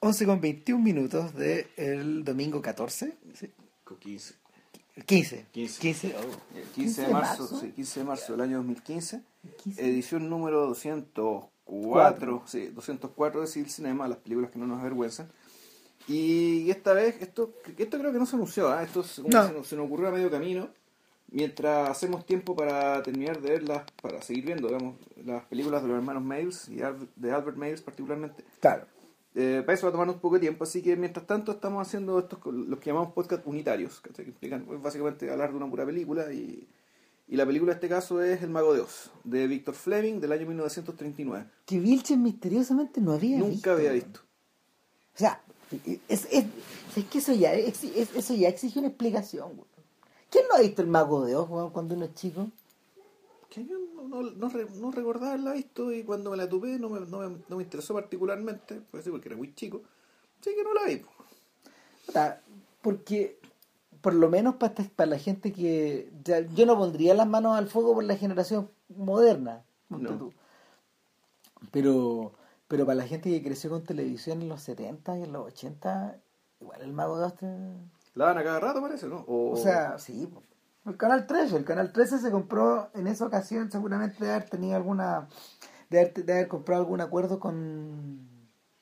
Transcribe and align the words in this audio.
11 0.00 0.26
con 0.26 0.40
21 0.40 0.82
minutos 0.82 1.34
del 1.34 2.24
domingo 2.24 2.62
14. 2.62 3.16
¿sí? 3.34 3.50
15. 3.98 4.34
15. 5.06 5.46
15. 5.52 5.80
15, 5.80 6.14
oh. 6.16 6.56
El 6.58 6.64
15 6.68 7.02
de 7.02 7.08
marzo, 7.08 7.60
sí, 7.60 7.72
15 7.72 8.00
de 8.00 8.06
marzo 8.06 8.32
del 8.32 8.40
año 8.42 8.56
2015. 8.58 9.22
15. 9.64 9.84
Edición 9.88 10.28
número 10.28 10.66
204. 10.66 12.42
Sí, 12.46 12.66
204 12.68 13.40
de 13.40 13.46
Civil 13.46 13.70
Cinema, 13.70 14.08
las 14.08 14.18
películas 14.18 14.50
que 14.50 14.58
no 14.58 14.66
nos 14.66 14.80
avergüenzan. 14.80 15.28
Y 16.06 16.70
esta 16.70 16.92
vez, 16.94 17.16
esto, 17.20 17.52
esto 17.76 17.98
creo 17.98 18.12
que 18.12 18.18
no 18.18 18.26
se 18.26 18.36
anunció, 18.36 18.68
¿ah? 18.70 18.82
esto 18.82 19.02
se, 19.02 19.22
No. 19.22 19.46
se, 19.46 19.52
nos- 19.52 19.66
se 19.68 19.76
nos 19.76 19.86
ocurrió 19.86 20.08
a 20.08 20.12
medio 20.12 20.30
camino. 20.30 20.68
Mientras 21.30 21.90
hacemos 21.90 22.24
tiempo 22.24 22.56
para 22.56 23.02
terminar 23.02 23.40
de 23.42 23.50
verlas, 23.50 23.82
para 24.00 24.22
seguir 24.22 24.46
viendo, 24.46 24.68
digamos, 24.68 24.96
las 25.26 25.44
películas 25.44 25.82
de 25.82 25.88
los 25.88 25.98
hermanos 25.98 26.22
Miles 26.24 26.68
y 26.70 26.76
de 26.76 27.30
Albert 27.32 27.58
Miles 27.58 27.82
particularmente. 27.82 28.42
Claro. 28.60 28.86
Eh, 29.40 29.62
para 29.64 29.74
eso 29.74 29.86
va 29.86 29.90
a 29.90 29.92
tomarnos 29.92 30.16
un 30.16 30.20
poco 30.20 30.34
de 30.34 30.40
tiempo, 30.40 30.64
así 30.64 30.82
que 30.82 30.96
mientras 30.96 31.24
tanto 31.26 31.52
estamos 31.52 31.86
haciendo 31.86 32.18
estos 32.18 32.40
los 32.44 32.78
que 32.80 32.86
llamamos 32.90 33.12
podcast 33.12 33.46
unitarios, 33.46 34.00
¿cachai? 34.00 34.24
que 34.24 34.30
implican 34.32 34.64
pues, 34.64 34.82
básicamente 34.82 35.30
hablar 35.30 35.50
de 35.50 35.56
una 35.58 35.70
pura 35.70 35.86
película 35.86 36.32
y, 36.32 36.66
y 37.28 37.36
la 37.36 37.46
película 37.46 37.70
en 37.72 37.76
este 37.76 37.88
caso 37.88 38.20
es 38.20 38.42
El 38.42 38.50
Mago 38.50 38.74
de 38.74 38.80
Oz, 38.80 39.10
de 39.22 39.46
Victor 39.46 39.74
Fleming 39.74 40.18
del 40.18 40.32
año 40.32 40.46
1939. 40.46 41.46
Que 41.66 41.78
Vilches 41.78 42.18
misteriosamente 42.18 43.00
no 43.00 43.12
había 43.12 43.38
Nunca 43.38 43.52
visto. 43.52 43.70
había 43.72 43.92
visto. 43.92 44.20
O 45.14 45.18
sea, 45.18 45.40
es, 46.08 46.26
es, 46.32 46.44
es 46.96 47.04
que 47.04 47.18
eso 47.18 47.32
ya, 47.32 47.54
es- 47.54 47.84
eso 47.84 48.34
ya 48.34 48.48
exige 48.48 48.78
una 48.80 48.88
explicación, 48.88 49.54
güey. 49.56 49.68
¿Quién 50.30 50.44
no 50.50 50.56
ha 50.56 50.60
visto 50.60 50.82
el 50.82 50.88
mago 50.88 51.24
de 51.24 51.36
Oz, 51.36 51.70
cuando 51.72 51.94
uno 51.94 52.06
es 52.06 52.14
chico? 52.14 52.50
Que 53.48 53.64
yo 53.64 53.76
no, 53.78 54.02
no, 54.08 54.22
no, 54.30 54.48
re- 54.50 54.66
no 54.76 54.90
recordaba 54.90 55.28
haberla 55.32 55.52
visto 55.54 55.90
y 55.92 56.02
cuando 56.04 56.30
me 56.30 56.36
la 56.36 56.48
topé 56.48 56.78
no 56.78 56.90
me, 56.90 57.00
no 57.00 57.18
me, 57.20 57.38
no 57.48 57.56
me 57.56 57.62
interesó 57.62 57.94
particularmente, 57.94 58.82
pues 58.90 59.04
sí, 59.04 59.10
porque 59.10 59.28
era 59.28 59.36
muy 59.36 59.54
chico, 59.54 59.82
así 60.40 60.54
que 60.54 60.62
no 60.62 60.74
la 60.74 60.84
vi. 60.84 60.96
pues. 60.96 62.40
Porque, 62.82 63.38
por 64.00 64.14
lo 64.14 64.28
menos 64.28 64.56
para, 64.56 64.74
para 64.96 65.10
la 65.10 65.18
gente 65.18 65.52
que... 65.52 66.10
sea, 66.24 66.40
yo 66.40 66.66
no 66.66 66.76
pondría 66.76 67.14
las 67.14 67.26
manos 67.26 67.56
al 67.56 67.68
fuego 67.68 67.94
por 67.94 68.04
la 68.04 68.16
generación 68.16 68.70
moderna. 68.88 69.64
No. 69.88 70.30
Pero, 71.72 72.32
pero 72.68 72.86
para 72.86 72.96
la 72.96 73.06
gente 73.06 73.30
que 73.30 73.42
creció 73.42 73.70
con 73.70 73.82
televisión 73.84 74.42
en 74.42 74.48
los 74.48 74.62
70 74.62 75.18
y 75.18 75.22
en 75.24 75.32
los 75.32 75.46
80, 75.46 76.18
igual 76.60 76.82
el 76.82 76.92
mago 76.92 77.18
de 77.18 77.24
Oz... 77.26 77.34
te- 77.36 77.46
La 78.14 78.26
dan 78.26 78.38
a 78.38 78.44
cada 78.44 78.60
rato 78.60 78.80
parece, 78.80 79.06
¿no? 79.08 79.24
O, 79.26 79.52
O 79.52 79.56
sea, 79.56 79.98
sí. 79.98 80.28
El 80.88 80.96
Canal 80.96 81.26
13, 81.26 81.56
el 81.56 81.64
Canal 81.64 81.92
13 81.92 82.18
se 82.18 82.30
compró 82.30 82.90
en 82.94 83.06
esa 83.06 83.26
ocasión 83.26 83.70
seguramente 83.70 84.24
de 84.24 84.32
haber 84.32 84.48
tenido 84.48 84.76
alguna... 84.76 85.28
De 85.90 86.00
haber, 86.00 86.14
de 86.24 86.32
haber 86.32 86.48
comprado 86.48 86.82
algún 86.82 87.00
acuerdo 87.00 87.38
con... 87.38 88.26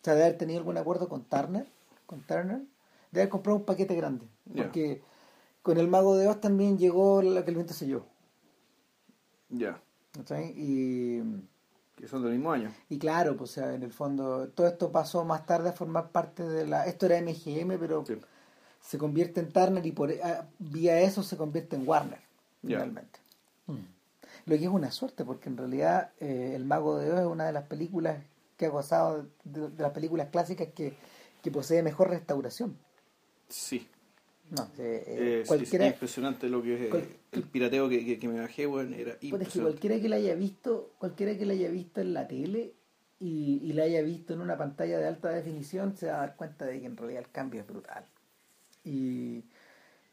O 0.00 0.04
sea, 0.04 0.14
de 0.14 0.24
haber 0.24 0.38
tenido 0.38 0.60
algún 0.60 0.76
acuerdo 0.76 1.08
con 1.08 1.24
Turner. 1.24 1.66
Con 2.06 2.20
Turner. 2.20 2.62
De 3.10 3.20
haber 3.20 3.28
comprado 3.28 3.58
un 3.58 3.64
paquete 3.64 3.96
grande. 3.96 4.26
Porque 4.54 5.02
con 5.62 5.78
el 5.78 5.88
Mago 5.88 6.16
de 6.16 6.28
Oz 6.28 6.40
también 6.40 6.78
llegó 6.78 7.22
la 7.22 7.44
que 7.44 7.50
el 7.50 7.56
viento 7.56 7.74
selló. 7.74 8.06
ya, 9.48 9.80
¿cachai? 10.12 10.52
Y, 10.56 11.22
que 11.96 12.06
son 12.06 12.22
del 12.22 12.32
mismo 12.32 12.52
año. 12.52 12.72
y 12.88 12.98
claro, 12.98 13.36
pues 13.36 13.50
o 13.50 13.54
sea, 13.54 13.74
en 13.74 13.82
el 13.82 13.92
fondo, 13.92 14.48
todo 14.50 14.68
esto 14.68 14.92
pasó 14.92 15.24
más 15.24 15.44
tarde 15.44 15.70
a 15.70 15.72
formar 15.72 16.10
parte 16.10 16.44
de 16.44 16.66
la... 16.66 16.86
Esto 16.86 17.06
era 17.06 17.20
MGM, 17.20 17.80
pero 17.80 18.04
Sí. 18.06 18.14
Se 18.86 18.98
convierte 18.98 19.40
en 19.40 19.50
Turner 19.52 19.84
y 19.84 19.92
por 19.92 20.12
ah, 20.22 20.46
vía 20.58 21.00
eso 21.00 21.22
se 21.22 21.36
convierte 21.36 21.74
en 21.76 21.86
Warner 21.88 22.20
Ya. 22.62 22.78
finalmente. 22.78 23.18
Lo 24.46 24.56
que 24.56 24.62
es 24.62 24.68
una 24.70 24.92
suerte 24.92 25.24
porque 25.24 25.48
en 25.48 25.56
realidad 25.56 26.10
eh, 26.20 26.52
El 26.54 26.64
Mago 26.64 26.98
de 26.98 27.10
Oz 27.12 27.20
es 27.20 27.26
una 27.26 27.46
de 27.46 27.52
las 27.52 27.64
películas 27.66 28.18
que 28.56 28.66
ha 28.66 28.68
gozado 28.68 29.26
de, 29.44 29.68
de 29.70 29.82
las 29.82 29.92
películas 29.92 30.28
clásicas 30.30 30.68
que, 30.74 30.94
que 31.42 31.50
posee 31.50 31.82
mejor 31.82 32.10
restauración. 32.10 32.76
Sí. 33.48 33.86
no 34.50 34.62
eh, 34.78 35.02
eh, 35.06 35.40
Eh, 35.40 35.44
cualquiera 35.46 35.86
sí, 35.86 35.92
impresionante 35.92 36.48
lo 36.48 36.62
que 36.62 36.84
es 36.84 36.90
cual- 36.90 37.02
eh, 37.02 37.18
el 37.32 37.42
pirateo 37.42 37.88
que, 37.88 38.04
que, 38.04 38.18
que 38.20 38.28
me 38.28 38.40
bajé, 38.40 38.66
bueno, 38.66 38.94
era 38.96 39.16
Pero 39.20 39.42
es 39.42 39.48
que 39.48 39.60
cualquiera 39.60 40.00
que 40.00 40.08
la 40.08 40.16
haya 40.16 40.34
visto 40.36 40.92
cualquiera 40.98 41.36
que 41.36 41.44
la 41.44 41.52
haya 41.54 41.68
visto 41.68 42.00
en 42.00 42.14
la 42.14 42.26
tele 42.28 42.72
y, 43.18 43.60
y 43.64 43.72
la 43.72 43.82
haya 43.84 44.00
visto 44.02 44.32
en 44.34 44.40
una 44.40 44.56
pantalla 44.56 44.98
de 44.98 45.06
alta 45.08 45.30
definición 45.30 45.96
se 45.96 46.06
va 46.06 46.16
a 46.18 46.20
dar 46.20 46.36
cuenta 46.36 46.64
de 46.66 46.80
que 46.80 46.86
en 46.86 46.96
realidad 46.96 47.24
el 47.24 47.30
cambio 47.30 47.60
es 47.62 47.66
brutal 47.66 48.04
y, 48.86 49.44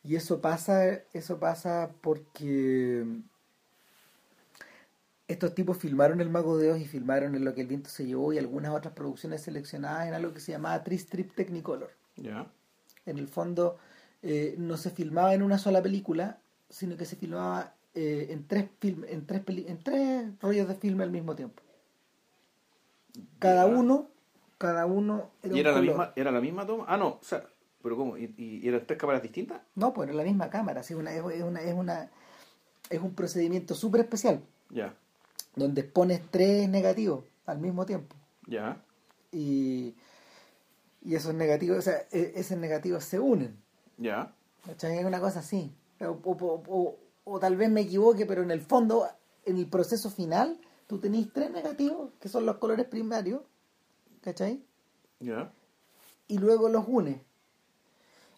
y 0.03 0.15
eso 0.15 0.41
pasa 0.41 1.03
eso 1.13 1.39
pasa 1.39 1.91
porque 2.01 3.05
estos 5.27 5.55
tipos 5.55 5.77
filmaron 5.77 6.21
El 6.21 6.29
Mago 6.29 6.57
de 6.57 6.71
Oz 6.71 6.79
y 6.79 6.85
filmaron 6.85 7.35
en 7.35 7.45
Lo 7.45 7.53
que 7.55 7.61
el 7.61 7.67
viento 7.67 7.89
se 7.89 8.05
llevó 8.05 8.33
y 8.33 8.37
algunas 8.37 8.73
otras 8.73 8.93
producciones 8.93 9.41
seleccionadas 9.41 10.07
en 10.07 10.13
algo 10.13 10.33
que 10.33 10.39
se 10.39 10.51
llamaba 10.51 10.83
Tri-Strip 10.83 11.33
Technicolor 11.33 11.91
Ya, 12.17 12.47
en 13.05 13.17
el 13.17 13.27
fondo 13.27 13.77
eh, 14.21 14.55
no 14.57 14.77
se 14.77 14.89
filmaba 14.91 15.33
en 15.33 15.43
una 15.43 15.57
sola 15.57 15.81
película, 15.81 16.39
sino 16.69 16.97
que 16.97 17.05
se 17.05 17.15
filmaba 17.15 17.73
eh, 17.95 18.27
en 18.29 18.47
tres 18.47 18.65
film, 18.79 19.03
en 19.07 19.25
tres 19.25 19.41
peli- 19.41 19.65
en 19.67 19.77
tres 19.83 20.27
rollos 20.41 20.67
de 20.67 20.75
filme 20.75 21.03
al 21.03 21.11
mismo 21.11 21.35
tiempo. 21.35 21.61
Cada 23.39 23.65
uno, 23.67 24.07
cada 24.57 24.85
uno 24.85 25.29
¿Y 25.43 25.49
un 25.53 25.59
era 25.59 25.71
la, 25.71 25.79
color. 25.79 25.95
misma, 25.95 26.13
era 26.15 26.31
la 26.31 26.41
misma 26.41 26.65
toma? 26.65 26.85
Ah, 26.87 26.97
no, 26.97 27.07
o 27.09 27.19
sea, 27.21 27.43
pero 27.83 27.95
¿cómo? 27.97 28.17
¿Y, 28.17 28.33
y 28.37 28.67
eran 28.67 28.85
tres 28.87 28.97
cámaras 28.97 29.21
distintas? 29.21 29.61
No, 29.75 29.93
pues 29.93 30.09
era 30.09 30.17
la 30.17 30.23
misma 30.23 30.49
cámara, 30.49 30.79
así, 30.81 30.93
una, 30.95 31.13
es, 31.13 31.21
una, 31.21 31.61
es 31.61 31.73
una 31.73 32.09
es 32.89 32.99
un 33.01 33.13
procedimiento 33.13 33.75
súper 33.75 34.01
especial 34.01 34.41
Ya, 34.69 34.93
donde 35.55 35.83
pones 35.83 36.21
tres 36.31 36.67
negativos 36.69 37.23
al 37.45 37.59
mismo 37.59 37.85
tiempo 37.85 38.15
ya, 38.47 38.81
y, 39.31 39.95
y 41.01 41.15
esos 41.15 41.33
negativos, 41.33 41.77
o 41.77 41.81
sea, 41.81 42.03
e- 42.11 42.33
esos 42.35 42.57
negativos 42.57 43.03
se 43.03 43.19
unen. 43.19 43.55
ya, 43.97 44.33
¿Cachai? 44.65 44.97
Es 44.99 45.05
una 45.05 45.19
cosa 45.19 45.39
así. 45.39 45.71
O, 46.01 46.05
o- 46.23 46.63
o- 46.67 46.99
o 47.25 47.39
tal 47.39 47.55
vez 47.57 47.69
me 47.69 47.81
equivoque, 47.81 48.25
pero 48.25 48.43
en 48.43 48.51
el 48.51 48.61
fondo, 48.61 49.07
en 49.45 49.57
el 49.57 49.67
proceso 49.67 50.09
final, 50.09 50.59
tú 50.87 50.99
tenés 50.99 51.31
tres 51.33 51.51
negativos, 51.51 52.11
que 52.19 52.27
son 52.29 52.45
los 52.45 52.57
colores 52.57 52.85
primarios, 52.85 53.41
¿cachai? 54.21 54.61
ya, 55.19 55.51
Y 56.27 56.37
luego 56.37 56.67
los 56.69 56.85
unes. 56.87 57.17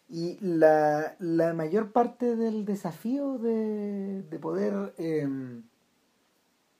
Y 0.08 0.38
la, 0.40 1.16
la 1.18 1.52
mayor 1.52 1.92
parte 1.92 2.36
del 2.36 2.64
desafío 2.64 3.38
de, 3.38 4.22
de 4.22 4.38
poder 4.38 4.94
em, 4.98 5.64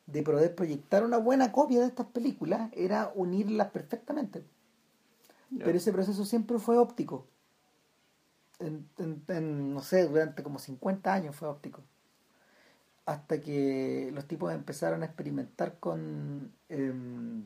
de 0.07 0.23
poder 0.23 0.55
proyectar 0.55 1.05
una 1.05 1.19
buena 1.19 1.51
copia 1.53 1.81
de 1.81 1.87
estas 1.87 2.07
películas 2.07 2.71
era 2.75 3.11
unirlas 3.15 3.71
perfectamente. 3.71 4.45
Pero 5.65 5.79
ese 5.79 5.93
proceso 5.93 6.25
siempre 6.25 6.59
fue 6.59 6.79
óptico. 6.79 7.27
En, 8.59 8.89
en- 8.99 9.23
en, 9.29 9.75
no 9.75 9.81
sé, 9.83 10.07
durante 10.09 10.43
como 10.43 10.59
50 10.59 11.13
años 11.13 11.37
fue 11.37 11.49
óptico. 11.49 11.83
Hasta 13.05 13.41
que 13.41 14.11
los 14.13 14.27
tipos 14.27 14.53
empezaron 14.53 15.03
a 15.03 15.07
experimentar 15.07 15.79
con... 15.79 16.53
em, 16.69 17.45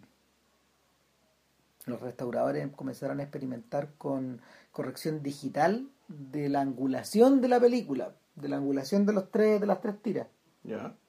los 1.87 2.01
restauradores 2.01 2.67
comenzaron 2.77 3.21
a 3.21 3.23
experimentar 3.23 3.89
con 3.99 4.41
corrección 4.73 5.23
digital 5.23 5.89
de 6.09 6.49
la 6.49 6.61
angulación 6.61 7.41
de 7.41 7.49
la 7.49 7.61
película, 7.61 8.13
de 8.37 8.49
la 8.49 8.57
angulación 8.57 9.07
de 9.07 9.13
los 9.13 9.31
tres, 9.31 9.61
de 9.61 9.67
las 9.67 9.81
tres 9.81 10.01
tiras 10.03 10.27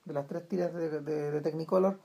de 0.05 0.13
las 0.13 0.27
tres 0.27 0.47
tiras 0.47 0.73
de, 0.73 1.01
de- 1.01 1.31
de 1.31 1.41
Technicolor 1.41 1.99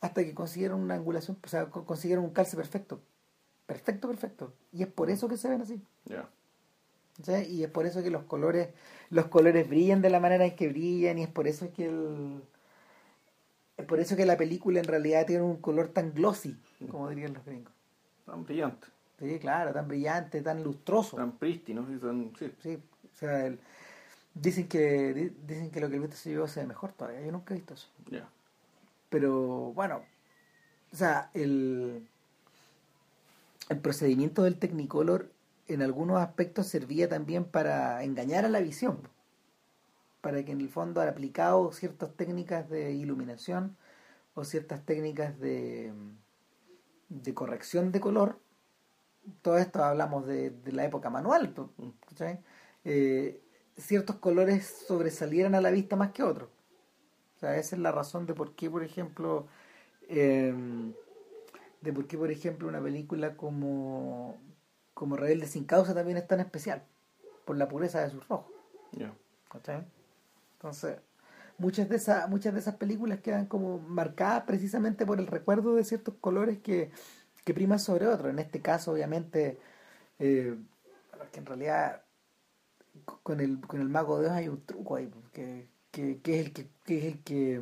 hasta 0.00 0.24
que 0.24 0.34
consiguieron 0.34 0.80
una 0.80 0.94
angulación, 0.94 1.36
o 1.44 1.48
sea, 1.48 1.66
co- 1.66 1.84
consiguieron 1.84 2.24
un 2.24 2.30
calce 2.30 2.56
perfecto. 2.56 3.00
Perfecto, 3.66 4.08
perfecto. 4.08 4.52
Y 4.72 4.82
es 4.82 4.88
por 4.88 5.10
eso 5.10 5.28
que 5.28 5.36
se 5.36 5.48
ven 5.48 5.60
así. 5.62 5.82
ya, 6.06 6.28
¿sí? 7.22 7.32
Y 7.48 7.62
es 7.64 7.70
por 7.70 7.86
eso 7.86 8.02
que 8.02 8.10
los 8.10 8.24
colores, 8.24 8.68
los 9.10 9.26
colores 9.26 9.68
brillan 9.68 10.02
de 10.02 10.10
la 10.10 10.18
manera 10.20 10.44
en 10.44 10.56
que 10.56 10.68
brillan, 10.68 11.18
y 11.18 11.22
es 11.22 11.28
por 11.28 11.46
eso 11.46 11.72
que 11.72 11.86
el. 11.86 12.42
Es 13.76 13.86
por 13.86 14.00
eso 14.00 14.16
que 14.16 14.26
la 14.26 14.36
película 14.36 14.80
en 14.80 14.84
realidad 14.86 15.26
tiene 15.26 15.42
un 15.42 15.56
color 15.56 15.88
tan 15.88 16.12
glossy, 16.12 16.56
como 16.90 17.08
dirían 17.08 17.32
los 17.34 17.44
gringos. 17.44 17.72
Tan 18.26 18.44
brillante, 18.44 18.86
Sí, 19.18 19.38
claro, 19.38 19.72
tan 19.72 19.86
brillante, 19.88 20.42
tan 20.42 20.62
lustroso. 20.64 21.16
tan 21.16 21.32
prístino, 21.38 21.86
sí, 21.86 21.98
tan, 21.98 22.32
sí, 22.38 22.52
Sí, 22.62 22.78
o 23.12 23.16
sea, 23.16 23.46
el- 23.46 23.58
dicen 24.34 24.68
que 24.68 25.14
di- 25.14 25.36
dicen 25.46 25.70
que 25.70 25.80
lo 25.80 25.88
que 25.88 25.94
el 25.96 26.00
viento 26.00 26.16
se 26.16 26.30
llevó 26.30 26.48
se 26.48 26.60
ve 26.60 26.66
mejor 26.66 26.92
todavía. 26.92 27.20
Yo 27.22 27.32
nunca 27.32 27.54
he 27.54 27.58
visto 27.58 27.74
eso. 27.74 27.88
ya, 28.10 28.28
Pero 29.10 29.72
bueno, 29.74 30.02
o 30.92 30.96
sea, 30.96 31.30
el, 31.34 32.06
el 33.68 33.78
procedimiento 33.80 34.44
del 34.44 34.56
Technicolor 34.56 35.28
en 35.66 35.82
algunos 35.82 36.20
aspectos 36.20 36.68
servía 36.68 37.08
también 37.08 37.44
para 37.44 38.04
engañar 38.04 38.44
a 38.44 38.48
la 38.48 38.60
visión. 38.60 38.98
Para 40.22 40.44
que 40.44 40.52
en 40.52 40.60
el 40.60 40.68
fondo, 40.70 41.00
al 41.00 41.08
aplicado 41.08 41.72
ciertas 41.72 42.14
técnicas 42.14 42.70
de 42.70 42.92
iluminación 42.92 43.76
o 44.34 44.44
ciertas 44.44 44.84
técnicas 44.86 45.38
de, 45.40 45.92
de 47.20 47.34
corrección 47.34 47.92
de 47.92 48.00
color, 48.00 48.38
todo 49.42 49.58
esto 49.58 49.84
hablamos 49.84 50.26
de, 50.26 50.50
de 50.50 50.72
la 50.72 50.84
época 50.84 51.10
manual. 51.10 51.54
Eh, 52.84 53.40
ciertos 53.76 54.16
colores 54.16 54.84
sobresalieran 54.86 55.54
a 55.54 55.60
la 55.60 55.70
vista 55.70 55.96
más 55.96 56.12
que 56.12 56.22
otros. 56.22 56.48
O 57.36 57.38
sea, 57.38 57.56
esa 57.56 57.76
es 57.76 57.82
la 57.82 57.92
razón 57.92 58.26
de 58.26 58.34
por 58.34 58.54
qué, 58.54 58.70
por 58.70 58.82
ejemplo, 58.82 59.46
eh, 60.08 60.54
de 61.80 61.92
por 61.92 62.06
qué, 62.06 62.16
por 62.16 62.30
ejemplo, 62.30 62.68
una 62.68 62.82
película 62.82 63.36
como 63.36 64.40
como 64.94 65.16
Rebelde 65.16 65.46
sin 65.46 65.64
causa 65.64 65.94
también 65.94 66.18
es 66.18 66.28
tan 66.28 66.38
especial, 66.40 66.84
por 67.44 67.56
la 67.56 67.66
pureza 67.66 68.00
de 68.02 68.10
sus 68.10 68.28
rojos. 68.28 68.52
¿cachai? 69.50 69.84
Entonces, 70.54 70.98
muchas 71.62 71.88
de 71.88 71.96
esas, 71.96 72.28
muchas 72.28 72.52
de 72.52 72.60
esas 72.60 72.74
películas 72.74 73.20
quedan 73.20 73.46
como 73.46 73.78
marcadas 73.78 74.42
precisamente 74.44 75.06
por 75.06 75.20
el 75.20 75.28
recuerdo 75.28 75.76
de 75.76 75.84
ciertos 75.84 76.14
colores 76.20 76.58
que, 76.58 76.90
que 77.44 77.54
priman 77.54 77.78
sobre 77.78 78.08
otros. 78.08 78.30
En 78.30 78.40
este 78.40 78.60
caso, 78.60 78.92
obviamente, 78.92 79.58
eh, 80.18 80.56
que 81.30 81.38
en 81.38 81.46
realidad 81.46 82.02
con 83.22 83.40
el, 83.40 83.60
con 83.60 83.80
el 83.80 83.88
mago 83.88 84.18
de 84.18 84.24
Dios 84.24 84.36
hay 84.36 84.48
un 84.48 84.60
truco 84.66 84.96
ahí, 84.96 85.10
que, 85.32 85.68
que, 85.90 86.20
que 86.20 86.40
es 86.40 86.46
el 86.46 86.52
que, 86.52 86.68
que 86.84 86.98
es 86.98 87.04
el 87.04 87.22
que 87.22 87.60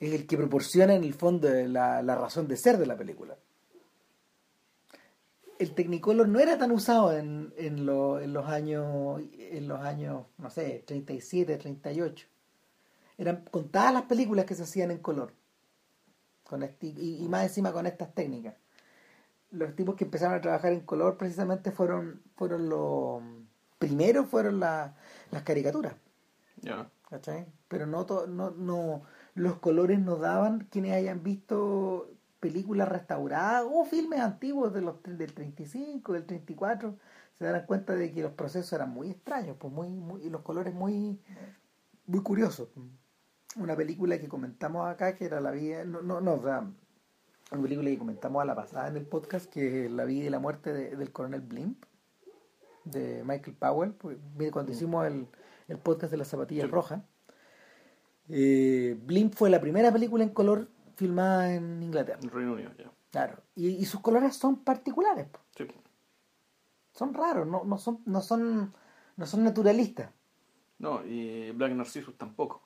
es 0.00 0.12
el 0.14 0.26
que 0.26 0.36
proporciona 0.38 0.94
en 0.94 1.04
el 1.04 1.12
fondo 1.12 1.50
la, 1.50 2.02
la 2.02 2.14
razón 2.14 2.48
de 2.48 2.56
ser 2.56 2.78
de 2.78 2.86
la 2.86 2.96
película. 2.96 3.36
El 5.60 5.74
Technicolor 5.74 6.26
no 6.26 6.40
era 6.40 6.56
tan 6.56 6.70
usado 6.72 7.12
en, 7.16 7.52
en, 7.56 7.84
lo- 7.84 8.18
en 8.18 8.32
los 8.32 8.46
años, 8.46 9.20
en 9.38 9.68
los 9.68 9.78
años, 9.80 10.24
no 10.38 10.48
sé, 10.50 10.82
37, 10.86 11.56
38. 11.58 12.26
Eran 13.18 13.44
contadas 13.50 13.92
las 13.92 14.02
películas 14.04 14.46
que 14.46 14.54
se 14.54 14.62
hacían 14.62 14.90
en 14.90 14.98
color. 14.98 15.34
Con 16.44 16.62
este- 16.62 16.86
y, 16.86 17.22
y 17.24 17.28
más 17.28 17.42
encima 17.44 17.72
con 17.72 17.86
estas 17.86 18.14
técnicas. 18.14 18.54
Los 19.50 19.76
tipos 19.76 19.96
que 19.96 20.04
empezaron 20.04 20.34
a 20.36 20.40
trabajar 20.40 20.72
en 20.72 20.80
color 20.80 21.16
precisamente 21.18 21.70
fueron, 21.72 22.22
fueron 22.36 22.68
los 22.68 23.22
primero 23.78 24.24
fueron 24.24 24.60
la- 24.60 24.96
las 25.30 25.42
caricaturas. 25.42 25.94
Ya. 26.62 26.90
¿cachai? 27.10 27.44
Pero 27.68 27.86
no, 27.86 28.06
to- 28.06 28.26
no, 28.26 28.50
no, 28.52 29.02
los 29.34 29.56
colores 29.56 29.98
nos 30.00 30.20
daban 30.20 30.68
quienes 30.70 30.92
hayan 30.94 31.22
visto 31.22 32.08
películas 32.40 32.88
restauradas 32.88 33.64
o 33.70 33.84
filmes 33.84 34.20
antiguos 34.20 34.72
de 34.72 34.80
los, 34.80 35.02
del 35.02 35.32
35, 35.32 36.12
del 36.14 36.24
34, 36.26 36.96
se 37.38 37.44
darán 37.44 37.66
cuenta 37.66 37.94
de 37.94 38.10
que 38.12 38.22
los 38.22 38.32
procesos 38.32 38.72
eran 38.72 38.90
muy 38.90 39.10
extraños, 39.10 39.56
pues 39.58 39.72
muy, 39.72 39.88
muy, 39.88 40.22
y 40.24 40.30
los 40.30 40.42
colores 40.42 40.74
muy, 40.74 41.20
muy 42.06 42.22
curiosos. 42.22 42.68
Una 43.56 43.76
película 43.76 44.18
que 44.18 44.28
comentamos 44.28 44.88
acá, 44.88 45.16
que 45.16 45.24
era 45.26 45.40
La 45.40 45.50
vida, 45.50 45.84
no, 45.84 46.02
no, 46.02 46.20
no, 46.20 46.34
o 46.34 46.42
sea, 46.42 46.70
una 47.52 47.62
película 47.62 47.90
que 47.90 47.98
comentamos 47.98 48.42
a 48.42 48.44
la 48.44 48.54
pasada 48.54 48.88
en 48.88 48.96
el 48.96 49.06
podcast, 49.06 49.50
que 49.50 49.86
es 49.86 49.90
La 49.90 50.04
vida 50.04 50.26
y 50.26 50.30
la 50.30 50.38
muerte 50.38 50.72
de- 50.72 50.96
del 50.96 51.12
coronel 51.12 51.40
Blimp, 51.40 51.84
de 52.84 53.22
Michael 53.24 53.56
Powell, 53.56 53.92
pues, 53.92 54.16
mire, 54.36 54.50
cuando 54.50 54.72
hicimos 54.72 55.06
el, 55.06 55.26
el 55.68 55.78
podcast 55.78 56.10
de 56.10 56.16
las 56.16 56.28
zapatillas 56.28 56.66
Sí. 56.66 56.70
rojas. 56.70 57.02
Eh, 58.28 58.96
Blimp 59.04 59.34
fue 59.34 59.50
la 59.50 59.60
primera 59.60 59.92
película 59.92 60.22
en 60.22 60.30
color 60.30 60.68
filmada 61.00 61.52
en 61.54 61.82
Inglaterra. 61.82 62.20
En 62.22 62.30
Reino 62.30 62.52
Unido, 62.52 62.70
ya. 62.78 62.90
Claro. 63.10 63.38
Y, 63.56 63.68
y 63.68 63.84
sus 63.86 64.00
colores 64.00 64.36
son 64.36 64.62
particulares. 64.62 65.26
Sí. 65.56 65.66
son 66.92 67.14
raros, 67.14 67.46
no, 67.46 67.64
no 67.64 67.78
son, 67.78 68.00
no 68.06 68.20
son, 68.20 68.72
no 69.16 69.26
son 69.26 69.44
naturalistas. 69.44 70.10
No, 70.78 71.04
y 71.04 71.50
Black 71.52 71.72
Narcissus 71.72 72.16
tampoco. 72.16 72.62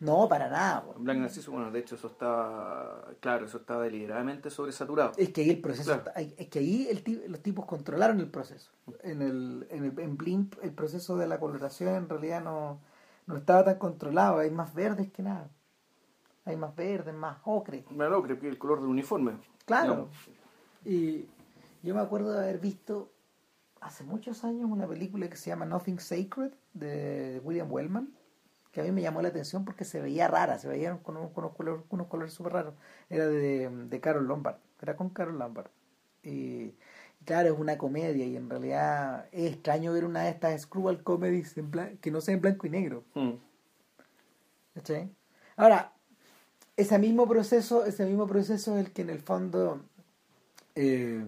No, 0.00 0.28
para 0.28 0.48
nada. 0.48 0.84
Black 0.98 1.16
Narcissus, 1.18 1.48
bueno, 1.54 1.70
de 1.70 1.78
hecho 1.78 1.94
eso 1.94 2.08
está, 2.08 3.04
claro, 3.20 3.46
eso 3.46 3.58
está 3.58 3.78
deliberadamente 3.80 4.50
sobresaturado. 4.50 5.12
Es 5.16 5.30
que 5.32 5.42
ahí 5.42 5.50
el 5.50 5.60
proceso, 5.60 5.92
Claro. 5.92 6.02
está- 6.20 6.20
es 6.42 6.48
que 6.48 6.58
ahí 6.58 6.88
el 6.90 7.30
los 7.30 7.40
tipos 7.40 7.64
controlaron 7.66 8.18
el 8.18 8.28
proceso. 8.28 8.70
En 9.04 9.22
el, 9.22 9.66
en 9.70 9.84
el 9.84 9.98
en 10.00 10.16
Blimp 10.16 10.54
el 10.62 10.72
proceso 10.72 11.16
de 11.16 11.28
la 11.28 11.38
coloración 11.38 11.94
en 11.94 12.08
realidad 12.08 12.42
no, 12.42 12.80
no 13.26 13.36
estaba 13.36 13.64
tan 13.64 13.78
controlado, 13.78 14.38
hay 14.40 14.50
más 14.50 14.74
verdes 14.74 15.12
que 15.12 15.22
nada. 15.22 15.48
Hay 16.44 16.56
más 16.56 16.74
verdes, 16.74 17.14
más 17.14 17.38
ocre. 17.44 17.84
Bueno, 17.90 18.22
creo 18.22 18.38
que 18.38 18.48
el 18.48 18.58
color 18.58 18.80
del 18.80 18.88
uniforme. 18.88 19.32
Claro. 19.64 20.08
Y 20.84 21.26
yo 21.82 21.94
me 21.94 22.00
acuerdo 22.00 22.32
de 22.32 22.40
haber 22.40 22.58
visto 22.58 23.12
hace 23.80 24.04
muchos 24.04 24.44
años 24.44 24.70
una 24.70 24.86
película 24.86 25.28
que 25.28 25.36
se 25.36 25.50
llama 25.50 25.66
Nothing 25.66 25.98
Sacred 25.98 26.52
de 26.72 27.40
William 27.44 27.70
Wellman, 27.70 28.12
que 28.70 28.80
a 28.80 28.84
mí 28.84 28.92
me 28.92 29.02
llamó 29.02 29.22
la 29.22 29.28
atención 29.28 29.64
porque 29.64 29.84
se 29.84 30.00
veía 30.00 30.28
rara, 30.28 30.58
se 30.58 30.68
veían 30.68 30.98
con 30.98 31.16
unos, 31.16 31.32
con 31.32 31.44
unos 31.44 31.56
colores, 31.56 31.84
unos 31.90 32.06
colores 32.06 32.32
súper 32.32 32.52
raros. 32.52 32.74
Era 33.10 33.26
de, 33.26 33.68
de 33.68 34.00
Carol 34.00 34.26
Lombard, 34.26 34.56
era 34.80 34.96
con 34.96 35.10
Carol 35.10 35.38
Lombard. 35.38 35.70
Y 36.22 36.74
claro, 37.24 37.52
es 37.52 37.58
una 37.58 37.78
comedia 37.78 38.24
y 38.24 38.36
en 38.36 38.48
realidad 38.48 39.26
es 39.32 39.52
extraño 39.52 39.92
ver 39.92 40.04
una 40.04 40.22
de 40.22 40.30
estas 40.30 40.62
screwball 40.62 41.02
comedies 41.02 41.56
en 41.58 41.98
que 42.00 42.10
no 42.10 42.20
sea 42.20 42.34
en 42.34 42.40
blanco 42.40 42.66
y 42.66 42.70
negro. 42.70 43.04
Mm. 43.14 43.32
Ahora, 45.56 45.92
ese 46.76 46.98
mismo 46.98 47.28
proceso, 47.28 47.84
ese 47.84 48.04
mismo 48.06 48.26
proceso 48.26 48.76
es 48.76 48.86
el 48.86 48.92
que 48.92 49.02
en 49.02 49.10
el 49.10 49.20
fondo 49.20 49.82
eh, 50.74 51.26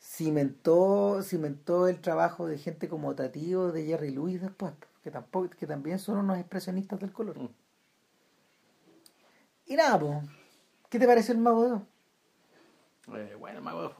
cimentó, 0.00 1.22
cimentó 1.22 1.88
el 1.88 2.00
trabajo 2.00 2.46
de 2.46 2.58
gente 2.58 2.88
como 2.88 3.14
Tatío, 3.14 3.72
de 3.72 3.84
Jerry 3.84 4.10
Lewis 4.10 4.40
después, 4.40 4.72
que 5.02 5.10
tampoco, 5.10 5.50
que 5.50 5.66
también 5.66 5.98
son 5.98 6.18
unos 6.18 6.38
expresionistas 6.38 7.00
del 7.00 7.12
color. 7.12 7.38
Mm. 7.38 7.48
Y 9.66 9.76
nada, 9.76 9.98
pues, 9.98 10.18
¿qué 10.90 10.98
te 10.98 11.06
parece 11.06 11.32
el 11.32 11.38
mago 11.38 11.64
de 11.64 11.72
Oz? 11.72 11.82
Eh, 13.16 13.36
bueno, 13.38 13.58
el 13.58 13.64
mago 13.64 13.80
de 13.82 13.86
Oz. 13.86 13.94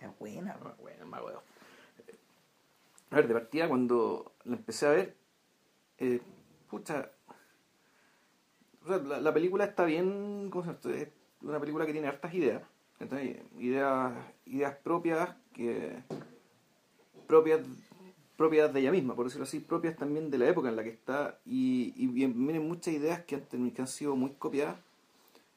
Es 0.00 0.18
buena, 0.18 0.56
po. 0.56 0.74
Bueno, 0.80 1.02
el 1.02 1.08
mago 1.08 1.30
de 1.30 1.36
Oz. 1.36 1.44
A 3.10 3.16
ver, 3.16 3.28
de 3.28 3.34
partida 3.34 3.68
cuando 3.68 4.32
la 4.44 4.56
empecé 4.56 4.86
a 4.86 4.90
ver, 4.90 5.16
eh, 5.98 6.20
pucha, 6.68 7.10
o 8.84 8.88
sea, 8.88 8.98
la, 8.98 9.20
la 9.20 9.34
película 9.34 9.64
está 9.64 9.84
bien, 9.84 10.48
¿cómo 10.50 10.64
se 10.64 10.70
llama? 10.70 11.02
Es 11.02 11.08
una 11.42 11.60
película 11.60 11.86
que 11.86 11.92
tiene 11.92 12.08
hartas 12.08 12.34
ideas, 12.34 12.62
ideas, 13.58 14.12
ideas 14.46 14.76
propias 14.82 15.30
que 15.52 16.02
propias 17.26 17.60
propias 18.36 18.72
de 18.74 18.80
ella 18.80 18.90
misma, 18.90 19.14
por 19.14 19.26
decirlo 19.26 19.44
así, 19.44 19.60
propias 19.60 19.96
también 19.96 20.30
de 20.30 20.38
la 20.38 20.48
época 20.48 20.68
en 20.68 20.76
la 20.76 20.82
que 20.82 20.90
está 20.90 21.38
y, 21.46 21.94
y 21.96 22.06
vienen 22.08 22.66
muchas 22.66 22.94
ideas 22.94 23.24
que 23.24 23.36
han, 23.36 23.70
que 23.70 23.80
han 23.80 23.88
sido 23.88 24.16
muy 24.16 24.30
copiadas 24.30 24.76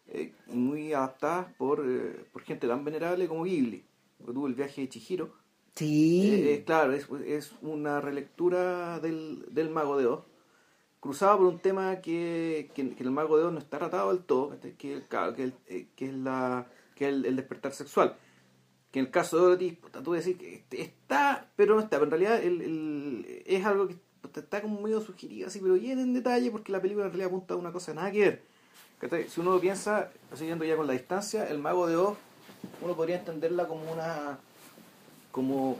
eh, 0.09 0.33
y 0.47 0.55
muy 0.55 0.93
adaptadas 0.93 1.51
por, 1.57 1.83
eh, 1.85 2.25
por 2.31 2.43
gente 2.43 2.67
tan 2.67 2.85
venerable 2.85 3.27
como 3.27 3.43
Ghibli. 3.43 3.83
Porque 4.17 4.33
tuvo 4.33 4.47
el 4.47 4.55
viaje 4.55 4.81
de 4.81 4.89
Chihiro. 4.89 5.33
Sí, 5.75 6.43
eh, 6.47 6.63
claro, 6.65 6.93
es, 6.93 7.07
es 7.25 7.53
una 7.61 8.01
relectura 8.01 8.99
del, 8.99 9.45
del 9.51 9.69
Mago 9.69 9.97
de 9.97 10.07
Oz, 10.07 10.23
cruzada 10.99 11.37
por 11.37 11.47
un 11.47 11.59
tema 11.59 12.01
que, 12.01 12.71
que, 12.73 12.81
el 12.99 13.11
Mago 13.11 13.37
de 13.37 13.45
Oz 13.45 13.53
no 13.53 13.59
está 13.59 13.77
tratado 13.77 14.13
del 14.13 14.23
todo, 14.23 14.59
que, 14.59 14.75
que, 14.75 15.03
eh, 15.67 15.87
que 15.95 16.05
es, 16.05 16.13
la, 16.13 16.67
que 16.95 17.09
es 17.09 17.13
el, 17.13 17.35
despertar 17.35 17.71
sexual. 17.73 18.15
Que 18.91 18.99
en 18.99 19.05
el 19.05 19.11
caso 19.11 19.37
de 19.37 19.43
Dorothy, 19.43 19.71
puta, 19.73 20.01
tú 20.01 20.13
decir 20.13 20.37
que 20.37 20.55
este- 20.55 20.81
está, 20.81 21.49
pero 21.55 21.75
no 21.75 21.81
está. 21.81 21.97
Pero 21.97 22.05
en 22.05 22.11
realidad 22.11 22.43
el, 22.43 23.43
es 23.45 23.65
algo 23.65 23.87
que 23.87 23.97
está 24.35 24.61
como 24.61 24.81
medio 24.81 25.01
sugerido 25.01 25.47
así, 25.47 25.59
pero 25.59 25.75
bien 25.75 25.99
en 25.99 26.13
detalle, 26.13 26.51
porque 26.51 26.71
la 26.71 26.81
película 26.81 27.05
en 27.05 27.11
realidad 27.11 27.29
apunta 27.29 27.53
a 27.53 27.57
una 27.57 27.71
cosa 27.71 27.93
nada 27.93 28.11
que 28.11 28.19
ver. 28.19 29.27
Si 29.29 29.39
uno 29.39 29.59
piensa, 29.59 30.11
siguiendo 30.33 30.65
ya 30.65 30.75
con 30.75 30.87
la 30.87 30.93
distancia, 30.93 31.47
el 31.47 31.59
Mago 31.59 31.87
de 31.87 31.97
Oz, 31.97 32.17
uno 32.81 32.95
podría 32.95 33.17
entenderla 33.17 33.67
como 33.67 33.91
una 33.91 34.39
como 35.31 35.77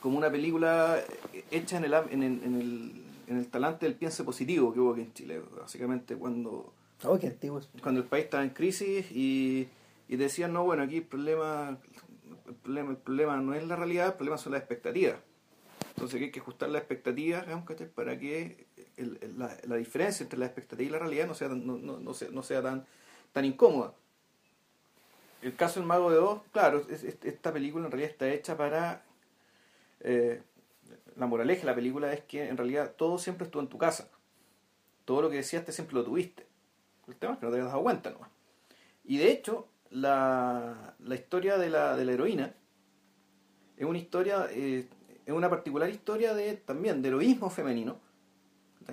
como 0.00 0.18
una 0.18 0.30
película 0.30 1.02
hecha 1.50 1.78
en 1.78 1.84
el, 1.84 1.94
en 1.94 2.22
en 2.22 2.60
el, 2.60 3.05
en 3.26 3.38
el 3.38 3.48
talante 3.48 3.86
del 3.86 3.94
piense 3.94 4.24
positivo 4.24 4.72
que 4.72 4.80
hubo 4.80 4.92
aquí 4.92 5.02
en 5.02 5.12
Chile. 5.14 5.42
Básicamente 5.60 6.16
cuando, 6.16 6.72
oh, 7.04 7.18
qué 7.18 7.28
antiguos. 7.28 7.68
cuando 7.82 8.00
el 8.00 8.06
país 8.06 8.24
estaba 8.24 8.42
en 8.44 8.50
crisis 8.50 9.06
y, 9.12 9.68
y 10.08 10.16
decían, 10.16 10.52
no, 10.52 10.64
bueno, 10.64 10.82
aquí 10.84 10.98
el 10.98 11.02
problema, 11.04 11.78
el 12.46 12.54
problema, 12.54 12.90
el 12.90 12.96
problema 12.96 13.36
no 13.38 13.54
es 13.54 13.66
la 13.66 13.76
realidad, 13.76 14.06
el 14.08 14.14
problema 14.14 14.38
son 14.38 14.52
las 14.52 14.60
expectativas. 14.60 15.16
Entonces 15.90 16.20
hay 16.20 16.30
que 16.30 16.40
ajustar 16.40 16.68
las 16.68 16.82
expectativas 16.82 17.46
para 17.94 18.18
que 18.18 18.66
el- 18.96 19.18
el- 19.22 19.38
la, 19.38 19.56
la 19.66 19.76
diferencia 19.76 20.24
entre 20.24 20.38
la 20.38 20.46
expectativa 20.46 20.88
y 20.88 20.92
la 20.92 20.98
realidad 20.98 21.26
no 21.26 21.34
sea 21.34 21.48
tan, 21.48 21.66
no, 21.66 21.78
no- 21.78 21.98
no 21.98 22.12
sea, 22.14 22.28
no 22.30 22.42
sea 22.42 22.60
tan, 22.62 22.84
tan 23.32 23.44
incómoda. 23.46 23.94
El 25.42 25.54
caso 25.54 25.80
del 25.80 25.86
Mago 25.86 26.10
de 26.10 26.18
Oz, 26.18 26.42
claro, 26.52 26.84
es- 26.90 27.02
es- 27.04 27.16
esta 27.24 27.52
película 27.52 27.86
en 27.86 27.92
realidad 27.92 28.10
está 28.10 28.28
hecha 28.28 28.56
para... 28.56 29.04
eh, 30.00 30.42
la 31.16 31.26
moraleja 31.26 31.62
de 31.62 31.66
la 31.66 31.74
película 31.74 32.12
es 32.12 32.20
que 32.22 32.48
en 32.48 32.56
realidad 32.56 32.92
todo 32.96 33.18
siempre 33.18 33.46
estuvo 33.46 33.62
en 33.62 33.68
tu 33.68 33.78
casa. 33.78 34.08
Todo 35.04 35.22
lo 35.22 35.30
que 35.30 35.36
deseaste 35.36 35.72
siempre 35.72 35.94
lo 35.94 36.04
tuviste. 36.04 36.46
El 37.08 37.16
tema 37.16 37.34
es 37.34 37.38
que 37.38 37.46
no 37.46 37.50
te 37.52 37.56
habías 37.58 37.70
dado 37.72 37.82
cuenta 37.82 38.10
nomás. 38.10 38.30
Y 39.04 39.18
de 39.18 39.30
hecho, 39.30 39.68
la, 39.90 40.94
la 40.98 41.14
historia 41.14 41.58
de 41.58 41.70
la, 41.70 41.96
de 41.96 42.04
la 42.04 42.12
heroína 42.12 42.54
es 43.76 43.84
una 43.86 43.98
historia, 43.98 44.46
eh, 44.50 44.88
es 45.24 45.32
una 45.34 45.48
particular 45.50 45.88
historia 45.90 46.34
de 46.34 46.54
también 46.54 47.02
de 47.02 47.08
heroísmo 47.08 47.50
femenino, 47.50 47.98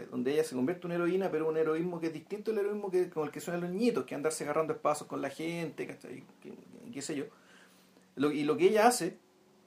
donde 0.10 0.34
ella 0.34 0.44
se 0.44 0.56
convierte 0.56 0.88
en 0.88 0.94
una 0.94 0.96
heroína, 0.96 1.30
pero 1.30 1.48
un 1.48 1.56
heroísmo 1.58 2.00
que 2.00 2.08
es 2.08 2.14
distinto 2.14 2.52
al 2.52 2.58
heroísmo 2.58 2.90
que, 2.90 3.10
con 3.10 3.26
el 3.26 3.32
que 3.32 3.40
suenan 3.40 3.62
los 3.62 3.70
niñitos, 3.70 4.06
que 4.06 4.16
andarse 4.16 4.44
agarrando 4.44 4.74
espacios 4.74 5.08
con 5.08 5.22
la 5.22 5.30
gente, 5.30 5.86
qué, 5.86 7.02
sé 7.02 7.16
yo. 7.16 7.26
Lo- 8.16 8.32
y 8.32 8.44
lo 8.44 8.58
que 8.58 8.66
ella 8.70 8.88
hace, 8.88 9.18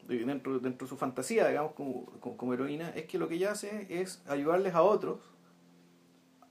dentro, 0.08 0.58
dentro 0.60 0.86
de 0.86 0.88
su 0.90 0.96
fantasía, 0.96 1.48
digamos, 1.48 1.72
como, 1.72 2.06
como, 2.20 2.36
como 2.36 2.54
heroína, 2.54 2.90
es 2.90 3.04
que 3.06 3.18
lo 3.18 3.28
que 3.28 3.36
ella 3.36 3.52
hace 3.52 3.86
es 3.90 4.22
ayudarles 4.28 4.74
a 4.74 4.82
otros 4.82 5.20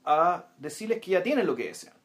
a 0.03 0.45
decirles 0.57 1.01
que 1.01 1.11
ya 1.11 1.23
tienen 1.23 1.47
lo 1.47 1.55
que 1.55 1.65
desean. 1.67 1.95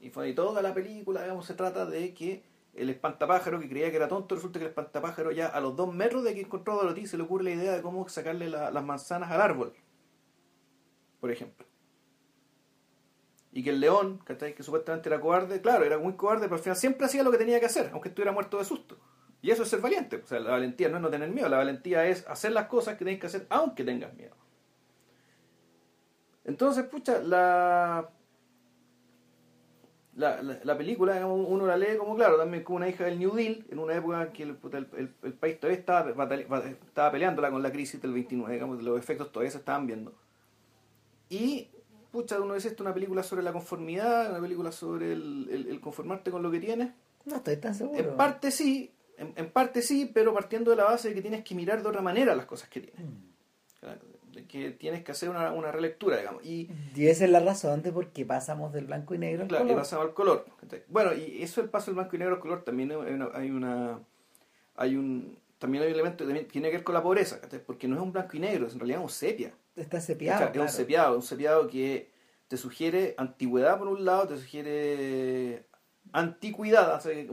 Y, 0.00 0.10
fue- 0.10 0.32
toda 0.34 0.62
la 0.62 0.74
película, 0.74 1.22
digamos, 1.22 1.46
se 1.46 1.54
trata 1.54 1.86
de 1.86 2.14
que 2.14 2.44
el 2.74 2.90
espantapájaro 2.90 3.60
que 3.60 3.68
creía 3.68 3.90
que 3.90 3.96
era 3.98 4.08
tonto, 4.08 4.34
resulta 4.36 4.58
que 4.60 4.66
el 4.66 4.70
espantapájaro 4.70 5.32
ya 5.32 5.48
a 5.48 5.60
los 5.60 5.76
dos 5.76 5.94
metros 5.94 6.24
de 6.24 6.34
que 6.34 6.42
encontró 6.42 6.74
a 6.74 6.76
Dorothy 6.84 7.06
se 7.06 7.16
le 7.18 7.24
ocurre 7.24 7.44
la 7.44 7.50
idea 7.52 7.72
de 7.72 7.82
cómo 7.82 8.08
sacarle 8.08 8.48
la- 8.50 8.70
las 8.70 8.84
manzanas 8.84 9.30
al 9.32 9.40
árbol, 9.42 9.74
por 11.20 11.30
ejemplo. 11.30 11.66
Y 13.52 13.62
que 13.62 13.70
el 13.70 13.80
león, 13.80 14.20
que 14.26 14.62
supuestamente 14.62 15.08
era 15.10 15.20
cobarde, 15.20 15.60
claro, 15.60 15.84
era 15.84 15.98
muy 15.98 16.14
cobarde, 16.14 16.44
pero 16.46 16.56
al 16.56 16.62
final 16.62 16.76
siempre 16.76 17.04
hacía 17.06 17.22
lo 17.22 17.30
que 17.30 17.36
tenía 17.38 17.60
que 17.60 17.66
hacer, 17.66 17.90
aunque 17.92 18.08
estuviera 18.08 18.32
muerto 18.32 18.56
de 18.58 18.64
susto. 18.64 18.96
Y 19.42 19.50
eso 19.50 19.62
es 19.62 19.68
ser 19.68 19.80
valiente. 19.80 20.16
O 20.16 20.26
sea, 20.26 20.40
la 20.40 20.50
valentía 20.50 20.88
no 20.88 20.96
es 20.96 21.02
no 21.02 21.10
tener 21.10 21.30
miedo, 21.30 21.48
la 21.48 21.58
valentía 21.58 22.06
es 22.06 22.26
hacer 22.28 22.52
las 22.52 22.66
cosas 22.66 22.96
que 22.96 23.04
tienes 23.04 23.20
que 23.20 23.26
hacer 23.28 23.46
aunque 23.50 23.84
tengas 23.84 24.12
miedo. 24.14 24.34
Entonces, 26.44 26.84
pucha, 26.86 27.20
la, 27.22 28.08
la, 30.16 30.42
la, 30.42 30.58
la 30.64 30.78
película, 30.78 31.12
digamos, 31.14 31.46
uno 31.48 31.66
la 31.66 31.76
lee 31.76 31.96
como, 31.98 32.16
claro, 32.16 32.36
también 32.38 32.64
como 32.64 32.76
una 32.78 32.88
hija 32.88 33.04
del 33.04 33.18
New 33.18 33.34
Deal, 33.34 33.64
en 33.70 33.78
una 33.78 33.94
época 33.94 34.22
en 34.22 34.32
que 34.32 34.42
el, 34.44 34.58
el- 34.72 34.88
el- 34.96 35.14
el 35.22 35.32
país 35.34 35.60
todavía 35.60 35.78
estaba, 35.78 36.10
estaba 36.10 37.10
peleándola 37.12 37.50
con 37.50 37.62
la 37.62 37.70
crisis 37.70 38.00
del 38.00 38.12
29, 38.14 38.54
digamos, 38.54 38.82
los 38.82 38.98
efectos 38.98 39.30
todavía 39.30 39.50
se 39.50 39.58
estaban 39.58 39.86
viendo. 39.86 40.14
Y, 41.28 41.68
pucha, 42.10 42.40
uno 42.40 42.54
dice, 42.54 42.68
esto 42.68 42.82
es 42.82 42.86
una 42.86 42.94
película 42.94 43.22
sobre 43.22 43.42
la 43.42 43.52
conformidad, 43.52 44.30
una 44.30 44.40
película 44.40 44.72
sobre 44.72 45.12
el 45.12 45.78
conformarte 45.82 46.30
con 46.30 46.42
lo 46.42 46.50
que 46.50 46.60
tienes. 46.60 46.90
No 47.26 47.36
estoy 47.36 47.58
tan 47.58 47.74
seguro. 47.74 47.98
En 47.98 48.16
parte 48.16 48.50
sí, 48.50 48.94
en, 49.18 49.32
en 49.36 49.50
parte 49.50 49.82
sí, 49.82 50.10
pero 50.12 50.32
partiendo 50.32 50.70
de 50.70 50.76
la 50.76 50.84
base 50.84 51.08
de 51.08 51.14
que 51.14 51.22
tienes 51.22 51.44
que 51.44 51.54
mirar 51.54 51.82
de 51.82 51.88
otra 51.88 52.02
manera 52.02 52.34
las 52.34 52.46
cosas 52.46 52.68
que 52.68 52.80
tienes. 52.80 53.00
De 54.32 54.44
que 54.46 54.70
tienes 54.72 55.02
que 55.02 55.12
hacer 55.12 55.28
una, 55.30 55.52
una 55.52 55.72
relectura, 55.72 56.16
digamos. 56.18 56.44
Y, 56.44 56.70
Y 56.94 57.06
esa 57.08 57.24
es 57.24 57.30
la 57.30 57.40
razón 57.40 57.82
de 57.82 57.90
por 57.92 58.08
qué 58.08 58.24
pasamos 58.24 58.72
del 58.72 58.86
blanco 58.86 59.14
y 59.14 59.18
negro 59.18 59.42
al 59.42 59.48
claro, 59.48 59.64
y 59.64 59.68
color. 59.68 59.82
pasamos 59.82 60.06
al 60.06 60.14
color. 60.14 60.46
Bueno, 60.88 61.14
y 61.14 61.42
eso 61.42 61.60
el 61.60 61.68
paso 61.70 61.86
del 61.86 61.96
blanco 61.96 62.14
y 62.16 62.18
negro 62.18 62.34
al 62.34 62.40
color 62.40 62.62
también 62.62 62.92
hay 62.92 62.96
una, 63.14 63.30
hay 63.34 63.50
una 63.50 63.98
hay 64.76 64.96
un 64.96 65.36
también 65.58 65.82
hay 65.82 65.88
un 65.88 65.94
elemento 65.94 66.24
que 66.26 66.34
tiene 66.44 66.68
que 66.70 66.76
ver 66.76 66.84
con 66.84 66.94
la 66.94 67.02
pobreza, 67.02 67.40
porque 67.66 67.88
no 67.88 67.96
es 67.96 68.02
un 68.02 68.12
blanco 68.12 68.36
y 68.36 68.40
negro, 68.40 68.66
es 68.68 68.74
en 68.74 68.78
realidad 68.78 69.00
un 69.00 69.08
sepia. 69.08 69.52
Está 69.74 69.96
O 69.96 70.00
cepiado. 70.00 70.38
sea, 70.38 70.46
es 70.46 70.50
un 70.50 70.54
claro. 70.54 70.68
sepiado, 70.70 71.16
un 71.16 71.22
sepiado 71.22 71.66
que 71.68 72.10
te 72.46 72.56
sugiere 72.56 73.14
antigüedad 73.18 73.76
por 73.78 73.88
un 73.88 74.04
lado, 74.04 74.28
te 74.28 74.36
sugiere 74.36 75.64
anticuidad, 76.12 76.94
sea, 77.00 77.12
que 77.14 77.28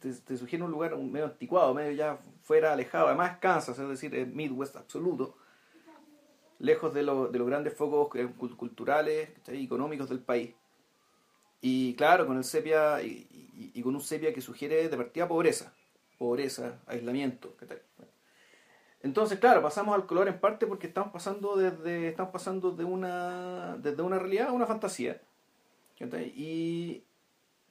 te, 0.00 0.36
sugiere 0.36 0.64
un 0.64 0.70
lugar 0.70 0.96
medio 0.96 1.26
anticuado, 1.26 1.74
medio 1.74 1.92
ya 1.92 2.18
fuera 2.42 2.72
alejado, 2.72 3.08
además 3.08 3.38
Kansas, 3.38 3.78
es 3.78 3.88
decir, 3.88 4.14
es 4.14 4.26
Midwest 4.26 4.76
absoluto, 4.76 5.36
lejos 6.58 6.92
de, 6.94 7.02
lo- 7.02 7.28
de 7.28 7.38
los 7.38 7.46
grandes 7.48 7.74
focos 7.74 8.14
eh, 8.18 8.28
cul- 8.38 8.56
culturales 8.56 9.30
y 9.52 9.64
económicos 9.64 10.08
del 10.08 10.20
país. 10.20 10.54
Y 11.60 11.94
claro, 11.94 12.26
con 12.26 12.36
el 12.36 12.44
sepia 12.44 13.02
y, 13.02 13.70
y- 13.74 13.82
con 13.82 13.94
un 13.94 14.00
sepia 14.00 14.32
que 14.32 14.40
sugiere 14.40 14.88
de 14.88 14.96
partida 14.96 15.26
pobreza, 15.28 15.72
pobreza, 16.18 16.80
aislamiento. 16.86 17.54
Entonces, 19.02 19.38
claro, 19.38 19.62
pasamos 19.62 19.94
al 19.94 20.06
color 20.06 20.26
en 20.28 20.40
parte 20.40 20.66
porque 20.66 20.88
estamos 20.88 21.12
pasando 21.12 21.56
desde 21.56 22.08
estamos 22.08 22.32
pasando 22.32 22.72
de 22.72 22.84
una 22.84 23.76
desde 23.76 24.02
una 24.02 24.18
realidad 24.18 24.48
a 24.48 24.52
una 24.52 24.66
fantasía. 24.66 25.20
Y, 26.36 27.02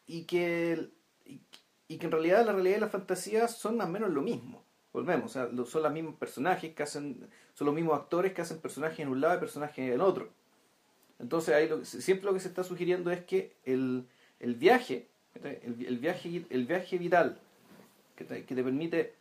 y 0.08 0.24
que 0.24 0.90
y, 1.26 1.98
que 1.98 2.06
en 2.06 2.12
realidad 2.12 2.46
la 2.46 2.54
realidad 2.54 2.78
y 2.78 2.82
la 2.82 2.90
fantasía 2.90 3.48
son 3.48 3.78
más 3.78 3.88
o 3.88 3.92
menos 3.92 4.10
lo 4.10 4.22
mismo. 4.22 4.64
Volvemos, 4.94 5.26
o 5.26 5.34
sea, 5.34 5.66
son 5.66 5.84
los 5.84 5.92
mismos 5.92 6.16
personajes 6.16 6.74
que 6.74 6.84
hacen 6.84 7.30
son 7.54 7.66
los 7.66 7.76
mismos 7.76 8.00
actores 8.00 8.34
que 8.34 8.42
hacen 8.42 8.60
personajes 8.60 9.00
en 9.00 9.10
un 9.10 9.22
lado 9.22 9.36
y 9.36 9.40
personajes 9.40 9.94
en 9.94 10.02
otro. 10.02 10.30
Entonces, 11.20 11.56
ahí 11.56 11.68
lo, 11.68 11.84
siempre 11.86 12.26
lo 12.26 12.34
que 12.34 12.40
se 12.40 12.48
está 12.48 12.64
sugiriendo 12.64 13.12
es 13.12 13.24
que 13.26 13.56
el, 13.64 14.08
el 14.40 14.56
viaje, 14.56 15.08
el, 15.44 15.98
viaje 15.98 16.46
el 16.50 16.66
viaje 16.66 16.98
vital 16.98 17.40
que 18.16 18.26
te 18.26 18.64
permite 18.64 19.14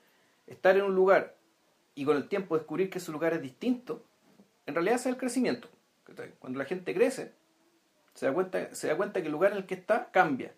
estar 0.46 0.76
en 0.76 0.84
un 0.84 0.94
lugar 0.94 1.36
y 1.94 2.04
con 2.04 2.16
el 2.16 2.28
tiempo 2.28 2.56
descubrir 2.56 2.90
que 2.90 2.98
ese 2.98 3.10
lugar 3.10 3.32
es 3.32 3.42
distinto, 3.42 4.04
en 4.66 4.74
realidad 4.74 4.96
es 4.96 5.06
el 5.06 5.16
crecimiento. 5.16 5.68
Cuando 6.38 6.58
la 6.58 6.64
gente 6.64 6.94
crece, 6.94 7.32
se 8.14 8.26
da 8.26 8.32
cuenta, 8.32 8.74
se 8.74 8.88
da 8.88 8.96
cuenta 8.96 9.20
que 9.20 9.26
el 9.26 9.32
lugar 9.32 9.52
en 9.52 9.58
el 9.58 9.66
que 9.66 9.74
está 9.74 10.10
cambia. 10.12 10.52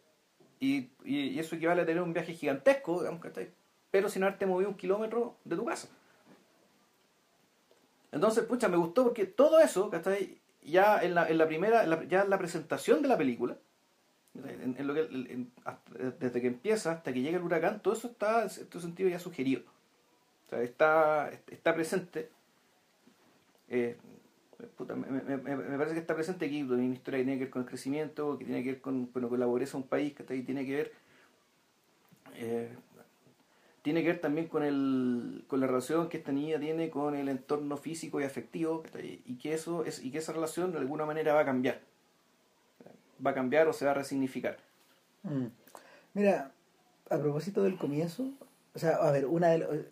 Y, 0.61 0.91
y- 1.05 1.39
eso 1.39 1.57
equivale 1.57 1.83
a 1.83 1.87
tener 1.87 2.03
un 2.03 2.13
viaje 2.13 2.33
gigantesco, 2.35 3.01
digamos, 3.01 3.21
¿cachai? 3.21 3.51
pero 3.91 4.09
sin 4.11 4.23
haberte 4.23 4.45
movido 4.47 4.69
un 4.71 4.77
kilómetro 4.77 5.37
de 5.45 5.57
tu 5.57 5.65
casa. 5.65 5.89
Entonces, 8.13 8.45
pucha, 8.45 8.69
me 8.69 8.77
gustó 8.77 9.05
porque 9.05 9.27
todo 9.27 9.61
eso, 9.61 9.91
¿cachai? 9.91 10.39
Ya 10.63 10.99
en 11.03 11.15
la, 11.15 11.29
en 11.29 11.39
la 11.39 11.47
primera, 11.47 11.85
ya 12.07 12.23
en 12.23 12.31
la 12.31 12.39
presentación 12.39 13.01
de 13.03 13.09
la 13.09 13.17
película, 13.17 13.57
en, 14.35 14.87
lo 14.87 14.95
que, 14.95 15.47
desde 16.19 16.41
que 16.41 16.47
empieza 16.47 16.93
hasta 16.93 17.13
que 17.13 17.23
llega 17.23 17.39
el 17.39 17.45
huracán, 17.45 17.81
todo 17.83 17.95
eso 17.95 18.09
está 18.09 18.43
en 18.43 18.51
cierto 18.51 18.81
sentido 18.81 19.09
ya 19.09 19.19
sugerido. 19.19 19.63
O 20.47 20.51
sea, 20.51 20.63
está, 20.63 21.31
está 21.51 21.75
presente. 21.75 22.31
Eh, 23.69 23.97
puta, 24.77 24.95
me, 24.97 25.09
me- 25.23 25.39
parece 25.79 25.95
que 25.95 26.01
está 26.01 26.15
presente 26.15 26.47
aquí 26.47 26.63
una 26.63 26.85
historia 26.85 27.19
que 27.21 27.25
tiene 27.25 27.39
que 27.39 27.45
ver 27.45 27.51
con 27.51 27.63
el 27.63 27.69
crecimiento, 27.69 28.39
que 28.39 28.45
tiene 28.45 28.63
que 28.65 28.73
ver 28.73 28.81
con, 28.81 29.11
bueno, 29.13 29.29
con 29.29 29.39
la 29.41 29.47
pobreza 29.47 29.73
de 29.79 29.83
un 29.85 29.89
país, 29.89 30.15
que 30.15 30.25
tiene 30.25 30.67
que 30.67 30.75
ver 30.77 30.93
eh, 32.35 32.69
tiene 33.83 34.03
que 34.03 34.09
ver 34.09 34.21
también 34.21 34.49
con 34.49 34.63
el 34.63 35.45
con 35.47 35.61
la 35.61 35.67
relación 35.67 36.09
que 36.09 36.19
esta 36.19 36.33
niña 36.33 36.59
tiene 36.59 36.91
con 36.91 37.15
el 37.15 37.29
entorno 37.29 37.77
físico 37.77 38.21
y 38.21 38.25
afectivo 38.25 38.83
y 39.03 39.37
que 39.39 39.55
eso 39.55 39.85
es 39.85 40.05
y 40.05 40.11
que 40.11 40.19
esa 40.19 40.33
relación 40.33 40.73
de 40.73 40.79
alguna 40.79 41.07
manera 41.07 41.33
va 41.33 41.41
a 41.41 41.45
cambiar 41.45 41.81
va 43.25 43.31
a 43.31 43.35
cambiar 43.35 43.69
o 43.69 43.73
se 43.73 43.85
va 43.85 43.93
a 43.93 43.95
resignificar 43.95 44.59
Mm. 45.25 45.47
Mira, 46.15 46.53
a 47.11 47.19
propósito 47.19 47.63
del 47.65 47.77
comienzo, 47.77 48.31
o 48.75 48.79
sea, 48.79 48.97
a 48.97 49.11
ver, 49.11 49.27
una 49.27 49.49
de 49.49 49.91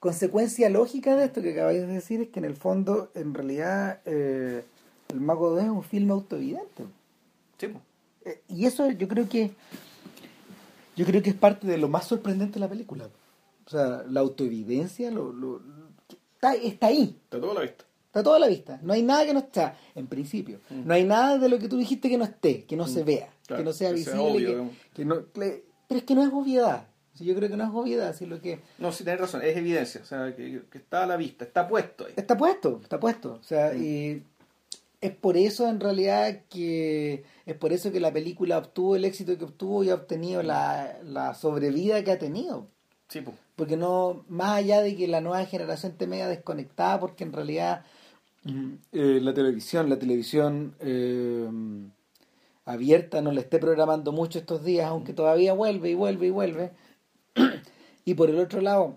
consecuencia 0.00 0.68
lógica 0.70 1.16
de 1.16 1.24
esto 1.24 1.42
que 1.42 1.52
acabáis 1.52 1.80
de 1.80 1.86
decir 1.86 2.20
es 2.22 2.28
que 2.28 2.38
en 2.38 2.44
el 2.44 2.54
fondo, 2.56 3.10
en 3.14 3.34
realidad, 3.34 4.00
eh, 4.04 4.64
El 5.08 5.20
Mago 5.20 5.50
2 5.50 5.64
es 5.64 5.70
un 5.70 5.82
filme 5.82 6.12
autoevidente. 6.12 6.84
sí. 7.58 7.68
Eh, 8.24 8.42
y 8.48 8.66
eso 8.66 8.90
yo 8.90 9.06
creo 9.08 9.28
que 9.28 9.52
yo 10.96 11.06
creo 11.06 11.22
que 11.22 11.30
es 11.30 11.36
parte 11.36 11.66
de 11.66 11.78
lo 11.78 11.88
más 11.88 12.04
sorprendente 12.06 12.54
de 12.54 12.60
la 12.60 12.68
película. 12.68 13.08
O 13.66 13.70
sea, 13.70 14.02
la 14.08 14.20
autoevidencia 14.20 15.10
lo, 15.10 15.32
lo- 15.32 15.62
está, 16.34 16.54
está 16.54 16.88
ahí, 16.88 17.16
está 17.24 17.40
todo 17.40 17.52
a 17.52 17.54
la 17.54 17.60
vista 17.60 17.84
está 18.06 18.22
todo 18.22 18.34
a 18.34 18.38
la 18.38 18.48
vista. 18.48 18.80
No 18.82 18.94
hay 18.94 19.02
nada 19.02 19.24
que 19.26 19.34
no 19.34 19.38
está, 19.40 19.76
en 19.94 20.06
principio. 20.08 20.58
Mm. 20.70 20.86
No 20.86 20.94
hay 20.94 21.04
nada 21.04 21.38
de 21.38 21.48
lo 21.48 21.58
que 21.58 21.68
tú 21.68 21.76
dijiste 21.76 22.08
que 22.08 22.16
no 22.18 22.24
esté, 22.24 22.64
que 22.64 22.74
no 22.74 22.88
se 22.88 23.04
vea, 23.04 23.28
Claro, 23.46 23.60
que 23.62 23.64
no 23.66 23.72
sea 23.72 23.92
que 23.94 23.98
sea 24.02 24.14
visible. 24.14 24.56
obvio, 24.58 24.70
que- 24.94 25.04
no, 25.04 25.16
pero 25.32 25.62
es 25.90 26.02
que 26.02 26.14
no 26.14 26.22
es 26.24 26.32
obviedad. 26.32 26.87
Yo 27.24 27.34
creo 27.34 27.48
que 27.48 27.56
no 27.56 27.64
es 27.64 27.70
obviedad, 27.72 28.14
si 28.14 28.26
lo 28.26 28.40
que 28.40 28.60
no 28.78 28.92
sí 28.92 29.04
tenés 29.04 29.20
razón 29.20 29.42
es 29.42 29.56
evidencia 29.56 30.00
o 30.02 30.04
sea 30.04 30.34
que, 30.34 30.62
que 30.70 30.78
está 30.78 31.04
a 31.04 31.06
la 31.06 31.16
vista 31.16 31.44
está 31.44 31.66
puesto 31.68 32.06
ahí 32.06 32.12
está 32.16 32.36
puesto, 32.36 32.80
está 32.82 32.98
puesto. 33.00 33.38
O 33.40 33.42
sea, 33.42 33.72
Mm. 33.72 33.82
y 33.84 34.22
es 35.00 35.12
por 35.12 35.36
eso 35.36 35.68
en 35.68 35.78
realidad 35.80 36.40
que 36.50 37.22
es 37.46 37.54
por 37.54 37.72
eso 37.72 37.92
que 37.92 38.00
la 38.00 38.12
película 38.12 38.58
obtuvo 38.58 38.96
el 38.96 39.04
éxito 39.04 39.38
que 39.38 39.44
obtuvo 39.44 39.84
y 39.84 39.90
ha 39.90 39.94
obtenido 39.94 40.42
la, 40.42 40.98
la 41.04 41.34
sobrevida 41.34 42.02
que 42.02 42.10
ha 42.12 42.18
tenido. 42.18 42.66
sí 43.08 43.20
po. 43.20 43.32
Porque 43.56 43.76
no, 43.76 44.24
más 44.28 44.58
allá 44.58 44.80
de 44.82 44.94
que 44.96 45.08
la 45.08 45.20
nueva 45.20 45.44
generación 45.46 45.92
esté 45.92 46.06
media 46.06 46.28
desconectada, 46.28 46.98
porque 47.00 47.24
en 47.24 47.32
realidad 47.32 47.84
eh, 48.92 49.18
la 49.20 49.34
televisión, 49.34 49.88
la 49.90 49.98
televisión 49.98 50.74
eh, 50.80 51.48
abierta 52.64 53.20
no 53.20 53.32
le 53.32 53.40
esté 53.40 53.58
programando 53.58 54.12
mucho 54.12 54.38
estos 54.38 54.64
días, 54.64 54.86
aunque 54.86 55.12
todavía 55.12 55.52
vuelve 55.54 55.90
y 55.90 55.94
vuelve 55.94 56.26
y 56.26 56.30
vuelve. 56.30 56.70
Y 58.10 58.14
por 58.14 58.30
el 58.30 58.38
otro 58.38 58.60
lado, 58.60 58.96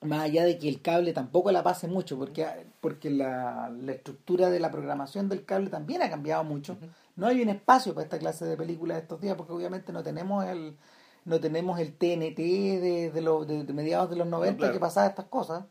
más 0.00 0.20
allá 0.22 0.44
de 0.44 0.58
que 0.58 0.68
el 0.68 0.80
cable 0.80 1.12
tampoco 1.12 1.50
la 1.52 1.62
pase 1.62 1.88
mucho, 1.88 2.16
porque, 2.18 2.46
porque 2.80 3.10
la, 3.10 3.68
la 3.70 3.92
estructura 3.92 4.48
de 4.48 4.60
la 4.60 4.70
programación 4.70 5.28
del 5.28 5.44
cable 5.44 5.70
también 5.70 6.02
ha 6.02 6.08
cambiado 6.08 6.44
mucho. 6.44 6.76
No 7.16 7.26
hay 7.26 7.42
un 7.42 7.48
espacio 7.48 7.94
para 7.94 8.04
esta 8.04 8.18
clase 8.18 8.44
de 8.44 8.56
películas 8.56 9.02
estos 9.02 9.20
días, 9.20 9.36
porque 9.36 9.52
obviamente 9.52 9.92
no 9.92 10.02
tenemos 10.02 10.44
el 10.46 10.76
no 11.24 11.40
tenemos 11.40 11.78
el 11.78 11.92
TNT 11.92 12.38
de, 12.38 13.10
de, 13.12 13.20
los- 13.20 13.46
de- 13.46 13.64
de 13.64 13.72
mediados 13.74 14.08
de 14.08 14.16
los 14.16 14.26
90 14.26 14.56
claro. 14.58 14.72
que 14.72 14.80
pasaba 14.80 15.06
estas 15.08 15.26
cosas. 15.26 15.64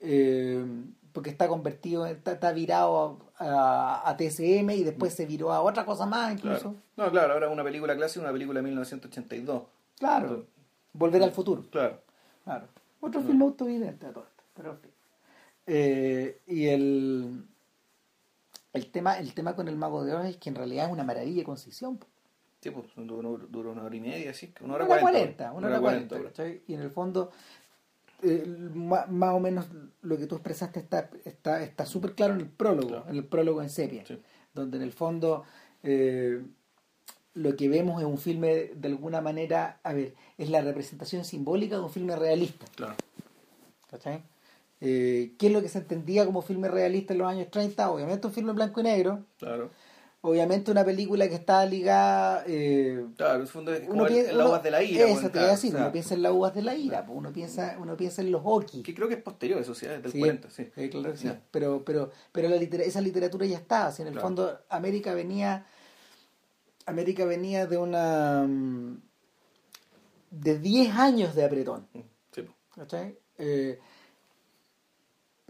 Eh, 0.00 0.62
porque 1.12 1.30
está 1.30 1.48
convertido, 1.48 2.04
está, 2.04 2.32
está 2.32 2.52
virado 2.52 3.18
a, 3.38 4.02
a 4.06 4.16
TCM 4.18 4.70
y 4.72 4.84
después 4.84 5.14
se 5.14 5.24
viró 5.24 5.50
a 5.52 5.62
otra 5.62 5.86
cosa 5.86 6.04
más 6.04 6.32
incluso. 6.34 6.74
claro 6.74 6.76
no 6.96 7.10
claro 7.10 7.32
ahora 7.32 7.48
una 7.48 7.64
película 7.64 7.96
clásica 7.96 8.20
una 8.22 8.32
película 8.32 8.58
de 8.58 8.64
1982 8.64 9.62
Claro. 9.98 10.44
Volver 10.96 11.22
al 11.22 11.32
futuro. 11.32 11.64
claro 11.70 12.00
Claro. 12.44 12.66
Otro 13.00 13.20
film 13.22 13.42
autovidente 13.42 14.06
a 14.06 14.12
todo 14.12 14.24
esto. 14.24 14.42
Pero 14.54 14.70
en 14.72 14.78
fin. 14.78 14.90
Eh, 15.66 16.40
y 16.46 16.66
el, 16.66 17.44
el 18.72 18.90
tema 18.90 19.18
el 19.18 19.34
tema 19.34 19.54
con 19.56 19.68
el 19.68 19.76
Mago 19.76 20.04
de 20.04 20.14
Oz 20.14 20.26
es 20.26 20.36
que 20.36 20.48
en 20.48 20.54
realidad 20.54 20.86
es 20.86 20.92
una 20.92 21.02
maravilla 21.04 21.38
de 21.38 21.44
concisión. 21.44 21.98
sí 22.60 22.70
pues 22.70 22.86
duró 22.96 23.70
una 23.72 23.82
hora 23.82 23.96
y 23.96 24.00
media 24.00 24.32
sí 24.32 24.52
una 24.60 24.74
Una 24.76 24.84
hora 24.86 25.00
cuarenta 25.00 25.52
una 25.52 25.66
hora 25.68 25.80
cuarenta. 25.80 26.16
Y 26.66 26.74
en 26.74 26.80
el 26.80 26.90
fondo, 26.90 27.30
eh, 28.22 28.44
más 28.74 29.34
o 29.34 29.40
menos 29.40 29.66
lo 30.02 30.16
que 30.16 30.26
tú 30.26 30.36
expresaste 30.36 30.78
está 30.80 31.10
está 31.24 31.62
está 31.62 31.84
súper 31.84 32.14
claro 32.14 32.34
en 32.34 32.40
el 32.40 32.48
prólogo, 32.48 32.88
Claro. 32.88 33.04
en 33.08 33.16
el 33.16 33.24
prólogo 33.24 33.60
en 33.62 33.70
sepia, 33.70 34.06
Sí. 34.06 34.20
donde 34.54 34.76
en 34.78 34.82
el 34.84 34.92
fondo 34.92 35.44
eh, 35.82 36.42
lo 37.36 37.54
que 37.54 37.68
vemos 37.68 38.00
es 38.00 38.06
un 38.06 38.18
filme 38.18 38.70
de 38.74 38.88
alguna 38.88 39.20
manera, 39.20 39.78
a 39.82 39.92
ver, 39.92 40.14
es 40.38 40.50
la 40.50 40.60
representación 40.62 41.24
simbólica 41.24 41.76
de 41.76 41.82
un 41.82 41.90
filme 41.90 42.16
realista. 42.16 42.66
Claro. 42.74 42.94
¿Cachai? 43.90 44.22
Eh, 44.80 45.32
¿Qué 45.38 45.46
es 45.46 45.52
lo 45.52 45.62
que 45.62 45.68
se 45.68 45.78
entendía 45.78 46.26
como 46.26 46.42
filme 46.42 46.68
realista 46.68 47.12
en 47.12 47.18
los 47.20 47.28
años 47.28 47.50
30? 47.50 47.90
Obviamente 47.90 48.26
un 48.26 48.32
filme 48.32 48.50
en 48.50 48.56
blanco 48.56 48.80
y 48.80 48.84
negro. 48.84 49.24
Claro. 49.38 49.70
Obviamente 50.22 50.70
una 50.72 50.84
película 50.84 51.28
que 51.28 51.36
está 51.36 51.64
ligada... 51.66 52.42
Eh, 52.48 53.04
Claro, 53.16 53.36
en 53.36 53.40
el 53.42 53.46
fondo 53.46 53.72
es 53.72 53.82
uno 53.88 54.06
el, 54.06 54.12
piensa, 54.12 54.32
el 54.32 54.40
aguas 54.40 54.62
de 54.62 54.70
la 54.72 54.82
ira. 54.82 55.04
Eso 55.04 55.12
bueno, 55.14 55.30
te 55.30 55.38
iba 55.38 55.44
a 55.44 55.44
claro, 55.44 55.52
decir, 55.52 55.74
uno 55.76 55.92
piensa 55.92 56.14
en 56.14 56.22
las 56.22 56.32
uvas 56.32 56.54
de 56.54 56.62
la 56.62 56.74
ira, 56.74 57.06
pues, 57.06 57.18
uno 57.18 57.32
piensa, 57.32 57.76
uno 57.80 57.96
piensa 57.96 58.22
en 58.22 58.32
los 58.32 58.40
Oki. 58.44 58.82
Que 58.82 58.92
creo 58.94 59.06
que 59.08 59.14
es 59.14 59.22
posterior, 59.22 59.60
eso 59.60 59.74
sí, 59.74 59.86
es 59.86 60.02
del 60.02 60.10
Sí, 60.10 60.18
40, 60.18 60.50
sí. 60.50 60.64
claro 60.90 61.12
que 61.12 61.18
sí. 61.18 61.28
Pero, 61.52 61.84
pero, 61.84 62.10
pero 62.32 62.48
la 62.48 62.56
litera- 62.56 62.82
esa 62.82 63.00
literatura 63.00 63.46
ya 63.46 63.58
estaba. 63.58 63.92
Si 63.92 64.02
en 64.02 64.08
el 64.08 64.14
Claro. 64.14 64.26
fondo 64.26 64.58
América 64.68 65.14
venía. 65.14 65.64
América 66.86 67.24
venía 67.24 67.66
de 67.66 67.76
una. 67.76 68.44
mm, 68.46 69.02
de 70.30 70.58
10 70.58 70.94
años 70.96 71.34
de 71.34 71.44
apretón. 71.44 71.86
Mm, 71.92 72.00
Sí. 72.32 72.46
¿cachai? 72.74 73.18
Eh, 73.38 73.78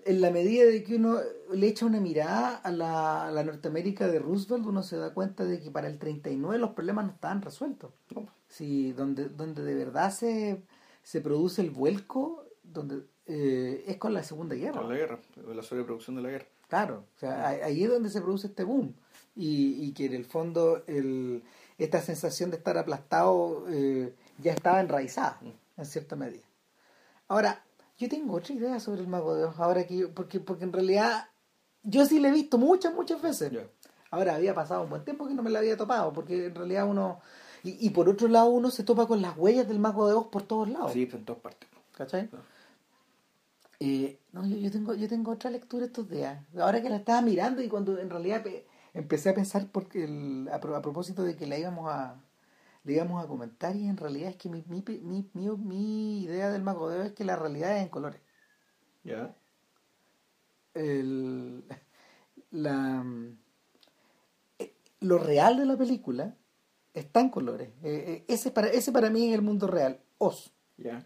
en 0.04 0.20
la 0.20 0.30
medida 0.30 0.64
de 0.64 0.84
que 0.84 0.94
uno 0.96 1.18
le 1.52 1.66
echa 1.66 1.84
una 1.84 1.98
mirada 2.00 2.56
a 2.58 2.70
la, 2.70 3.26
a 3.26 3.30
la 3.32 3.42
Norteamérica 3.42 4.06
de 4.06 4.20
Roosevelt, 4.20 4.64
uno 4.66 4.82
se 4.84 4.96
da 4.96 5.12
cuenta 5.12 5.44
de 5.44 5.58
que 5.60 5.70
para 5.72 5.88
el 5.88 5.98
39 5.98 6.58
los 6.58 6.70
problemas 6.70 7.06
no 7.06 7.12
estaban 7.12 7.42
resueltos. 7.42 7.92
No. 8.14 8.28
Si 8.48 8.92
donde, 8.92 9.28
donde 9.28 9.64
de 9.64 9.74
verdad 9.74 10.12
se, 10.12 10.62
se 11.02 11.20
produce 11.20 11.60
el 11.62 11.70
vuelco, 11.70 12.44
donde 12.62 13.02
eh, 13.26 13.82
es 13.88 13.96
con 13.96 14.14
la 14.14 14.22
Segunda 14.22 14.54
Guerra. 14.54 14.80
Con 14.80 14.88
la 14.90 14.96
guerra, 14.96 15.18
la 15.52 15.62
sobreproducción 15.64 16.14
de 16.16 16.22
la 16.22 16.30
guerra. 16.30 16.46
Claro, 16.68 17.04
o 17.16 17.18
sea, 17.18 17.48
ahí 17.48 17.82
es 17.82 17.90
donde 17.90 18.10
se 18.10 18.20
produce 18.20 18.46
este 18.46 18.62
boom. 18.62 18.94
Y, 19.36 19.84
y 19.84 19.92
que 19.92 20.06
en 20.06 20.14
el 20.14 20.24
fondo 20.24 20.82
el, 20.86 21.42
esta 21.78 22.00
sensación 22.00 22.50
de 22.50 22.56
estar 22.56 22.78
aplastado 22.78 23.66
eh, 23.68 24.14
ya 24.38 24.52
estaba 24.52 24.80
enraizada, 24.80 25.38
en 25.76 25.84
cierta 25.86 26.16
medida. 26.16 26.42
Ahora, 27.28 27.62
yo 27.98 28.08
tengo 28.08 28.34
otra 28.34 28.54
idea 28.54 28.80
sobre 28.80 29.02
el 29.02 29.08
Mago 29.08 29.34
de 29.36 29.44
Oz, 29.44 29.58
ahora 29.60 29.86
que 29.86 29.96
yo- 29.96 30.14
porque, 30.14 30.40
porque 30.40 30.64
en 30.64 30.72
realidad 30.72 31.28
yo 31.82 32.06
sí 32.06 32.18
le 32.18 32.28
he 32.28 32.32
visto 32.32 32.56
muchas, 32.58 32.94
muchas 32.94 33.20
veces. 33.20 33.52
Ahora 34.10 34.36
había 34.36 34.54
pasado 34.54 34.82
un 34.84 34.90
buen 34.90 35.04
tiempo 35.04 35.26
que 35.28 35.34
no 35.34 35.42
me 35.42 35.50
la 35.50 35.58
había 35.58 35.76
topado, 35.76 36.12
porque 36.12 36.46
en 36.46 36.54
realidad 36.54 36.88
uno... 36.88 37.20
Y, 37.62 37.86
y 37.86 37.90
por 37.90 38.08
otro 38.08 38.28
lado 38.28 38.46
uno 38.46 38.70
se 38.70 38.84
topa 38.84 39.06
con 39.06 39.20
las 39.20 39.36
huellas 39.36 39.66
del 39.68 39.78
Mago 39.80 40.08
de 40.08 40.14
Oz 40.14 40.28
por 40.28 40.42
todos 40.44 40.68
lados. 40.68 40.92
Sí, 40.92 41.08
en 41.12 41.24
todas 41.24 41.42
partes. 41.42 41.68
¿Cachai? 41.92 42.28
Claro. 42.28 42.44
Eh, 43.80 44.18
no, 44.32 44.46
yo, 44.46 44.56
yo 44.56 44.70
tengo 44.70 44.94
yo 44.94 45.08
tengo 45.08 45.32
otra 45.32 45.50
lectura 45.50 45.84
estos 45.86 46.08
días. 46.08 46.38
Ahora 46.58 46.80
que 46.80 46.88
la 46.88 46.96
estaba 46.96 47.20
mirando 47.22 47.62
y 47.62 47.68
cuando 47.68 47.98
en 47.98 48.08
realidad 48.08 48.42
pe- 48.42 48.66
empecé 48.98 49.30
a 49.30 49.34
pensar 49.34 49.68
porque 49.72 50.04
el- 50.04 50.48
a, 50.52 50.60
pro- 50.60 50.76
a 50.76 50.82
propósito 50.82 51.22
de 51.22 51.36
que 51.36 51.46
la 51.46 51.58
íbamos 51.58 51.88
a 51.90 52.20
le 52.84 52.92
íbamos 52.94 53.22
a 53.24 53.26
comentar 53.28 53.74
y 53.76 53.88
en 53.88 53.96
realidad 53.96 54.30
es 54.30 54.36
que 54.36 54.48
mi, 54.48 54.64
mi, 54.68 54.82
mi, 55.02 55.28
mi, 55.34 55.50
mi 55.56 56.22
idea 56.22 56.50
del 56.50 56.62
mago 56.62 56.88
de 56.88 57.06
es 57.06 57.12
que 57.12 57.24
la 57.24 57.34
realidad 57.36 57.76
es 57.76 57.82
en 57.82 57.88
colores. 57.88 58.20
Ya. 59.02 59.34
El, 60.74 61.64
la, 62.52 63.04
eh, 64.60 64.74
lo 65.00 65.18
real 65.18 65.56
de 65.56 65.66
la 65.66 65.76
película 65.76 66.36
está 66.94 67.20
en 67.20 67.30
colores. 67.30 67.70
Eh, 67.82 68.04
eh, 68.06 68.24
ese, 68.28 68.52
para, 68.52 68.68
ese 68.68 68.92
para 68.92 69.10
mí 69.10 69.28
es 69.28 69.34
el 69.34 69.42
mundo 69.42 69.66
real. 69.66 70.00
Oz. 70.18 70.52
Ya. 70.76 71.04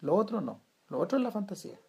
Lo 0.00 0.14
otro 0.14 0.40
no. 0.40 0.60
Lo 0.88 1.00
otro 1.00 1.18
es 1.18 1.24
la 1.24 1.32
fantasía. 1.32 1.80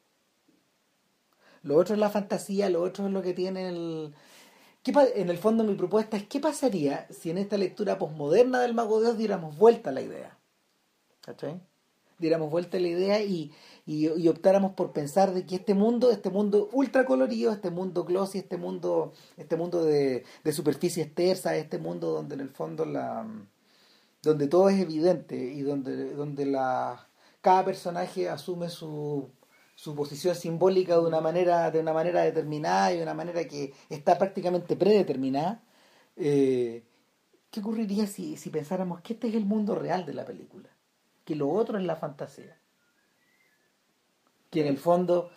Lo 1.62 1.76
otro 1.76 1.94
es 1.94 2.00
la 2.00 2.10
fantasía, 2.10 2.70
lo 2.72 2.82
otro 2.82 3.06
es 3.06 3.12
lo 3.14 3.22
que 3.22 3.34
tiene 3.34 3.70
el... 3.70 4.16
¿Qué 4.88 4.94
pa- 4.94 5.04
en 5.04 5.30
el 5.30 5.38
fondo 5.38 5.66
mi 5.66 5.76
propuesta 5.76 6.16
es 6.16 6.24
qué 6.28 6.40
pasaría 6.40 7.08
si 7.10 7.30
en 7.30 7.38
esta 7.38 7.58
lectura 7.58 8.00
posmoderna 8.00 8.62
del 8.62 8.74
Mago 8.74 9.02
de 9.02 9.10
Oz 9.10 9.18
diéramos 9.18 9.58
vuelta 9.58 9.90
a 9.90 9.92
la 9.94 10.00
idea. 10.00 10.38
¿Cachai? 11.20 11.60
Diéramos 12.20 12.50
vuelta 12.50 12.78
a 12.78 12.80
la 12.80 12.88
idea 12.88 13.22
y 13.22 13.52
optáramos 14.30 14.76
por 14.76 14.94
pensar 14.94 15.34
de 15.34 15.46
que 15.46 15.56
este 15.56 15.74
mundo, 15.74 16.10
este 16.10 16.30
mundo 16.30 16.70
ultra 16.72 17.04
colorido, 17.06 17.52
este 17.52 17.70
mundo 17.70 18.06
glossy, 18.06 18.38
este 18.38 18.56
mundo, 18.56 19.12
este 19.36 19.58
mundo 19.58 19.84
de, 19.84 20.24
de 20.46 20.54
superficies 20.54 21.14
tersas, 21.14 21.56
este 21.56 21.80
mundo 21.80 22.14
donde 22.14 22.36
en 22.36 22.40
el 22.40 22.50
fondo 22.50 22.86
la 22.86 23.28
donde 24.24 24.48
todo 24.48 24.70
es 24.70 24.80
evidente 24.80 25.36
y 25.36 25.64
donde, 25.64 26.14
donde 26.14 26.46
la, 26.46 27.08
cada 27.42 27.66
personaje 27.66 28.30
asume 28.30 28.70
su, 28.70 29.30
su 29.78 29.94
posición 29.94 30.34
simbólica 30.34 30.96
de 30.96 31.06
una 31.06 31.22
manera 31.22 31.70
de 31.70 31.80
una 31.80 31.94
manera 31.94 32.24
determinada 32.24 32.92
y 32.92 32.98
de 32.98 33.04
una 33.04 33.14
manera 33.14 33.48
que 33.48 33.76
está 33.90 34.18
prácticamente 34.18 34.76
predeterminada 34.76 35.62
eh, 36.16 36.84
¿qué 37.52 37.60
ocurriría 37.60 38.08
si, 38.08 38.38
si 38.38 38.50
pensáramos 38.50 39.02
que 39.02 39.14
este 39.14 39.28
es 39.28 39.36
el 39.36 39.46
mundo 39.46 39.76
real 39.76 40.04
de 40.08 40.16
la 40.16 40.26
película? 40.26 40.68
que 41.24 41.36
lo 41.36 41.50
otro 41.50 41.78
es 41.78 41.84
la 41.84 41.96
fantasía 41.96 42.58
que 44.50 44.62
en 44.62 44.68
el 44.68 44.80
fondo 44.80 45.30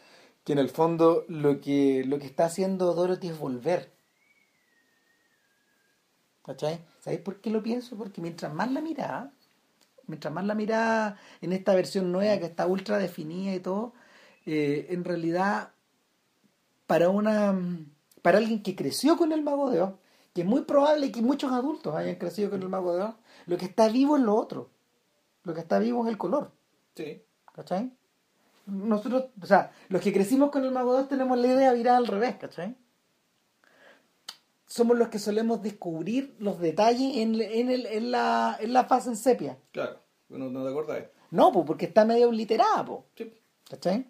que 0.43 0.55
en 0.55 0.59
el 0.59 0.71
fondo 0.71 1.27
lo 1.29 1.61
que 1.61 2.03
lo 2.07 2.19
que 2.19 2.27
está 2.27 2.47
haciendo 2.47 2.95
Dorothy 2.95 3.29
es 3.29 3.39
volver 3.39 3.93
¿cachai? 6.47 6.81
¿sabéis 7.01 7.21
por 7.21 7.43
qué 7.43 7.51
lo 7.51 7.63
pienso? 7.63 7.95
porque 7.99 8.23
mientras 8.23 8.55
más 8.55 8.73
la 8.73 8.81
miraba 8.81 9.33
mientras 10.07 10.33
más 10.33 10.47
la 10.47 10.55
miraba 10.55 11.19
en 11.43 11.53
esta 11.53 11.75
versión 11.75 12.11
nueva 12.11 12.39
que 12.39 12.47
está 12.47 12.67
ultra 12.67 12.97
definida 12.97 13.55
y 13.55 13.61
todo 13.61 13.93
eh, 14.47 14.87
en 14.91 15.05
realidad 15.05 15.71
para 16.87 17.09
una 17.09 17.59
para 18.23 18.39
alguien 18.39 18.63
que 18.63 18.77
creció 18.77 19.17
con 19.17 19.33
el 19.33 19.43
mago 19.43 19.71
de 19.71 19.81
Oz 19.83 19.95
que 20.35 20.43
es 20.43 20.47
muy 20.47 20.63
probable 20.63 21.11
que 21.13 21.23
muchos 21.23 21.53
adultos 21.53 21.95
hayan 21.95 22.17
crecido 22.17 22.51
con 22.51 22.63
el 22.63 22.69
mago 22.69 22.95
de 22.95 23.03
Oz 23.03 23.15
lo 23.47 23.57
que 23.57 23.67
está 23.67 23.89
vivo 23.89 24.17
es 24.17 24.23
lo 24.23 24.35
otro 24.35 24.71
lo 25.45 25.55
que 25.55 25.61
está 25.61 25.79
vivo 25.79 26.05
es 26.05 26.11
el 26.11 26.19
color 26.19 26.51
Sí. 26.95 27.23
¿cachai? 27.55 27.91
nosotros, 28.67 29.27
o 29.43 29.47
sea, 29.47 29.73
los 29.89 30.01
que 30.01 30.13
crecimos 30.13 30.51
con 30.51 30.65
el 30.65 30.71
mago 30.71 30.95
de 30.95 31.03
Oz 31.03 31.09
tenemos 31.09 31.39
la 31.39 31.47
idea 31.47 31.73
virada 31.73 31.99
al 31.99 32.07
revés, 32.07 32.37
¿cachai? 32.37 32.77
Somos 34.67 34.97
los 34.97 35.09
que 35.09 35.19
solemos 35.19 35.63
descubrir 35.63 36.37
los 36.39 36.61
detalles 36.61 37.17
en, 37.17 37.41
en, 37.41 37.71
el, 37.71 37.87
en, 37.87 38.11
la, 38.13 38.57
en 38.61 38.73
la 38.73 38.85
fase 38.85 39.09
en 39.09 39.17
sepia. 39.17 39.59
Claro. 39.73 39.99
No, 40.29 40.49
no 40.49 40.63
te 40.63 40.71
acordás. 40.71 41.05
No, 41.33 41.51
pues 41.51 41.67
porque 41.67 41.87
está 41.87 42.05
medio 42.05 42.29
obliterada, 42.29 42.85
pues. 42.85 43.01
Sí. 43.17 43.33
¿Cachai? 43.69 44.07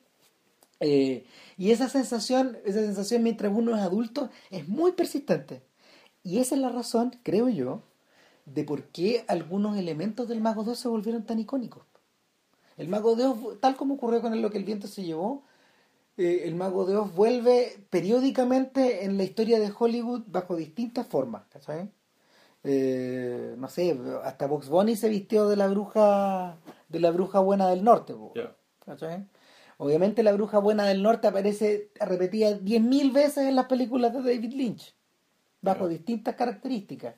Eh, 0.80 1.26
y 1.58 1.72
esa 1.72 1.88
sensación, 1.88 2.58
esa 2.64 2.80
sensación 2.80 3.22
mientras 3.22 3.52
uno 3.54 3.76
es 3.76 3.82
adulto 3.82 4.30
es 4.50 4.66
muy 4.68 4.92
persistente. 4.92 5.62
Y 6.22 6.38
esa 6.38 6.54
es 6.54 6.60
la 6.60 6.70
razón, 6.70 7.16
creo 7.22 7.48
yo, 7.48 7.82
de 8.46 8.64
por 8.64 8.84
qué 8.84 9.24
algunos 9.28 9.76
elementos 9.76 10.28
del 10.28 10.40
Mago 10.40 10.64
de 10.64 10.72
Oz 10.72 10.78
se 10.78 10.88
volvieron 10.88 11.24
tan 11.24 11.38
icónicos. 11.38 11.84
El 12.76 12.88
Mago 12.88 13.14
de 13.14 13.26
Oz, 13.26 13.60
tal 13.60 13.76
como 13.76 13.94
ocurrió 13.94 14.20
con 14.22 14.40
lo 14.40 14.50
que 14.50 14.58
el 14.58 14.64
viento 14.64 14.88
se 14.88 15.04
llevó, 15.04 15.44
eh, 16.16 16.42
el 16.44 16.54
Mago 16.54 16.86
de 16.86 16.96
Oz 16.96 17.14
vuelve 17.14 17.86
periódicamente 17.90 19.04
en 19.04 19.16
la 19.16 19.24
historia 19.24 19.60
de 19.60 19.72
Hollywood 19.76 20.22
bajo 20.26 20.56
distintas 20.56 21.06
formas, 21.06 21.44
¿cachai? 21.50 21.90
Eh, 22.62 23.54
no 23.56 23.68
sé, 23.68 23.98
hasta 24.22 24.46
Box 24.46 24.68
Bunny 24.68 24.96
se 24.96 25.08
vistió 25.08 25.48
de 25.48 25.56
la 25.56 25.66
bruja 25.68 26.58
de 26.88 27.00
la 27.00 27.10
bruja 27.10 27.40
buena 27.40 27.68
del 27.68 27.84
norte. 27.84 28.14
Ya. 28.34 28.54
Obviamente 29.82 30.22
la 30.22 30.32
bruja 30.32 30.58
buena 30.58 30.84
del 30.84 31.02
norte 31.02 31.26
aparece 31.26 31.90
repetida 31.98 32.50
10.000 32.58 33.12
veces 33.12 33.38
en 33.48 33.56
las 33.56 33.64
películas 33.64 34.12
de 34.12 34.18
David 34.20 34.52
Lynch, 34.52 34.94
bajo 35.62 35.88
distintas 35.88 36.34
características, 36.34 37.14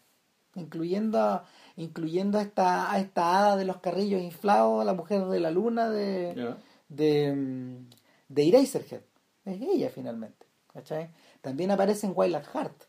incluyendo, 0.55 1.19
a- 1.21 1.45
incluyendo 1.77 2.39
a 2.39 2.43
esta, 2.43 2.93
a 2.93 3.01
esta 3.01 3.37
hada 3.37 3.57
de 3.57 3.65
los 3.65 3.79
carrillos 3.79 4.23
inflados, 4.23 4.85
la 4.87 4.95
mujer 4.95 5.25
de 5.25 5.41
la 5.41 5.51
luna 5.51 5.91
de, 5.91 6.35
Ya. 6.37 6.57
de, 6.89 7.33
mm, 7.35 7.91
de 8.29 8.49
Eraserhead. 8.49 9.03
Es 9.45 9.61
ella 9.61 9.91
finalmente. 9.91 10.47
¿cachai? 10.73 11.11
También 11.41 11.73
aparece 11.73 12.07
en 12.07 12.13
Wild 12.15 12.37
at 12.37 12.47
Heart. 12.47 12.85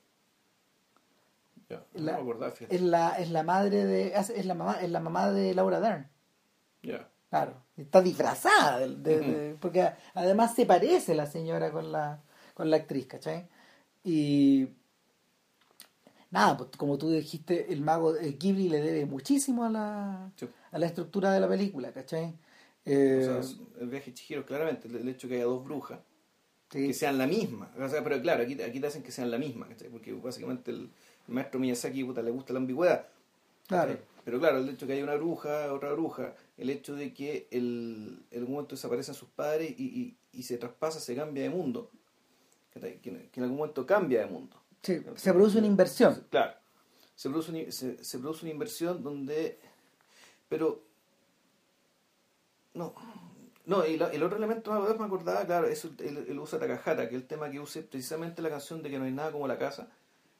Ya. 1.69 1.83
No 1.95 2.03
La- 2.03 2.11
me 2.13 2.21
acordaba, 2.21 2.51
fíjate. 2.51 2.75
Es 2.75 2.81
la, 2.81 3.09
es 3.17 3.31
la 3.31 3.41
madre 3.43 3.85
de. 3.85 4.13
Es 4.13 4.45
la 4.45 4.53
mamá, 4.53 4.77
es 4.81 4.89
la 4.91 4.99
mamá 4.99 5.31
de 5.31 5.53
Laura 5.55 5.79
Dern. 5.79 6.07
Claro, 7.33 7.53
está 7.75 7.99
disfrazada, 7.99 8.77
de- 8.77 8.95
de- 8.95 9.19
Ujú. 9.19 9.31
de- 9.31 9.57
porque 9.59 9.89
además 10.13 10.53
se 10.53 10.67
parece 10.67 11.15
la 11.15 11.25
señora 11.25 11.71
con 11.71 11.91
la, 11.91 12.21
con 12.53 12.69
la 12.69 12.77
actriz, 12.77 13.07
¿cachai? 13.07 13.47
Y 14.03 14.67
nada, 16.29 16.55
pues 16.57 16.69
como 16.77 16.95
tú 16.99 17.09
dijiste, 17.09 17.73
el 17.73 17.81
mago 17.81 18.15
el 18.15 18.37
Ghibli 18.37 18.69
le 18.69 18.81
debe 18.81 19.07
muchísimo 19.07 19.65
a 19.65 19.69
la, 19.71 20.31
Sí. 20.35 20.47
a 20.71 20.77
la 20.77 20.85
estructura 20.85 21.31
de 21.31 21.39
la 21.39 21.47
película, 21.47 21.91
¿cachai? 21.91 22.35
Eh, 22.85 23.27
O 23.39 23.41
sea, 23.41 23.55
el 23.81 23.87
viaje 23.87 24.11
de 24.11 24.13
Chihiro, 24.15 24.45
claramente, 24.45 24.87
el 24.87 25.09
hecho 25.09 25.27
que 25.27 25.33
haya 25.37 25.45
dos 25.45 25.63
brujas, 25.63 25.99
sí, 26.69 26.85
que 26.87 26.93
sean 26.93 27.17
la 27.17 27.25
misma. 27.25 27.71
O 27.79 27.89
sea, 27.89 28.03
pero 28.03 28.21
claro, 28.21 28.43
aquí, 28.43 28.61
aquí 28.61 28.79
te 28.79 28.85
hacen 28.85 29.01
que 29.01 29.11
sean 29.11 29.31
la 29.31 29.39
misma, 29.39 29.67
¿cachai? 29.67 29.89
Porque 29.89 30.13
básicamente 30.13 30.69
el, 30.69 30.91
el 31.27 31.33
maestro 31.33 31.59
Miyazaki 31.59 32.03
puta, 32.03 32.21
le 32.21 32.29
gusta 32.29 32.53
la 32.53 32.59
ambigüedad. 32.59 33.07
claro, 33.65 33.93
¿cachai? 33.93 34.12
Pero 34.23 34.39
claro, 34.39 34.57
el 34.59 34.69
hecho 34.69 34.87
que 34.87 34.93
haya 34.93 35.03
una 35.03 35.15
bruja, 35.15 35.73
otra 35.73 35.91
bruja, 35.93 36.33
el 36.57 36.69
hecho 36.69 36.95
de 36.95 37.13
que 37.13 37.47
el, 37.51 38.23
en 38.31 38.39
algún 38.39 38.53
momento 38.55 38.75
desaparecen 38.75 39.13
sus 39.15 39.29
padres 39.29 39.71
y, 39.77 39.83
y, 39.83 40.17
y 40.39 40.43
se 40.43 40.57
traspasa, 40.57 40.99
se 40.99 41.15
cambia 41.15 41.43
de 41.43 41.49
mundo, 41.49 41.91
que, 42.71 42.99
que 42.99 43.09
en 43.35 43.43
algún 43.43 43.57
momento 43.57 43.85
cambia 43.85 44.21
de 44.21 44.27
mundo. 44.27 44.61
sí, 44.81 45.01
se 45.15 45.33
produce 45.33 45.57
una 45.57 45.67
inversión. 45.67 46.25
Claro. 46.29 46.53
se 47.15 47.29
produce, 47.29 47.51
una, 47.51 47.71
se, 47.71 48.03
se 48.03 48.19
produce 48.19 48.45
una 48.45 48.51
inversión 48.53 49.03
donde... 49.03 49.59
Pero... 50.49 50.83
No, 52.73 52.93
no, 53.65 53.85
y 53.85 53.97
la- 53.97 54.09
el 54.11 54.23
otro 54.23 54.37
elemento 54.37 54.71
más 54.71 54.97
me 54.97 55.05
acordaba, 55.05 55.45
claro, 55.45 55.67
es 55.67 55.85
el, 55.85 56.17
el 56.27 56.39
uso 56.39 56.57
de 56.57 56.67
Takahata, 56.67 57.07
que 57.07 57.15
es 57.15 57.21
el 57.21 57.27
tema 57.27 57.51
que 57.51 57.59
use 57.59 57.83
precisamente 57.83 58.41
la 58.41 58.49
canción 58.49 58.81
de 58.81 58.89
que 58.89 58.97
no 58.97 59.05
hay 59.05 59.11
nada 59.11 59.31
como 59.31 59.47
la 59.47 59.59
casa, 59.59 59.89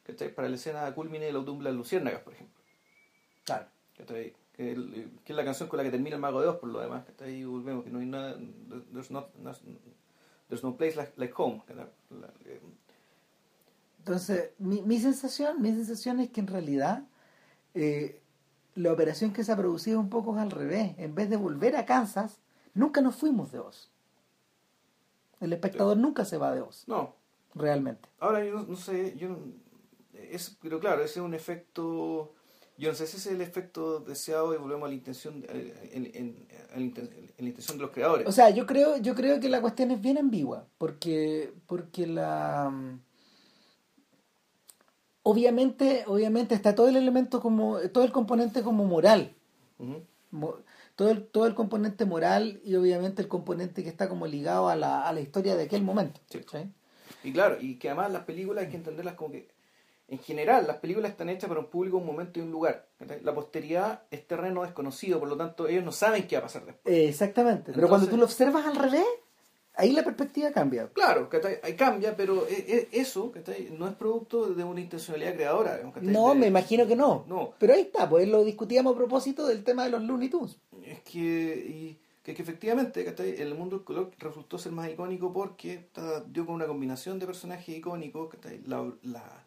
¿cachai? 0.03 0.33
Para 0.33 0.49
la 0.49 0.55
escena 0.55 0.93
culmine 0.95 1.25
del 1.27 1.35
autumn 1.35 1.59
de 1.59 1.65
las 1.65 1.75
luciérnagas, 1.75 2.21
por 2.21 2.33
ejemplo. 2.33 2.61
Claro. 3.43 3.67
Que, 3.93 4.33
que 4.55 4.71
es 5.25 5.35
la 5.35 5.43
canción 5.45 5.69
con 5.69 5.77
la 5.77 5.83
que 5.83 5.91
termina 5.91 6.15
el 6.15 6.21
Mago 6.21 6.41
de 6.41 6.47
Oz, 6.47 6.57
por 6.57 6.69
lo 6.69 6.79
demás, 6.79 7.05
¿cachai? 7.05 7.35
Y 7.41 7.45
volvemos, 7.45 7.83
que 7.83 7.89
no 7.91 7.99
hay 7.99 8.05
nada, 8.05 8.37
there's, 8.91 9.09
not, 9.11 9.29
there's 10.47 10.63
no 10.63 10.75
place 10.75 10.95
like, 10.95 11.13
like 11.17 11.33
home. 11.35 11.61
eh, 12.45 12.59
Entonces, 13.99 14.51
mi, 14.59 14.81
mi 14.81 14.99
sensación, 14.99 15.61
mi 15.61 15.69
sensación 15.71 16.19
es 16.19 16.29
que 16.29 16.41
en 16.41 16.47
realidad 16.47 17.03
eh, 17.73 18.21
la 18.75 18.91
operación 18.93 19.31
que 19.33 19.43
se 19.43 19.51
ha 19.51 19.57
producido 19.57 19.99
un 19.99 20.09
poco 20.09 20.35
es 20.35 20.41
al 20.41 20.51
revés. 20.51 20.95
En 20.97 21.15
vez 21.15 21.29
de 21.29 21.37
volver 21.37 21.75
a 21.75 21.85
Kansas, 21.85 22.39
nunca 22.73 23.01
nos 23.01 23.15
fuimos 23.15 23.51
de 23.51 23.59
Oz. 23.59 23.91
El 25.39 25.53
espectador 25.53 25.97
nunca 25.97 26.25
se 26.25 26.37
va 26.37 26.53
de 26.55 26.61
Oz, 26.61 26.87
no, 26.87 27.15
realmente. 27.53 28.07
ahora 28.19 28.43
yo 28.45 28.53
no, 28.55 28.63
no 28.63 28.75
sé, 28.75 29.15
yo 29.17 29.37
es, 30.13 30.57
pero 30.61 30.79
claro, 30.79 31.03
ese 31.03 31.19
es 31.19 31.25
un 31.25 31.33
efecto, 31.33 32.33
yo 32.77 32.89
no 32.89 32.95
sé 32.95 33.05
si 33.07 33.17
ese 33.17 33.29
es 33.29 33.35
el 33.35 33.41
efecto 33.41 33.99
deseado 33.99 34.53
y 34.53 34.57
volvemos 34.57 34.85
a 34.85 34.89
la 34.89 34.95
intención, 34.95 35.45
eh, 35.47 35.89
en, 35.93 36.05
en- 36.15 36.47
a 36.73 36.77
la 36.77 36.83
en 36.83 37.45
la 37.45 37.49
intención 37.49 37.77
de 37.77 37.83
los 37.83 37.91
creadores. 37.91 38.27
O 38.27 38.31
sea, 38.31 38.49
yo 38.49 38.65
creo, 38.65 38.97
yo 38.97 39.15
creo 39.15 39.39
que 39.39 39.49
la 39.49 39.61
cuestión 39.61 39.91
es 39.91 40.01
bien 40.01 40.17
ambigua, 40.17 40.67
porque, 40.77 41.53
porque 41.67 42.07
la 42.07 42.69
mm, 42.71 42.99
obviamente, 45.23 46.03
obviamente 46.07 46.55
está 46.55 46.75
todo 46.75 46.87
el 46.87 46.95
elemento 46.95 47.39
como, 47.39 47.79
todo 47.89 48.03
el 48.03 48.11
componente 48.11 48.61
como 48.63 48.85
moral. 48.85 49.33
Mo- 50.31 50.57
todo 50.95 51.09
el, 51.11 51.25
todo 51.27 51.45
el 51.47 51.55
componente 51.55 52.05
moral 52.05 52.61
y 52.63 52.75
obviamente 52.75 53.21
el 53.21 53.27
componente 53.27 53.83
que 53.83 53.89
está 53.89 54.07
como 54.09 54.27
ligado 54.27 54.69
a 54.69 54.75
la, 54.75 55.07
a 55.07 55.13
la 55.13 55.21
historia 55.21 55.55
de 55.55 55.63
aquel 55.63 55.83
momento. 55.83 56.21
Sí. 56.29 56.39
¿cachai? 56.39 56.71
Y 57.23 57.31
claro, 57.33 57.57
y 57.59 57.75
que 57.77 57.89
además 57.89 58.11
las 58.11 58.23
películas 58.25 58.65
hay 58.65 58.69
que 58.71 58.77
entenderlas 58.77 59.15
como 59.15 59.31
que, 59.31 59.47
en 60.13 60.19
general, 60.19 60.67
las 60.67 60.77
películas 60.77 61.11
están 61.11 61.29
hechas 61.29 61.47
para 61.47 61.59
un 61.59 61.67
público, 61.67 61.97
un 61.97 62.05
momento 62.05 62.39
y 62.39 62.43
un 62.43 62.51
lugar. 62.51 62.87
La 63.23 63.33
posteridad 63.33 64.03
es 64.11 64.27
terreno 64.27 64.63
desconocido, 64.63 65.19
por 65.19 65.27
lo 65.27 65.35
tanto, 65.35 65.67
ellos 65.67 65.83
no 65.83 65.91
saben 65.91 66.27
qué 66.27 66.35
va 66.35 66.41
a 66.41 66.43
pasar 66.43 66.65
después. 66.65 66.95
Eh, 66.95 67.09
exactamente. 67.09 67.71
Pero 67.73 67.89
cuando 67.89 68.07
tú 68.07 68.17
lo 68.17 68.25
observas 68.25 68.65
al 68.65 68.75
revés, 68.75 69.05
ahí 69.75 69.91
la 69.91 70.03
perspectiva 70.03 70.51
cambia. 70.51 70.87
Claro, 70.93 71.29
ahí 71.63 71.75
cambia, 71.75 72.15
pero 72.15 72.47
e- 72.47 72.87
e- 72.91 72.99
eso 72.99 73.31
no 73.77 73.87
es 73.87 73.95
producto 73.95 74.53
de 74.53 74.63
una 74.63 74.81
intencionalidad 74.81 75.33
creadora. 75.33 75.81
No, 76.01 76.35
me 76.35 76.47
imagino 76.47 76.85
que 76.85 76.95
no. 76.95 77.25
No. 77.27 77.53
Pero 77.57 77.73
ahí 77.73 77.81
está, 77.81 78.07
pues 78.07 78.27
lo 78.27 78.43
discutíamos 78.43 78.93
a 78.93 78.97
propósito 78.97 79.47
del 79.47 79.63
tema 79.63 79.83
de 79.85 79.89
los 79.89 80.03
Looney 80.03 80.29
Tunes. 80.29 80.57
Es 80.85 80.99
que, 81.01 81.19
y, 81.19 81.99
que, 82.21 82.33
que 82.33 82.41
efectivamente 82.41 83.05
el 83.41 83.55
mundo 83.55 83.77
del 83.77 83.85
color 83.85 84.11
resultó 84.19 84.57
ser 84.57 84.71
más 84.71 84.89
icónico 84.89 85.33
porque 85.33 85.87
dio 86.27 86.45
con 86.45 86.55
una 86.55 86.67
combinación 86.67 87.19
de 87.19 87.25
personajes 87.25 87.75
icónicos. 87.75 88.29
La, 88.67 88.89
la, 89.01 89.42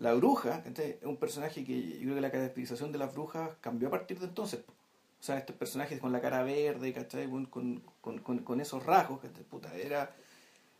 la 0.00 0.12
bruja 0.14 0.62
¿cachai? 0.64 0.98
es 1.00 1.04
un 1.06 1.16
personaje 1.18 1.64
que 1.64 1.92
yo 1.98 2.00
creo 2.02 2.14
que 2.16 2.20
la 2.20 2.30
caracterización 2.32 2.90
de 2.90 2.98
las 2.98 3.14
brujas 3.14 3.50
cambió 3.60 3.88
a 3.88 3.90
partir 3.92 4.18
de 4.18 4.26
entonces. 4.26 4.60
O 4.66 5.22
sea, 5.22 5.36
estos 5.38 5.54
personajes 5.54 6.00
con 6.00 6.10
la 6.12 6.20
cara 6.20 6.42
verde, 6.42 6.92
¿cachai? 6.92 7.28
Con, 7.28 7.46
con, 7.46 7.82
con, 8.00 8.38
con- 8.38 8.60
esos 8.60 8.84
rasgos, 8.84 9.20
¿cachai? 9.20 9.44
Puta, 9.44 9.72
era... 9.76 10.10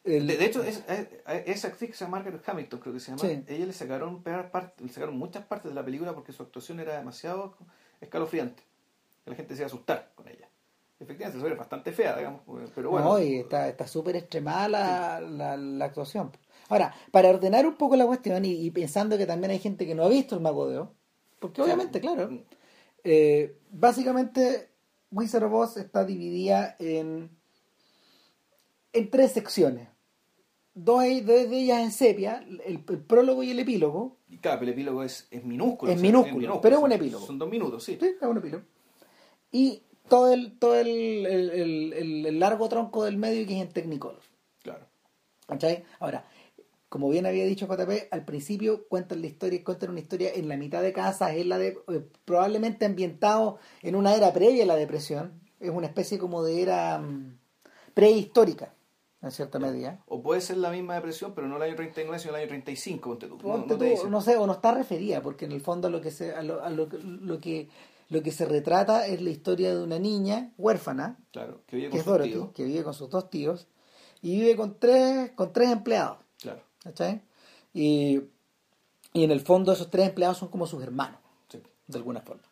El- 0.02 0.26
De, 0.26 0.36
de 0.38 0.44
hecho, 0.46 0.62
es, 0.64 0.82
es- 0.88 1.08
esa 1.46 1.68
actriz 1.68 1.90
que 1.90 1.96
se 1.96 2.04
llama 2.04 2.16
Margaret 2.16 2.42
Hamilton, 2.48 2.80
creo 2.80 2.94
que 2.94 3.00
se 3.00 3.10
llama, 3.10 3.20
Sí. 3.20 3.44
ella 3.46 3.66
le 3.66 3.72
sacaron, 3.74 4.22
parte- 4.22 4.82
le 4.82 4.90
sacaron 4.90 5.16
muchas 5.18 5.44
partes 5.44 5.70
de 5.70 5.74
la 5.74 5.84
película 5.84 6.14
porque 6.14 6.32
su 6.32 6.42
actuación 6.42 6.80
era 6.80 6.96
demasiado 6.96 7.54
escalofriante. 8.00 8.62
La 9.26 9.34
gente 9.34 9.54
se 9.54 9.60
iba 9.60 9.66
a 9.66 9.72
asustar 9.74 10.12
con 10.14 10.26
ella. 10.26 10.48
Efectivamente, 10.98 11.46
es 11.46 11.56
bastante 11.58 11.92
fea, 11.92 12.16
digamos, 12.16 12.42
pero 12.74 12.90
bueno. 12.90 13.06
No, 13.06 13.18
y 13.22 13.36
está 13.40 13.68
está 13.68 13.86
súper 13.86 14.16
extremada 14.16 14.68
la, 14.68 15.20
la, 15.20 15.56
la 15.56 15.84
actuación. 15.84 16.30
Ahora, 16.70 16.94
para 17.10 17.28
ordenar 17.28 17.66
un 17.66 17.74
poco 17.76 17.96
la 17.96 18.06
cuestión 18.06 18.44
y, 18.46 18.52
y 18.52 18.70
pensando 18.70 19.18
que 19.18 19.26
también 19.26 19.50
hay 19.50 19.58
gente 19.58 19.86
que 19.86 19.94
no 19.94 20.04
ha 20.04 20.08
visto 20.08 20.34
el 20.34 20.40
Mago 20.40 20.68
de 20.70 20.78
Oz, 20.78 20.88
porque 21.38 21.60
obviamente, 21.60 22.00
claro, 22.00 22.30
eh, 23.04 23.56
básicamente 23.70 24.70
Wizard 25.10 25.44
of 25.44 25.52
Oz 25.52 25.76
está 25.76 26.04
dividida 26.04 26.76
en, 26.78 27.28
en 28.92 29.10
tres 29.10 29.32
secciones. 29.32 29.88
Dos, 30.74 31.02
dos 31.04 31.26
de 31.26 31.58
ellas 31.58 31.80
en 31.82 31.90
sepia, 31.92 32.38
el, 32.46 32.62
el 32.64 32.98
prólogo 33.02 33.42
y 33.42 33.50
el 33.50 33.58
epílogo. 33.58 34.16
Y 34.28 34.38
claro, 34.38 34.62
el 34.62 34.68
epílogo 34.70 35.02
es, 35.02 35.26
es 35.30 35.44
minúsculo. 35.44 35.90
Es 35.90 35.98
o 35.98 36.00
sea, 36.00 36.08
minúsculo, 36.10 36.60
pero 36.60 36.76
es 36.78 36.82
un 36.82 36.92
epílogo. 36.92 37.26
Son 37.26 37.38
dos 37.38 37.50
minutos, 37.50 37.82
sí. 37.84 37.98
Sí, 38.00 38.06
es 38.20 38.26
un 38.26 38.38
epílogo. 38.38 38.64
Y 39.50 39.82
todo 40.08 40.32
el, 40.32 40.56
todo 40.58 40.76
el- 40.78 41.26
el- 41.26 42.26
el 42.26 42.38
largo 42.38 42.68
tronco 42.68 43.04
del 43.04 43.16
medio 43.16 43.44
que 43.46 43.56
es 43.56 43.62
en 43.62 43.72
Technicolor. 43.72 44.20
Claro. 44.62 44.86
¿Cachai? 45.46 45.84
Ahora, 45.98 46.24
como 46.90 47.08
bien 47.08 47.24
había 47.24 47.44
dicho 47.46 47.66
JP, 47.66 48.08
al 48.10 48.24
principio 48.26 48.86
cuentan 48.88 49.22
la 49.22 49.28
historia, 49.28 49.64
cuentan 49.64 49.88
una 49.90 50.00
historia 50.00 50.30
en 50.34 50.48
la 50.48 50.58
mitad 50.58 50.82
de 50.82 50.92
casas, 50.92 51.32
es 51.34 51.46
la 51.46 51.56
de, 51.56 51.78
eh, 51.88 52.04
probablemente 52.26 52.84
ambientado 52.84 53.56
en 53.80 53.94
una 53.94 54.14
era 54.14 54.30
previa 54.34 54.64
a 54.64 54.66
la 54.66 54.76
depresión, 54.76 55.40
es 55.60 55.70
una 55.70 55.86
especie 55.86 56.18
como 56.18 56.42
de 56.42 56.60
era 56.60 56.98
mm, 56.98 57.38
prehistórica, 57.94 58.74
en 59.22 59.30
cierta 59.30 59.58
medida. 59.58 60.02
O 60.06 60.22
puede 60.22 60.40
ser 60.40 60.56
la 60.56 60.70
misma 60.70 60.94
depresión, 60.94 61.32
pero 61.34 61.46
no 61.48 61.56
el 61.56 61.62
año 61.62 61.76
39, 61.76 62.18
sino 62.18 62.34
el 62.34 62.40
año 62.40 62.48
35, 62.48 63.08
ponte 63.10 63.26
tú. 63.28 63.34
No- 63.36 63.42
Ponte 63.42 63.74
no 63.74 63.78
te 63.78 63.84
tú, 63.84 63.90
dicen. 63.90 64.10
no 64.10 64.20
sé, 64.20 64.36
o 64.36 64.46
no 64.46 64.52
está 64.54 64.72
referida, 64.74 65.22
porque 65.22 65.44
en 65.44 65.52
el 65.52 65.60
fondo 65.60 65.88
a 65.88 65.90
lo 65.90 66.00
que 66.00 66.10
se, 66.10 66.34
a 66.34 66.42
lo, 66.42 66.62
a 66.62 66.70
lo, 66.70 66.88
lo 67.02 67.40
que 67.40 67.68
lo 68.08 68.24
que 68.24 68.32
se 68.32 68.44
retrata 68.44 69.06
es 69.06 69.22
la 69.22 69.30
historia 69.30 69.72
de 69.72 69.84
una 69.84 70.00
niña 70.00 70.52
huérfana, 70.58 71.16
Claro, 71.30 71.62
que 71.68 71.76
vive 71.76 71.88
que 71.88 71.90
con 71.92 71.98
es 72.00 72.04
su 72.04 72.10
Dorothy, 72.10 72.32
tío. 72.32 72.52
que 72.52 72.64
vive 72.64 72.82
con 72.82 72.92
sus 72.94 73.08
dos 73.08 73.30
tíos, 73.30 73.68
y 74.20 74.40
vive 74.40 74.56
con 74.56 74.80
tres, 74.80 75.30
con 75.36 75.52
tres 75.52 75.70
empleados. 75.70 76.18
¿Cachai? 76.84 77.22
Y, 77.74 78.20
y 79.12 79.24
en 79.24 79.30
el 79.30 79.40
fondo 79.40 79.72
esos 79.72 79.90
tres 79.90 80.08
empleados 80.08 80.38
son 80.38 80.48
como 80.48 80.66
sus 80.66 80.82
hermanos, 80.82 81.18
sí. 81.48 81.60
de 81.86 81.98
alguna 81.98 82.20
forma. 82.20 82.42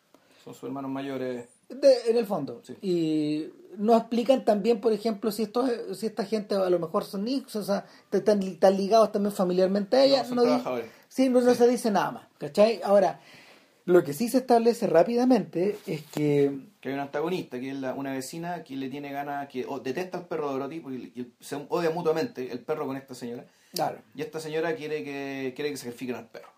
Son 0.43 0.53
sus 0.53 0.63
hermanos 0.63 0.91
mayores. 0.91 1.47
De- 1.69 2.09
en 2.09 2.17
el 2.17 2.25
fondo. 2.25 2.61
Sí. 2.63 2.75
Y 2.81 3.49
nos 3.77 3.97
explican 3.99 4.43
también, 4.45 4.81
por 4.81 4.91
ejemplo, 4.93 5.31
si 5.31 5.43
estos, 5.43 5.69
si 5.97 6.05
esta 6.07 6.25
gente 6.25 6.55
a 6.55 6.69
lo 6.69 6.79
mejor 6.79 7.03
son 7.05 7.27
hijos, 7.27 7.55
o 7.57 7.63
sea, 7.63 7.85
están, 8.11 8.41
están 8.41 8.75
ligados 8.77 9.11
también 9.11 9.33
familiarmente 9.33 9.97
a 9.97 10.05
ella. 10.05 10.23
No, 10.23 10.27
son 10.29 10.35
no 10.37 10.41
di- 10.43 10.47
trabajadores. 10.47 10.91
sí, 11.09 11.29
no, 11.29 11.41
no 11.41 11.53
se 11.53 11.67
dice 11.67 11.91
nada 11.91 12.11
más, 12.11 12.27
¿cachai? 12.39 12.81
Ahora, 12.83 13.19
lo 13.85 14.03
que 14.03 14.13
sí 14.13 14.29
se 14.29 14.37
establece 14.39 14.87
rápidamente 14.87 15.77
es 15.87 16.03
que 16.05 16.51
Que 16.81 16.89
hay 16.89 16.93
un 16.95 17.01
antagonista, 17.01 17.59
que 17.59 17.71
es 17.71 17.75
la- 17.75 17.93
una 17.93 18.13
vecina 18.13 18.63
que 18.63 18.75
le 18.75 18.89
tiene 18.89 19.11
ganas, 19.11 19.49
que 19.49 19.65
o 19.67 19.79
detesta 19.79 20.19
al 20.19 20.27
perro 20.27 20.47
de 20.47 20.53
Dorothy, 20.59 21.11
y 21.15 21.33
se 21.43 21.55
odia 21.69 21.89
mutuamente 21.89 22.51
el 22.51 22.59
perro 22.59 22.85
con 22.85 22.95
esta 22.95 23.13
señora. 23.15 23.45
Claro, 23.73 23.99
Y 24.15 24.21
esta 24.21 24.39
señora 24.39 24.75
quiere 24.75 25.03
que 25.03 25.53
quiere 25.55 25.71
que 25.71 25.77
sacrifiquen 25.77 26.15
al 26.15 26.27
perro. 26.29 26.49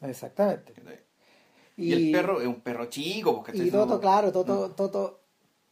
exactamente. 0.00 0.72
Y, 1.76 1.92
el 1.92 2.10
perro 2.10 2.40
es 2.40 2.46
un 2.46 2.60
perro 2.60 2.86
chico, 2.86 3.36
porque 3.36 3.56
y 3.56 3.70
Toto, 3.70 4.00
claro, 4.00 4.32
Toto, 4.32 4.70
Toto, 4.70 5.20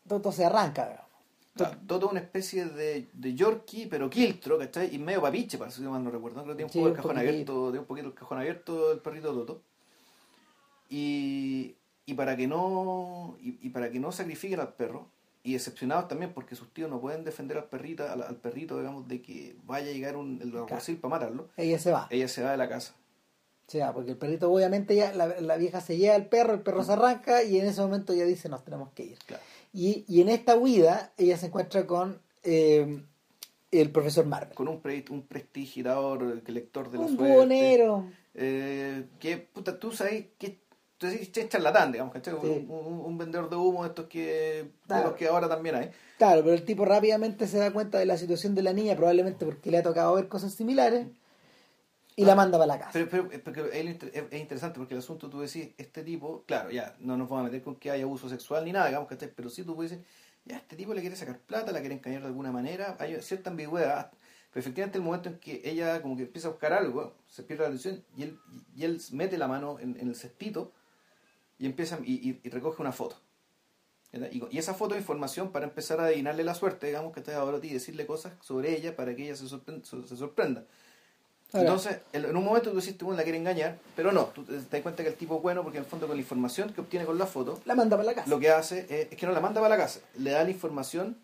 Toto 0.06 0.30
se 0.30 0.44
arranca, 0.44 0.84
digamos. 0.88 1.76
Toto 1.86 2.06
es 2.06 2.12
una 2.12 2.20
especie 2.20 2.66
de, 2.66 3.08
de 3.12 3.34
Yorkie, 3.34 3.86
pero 3.86 4.10
quiltro, 4.10 4.58
¿cachai? 4.58 4.94
Y 4.94 4.98
medio 4.98 5.22
papiche, 5.22 5.56
para 5.58 5.70
si 5.70 5.80
mal 5.82 6.04
no 6.04 6.10
recuerdo. 6.10 6.42
Creo 6.42 6.54
que 6.54 6.64
tiene 6.64 6.64
un 6.66 6.72
Sí, 6.72 6.78
poco 6.78 6.88
el 6.90 6.94
cajón 6.94 7.18
abierto, 7.18 7.62
tiene 7.70 7.78
un 7.80 7.86
poquito 7.86 8.08
el 8.08 8.14
cajón 8.14 8.38
abierto 8.38 8.92
el 8.92 8.98
perrito 9.00 9.32
Toto. 9.32 9.62
Y, 10.88 11.74
y 12.06 12.14
para 12.14 12.36
que 12.36 12.46
no 12.46 13.36
y, 13.42 13.58
y 13.62 13.70
para 13.70 13.90
que 13.90 13.98
no 13.98 14.12
sacrifiquen 14.12 14.60
al 14.60 14.74
perro, 14.74 15.08
y 15.42 15.52
decepcionados 15.52 16.08
también 16.08 16.32
porque 16.32 16.56
sus 16.56 16.72
tíos 16.72 16.90
no 16.90 17.00
pueden 17.00 17.22
defender 17.24 17.56
al 17.56 17.64
perrito, 17.66 18.08
al, 18.08 18.22
al 18.22 18.36
perrito, 18.36 18.78
digamos, 18.78 19.06
de 19.06 19.22
que 19.22 19.56
vaya 19.64 19.90
a 19.90 19.92
llegar 19.92 20.16
un, 20.16 20.40
el 20.42 20.56
alguacil 20.56 20.96
para 20.96 21.14
matarlo, 21.18 21.48
Ella 21.56 21.78
se 21.78 21.92
va. 21.92 22.08
ella 22.10 22.26
se 22.28 22.42
va 22.42 22.50
de 22.50 22.56
la 22.56 22.68
casa. 22.68 22.94
Se 23.68 23.80
va, 23.80 23.92
porque 23.92 24.12
el 24.12 24.16
perrito 24.16 24.50
obviamente 24.50 24.94
ya, 24.94 25.12
la, 25.12 25.40
la 25.40 25.56
vieja 25.56 25.80
se 25.80 25.96
lleva 25.96 26.14
al 26.14 26.26
perro, 26.26 26.54
el 26.54 26.60
perro 26.60 26.82
se 26.84 26.92
arranca 26.92 27.42
y 27.42 27.58
en 27.58 27.66
ese 27.66 27.80
momento 27.80 28.12
ella 28.12 28.24
dice 28.24 28.48
nos 28.48 28.64
tenemos 28.64 28.90
que 28.92 29.04
ir. 29.04 29.18
Claro. 29.26 29.42
Y, 29.72 30.04
y 30.08 30.20
en 30.20 30.28
esta 30.28 30.56
huida 30.56 31.12
ella 31.16 31.36
se 31.36 31.46
encuentra 31.46 31.86
con 31.86 32.20
eh, 32.44 33.02
el 33.72 33.90
profesor 33.90 34.24
Marvel. 34.26 34.54
Con 34.54 34.68
un, 34.68 34.80
pre, 34.80 35.04
un 35.10 35.22
prestigitador, 35.22 36.42
lector 36.48 36.90
de 36.90 36.98
la 36.98 37.04
Un 37.06 37.16
suerte. 37.16 37.34
buhonero. 37.34 38.06
Eh, 38.34 39.04
que 39.18 39.36
puta, 39.38 39.78
tú 39.80 39.90
sabes 39.92 40.26
que 40.38 40.58
decís 40.98 41.30
che, 41.32 41.48
charlatán, 41.48 41.92
digamos, 41.92 42.12
¿cachai? 42.12 42.34
Sí. 42.40 42.46
Un, 42.46 42.70
un- 42.70 43.00
un 43.04 43.18
vendedor 43.18 43.50
de 43.50 43.56
humo 43.56 43.82
de 43.82 43.88
estos 43.90 44.06
que, 44.06 44.22
de 44.22 44.70
Claro. 44.86 45.08
los 45.10 45.16
que 45.16 45.28
ahora 45.28 45.48
también 45.48 45.74
hay. 45.74 45.90
Claro, 46.18 46.42
pero 46.42 46.54
el 46.54 46.64
tipo 46.64 46.84
rápidamente 46.84 47.46
se 47.46 47.58
da 47.58 47.70
cuenta 47.72 47.98
de 47.98 48.06
la 48.06 48.16
situación 48.16 48.54
de 48.54 48.62
la 48.62 48.72
niña, 48.72 48.96
probablemente 48.96 49.44
porque 49.44 49.70
le 49.70 49.78
ha 49.78 49.82
tocado 49.82 50.14
ver 50.14 50.28
cosas 50.28 50.54
similares, 50.54 51.06
y 52.18 52.24
la 52.24 52.34
manda 52.34 52.56
para 52.56 52.66
la 52.66 52.78
casa. 52.78 52.92
Pero, 52.94 53.08
pero, 53.28 53.28
pero 53.44 53.66
es, 53.66 54.02
es- 54.02 54.24
es 54.30 54.40
interesante 54.40 54.78
porque 54.78 54.94
el 54.94 55.00
asunto 55.00 55.28
tú 55.28 55.40
decís, 55.40 55.68
este 55.76 56.02
tipo, 56.02 56.44
claro, 56.46 56.70
ya, 56.70 56.96
no 57.00 57.16
nos 57.18 57.28
vamos 57.28 57.42
a 57.42 57.50
meter 57.50 57.62
con 57.62 57.76
que 57.76 57.90
haya 57.90 58.04
abuso 58.04 58.28
sexual 58.30 58.64
ni 58.64 58.72
nada, 58.72 58.86
digamos, 58.86 59.06
¿cachai? 59.08 59.30
Pero 59.36 59.50
sí 59.50 59.64
tú 59.64 59.74
puedes 59.76 59.90
decir, 59.90 60.06
ya, 60.46 60.56
este 60.56 60.76
tipo 60.76 60.94
le 60.94 61.02
quiere 61.02 61.14
sacar 61.16 61.38
plata, 61.40 61.72
la 61.72 61.80
quiere 61.80 61.96
engañar 61.96 62.22
de 62.22 62.28
alguna 62.28 62.52
manera, 62.52 62.96
hay 62.98 63.20
cierta 63.20 63.50
ambigüedad. 63.50 64.12
Pero 64.50 64.60
efectivamente 64.60 64.96
el 64.96 65.04
momento 65.04 65.28
en 65.28 65.38
que 65.38 65.60
ella 65.64 66.00
como 66.00 66.16
que 66.16 66.22
empieza 66.22 66.48
a 66.48 66.52
buscar 66.52 66.72
algo, 66.72 67.12
se 67.28 67.42
pierde 67.42 67.64
la 67.64 67.68
atención 67.68 68.02
y 68.16 68.22
él, 68.22 68.38
y 68.74 68.84
él 68.84 68.98
mete 69.12 69.36
la 69.36 69.48
mano 69.48 69.78
en, 69.78 69.98
en 70.00 70.08
el 70.08 70.14
cestito 70.14 70.72
y 71.58 71.66
empieza 71.66 71.98
y, 72.04 72.14
y- 72.30 72.40
y 72.42 72.48
recoge 72.50 72.82
una 72.82 72.92
foto. 72.92 73.16
Y, 74.30 74.56
esa 74.58 74.72
foto 74.72 74.94
es 74.94 75.00
información 75.00 75.50
para 75.52 75.66
empezar 75.66 76.00
a 76.00 76.04
adivinarle 76.06 76.42
la 76.44 76.54
suerte, 76.54 76.86
digamos, 76.86 77.12
que 77.12 77.20
da 77.20 77.36
ahora 77.38 77.58
a 77.58 77.60
ti 77.60 77.68
y 77.68 77.74
decirle 77.74 78.06
cosas 78.06 78.32
sobre 78.40 78.74
ella 78.74 78.96
para 78.96 79.14
que 79.14 79.24
ella 79.24 79.36
se, 79.36 79.44
sorpren- 79.44 79.82
se- 79.84 80.16
sorprenda. 80.16 80.64
Entonces, 81.52 81.98
en 82.12 82.34
un 82.36 82.44
momento 82.44 82.70
tú 82.70 82.76
decís, 82.80 82.96
bueno, 82.98 83.16
la 83.16 83.22
quiere 83.22 83.38
engañar, 83.38 83.78
pero 83.94 84.12
no, 84.12 84.24
tú 84.26 84.42
te 84.44 84.54
te 84.58 84.76
das 84.76 84.82
cuenta 84.82 85.02
que 85.02 85.10
el 85.10 85.14
tipo 85.16 85.36
es 85.36 85.42
bueno 85.42 85.62
porque 85.62 85.78
en 85.78 85.84
el 85.84 85.90
fondo 85.90 86.06
con 86.06 86.16
la 86.16 86.20
información 86.22 86.72
que 86.72 86.80
obtiene 86.80 87.04
con 87.06 87.18
la 87.18 87.26
foto, 87.26 87.60
La 87.64 87.74
manda 87.74 87.96
para 87.96 88.06
la 88.06 88.14
casa. 88.14 88.28
lo 88.28 88.38
que 88.40 88.50
hace 88.50 88.80
es, 88.88 89.12
es 89.12 89.16
que 89.18 89.26
no 89.26 89.32
la 89.32 89.40
manda 89.40 89.60
para 89.60 89.76
la 89.76 89.82
casa, 89.82 90.00
le 90.18 90.30
da 90.32 90.42
la 90.44 90.50
información, 90.50 91.16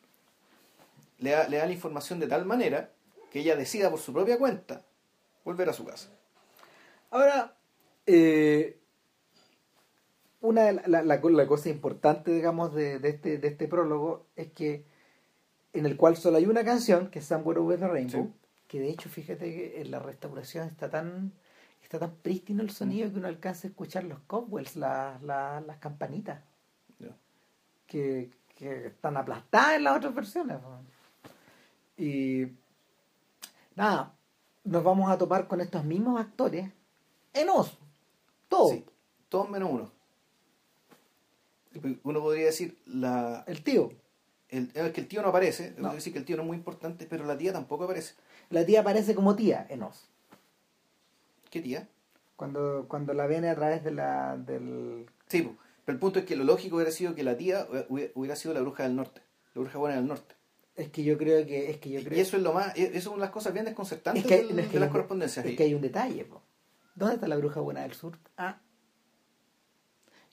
le 1.18 1.30
da, 1.30 1.48
le 1.48 1.56
da 1.58 1.66
la 1.66 1.72
información 1.72 2.20
de 2.20 2.26
tal 2.28 2.44
manera 2.46 2.90
que 3.30 3.40
ella 3.40 3.56
decida 3.56 3.90
por 3.90 4.00
su 4.00 4.12
propia 4.12 4.38
cuenta 4.38 4.82
volver 5.44 5.68
a 5.68 5.72
su 5.72 5.84
casa. 5.84 6.08
Ahora, 7.10 7.54
eh, 8.06 8.78
una 10.42 10.62
de 10.64 10.72
la, 10.74 10.82
la, 10.86 11.02
la- 11.02 11.20
la 11.20 11.46
cosa 11.46 11.68
importante, 11.70 12.32
digamos, 12.32 12.74
de, 12.74 12.98
de 12.98 13.08
este, 13.08 13.38
de 13.38 13.48
este 13.48 13.66
prólogo 13.68 14.26
es 14.36 14.52
que 14.52 14.84
en 15.72 15.86
el 15.86 15.96
cual 15.96 16.16
solo 16.16 16.36
hay 16.36 16.46
una 16.46 16.64
canción, 16.64 17.08
que 17.08 17.20
es 17.20 17.24
Somewhere 17.24 17.60
Over 17.60 17.78
the 17.80 17.88
Rainbow, 17.88 18.26
Sí. 18.26 18.32
que 18.68 18.80
de 18.80 18.90
hecho, 18.90 19.08
fíjate 19.08 19.44
que 19.54 19.80
en 19.80 19.90
la 19.90 19.98
restauración 20.00 20.68
está 20.68 20.90
tan 20.90 21.32
está 21.82 21.98
tan 21.98 22.14
prístino 22.16 22.62
el 22.62 22.70
sonido 22.70 23.10
que 23.12 23.18
uno 23.18 23.28
alcanza 23.28 23.66
a 23.66 23.70
escuchar 23.70 24.04
los 24.04 24.18
cobwebs, 24.26 24.76
la- 24.76 25.18
la- 25.22 25.60
las 25.60 25.76
campanitas, 25.78 26.42
que, 27.86 28.30
que 28.56 28.86
están 28.86 29.16
aplastadas 29.16 29.76
en 29.76 29.84
las 29.84 29.96
otras 29.98 30.14
versiones. 30.14 30.56
Y 31.96 32.46
nada, 33.76 34.14
nos 34.64 34.82
vamos 34.84 35.10
a 35.10 35.18
topar 35.18 35.46
con 35.46 35.60
estos 35.60 35.84
mismos 35.84 36.20
actores 36.20 36.70
en 37.34 37.48
Oz. 37.50 37.78
Todo. 38.48 38.68
Sí, 38.70 38.84
todos 39.28 39.48
menos 39.50 39.70
uno. 39.70 39.90
Uno 42.04 42.20
podría 42.20 42.46
decir, 42.46 42.76
la, 42.86 43.44
El 43.46 43.62
tío. 43.62 43.92
el, 44.48 44.70
es 44.74 44.92
que 44.92 45.00
el 45.00 45.08
tío 45.08 45.22
no 45.22 45.28
aparece, 45.28 45.70
No. 45.70 45.76
podría 45.76 45.94
decir 45.96 46.12
que 46.12 46.18
el 46.18 46.24
tío 46.24 46.36
no 46.36 46.42
es 46.42 46.46
muy 46.48 46.56
importante, 46.56 47.06
pero 47.08 47.24
la 47.24 47.36
tía 47.38 47.52
tampoco 47.52 47.84
aparece. 47.84 48.14
La 48.50 48.64
tía 48.66 48.80
aparece 48.80 49.14
como 49.14 49.34
tía 49.36 49.66
en 49.70 49.82
Oz. 49.82 50.08
¿Qué 51.50 51.60
tía? 51.60 51.88
Cuando, 52.36 52.86
cuando 52.88 53.14
la 53.14 53.26
viene 53.26 53.48
a 53.50 53.54
través 53.54 53.84
de 53.84 53.92
la, 53.92 54.36
del... 54.36 55.06
Sí, 55.28 55.48
pero 55.84 55.94
el 55.94 56.00
punto 56.00 56.18
es 56.18 56.24
que 56.24 56.36
lo 56.36 56.44
lógico 56.44 56.76
hubiera 56.76 56.90
sido 56.90 57.14
que 57.14 57.22
la 57.22 57.36
tía 57.36 57.66
hubiera 57.88 58.36
sido 58.36 58.54
la 58.54 58.60
bruja 58.60 58.82
del 58.84 58.96
norte, 58.96 59.20
la 59.54 59.60
bruja 59.62 59.78
buena 59.78 59.96
del 59.96 60.06
norte. 60.06 60.34
Es 60.74 60.88
que 60.88 61.04
yo 61.04 61.18
creo 61.18 61.46
que... 61.46 61.70
Es 61.70 61.76
que 61.78 61.90
yo 61.90 62.02
creo 62.02 62.16
Y 62.16 62.20
eso 62.20 62.36
es 62.38 62.42
lo 62.42 62.52
más, 62.54 62.76
eso 62.76 62.90
es 62.96 63.06
una 63.06 63.16
de 63.16 63.20
las 63.22 63.30
cosas 63.30 63.52
bien 63.52 63.66
desconcertantes 63.66 64.22
es 64.24 64.28
que, 64.28 64.36
del- 64.46 64.58
es 64.58 64.66
que 64.68 64.72
de 64.74 64.80
las 64.80 64.88
un- 64.88 64.92
correspondencias. 64.92 65.44
Es 65.44 65.56
que 65.56 65.62
hay 65.64 65.74
un 65.74 65.82
detalle, 65.82 66.24
po. 66.24 66.42
¿Dónde 66.94 67.14
está 67.16 67.28
la 67.28 67.36
bruja 67.36 67.60
buena 67.60 67.82
del 67.82 67.92
sur? 67.94 68.18
Ah. 68.36 68.58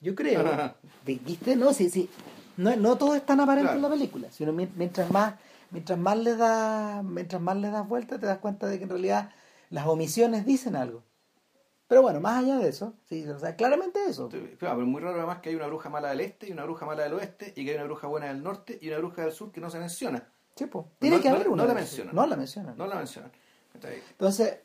Yo 0.02 0.16
creo. 0.16 0.44
Vi- 1.06 1.22
¿Viste? 1.26 1.56
No, 1.56 1.74
sí, 1.74 1.90
sí. 1.90 2.10
No, 2.58 2.76
no 2.76 2.98
todo 2.98 3.16
es 3.16 3.26
tan 3.26 3.40
aparente 3.40 3.74
en 3.74 3.82
la 3.82 3.90
película. 3.90 4.30
Sino 4.32 4.52
mien- 4.54 4.72
mientras 4.76 5.10
más, 5.12 5.36
mientras 5.72 5.98
más 5.98 6.18
le 6.18 6.36
das, 6.36 7.04
mientras 7.04 7.42
más 7.42 7.58
le 7.58 7.70
das 7.70 7.88
vuelta, 7.88 8.20
te 8.20 8.26
das 8.26 8.40
cuenta 8.40 8.68
de 8.68 8.78
que 8.78 8.84
en 8.84 8.90
realidad 8.90 9.32
las 9.70 9.88
omisiones 9.88 10.46
dicen 10.46 10.76
algo. 10.76 11.04
Pero 11.88 12.02
bueno, 12.04 12.20
más 12.20 12.44
allá 12.44 12.58
de 12.58 12.70
eso, 12.70 12.94
sí, 13.08 13.28
o 13.28 13.40
sea, 13.40 13.56
claramente 13.56 14.00
eso. 14.08 14.30
Claro, 14.30 14.46
pero 14.60 14.82
es 14.82 14.88
muy 14.88 15.02
raro 15.02 15.18
además 15.18 15.40
que 15.40 15.50
hay 15.50 15.56
una 15.56 15.66
bruja 15.66 15.90
mala 15.90 16.10
del 16.10 16.20
este 16.22 16.48
y 16.48 16.52
una 16.52 16.64
bruja 16.64 16.86
mala 16.86 17.02
del 17.04 17.14
oeste 17.14 17.52
y 17.56 17.66
que 17.66 17.72
hay 17.72 17.78
una 17.78 17.86
bruja 17.86 18.06
buena 18.08 18.28
del 18.28 18.44
norte 18.44 18.78
y 18.80 18.90
una 18.90 19.00
bruja 19.00 19.24
del 19.24 19.32
sur 19.32 19.52
que 19.52 19.60
no 19.60 19.72
se 19.72 19.80
menciona. 19.80 20.28
Sí, 20.56 20.68
po. 20.68 20.92
Tiene 21.00 21.16
No- 21.18 21.22
que 21.24 21.30
no- 21.30 21.36
haber 21.36 21.48
no 21.48 21.54
una. 21.54 21.64
la 21.64 21.70
de- 21.70 21.76
mencionan. 21.76 22.14
No 22.16 22.28
la 22.28 22.36
mencionan. 22.36 22.78
No 22.78 22.86
la 22.86 22.96
mencionan. 22.96 23.32
Entonces, 23.74 24.60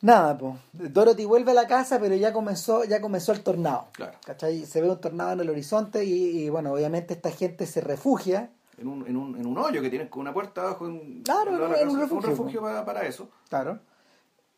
nada, 0.00 0.36
pues. 0.38 0.54
Dorothy 0.72 1.24
vuelve 1.24 1.50
a 1.52 1.54
la 1.54 1.66
casa, 1.66 1.98
pero 2.00 2.14
ya 2.14 2.32
comenzó, 2.32 2.84
ya 2.84 3.00
comenzó 3.00 3.32
el 3.32 3.42
tornado. 3.42 3.86
Claro. 3.92 4.18
¿Cachai? 4.24 4.64
Se 4.66 4.80
ve 4.80 4.90
un 4.90 5.00
tornado 5.00 5.32
en 5.32 5.40
el 5.40 5.50
horizonte 5.50 6.04
y, 6.04 6.44
y, 6.44 6.48
bueno, 6.50 6.72
obviamente 6.72 7.14
esta 7.14 7.30
gente 7.30 7.66
se 7.66 7.80
refugia. 7.80 8.50
En 8.78 8.86
un, 8.88 9.06
en, 9.08 9.16
un, 9.16 9.36
en 9.36 9.46
un 9.46 9.58
hoyo 9.58 9.82
que 9.82 9.90
tienen 9.90 10.08
con 10.08 10.20
una 10.20 10.32
puerta 10.32 10.60
abajo. 10.62 10.86
En, 10.86 11.22
Claro, 11.22 11.50
en 11.54 11.62
un- 11.62 11.74
en 11.76 11.88
un 11.88 12.00
refugio, 12.00 12.30
refugio 12.30 12.60
para, 12.62 12.84
para 12.84 13.06
eso. 13.06 13.28
Claro. 13.48 13.80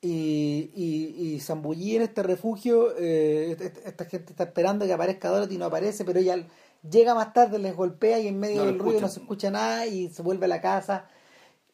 Y, 0.03 0.71
y, 0.75 1.35
y 1.35 1.41
zambullí 1.41 1.97
en 1.97 2.03
este 2.03 2.23
refugio, 2.23 2.95
eh, 2.97 3.55
esta, 3.61 3.81
esta 3.89 4.05
gente 4.07 4.33
está 4.33 4.45
esperando 4.45 4.87
que 4.87 4.93
aparezca 4.95 5.29
Dorothy 5.29 5.57
y 5.57 5.59
no 5.59 5.67
aparece, 5.67 6.05
pero 6.07 6.19
ella 6.21 6.43
llega 6.91 7.15
más 7.15 7.35
tarde, 7.35 7.59
les 7.59 7.77
golpea 7.77 8.19
y 8.19 8.27
en 8.29 8.39
medio 8.41 8.61
No 8.63 8.67
del 8.67 8.79
ruido 8.79 9.01
no 9.03 9.09
se 9.09 9.21
escucha 9.21 9.51
nada 9.51 9.87
y 9.87 10.09
se 10.09 10.23
vuelve 10.23 10.47
a 10.47 10.49
la 10.49 10.63
casa 10.63 11.05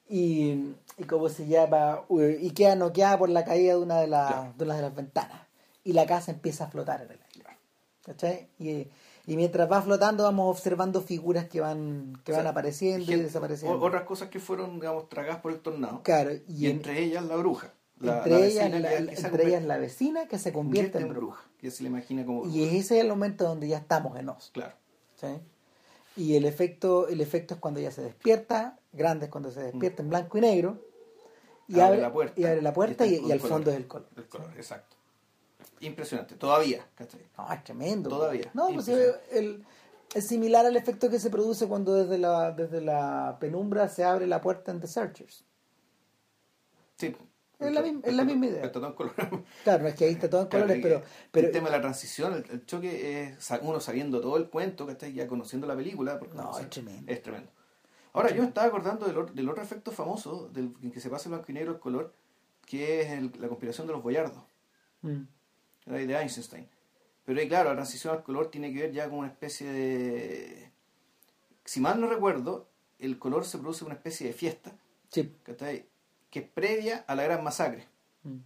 y, 0.08 0.72
y 0.98 1.04
como 1.04 1.28
se 1.28 1.46
llama, 1.46 2.02
eh, 2.20 2.38
y 2.40 2.50
queda 2.50 2.74
noqueada 2.74 3.18
por 3.18 3.28
la 3.28 3.44
caída 3.44 3.74
de 3.74 3.80
una 3.80 4.00
de, 4.00 4.06
las 4.06 4.32
Claro. 4.32 4.54
de, 4.56 4.64
las 4.66 4.94
ventanas. 4.94 5.40
Y 5.84 5.92
la 5.92 6.06
casa 6.06 6.30
empieza 6.32 6.64
a 6.64 6.68
flotar 6.68 7.02
en 7.02 7.10
el 7.12 7.18
aire. 7.34 7.58
¿Cachai? 8.04 8.48
Y, 8.58 8.88
y 9.26 9.36
mientras 9.36 9.70
va 9.70 9.82
flotando 9.82 10.22
vamos 10.24 10.48
observando 10.56 11.00
figuras 11.02 11.46
que 11.48 11.60
van, 11.60 12.20
que 12.24 12.32
O 12.32 12.34
sea, 12.34 12.44
van 12.44 12.50
apareciendo 12.52 13.10
y 13.12 13.16
desapareciendo. 13.16 13.80
otras 13.80 14.04
cosas 14.04 14.28
que 14.28 14.38
fueron, 14.38 14.74
digamos, 14.80 15.08
tragadas 15.08 15.40
por 15.40 15.52
el 15.52 15.58
tornado. 15.60 16.02
Claro, 16.02 16.32
Y, 16.32 16.42
y 16.48 16.66
en- 16.66 16.76
entre 16.76 17.02
ellas 17.02 17.24
la 17.24 17.36
bruja. 17.36 17.72
La, 17.98 18.18
entre, 18.18 18.32
la 18.32 18.44
ellas, 18.46 18.70
la, 18.70 18.88
que- 18.90 19.06
que 19.06 19.16
se 19.16 19.26
entre 19.26 19.46
ellas 19.48 19.62
la 19.64 19.78
vecina 19.78 20.28
que 20.28 20.38
se 20.38 20.52
convierte 20.52 20.98
en 20.98 21.08
bruja. 21.08 21.42
Que 21.58 21.70
se 21.70 21.82
le 21.82 21.88
imagina 21.88 22.24
como 22.24 22.42
bruja. 22.42 22.56
Y 22.56 22.64
ese 22.76 22.98
es 22.98 23.02
el 23.04 23.08
momento 23.08 23.44
donde 23.44 23.68
ya 23.68 23.78
estamos 23.78 24.16
en 24.18 24.28
Oz. 24.28 24.50
Claro. 24.52 24.74
¿sí? 25.20 25.26
Y 26.16 26.36
el 26.36 26.44
efecto, 26.46 27.08
el 27.08 27.20
efecto 27.20 27.54
es 27.54 27.60
cuando 27.60 27.80
ella 27.80 27.90
se 27.90 28.02
despierta, 28.02 28.78
grande 28.92 29.26
es 29.26 29.30
cuando 29.30 29.50
se 29.50 29.60
despierta 29.62 30.02
en 30.02 30.10
blanco 30.10 30.38
y 30.38 30.42
negro, 30.42 30.78
y 31.68 31.80
Abre 31.80 32.00
la 32.00 32.12
puerta. 32.12 32.40
y 32.40 32.44
abre 32.44 32.62
la 32.62 32.72
puerta 32.72 33.06
Y 33.06 33.16
y, 33.26 33.32
al 33.32 33.40
fondo 33.40 33.70
es 33.70 33.76
el 33.76 33.86
color. 33.86 34.08
El 34.16 34.28
color, 34.28 34.50
exacto. 34.56 34.96
Impresionante. 35.80 36.36
Todavía, 36.36 36.86
¿cachai? 36.94 37.20
No, 37.36 37.52
es 37.52 37.64
tremendo. 37.64 38.08
Todavía. 38.08 38.50
No, 38.54 38.68
pues 38.72 38.88
el, 38.88 39.64
es 40.14 40.26
similar 40.26 40.64
al 40.64 40.76
efecto 40.76 41.10
que 41.10 41.18
se 41.18 41.28
produce 41.30 41.66
cuando 41.66 41.94
desde 41.94 42.18
la, 42.18 42.52
desde 42.52 42.80
la 42.80 43.36
penumbra 43.40 43.88
se 43.88 44.04
abre 44.04 44.26
la 44.26 44.40
puerta 44.40 44.70
en 44.70 44.80
The 44.80 44.86
Searchers. 44.86 45.44
Sí. 46.96 47.14
Es 47.58 47.72
la 47.72 47.80
misma- 47.82 48.00
es 48.04 48.14
la 48.14 48.24
misma 48.24 48.46
idea. 48.46 48.64
Está 48.64 48.72
todo 48.80 48.86
en 48.88 48.92
color. 48.94 49.14
Claro, 49.64 49.82
no 49.82 49.88
es 49.88 49.94
que 49.94 50.04
ahí 50.04 50.12
está 50.12 50.28
todo 50.28 50.42
en 50.42 50.48
colores, 50.48 50.80
Claro, 50.80 51.00
pero, 51.02 51.12
pero 51.30 51.46
el 51.46 51.52
tema 51.52 51.66
de 51.70 51.76
la 51.76 51.80
transición, 51.80 52.34
el, 52.34 52.44
el 52.50 52.66
choque 52.66 53.22
es 53.22 53.50
uno 53.62 53.80
sabiendo 53.80 54.20
todo 54.20 54.36
el 54.36 54.48
cuento, 54.50 54.84
que 54.86 54.92
está 54.92 55.08
ya 55.08 55.26
conociendo 55.26 55.66
la 55.66 55.74
película. 55.74 56.18
porque, 56.18 56.36
No, 56.36 56.50
o 56.50 56.54
sea, 56.54 56.64
es 56.64 56.70
tremendo. 56.70 57.10
Es 57.10 57.22
tremendo. 57.22 57.50
Ahora, 58.16 58.30
yo 58.34 58.42
me 58.42 58.48
estaba 58.48 58.66
acordando 58.66 59.06
del, 59.06 59.16
or- 59.18 59.32
del 59.32 59.48
otro 59.48 59.62
efecto 59.62 59.92
famoso, 59.92 60.48
del 60.48 60.74
en 60.82 60.90
que 60.90 61.00
se 61.00 61.10
pasa 61.10 61.28
el 61.28 61.34
blanco 61.34 61.50
y 61.50 61.54
negro 61.54 61.72
el 61.72 61.78
color, 61.80 62.12
que 62.64 63.02
es 63.02 63.10
el- 63.12 63.32
la 63.38 63.48
conspiración 63.48 63.86
de 63.86 63.92
los 63.92 64.02
boyardos, 64.02 64.42
Mm. 65.02 65.22
de 65.86 66.14
Einstein. 66.20 66.66
Pero 67.24 67.40
ahí, 67.40 67.48
claro, 67.48 67.68
la 67.70 67.74
transición 67.76 68.14
al 68.14 68.22
color 68.22 68.50
tiene 68.50 68.72
que 68.72 68.80
ver 68.80 68.92
ya 68.92 69.08
con 69.08 69.18
una 69.20 69.28
especie 69.28 69.70
de... 69.70 70.70
Si 71.64 71.80
mal 71.80 72.00
no 72.00 72.08
recuerdo, 72.08 72.68
el 72.98 73.18
color 73.18 73.44
se 73.44 73.58
produce 73.58 73.80
en 73.84 73.86
una 73.86 73.96
especie 73.96 74.26
de 74.28 74.32
fiesta, 74.32 74.72
Sí. 75.10 75.32
¿cachai? 75.42 75.86
que 76.30 76.40
es 76.40 76.48
previa 76.48 77.04
a 77.06 77.14
la 77.14 77.22
gran 77.24 77.42
masacre. 77.44 77.86
Mm. 78.24 78.36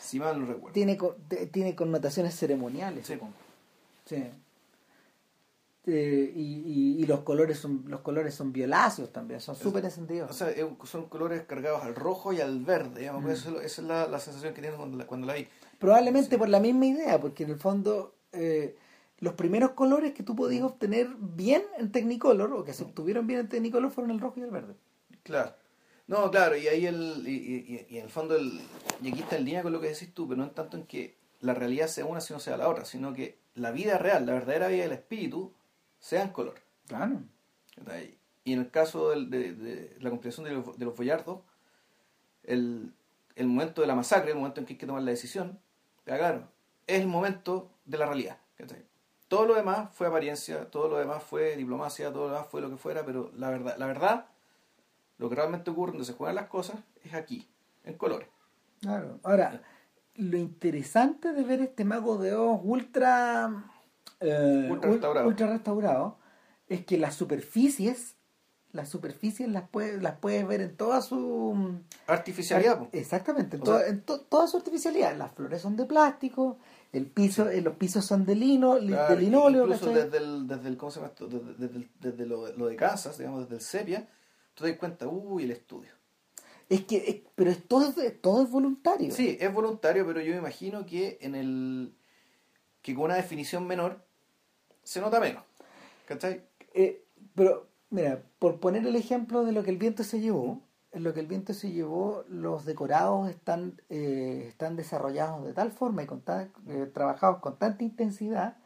Si 0.00 0.18
mal 0.18 0.40
no 0.40 0.46
recuerdo. 0.46 0.72
tiene, 0.74 0.98
tiene 1.52 1.74
connotaciones 1.76 2.34
ceremoniales. 2.36 3.06
Sí. 3.06 3.14
supongo. 3.14 3.34
Sí. 4.06 4.24
Eh, 5.84 6.32
y, 6.36 6.40
y, 6.98 7.02
y 7.02 7.06
los 7.06 7.20
colores 7.20 7.58
son 7.58 7.84
los 7.88 8.00
colores 8.02 8.34
son 8.34 8.52
violáceos 8.52 9.12
también, 9.12 9.40
son 9.40 9.56
súper 9.56 9.84
encendidos. 9.84 10.30
O 10.30 10.32
sea, 10.32 10.48
es- 10.50 10.64
son 10.84 11.06
colores 11.08 11.42
cargados 11.42 11.82
al 11.82 11.96
rojo 11.96 12.32
y 12.32 12.40
al 12.40 12.60
verde, 12.64 13.00
digamos, 13.00 13.24
Mm. 13.24 13.30
eso 13.30 13.60
esa 13.60 13.82
es 13.82 13.88
la, 13.88 14.06
la 14.06 14.20
sensación 14.20 14.54
que 14.54 14.60
tienes 14.60 14.78
cuando 14.78 14.96
la, 14.96 15.06
cuando 15.08 15.26
la 15.26 15.34
vi. 15.34 15.48
Probablemente 15.80 16.38
por 16.38 16.48
la 16.48 16.60
misma 16.60 16.86
idea, 16.86 17.20
porque 17.20 17.42
en 17.42 17.50
el 17.50 17.58
fondo 17.58 18.14
eh, 18.32 18.76
los 19.18 19.34
primeros 19.34 19.72
colores 19.72 20.12
que 20.14 20.22
tú 20.22 20.36
podías 20.36 20.62
obtener 20.62 21.08
bien 21.18 21.62
en 21.78 21.90
Technicolor, 21.90 22.52
o 22.52 22.64
que 22.64 22.72
se 22.74 22.84
obtuvieron 22.84 23.26
bien 23.26 23.40
en 23.40 23.48
Technicolor, 23.48 23.90
fueron 23.90 24.12
el 24.12 24.20
rojo 24.20 24.38
y 24.38 24.42
el 24.44 24.50
verde. 24.50 24.74
Claro. 25.24 25.52
No, 26.06 26.30
claro, 26.30 26.56
y 26.56 26.66
ahí 26.68 26.86
el, 26.86 27.24
y 27.26 27.96
en 27.96 28.04
el 28.04 28.10
fondo, 28.10 28.36
el, 28.36 28.60
y 29.02 29.08
aquí 29.08 29.20
está 29.20 29.36
en 29.36 29.44
línea 29.46 29.62
con 29.62 29.72
lo 29.72 29.80
que 29.80 29.88
decís 29.88 30.12
tú, 30.14 30.28
pero 30.28 30.38
no 30.38 30.44
en 30.44 30.50
tanto 30.54 30.76
en 30.76 30.84
que 30.84 31.16
la 31.40 31.54
realidad 31.54 31.88
sea 31.88 32.04
una 32.04 32.20
sino 32.20 32.38
sea 32.38 32.56
la 32.56 32.68
otra, 32.68 32.84
sino 32.84 33.12
que 33.12 33.38
la 33.54 33.70
vida 33.72 33.98
real, 33.98 34.26
la 34.26 34.32
verdadera 34.34 34.68
vida 34.68 34.82
del 34.84 34.92
espíritu, 34.92 35.52
sea 36.02 36.22
en 36.22 36.30
color. 36.30 36.60
Claro. 36.86 37.22
Y 38.44 38.52
en 38.52 38.58
el 38.60 38.70
caso 38.70 39.10
del- 39.10 39.30
de, 39.30 39.54
de 39.54 39.96
la 40.00 40.10
conspiración 40.10 40.44
de 40.44 40.52
los, 40.52 40.78
de 40.78 40.84
los 40.84 40.96
boyardos, 40.96 41.40
el, 42.42 42.92
el 43.36 43.46
momento 43.46 43.80
de 43.80 43.86
la 43.86 43.94
masacre, 43.94 44.32
el 44.32 44.36
momento 44.36 44.60
en 44.60 44.66
que 44.66 44.74
hay 44.74 44.78
que 44.78 44.86
tomar 44.86 45.02
la 45.02 45.12
decisión, 45.12 45.58
ya 46.04 46.18
claro, 46.18 46.48
es 46.86 47.00
el 47.00 47.06
momento 47.06 47.70
de 47.86 47.96
la 47.98 48.06
realidad. 48.06 48.36
Todo 49.28 49.46
lo 49.46 49.54
demás 49.54 49.88
fue 49.94 50.08
apariencia, 50.08 50.70
todo 50.70 50.88
lo 50.88 50.98
demás 50.98 51.22
fue 51.22 51.56
diplomacia, 51.56 52.12
todo 52.12 52.28
lo 52.28 52.34
demás 52.34 52.48
fue 52.50 52.60
lo 52.60 52.68
que 52.68 52.76
fuera, 52.76 53.06
pero 53.06 53.30
la 53.36 53.48
verdad, 53.48 53.76
la 53.78 53.86
verdad, 53.86 54.26
lo 55.18 55.28
que 55.30 55.36
realmente 55.36 55.70
ocurre, 55.70 55.92
donde 55.92 56.04
se 56.04 56.12
juegan 56.12 56.34
las 56.34 56.48
cosas, 56.48 56.76
es 57.04 57.14
aquí, 57.14 57.48
en 57.84 57.94
colores. 57.96 58.28
Claro. 58.80 59.20
Ahora, 59.22 59.62
lo 60.16 60.36
interesante 60.36 61.32
de 61.32 61.44
ver 61.44 61.60
este 61.60 61.84
mago 61.84 62.18
de 62.18 62.34
Oz 62.34 62.60
ultra, 62.62 63.71
eh, 64.22 64.68
Ultra 64.70 64.88
ul- 64.90 64.92
restaurado. 64.94 65.28
ultra 65.28 65.46
restaurado 65.48 66.18
es 66.68 66.84
que 66.84 66.98
las 66.98 67.14
superficies 67.14 68.16
las 68.72 68.88
superficies 68.88 69.50
las 69.50 69.68
puedes, 69.68 70.02
las 70.02 70.14
puedes 70.18 70.46
ver 70.48 70.62
en 70.62 70.74
toda 70.78 71.02
su... 71.02 71.78
Artificialidad. 72.06 72.78
po. 72.78 72.88
Exactamente, 72.92 73.56
en, 73.56 73.62
toda- 73.62 73.86
en 73.86 74.00
to- 74.00 74.22
toda 74.22 74.46
su 74.46 74.56
artificialidad. 74.56 75.14
Las 75.14 75.32
flores 75.34 75.60
son 75.60 75.76
de 75.76 75.84
plástico, 75.84 76.56
el 76.90 77.04
piso, 77.04 77.50
eh, 77.50 77.60
los 77.60 77.76
pisos 77.76 78.06
son 78.06 78.24
de 78.24 78.34
lino, 78.34 78.78
Claro, 78.78 79.14
de 79.14 79.20
linóleo, 79.20 79.64
incluso 79.64 79.88
¿cachai? 79.92 80.04
desde 80.04 80.16
el, 80.24 80.46
desde 80.48 80.68
el, 80.68 80.78
¿cómo 80.78 80.90
se 80.90 81.00
llama 81.00 81.08
esto? 81.12 81.26
Desde, 81.28 81.88
desde 82.00 82.24
lo, 82.24 82.50
lo 82.56 82.66
de 82.66 82.76
Kansas, 82.76 83.18
digamos, 83.18 83.42
desde 83.42 83.56
el 83.56 83.60
sepia, 83.60 84.08
tú 84.54 84.64
te 84.64 84.70
das 84.70 84.78
cuenta, 84.78 85.06
uy, 85.06 85.44
el 85.44 85.50
estudio. 85.50 85.90
Es 86.70 86.84
que, 86.86 86.96
es- 87.06 87.16
pero 87.34 87.50
es 87.50 87.68
todo, 87.68 87.84
es, 88.00 88.22
todo 88.22 88.42
es 88.42 88.50
voluntario. 88.50 89.12
Sí, 89.12 89.36
es 89.38 89.52
voluntario, 89.52 90.06
pero 90.06 90.22
yo 90.22 90.32
me 90.32 90.38
imagino 90.38 90.86
que 90.86 91.18
en 91.20 91.34
el 91.34 91.94
que 92.80 92.94
con 92.94 93.04
una 93.04 93.16
definición 93.16 93.66
menor 93.66 94.02
se 94.82 95.00
nota 95.00 95.20
menos. 95.20 95.42
¿Cachai? 96.06 96.42
Eh, 96.74 97.04
pero, 97.34 97.66
mira, 97.90 98.22
por 98.38 98.60
poner 98.60 98.86
el 98.86 98.96
ejemplo 98.96 99.44
de 99.44 99.52
lo 99.52 99.62
que 99.62 99.70
el 99.70 99.78
viento 99.78 100.04
se 100.04 100.20
llevó, 100.20 100.60
en 100.92 101.04
lo 101.04 101.14
que 101.14 101.20
el 101.20 101.26
viento 101.26 101.54
se 101.54 101.70
llevó, 101.70 102.24
los 102.28 102.64
decorados 102.66 103.30
están, 103.30 103.80
eh, 103.88 104.44
están 104.48 104.76
desarrollados 104.76 105.44
de 105.44 105.54
tal 105.54 105.70
forma 105.72 106.02
y 106.02 106.06
con 106.06 106.20
tan- 106.20 106.52
eh, 106.68 106.90
trabajados 106.92 107.38
con 107.38 107.56
tanta 107.58 107.82
intensidad 107.84 108.56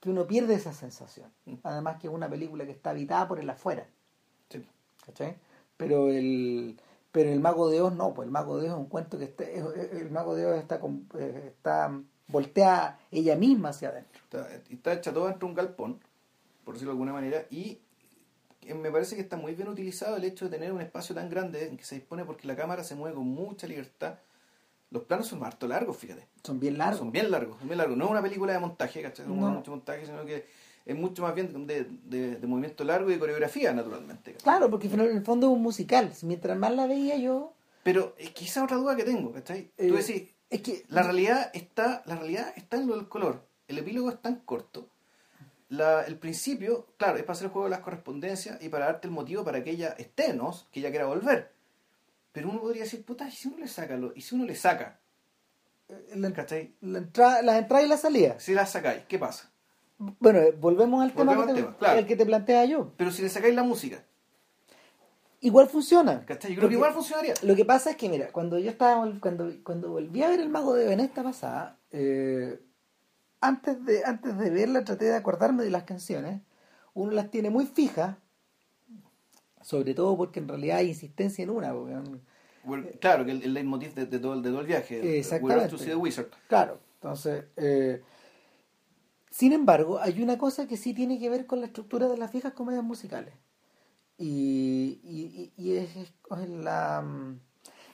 que 0.00 0.10
uno 0.10 0.26
pierde 0.26 0.54
esa 0.54 0.72
sensación. 0.72 1.30
Mm. 1.46 1.54
Además 1.62 2.00
que 2.00 2.08
es 2.08 2.12
una 2.12 2.28
película 2.28 2.64
que 2.66 2.72
está 2.72 2.90
habitada 2.90 3.28
por 3.28 3.38
el 3.38 3.48
afuera. 3.48 3.86
Sí. 4.50 4.66
¿cachai? 5.06 5.36
Pero 5.76 6.08
el, 6.10 6.80
pero 7.12 7.30
el 7.30 7.40
Mago 7.40 7.68
de 7.70 7.80
Oz 7.82 7.94
no, 7.94 8.14
pues 8.14 8.26
el 8.26 8.32
Mago 8.32 8.56
de 8.58 8.66
Oz 8.66 8.72
es 8.72 8.78
un 8.78 8.86
cuento 8.86 9.16
que 9.18 9.24
está, 9.24 9.44
es- 9.44 9.64
es- 9.76 9.92
el 10.00 10.10
Mago 10.10 10.34
de 10.34 10.46
Oz 10.46 10.56
está, 10.58 10.80
eh, 11.18 11.52
está 11.54 12.00
voltea 12.28 12.98
ella 13.10 13.36
misma 13.36 13.70
hacia 13.70 13.88
adentro. 13.88 14.20
Está, 14.24 14.48
está 14.70 14.92
hecha 14.94 15.12
todo 15.12 15.26
dentro 15.26 15.46
de 15.46 15.52
un 15.52 15.54
galpón, 15.56 16.00
por 16.64 16.74
decirlo 16.74 16.92
de 16.92 16.94
alguna 16.94 17.12
manera, 17.12 17.44
y 17.50 17.78
eh, 18.62 18.74
me 18.74 18.90
parece 18.90 19.14
que 19.16 19.22
está 19.22 19.36
muy 19.36 19.54
bien 19.54 19.68
utilizado 19.68 20.16
el 20.16 20.24
hecho 20.24 20.46
de 20.46 20.50
tener 20.52 20.72
un 20.72 20.80
espacio 20.80 21.14
tan 21.14 21.28
grande 21.28 21.68
en 21.68 21.76
que 21.76 21.84
se 21.84 21.94
dispone 21.96 22.24
porque 22.24 22.46
la 22.48 22.56
cámara 22.56 22.82
se 22.84 22.94
mueve 22.94 23.16
con 23.16 23.26
mucha 23.26 23.66
libertad. 23.66 24.14
Los 24.90 25.02
planos 25.04 25.26
son 25.26 25.42
harto 25.44 25.66
largos, 25.66 25.96
fíjate. 25.96 26.26
Son 26.44 26.60
bien 26.60 26.78
largos. 26.78 26.98
Son 27.00 27.10
bien 27.10 27.30
largos, 27.30 27.58
son 27.58 27.68
bien 27.68 27.78
largos. 27.78 27.96
No 27.96 28.04
es 28.04 28.10
una 28.10 28.22
película 28.22 28.52
de 28.52 28.58
montaje, 28.60 29.02
¿cachai? 29.02 29.26
No, 29.26 29.34
No. 29.34 29.48
es 29.48 29.54
mucho 29.56 29.70
montaje, 29.72 30.06
sino 30.06 30.24
que 30.24 30.46
es 30.86 30.94
mucho 30.96 31.22
más 31.22 31.34
bien 31.34 31.66
de, 31.66 31.84
de- 32.04 32.36
de 32.36 32.46
movimiento 32.46 32.84
largo 32.84 33.10
y 33.10 33.14
de 33.14 33.18
coreografía, 33.18 33.72
naturalmente. 33.72 34.32
¿cachai? 34.32 34.44
Claro, 34.44 34.70
porque 34.70 34.86
en 34.86 35.00
el 35.00 35.24
fondo 35.24 35.48
es 35.48 35.52
un 35.52 35.62
musical. 35.62 36.12
Mientras 36.22 36.56
más 36.56 36.72
la 36.74 36.86
veía 36.86 37.16
yo, 37.16 37.52
Pero 37.82 38.14
es 38.18 38.30
quizá 38.30 38.62
otra 38.64 38.76
duda 38.76 38.94
que 38.94 39.04
tengo, 39.04 39.32
¿cachai? 39.32 39.70
Eh, 39.78 39.88
Tú 39.88 39.94
decís, 39.96 40.28
es 40.54 40.62
que 40.62 40.84
la 40.88 41.02
realidad 41.02 41.50
está 41.54 42.02
la 42.06 42.16
realidad 42.16 42.52
está 42.56 42.76
en 42.76 42.86
lo 42.86 42.96
del 42.96 43.08
color. 43.08 43.44
El 43.68 43.78
epílogo 43.78 44.10
es 44.10 44.20
tan 44.20 44.36
corto. 44.36 44.88
La- 45.68 46.02
el 46.02 46.18
principio, 46.18 46.86
claro, 46.96 47.16
es 47.16 47.22
para 47.24 47.32
hacer 47.32 47.46
el 47.46 47.52
juego 47.52 47.66
de 47.66 47.70
las 47.70 47.80
correspondencias 47.80 48.62
y 48.62 48.68
para 48.68 48.86
darte 48.86 49.08
el 49.08 49.12
motivo 49.14 49.42
para 49.44 49.64
que 49.64 49.70
ella 49.70 49.94
esté, 49.98 50.32
¿no? 50.34 50.54
que 50.70 50.80
ella 50.80 50.90
quiera 50.90 51.06
volver. 51.06 51.52
Pero 52.32 52.50
uno 52.50 52.60
podría 52.60 52.82
decir, 52.82 53.04
puta, 53.04 53.26
¿y 53.28 53.32
si 53.32 53.48
uno 53.48 53.58
le 53.58 53.68
saca? 53.68 53.96
lo- 53.96 54.12
¿Y 54.14 54.20
si 54.20 54.34
uno 54.34 54.44
le 54.44 54.54
saca? 54.54 54.98
la, 56.14 56.32
¿Cachai? 56.32 56.74
la 56.80 56.98
entrada, 56.98 57.42
las 57.42 57.56
entradas 57.58 57.86
y 57.86 57.88
las 57.88 58.00
salidas. 58.00 58.42
Si 58.42 58.54
la 58.54 58.66
sacáis, 58.66 59.02
¿qué 59.06 59.18
pasa? 59.18 59.50
Bueno, 59.98 60.40
eh, 60.40 60.52
volvemos 60.58 61.02
al 61.02 61.12
tema, 61.12 61.34
que 61.34 61.40
al 61.42 61.46
te, 61.48 61.54
tema, 61.54 61.76
claro. 61.78 61.98
el 61.98 62.06
que 62.06 62.16
te 62.16 62.26
plantea 62.26 62.64
yo. 62.64 62.92
Pero 62.96 63.10
si 63.10 63.22
le 63.22 63.28
sacáis 63.28 63.54
la 63.54 63.62
música, 63.62 64.04
Igual 65.44 65.68
funciona. 65.68 66.24
¿cachai? 66.24 66.52
Yo 66.52 66.56
creo 66.56 66.60
Porque 66.62 66.68
que 66.70 66.78
igual 66.78 66.92
funcionaría. 66.94 67.34
Lo 67.42 67.54
que 67.54 67.66
pasa 67.66 67.90
es 67.90 67.96
que, 67.96 68.08
mira, 68.08 68.32
cuando 68.32 68.58
yo 68.58 68.70
estaba, 68.70 69.06
cuando, 69.20 69.52
cuando 69.62 69.90
volví 69.90 70.22
a 70.22 70.30
ver 70.30 70.40
el 70.40 70.48
Mago 70.48 70.72
de 70.74 70.86
Venesta 70.86 71.22
pasada, 71.22 71.78
eh, 71.90 72.60
antes 73.42 73.84
de, 73.84 74.04
antes 74.06 74.38
de 74.38 74.48
verla 74.48 74.84
traté 74.84 75.04
de 75.04 75.14
acordarme 75.14 75.62
de 75.62 75.70
las 75.70 75.84
canciones. 75.84 76.40
Uno 76.94 77.12
las 77.12 77.30
tiene 77.30 77.50
muy 77.50 77.66
fijas, 77.66 78.16
sobre 79.60 79.92
todo 79.92 80.16
porque 80.16 80.40
en 80.40 80.48
realidad 80.48 80.78
hay 80.78 80.88
insistencia 80.88 81.42
en 81.42 81.50
una. 81.50 81.74
porque, 81.74 81.94
Bueno, 82.64 82.86
claro, 82.98 83.26
que 83.26 83.32
el, 83.32 83.42
el 83.42 83.52
leitmotiv 83.52 83.94
de, 83.94 84.06
de 84.06 84.18
todo, 84.18 84.32
el- 84.32 84.42
de 84.42 84.48
todo 84.48 84.60
el 84.60 84.66
viaje. 84.66 85.18
Exactamente. 85.18 85.68
To 85.68 85.76
see 85.76 85.88
the 85.88 85.94
wizard. 85.96 86.28
Claro, 86.48 86.80
entonces, 86.94 87.44
eh, 87.56 88.02
sin 89.30 89.52
embargo, 89.52 89.98
hay 90.00 90.22
una 90.22 90.38
cosa 90.38 90.66
que 90.66 90.78
sí 90.78 90.94
tiene 90.94 91.18
que 91.18 91.28
ver 91.28 91.44
con 91.44 91.60
la 91.60 91.66
estructura 91.66 92.08
de 92.08 92.16
las 92.16 92.32
viejas 92.32 92.54
comedias 92.54 92.84
musicales. 92.84 93.34
Y, 94.16 95.00
y, 95.02 95.52
y- 95.56 95.72
es, 95.76 95.96
es 95.96 96.48
la, 96.48 97.02
mm, 97.02 97.40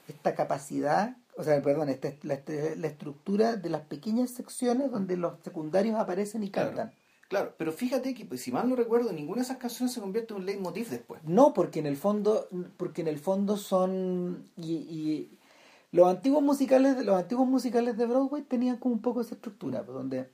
esta 0.08 0.34
capacidad, 0.34 1.16
o 1.36 1.42
sea, 1.44 1.62
perdón, 1.62 1.88
esta, 1.88 2.12
la, 2.22 2.34
este- 2.34 2.76
la 2.76 2.86
estructura 2.88 3.56
de 3.56 3.70
las 3.70 3.82
pequeñas 3.82 4.30
secciones 4.30 4.90
donde 4.90 5.16
los 5.16 5.34
secundarios 5.42 5.96
aparecen 5.98 6.42
y 6.42 6.50
Claro. 6.50 6.68
cantan. 6.70 6.92
Claro, 7.28 7.54
pero 7.56 7.72
fíjate 7.72 8.12
que, 8.12 8.24
pues, 8.26 8.40
si 8.42 8.50
mal 8.50 8.68
no 8.68 8.74
recuerdo, 8.74 9.12
ninguna 9.12 9.36
de 9.36 9.44
esas 9.44 9.58
canciones 9.58 9.94
se 9.94 10.00
convierte 10.00 10.34
en 10.34 10.40
un 10.40 10.46
leitmotiv 10.46 10.88
después. 10.90 11.22
No, 11.24 11.54
porque 11.54 11.78
en 11.78 11.86
el 11.86 11.96
fondo, 11.96 12.48
porque 12.76 13.02
en 13.02 13.08
el 13.08 13.18
fondo 13.20 13.56
son 13.56 14.50
y, 14.56 14.72
y 14.74 15.38
los 15.92 16.08
antiguos 16.08 16.42
musicales, 16.42 17.02
los 17.04 17.16
antiguos 17.16 17.46
musicales 17.46 17.96
de 17.96 18.06
Broadway 18.06 18.42
tenían 18.42 18.78
como 18.78 18.96
un 18.96 19.00
poco 19.00 19.20
esa 19.20 19.36
estructura, 19.36 19.84
pues, 19.84 19.94
donde 19.94 20.28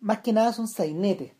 más 0.00 0.20
que 0.20 0.32
nada 0.32 0.52
son 0.52 0.66
sainetes. 0.68 1.32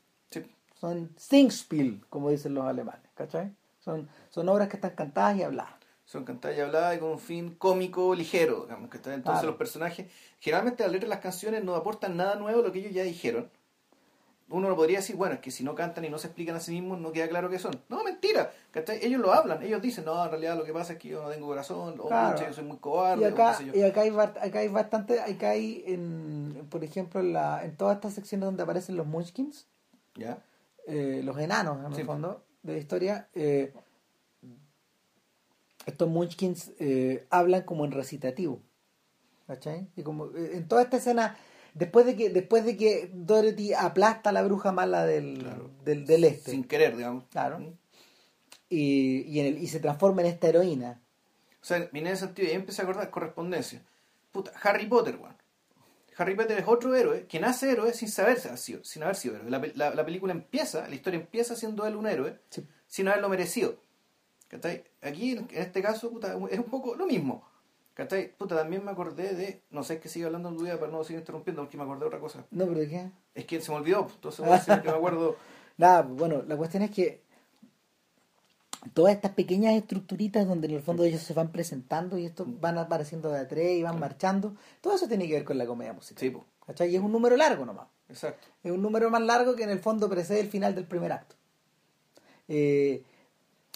Son 0.80 1.10
Singspiel, 1.16 2.04
como 2.10 2.30
dicen 2.30 2.54
los 2.54 2.64
alemanes, 2.66 3.08
¿cachai? 3.14 3.52
Son, 3.80 4.08
son 4.30 4.48
obras 4.48 4.68
que 4.68 4.76
están 4.76 4.92
cantadas 4.92 5.36
y 5.36 5.42
habladas. 5.42 5.72
Son 6.04 6.24
cantadas 6.24 6.56
y 6.56 6.60
habladas 6.60 6.96
y 6.96 7.00
con 7.00 7.10
un 7.10 7.18
fin 7.18 7.54
cómico, 7.56 8.14
ligero, 8.14 8.62
digamos, 8.64 8.90
que 8.90 8.96
entonces 8.98 9.22
Claro. 9.24 9.46
los 9.48 9.56
personajes, 9.56 10.06
generalmente 10.38 10.84
letras 10.84 11.02
de 11.02 11.08
las 11.08 11.20
canciones 11.20 11.64
no 11.64 11.74
aportan 11.74 12.16
nada 12.16 12.36
nuevo 12.36 12.60
a 12.60 12.62
lo 12.62 12.72
que 12.72 12.78
ellos 12.80 12.92
ya 12.92 13.02
dijeron. 13.02 13.50
Uno 14.48 14.68
no 14.68 14.76
podría 14.76 14.98
decir, 14.98 15.16
bueno, 15.16 15.34
es 15.34 15.40
que 15.40 15.50
si 15.50 15.64
no 15.64 15.74
cantan 15.74 16.04
y 16.04 16.08
no 16.08 16.18
se 16.18 16.28
explican 16.28 16.54
a 16.54 16.60
sí 16.60 16.70
mismos, 16.70 17.00
no 17.00 17.10
queda 17.10 17.26
claro 17.28 17.50
qué 17.50 17.58
son. 17.58 17.80
No, 17.88 18.04
mentira, 18.04 18.52
¿cachai? 18.70 19.04
Ellos 19.04 19.20
lo 19.20 19.32
hablan, 19.32 19.60
ellos 19.64 19.82
dicen, 19.82 20.04
no, 20.04 20.22
en 20.24 20.30
realidad 20.30 20.56
lo 20.56 20.62
que 20.62 20.72
pasa 20.72 20.92
es 20.92 20.98
que 21.00 21.08
yo 21.08 21.22
no 21.22 21.30
tengo 21.30 21.48
corazón, 21.48 21.96
o 22.00 22.06
Claro. 22.06 22.38
yo 22.46 22.52
soy 22.52 22.62
muy 22.62 22.76
Y 22.76 22.78
cobarde, 22.80 23.24
o 23.26 23.28
acá, 23.34 23.50
qué 23.58 23.64
sé 23.64 23.66
yo. 23.66 23.74
y 23.74 23.82
acá 23.82 24.02
hay 24.02 24.10
ba- 24.10 24.34
acá 24.40 24.58
hay 24.60 24.68
bastante, 24.68 25.20
acá 25.20 25.50
hay 25.50 25.82
en, 25.88 26.64
por 26.70 26.84
ejemplo 26.84 27.18
en, 27.18 27.32
la, 27.32 27.64
en 27.64 27.76
todas 27.76 27.96
estas 27.96 28.14
secciones 28.14 28.44
donde 28.44 28.62
aparecen 28.62 28.96
los 28.96 29.06
Munchkins, 29.06 29.66
¿Ya? 30.14 30.38
Eh, 30.86 31.20
los 31.24 31.38
enanos 31.38 31.84
en 31.84 31.94
Sí. 31.94 32.00
el 32.00 32.06
fondo 32.06 32.44
de 32.62 32.72
la 32.74 32.78
historia, 32.78 33.28
eh, 33.34 33.72
estos 35.86 36.08
Munchkins 36.08 36.72
eh, 36.78 37.26
hablan 37.30 37.62
como 37.62 37.84
en 37.84 37.92
recitativo. 37.92 38.60
¿Cachai? 39.46 39.86
Y 39.94 40.02
como 40.02 40.34
en 40.36 40.66
toda 40.66 40.82
esta 40.82 40.96
escena, 40.96 41.36
después 41.74 42.04
de 42.04 42.16
que, 42.16 42.30
después 42.30 42.64
de 42.64 42.76
que 42.76 43.10
Dorothy 43.14 43.74
aplasta 43.74 44.30
a 44.30 44.32
la 44.32 44.42
bruja 44.42 44.72
mala 44.72 45.06
del, 45.06 45.38
Claro. 45.38 45.70
del, 45.84 46.04
del 46.04 46.24
este. 46.24 46.50
Sin 46.50 46.64
querer, 46.64 46.96
digamos. 46.96 47.24
Claro. 47.30 47.60
Y, 48.68 49.22
y, 49.28 49.38
en 49.40 49.46
el- 49.46 49.58
y 49.62 49.68
se 49.68 49.78
transforma 49.78 50.22
en 50.22 50.26
esta 50.28 50.48
heroína. 50.48 51.00
O 51.62 51.64
sea, 51.64 51.88
en 51.92 52.06
ese 52.08 52.26
sentido 52.26 52.48
y 52.48 52.50
ahí 52.50 52.56
empecé 52.56 52.82
a 52.82 52.84
acordar 52.86 53.08
correspondencia. 53.10 53.80
Puta, 54.32 54.50
Harry 54.64 54.86
Potter, 54.86 55.16
weón. 55.16 55.36
Harry 56.18 56.34
Potter 56.34 56.58
es 56.58 56.64
otro 56.66 56.94
héroe 56.94 57.26
que 57.26 57.38
nace 57.40 57.70
héroe 57.70 57.92
sin 57.92 58.08
sido- 58.08 58.82
sin 58.84 59.02
haber 59.02 59.16
sido 59.16 59.36
héroe. 59.36 59.50
La, 59.50 59.60
pe- 59.60 59.72
la- 59.74 59.94
la 59.94 60.04
película 60.04 60.32
empieza, 60.32 60.88
la 60.88 60.94
historia 60.94 61.20
empieza 61.20 61.54
siendo 61.56 61.86
él 61.86 61.96
un 61.96 62.06
héroe 62.06 62.38
Sí. 62.50 62.66
sin 62.86 63.08
haberlo 63.08 63.28
merecido. 63.28 63.76
¿Cachai? 64.48 64.84
Aquí, 65.02 65.32
en 65.32 65.38
en 65.50 65.62
este 65.62 65.82
caso, 65.82 66.10
puta, 66.10 66.36
es 66.50 66.58
un 66.58 66.64
poco 66.70 66.94
lo 66.94 67.06
mismo. 67.06 67.44
¿Cachai? 67.94 68.36
Puta, 68.36 68.54
también 68.56 68.84
me 68.84 68.90
acordé 68.90 69.34
de, 69.34 69.62
no 69.70 69.82
sé, 69.82 69.94
es 69.94 70.00
que 70.00 70.08
sigue 70.08 70.26
hablando 70.26 70.50
en 70.50 70.56
tu 70.56 70.64
vida 70.64 70.78
para 70.78 70.92
no 70.92 71.02
seguir 71.02 71.20
interrumpiendo 71.20 71.62
porque 71.62 71.76
me 71.76 71.82
acordé 71.82 72.00
de 72.00 72.06
otra 72.06 72.20
cosa. 72.20 72.44
No, 72.50 72.66
pero 72.66 72.80
¿de 72.80 72.88
qué? 72.88 73.10
Es 73.34 73.44
que 73.46 73.60
se 73.60 73.70
me 73.70 73.78
olvidó, 73.78 74.06
entonces 74.14 74.40
voy 74.40 74.50
a 74.54 74.58
decir 74.58 74.80
que 74.82 74.88
me 74.90 74.96
acuerdo. 74.96 75.36
Nada, 75.78 76.02
bueno, 76.02 76.42
la 76.46 76.56
cuestión 76.56 76.82
es 76.84 76.90
que 76.90 77.22
todas 78.92 79.14
estas 79.14 79.32
pequeñas 79.32 79.74
estructuritas 79.74 80.46
donde 80.46 80.68
en 80.68 80.74
el 80.74 80.82
fondo 80.82 81.04
ellos 81.04 81.20
se 81.22 81.34
van 81.34 81.52
presentando 81.52 82.18
y 82.18 82.26
estos 82.26 82.46
van 82.60 82.78
apareciendo 82.78 83.30
de 83.30 83.40
a 83.40 83.48
tres 83.48 83.78
y 83.78 83.82
van 83.82 83.98
marchando, 84.00 84.54
todo 84.80 84.94
eso 84.94 85.08
tiene 85.08 85.26
que 85.26 85.34
ver 85.34 85.44
con 85.44 85.58
la 85.58 85.66
comedia 85.66 85.92
musical. 85.92 86.20
Sí, 86.20 86.30
pues, 86.30 86.44
¿Cachai? 86.66 86.90
Y 86.90 86.96
es 86.96 87.02
un 87.02 87.12
número 87.12 87.36
largo 87.36 87.64
nomás. 87.64 87.86
exacto. 88.08 88.46
Es 88.64 88.72
un 88.72 88.82
número 88.82 89.08
más 89.10 89.22
largo 89.22 89.54
que 89.56 89.62
en 89.64 89.70
el 89.70 89.78
fondo 89.78 90.08
precede 90.08 90.40
el 90.40 90.48
final 90.48 90.74
del 90.74 90.84
primer 90.84 91.12
acto. 91.12 91.36
Eh, 92.48 93.02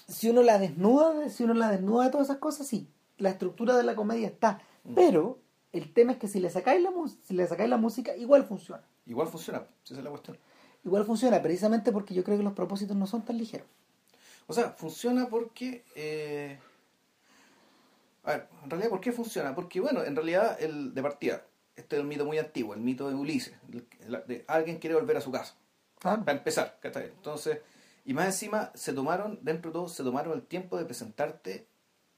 si 0.08 0.28
uno 0.30 0.42
la 0.42 0.58
desnuda, 0.58 1.14
de- 1.14 1.30
si 1.30 1.44
uno 1.44 1.54
la 1.54 1.70
desnuda 1.70 2.04
de 2.04 2.10
todas 2.10 2.26
esas 2.28 2.38
cosas, 2.38 2.66
sí, 2.66 2.88
la 3.18 3.30
estructura 3.30 3.76
de 3.76 3.84
la 3.84 3.94
comedia 3.94 4.26
está. 4.28 4.60
Pero 4.94 5.38
el 5.72 5.92
tema 5.92 6.12
es 6.12 6.18
que 6.18 6.26
si 6.26 6.40
le 6.40 6.50
sacáis 6.50 6.82
la, 6.82 6.90
si 7.22 7.34
le 7.34 7.46
sacáis 7.46 7.68
la 7.70 7.76
música, 7.76 8.16
igual 8.16 8.44
funciona. 8.44 8.82
Igual 9.06 9.28
funciona, 9.28 9.64
esa 9.84 9.94
es 9.98 10.02
la 10.04 10.10
cuestión. 10.10 10.38
Igual 10.84 11.04
funciona, 11.04 11.42
precisamente 11.42 11.92
porque 11.92 12.14
yo 12.14 12.24
creo 12.24 12.38
que 12.38 12.42
los 12.44 12.54
propósitos 12.54 12.96
no 12.96 13.06
son 13.06 13.22
tan 13.22 13.36
ligeros. 13.36 13.66
O 14.46 14.52
sea, 14.52 14.70
funciona 14.70 15.28
porque... 15.28 15.84
eh, 15.94 16.58
A 18.24 18.32
ver, 18.32 18.48
en 18.64 18.70
realidad, 18.70 18.90
¿por 18.90 19.00
qué 19.00 19.12
funciona? 19.12 19.54
Porque, 19.54 19.80
bueno, 19.80 20.04
en 20.04 20.14
realidad, 20.14 20.60
el 20.60 20.92
de 20.94 21.02
partida, 21.02 21.42
este 21.74 21.96
es 21.96 22.02
un 22.02 22.08
mito 22.08 22.24
muy 22.26 22.38
antiguo, 22.38 22.74
el 22.74 22.80
mito 22.80 23.08
de 23.08 23.14
Ulises, 23.14 23.54
el- 23.72 23.86
el- 24.00 24.22
de 24.26 24.44
alguien 24.46 24.78
quiere 24.78 24.94
volver 24.96 25.16
a 25.16 25.20
su 25.22 25.32
casa, 25.32 25.54
Claro. 25.98 26.24
para 26.24 26.36
empezar, 26.36 26.78
¿cachai? 26.80 27.06
Entonces, 27.06 27.58
y 28.04 28.12
más 28.12 28.26
encima, 28.26 28.72
se 28.74 28.92
tomaron, 28.92 29.38
dentro 29.42 29.70
de 29.70 29.72
todo, 29.72 29.88
se 29.88 30.02
tomaron 30.02 30.34
el 30.34 30.42
tiempo 30.42 30.76
de 30.76 30.84
presentarte 30.84 31.66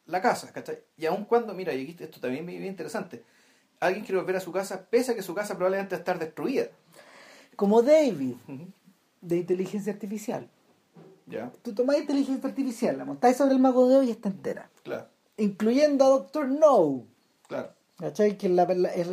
la 0.06 0.20
casa, 0.20 0.52
¿cachai? 0.52 0.80
Y 0.96 1.06
aun 1.06 1.24
cuando, 1.24 1.54
mira, 1.54 1.72
y 1.72 1.82
aquí 1.88 2.02
esto 2.02 2.18
también 2.18 2.48
es 2.48 2.58
bien 2.58 2.66
interesante, 2.66 3.22
alguien 3.78 4.04
quiere 4.04 4.18
volver 4.20 4.36
a 4.36 4.40
su 4.40 4.50
casa, 4.50 4.86
pese 4.90 5.12
a 5.12 5.14
que 5.14 5.22
su 5.22 5.34
casa 5.34 5.54
probablemente 5.54 5.94
va 5.94 5.98
a 5.98 6.00
estar 6.00 6.18
destruida. 6.18 6.66
Como 7.54 7.80
David, 7.82 8.34
de 9.20 9.36
inteligencia 9.36 9.92
artificial. 9.92 10.48
Ya, 11.26 11.50
Tú 11.62 11.74
tomás 11.74 11.98
inteligencia 11.98 12.48
artificial, 12.48 12.98
la 12.98 13.04
montáis 13.04 13.36
sobre 13.36 13.52
el 13.54 13.60
mago 13.60 13.88
de 13.88 13.96
Oz 13.96 14.04
y 14.06 14.10
está 14.10 14.28
entera. 14.28 14.70
claro, 14.82 15.06
Incluyendo 15.36 16.04
a 16.04 16.08
Doctor 16.08 16.48
No. 16.48 17.04
claro. 17.48 17.70
¿Cachai? 17.98 18.36
Que 18.36 18.48
es 18.48 18.52
la, 18.52 18.64
la- 18.66 18.74
la 18.74 18.92
es- 18.94 19.08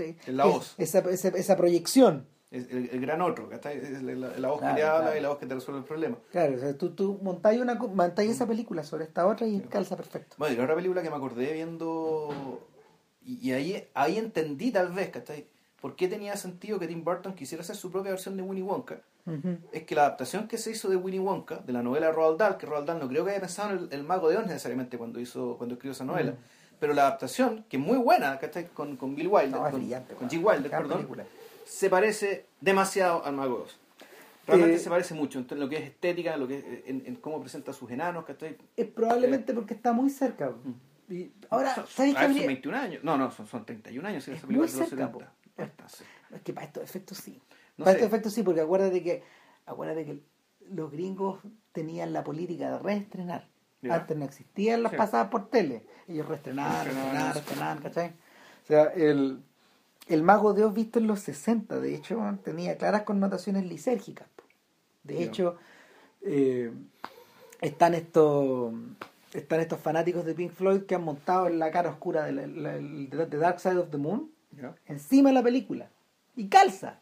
voz. 0.52 0.74
Esa, 0.78 1.00
esa, 1.12 1.28
esa 1.30 1.56
proyección. 1.56 2.26
Es 2.50 2.68
el, 2.72 2.90
el 2.90 3.00
gran 3.02 3.22
otro, 3.22 3.48
¿cachai? 3.48 3.78
Es 3.78 4.02
la, 4.02 4.50
voz 4.50 4.60
Claro, 4.60 4.76
que 4.76 4.82
te 4.82 4.88
habla 4.88 5.02
claro. 5.04 5.18
y 5.18 5.22
la 5.22 5.30
voz 5.30 5.38
que 5.38 5.46
te 5.46 5.54
resuelve 5.54 5.82
el 5.82 5.86
problema. 5.86 6.18
Claro, 6.32 6.56
o 6.56 6.60
sea, 6.60 6.76
tú, 6.76 6.90
tú 6.96 7.20
montáis, 7.22 7.62
una, 7.62 7.76
montáis 7.76 8.32
esa 8.32 8.48
película 8.48 8.84
sobre 8.84 9.04
esta 9.04 9.28
otra 9.28 9.46
y 9.46 9.60
calza 9.60 9.96
perfecto. 9.96 10.36
Bueno, 10.40 10.56
y 10.56 10.58
la 10.58 10.64
otra 10.64 10.76
película 10.76 11.04
que 11.04 11.10
me 11.12 11.16
acordé 11.18 11.54
viendo. 11.54 12.60
Y, 13.24 13.50
y 13.50 13.54
ahí, 13.54 13.88
ahí 13.94 14.18
entendí 14.18 14.72
tal 14.72 14.92
vez, 14.92 15.10
¿cachai? 15.10 15.46
¿Por 15.80 15.96
qué 15.96 16.08
tenía 16.08 16.36
sentido 16.38 16.80
que 16.80 16.88
Tim 16.88 17.04
Burton 17.04 17.36
quisiera 17.36 17.62
hacer 17.62 17.76
su 17.76 17.92
propia 17.92 18.12
versión 18.12 18.36
de 18.36 18.42
Winnie 18.42 18.64
Wonka? 18.64 19.02
Ujú. 19.26 19.58
Es 19.72 19.84
que 19.84 19.96
la 19.96 20.02
adaptación 20.08 20.48
que 20.48 20.58
se 20.58 20.72
hizo 20.72 20.90
de 20.90 20.96
Winnie 20.96 21.20
Wonka, 21.20 21.58
de 21.58 21.74
la 21.74 21.84
novela 21.84 22.08
de 22.08 22.14
Roald 22.14 22.38
Dahl, 22.40 22.58
que 22.58 22.66
Roald 22.66 22.88
Dahl 22.88 23.00
no 23.00 23.08
creo 23.08 23.24
que 23.26 23.32
haya 23.32 23.40
pensado 23.42 23.72
en 23.72 23.78
el, 23.80 23.88
el 23.92 24.04
Mago 24.04 24.30
de 24.30 24.38
Oz 24.38 24.46
necesariamente 24.48 24.98
cuando 24.98 25.20
hizo 25.20 25.56
cuando 25.58 25.76
escribió 25.76 25.92
esa 25.94 26.06
novela, 26.06 26.32
Mm. 26.32 26.36
pero 26.80 26.94
la 26.94 27.04
adaptación, 27.04 27.64
que 27.70 27.78
es 27.78 27.84
muy 27.84 27.98
buena, 27.98 28.40
¿cachai? 28.40 28.68
Con, 28.70 28.96
con 28.98 29.16
Bill 29.16 29.28
Wilder, 29.28 29.52
No, 29.52 29.62
con, 29.70 29.72
con. 30.18 30.30
G. 30.30 30.44
Wilder, 30.44 30.72
perdón, 30.72 30.98
película. 30.98 31.26
se 31.66 31.90
parece 31.90 32.46
demasiado 32.62 33.24
al 33.26 33.36
Mago 33.36 33.58
de 33.58 33.64
Oz. 33.66 33.78
Realmente 34.48 34.76
Eh, 34.78 34.80
se 34.80 34.90
parece 34.90 35.14
mucho 35.14 35.46
en 35.48 35.60
lo 35.60 35.70
que 35.70 35.76
es 35.78 35.84
estética, 35.84 36.36
lo 36.36 36.48
que 36.48 36.58
es, 36.58 36.66
en, 36.88 37.04
en 37.06 37.16
cómo 37.18 37.40
presenta 37.40 37.70
a 37.70 37.74
sus 37.76 37.92
enanos, 37.92 38.26
¿cachai? 38.26 38.58
Es 38.76 38.88
probablemente 38.88 39.54
porque 39.54 39.76
está 39.76 39.94
muy 39.94 40.10
cerca. 40.10 40.52
Y 41.08 41.32
ahora, 41.52 41.76
Son- 41.76 41.86
¿sabes 41.88 42.14
qué 42.14 42.18
ah, 42.20 42.22
son 42.24 42.32
habría- 42.32 42.48
21 42.48 42.78
años. 42.78 43.04
No, 43.04 43.16
no, 43.18 43.30
son, 43.30 43.46
son 43.46 43.64
31 43.66 44.08
años. 44.08 44.24
si 44.24 44.32
Es 44.32 44.38
esa 44.38 44.48
película 44.48 44.68
muy 44.72 44.76
cerca, 44.76 44.90
70. 45.08 45.12
po. 45.12 45.24
No 45.58 45.64
está 45.66 45.90
cerca. 45.90 46.12
Es 46.36 46.42
que 46.42 46.54
para 46.54 46.66
estos 46.68 46.84
efectos 46.84 47.18
sí. 47.20 47.40
No 47.80 47.86
para 47.86 47.98
sé. 47.98 47.98
estos 48.04 48.08
efectos 48.14 48.34
sí, 48.34 48.44
porque 48.44 48.62
acuérdate 48.62 49.02
que, 49.04 49.24
acuérdate 49.66 50.06
que 50.06 50.20
los 50.72 50.92
gringos 50.92 51.40
tenían 51.72 52.14
la 52.14 52.24
política 52.24 52.72
de 52.72 52.80
reestrenar. 52.80 53.48
Antes 53.90 54.18
no 54.18 54.26
existían 54.26 54.84
las 54.84 54.92
Sí. 54.92 54.98
pasadas 54.98 55.30
por 55.30 55.50
tele. 55.50 55.84
Ellos 56.08 56.28
reestrenaban, 56.28 56.86
Reestrenaban 56.86 57.34
reestrenaban, 57.34 57.78
¿cachai? 57.80 58.08
O 58.10 58.68
sea, 58.68 58.84
el, 58.94 59.40
el 60.08 60.22
Mago 60.24 60.54
de 60.54 60.66
Oz 60.66 60.74
visto 60.74 61.00
en 61.00 61.08
los 61.08 61.22
60, 61.22 61.80
de 61.80 61.96
hecho, 61.96 62.22
tenía 62.44 62.78
claras 62.78 63.04
connotaciones 63.04 63.66
lisérgicas. 63.66 64.28
De 65.04 65.24
hecho, 65.24 65.56
eh, 66.22 66.72
están 67.62 67.94
estos 67.96 68.74
están 69.34 69.60
estos 69.60 69.80
fanáticos 69.80 70.26
de 70.26 70.34
Pink 70.34 70.52
Floyd 70.52 70.82
que 70.84 70.96
han 70.96 71.04
montado 71.04 71.48
en 71.48 71.60
la 71.60 71.70
cara 71.72 71.92
oscura 71.92 72.24
de, 72.24 72.32
la- 72.34 72.48
la- 72.48 73.26
de 73.26 73.38
Dark 73.38 73.60
Side 73.60 73.78
of 73.78 73.90
the 73.92 73.98
Moon 73.98 74.30
encima 74.88 75.30
de 75.30 75.36
la 75.36 75.44
película. 75.44 75.88
Y 76.36 76.48
calza. 76.48 76.98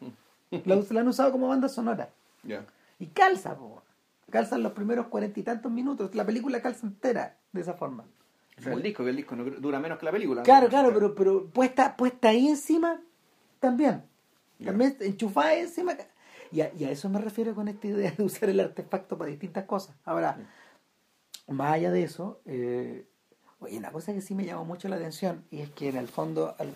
La, 0.50 0.76
la 0.90 1.00
han 1.00 1.08
usado 1.08 1.30
como 1.32 1.48
banda 1.48 1.68
sonora. 1.68 2.10
ya. 2.42 2.64
Y 2.98 3.06
calza, 3.06 3.54
po. 3.56 3.82
Calza 4.30 4.56
en 4.56 4.62
los 4.62 4.72
primeros 4.72 5.06
cuarenta 5.06 5.38
y 5.40 5.42
tantos 5.42 5.70
minutos. 5.70 6.14
La 6.14 6.24
película 6.26 6.60
calza 6.60 6.86
entera 6.86 7.36
de 7.52 7.60
esa 7.60 7.74
forma. 7.74 8.04
El 8.64 8.82
disco, 8.82 9.04
que 9.04 9.10
el 9.10 9.16
disco 9.16 9.36
no 9.36 9.44
dura 9.44 9.78
menos 9.78 9.98
que 9.98 10.04
la 10.04 10.10
película. 10.12 10.42
Claro, 10.42 10.64
¿no? 10.64 10.70
claro, 10.70 10.90
pero, 10.92 11.14
pero 11.14 11.46
puesta, 11.46 11.96
puesta 11.96 12.30
ahí 12.30 12.48
encima, 12.48 13.00
también. 13.60 14.02
También 14.64 14.96
enchufada 15.00 15.50
ahí 15.50 15.60
encima. 15.60 15.94
Y 16.50 16.60
a, 16.62 16.72
y 16.76 16.84
a 16.84 16.90
eso 16.90 17.08
me 17.08 17.20
refiero 17.20 17.54
con 17.54 17.68
esta 17.68 17.86
idea 17.86 18.10
de 18.10 18.22
usar 18.24 18.48
el 18.48 18.58
artefacto 18.58 19.16
para 19.16 19.30
distintas 19.30 19.64
cosas. 19.64 19.94
Ahora, 20.04 20.36
más 21.46 21.72
allá 21.74 21.92
de 21.92 22.02
eso, 22.02 22.40
eh, 22.46 23.06
oye, 23.60 23.78
una 23.78 23.92
cosa 23.92 24.12
que 24.12 24.20
sí 24.20 24.34
me 24.34 24.44
llamó 24.44 24.64
mucho 24.64 24.88
la 24.88 24.96
atención, 24.96 25.44
y 25.50 25.60
es 25.60 25.70
que 25.70 25.88
en 25.88 25.96
el 25.96 26.08
fondo, 26.08 26.54
al- 26.58 26.74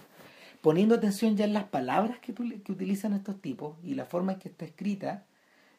poniendo 0.63 0.95
atención 0.95 1.37
ya 1.37 1.45
en 1.45 1.53
las 1.53 1.65
palabras 1.65 2.19
que, 2.21 2.33
tu- 2.33 2.49
que 2.63 2.73
utilizan 2.73 3.13
estos 3.13 3.41
tipos 3.43 3.77
y 3.85 3.95
la 3.95 4.07
forma 4.07 4.33
en 4.33 4.39
que 4.39 4.49
está 4.49 4.65
escrita, 4.65 5.27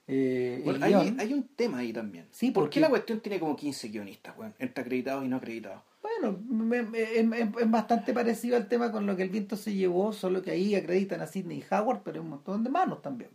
eh, 0.07 0.61
Bueno, 0.63 0.85
hay, 0.85 0.93
guión- 0.93 1.19
hay 1.19 1.33
un 1.33 1.47
tema 1.47 1.79
ahí 1.79 1.91
también. 1.91 2.27
Sí, 2.31 2.51
¿Por 2.51 2.65
porque- 2.65 2.75
qué 2.75 2.79
la 2.81 2.89
cuestión 2.89 3.19
tiene 3.21 3.39
como 3.39 3.55
15 3.55 3.87
guionistas, 3.87 4.37
weón? 4.37 4.53
Entre 4.59 4.81
acreditados 4.83 5.25
y 5.25 5.29
no 5.29 5.37
acreditados. 5.37 5.81
Bueno, 6.01 6.37
me- 6.47 6.83
me- 6.83 7.01
es, 7.19 7.71
bastante 7.71 8.13
parecido 8.13 8.57
al 8.57 8.67
tema 8.67 8.91
con 8.91 9.05
lo 9.05 9.15
que 9.15 9.23
el 9.23 9.29
viento 9.29 9.55
se 9.55 9.73
llevó, 9.73 10.11
solo 10.11 10.41
que 10.41 10.51
ahí 10.51 10.75
acreditan 10.75 11.21
a 11.21 11.27
Sidney 11.27 11.63
Howard, 11.71 12.01
pero 12.03 12.15
hay 12.19 12.23
un 12.23 12.29
montón 12.29 12.63
de 12.63 12.69
manos 12.69 13.01
también. 13.01 13.31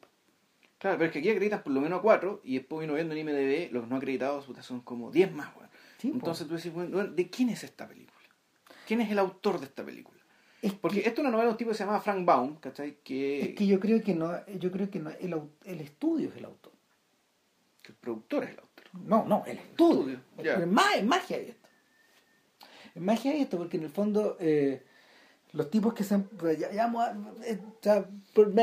Claro, 0.76 0.99
pero 0.99 1.07
es 1.07 1.12
que 1.12 1.18
aquí 1.20 1.30
acreditan 1.30 1.62
por 1.62 1.72
lo 1.72 1.80
menos 1.80 2.03
4 2.03 2.40
y 2.44 2.59
después 2.59 2.82
vino 2.82 2.94
viendo 2.94 3.14
en 3.14 3.20
IMDB, 3.26 3.72
los 3.72 3.88
no 3.88 3.96
acreditados 3.96 4.46
son 4.61 4.80
como 4.82 5.11
10 5.11 5.32
más, 5.32 5.49
weón. 5.57 5.70
Sí, 5.96 6.09
po. 6.09 6.14
Entonces 6.16 6.46
tú 6.46 6.55
decís, 6.57 6.72
bueno, 6.72 7.05
¿de 7.07 7.30
quién 7.30 7.49
es 7.49 7.64
esta 7.64 7.88
película? 7.88 8.18
¿Quién 8.86 9.01
es 9.01 9.11
el 9.11 9.18
autor 9.18 9.59
de 9.59 9.64
esta 9.66 9.82
película? 9.84 10.17
Es 10.61 10.72
Porque 10.72 11.02
que, 11.02 11.09
esto 11.09 11.20
es 11.20 11.24
una 11.26 11.30
novela 11.30 11.46
de 11.46 11.52
un 11.52 11.56
tipo 11.56 11.70
que 11.70 11.76
se 11.76 11.84
llama 11.84 12.00
Frank 12.00 12.24
Baum, 12.24 12.56
¿cachai? 12.56 12.96
Que, 13.04 13.40
es 13.42 13.54
que 13.54 13.66
yo 13.66 13.78
creo 13.78 14.02
que 14.02 14.14
no, 14.14 14.32
yo 14.59 14.72
creo 14.72 14.90
que 14.90 14.98
no, 14.98 15.11
el, 15.11 15.40
el 15.64 15.80
estudio 15.80 16.30
es 16.30 16.36
el 16.36 16.44
autor. 16.46 16.72
que 17.82 17.92
el 17.92 17.98
productor 17.98 18.44
es 18.44 18.50
el 18.50 18.59
autor. 18.59 18.84
No, 19.04 19.24
no, 19.24 19.44
el 19.46 19.59
estudio. 19.59 20.00
Estudio. 20.00 20.20
Pero 20.36 20.61
es, 20.62 20.66
ma- 20.66 20.94
es 20.96 21.04
magia 21.04 21.36
esto. 21.36 21.68
Es 22.94 23.02
magia 23.02 23.34
esto 23.36 23.56
porque 23.59 23.76
en 23.76 23.84
el 23.84 23.90
fondo 23.90 24.36
eh, 24.40 24.82
los 25.52 25.70
tipos 25.70 25.94
que 25.94 26.02
se 26.02 26.14
han... 26.14 26.24
pues, 26.24 26.59
Ya, 26.59 26.72
ya 26.72 26.86
vamos 26.86 27.04
a- 27.04 27.16
eh, 27.46 27.59
ya, 27.82 28.04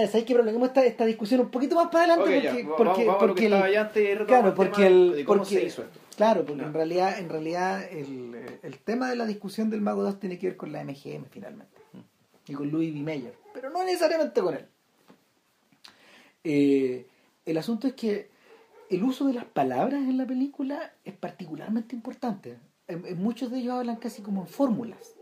¿sabes 0.07 0.25
qué? 0.25 0.33
Prolonguemos 0.33 0.67
esta, 0.69 0.83
esta 0.83 1.05
discusión 1.05 1.39
un 1.41 1.49
poquito 1.51 1.75
más 1.75 1.87
para 1.89 2.13
adelante 2.13 2.37
Ok, 2.37 2.43
ya, 2.43 2.51
porque, 2.51 2.65
porque, 2.83 3.05
vamos, 3.05 3.19
porque 3.23 3.41
que 3.41 4.11
el- 4.11 4.25
Claro, 4.25 4.53
porque 4.55 4.87
el, 4.87 5.15
de 5.15 5.25
cómo 5.25 5.39
porque- 5.43 5.55
se 5.55 5.63
hizo 5.65 5.83
esto. 5.83 5.99
Claro, 6.17 6.45
porque 6.45 6.61
No. 6.61 6.67
en 6.69 6.73
realidad, 6.73 7.19
en 7.19 7.27
realidad 7.29 7.83
el, 7.91 8.35
el 8.63 8.77
tema 8.79 9.09
de 9.09 9.17
la 9.17 9.25
discusión 9.25 9.69
del 9.69 9.81
Mago 9.81 10.01
2 10.03 10.17
tiene 10.19 10.39
que 10.39 10.47
ver 10.47 10.55
con 10.57 10.71
la 10.71 10.81
MGM 10.83 11.25
finalmente. 11.29 11.75
Y 12.47 12.53
con 12.53 12.69
Louis 12.69 12.93
B. 12.93 12.99
Mayer. 13.01 13.33
Pero 13.53 13.69
no 13.69 13.83
necesariamente 13.83 14.41
con 14.41 14.53
él. 14.55 14.65
Eh, 16.43 17.07
el 17.45 17.57
asunto 17.57 17.87
es 17.87 17.93
que 17.93 18.29
el 18.89 19.03
uso 19.03 19.25
de 19.27 19.33
las 19.33 19.45
palabras 19.45 20.01
en 20.03 20.17
la 20.17 20.25
película 20.27 20.93
es 21.03 21.13
particularmente 21.15 21.95
importante. 21.95 22.57
En, 22.87 23.05
en 23.05 23.17
muchos 23.21 23.49
de 23.51 23.59
ellos 23.59 23.73
hablan 23.73 23.95
casi 23.97 24.21
como 24.21 24.41
en 24.41 24.47
fórmulas. 24.47 25.15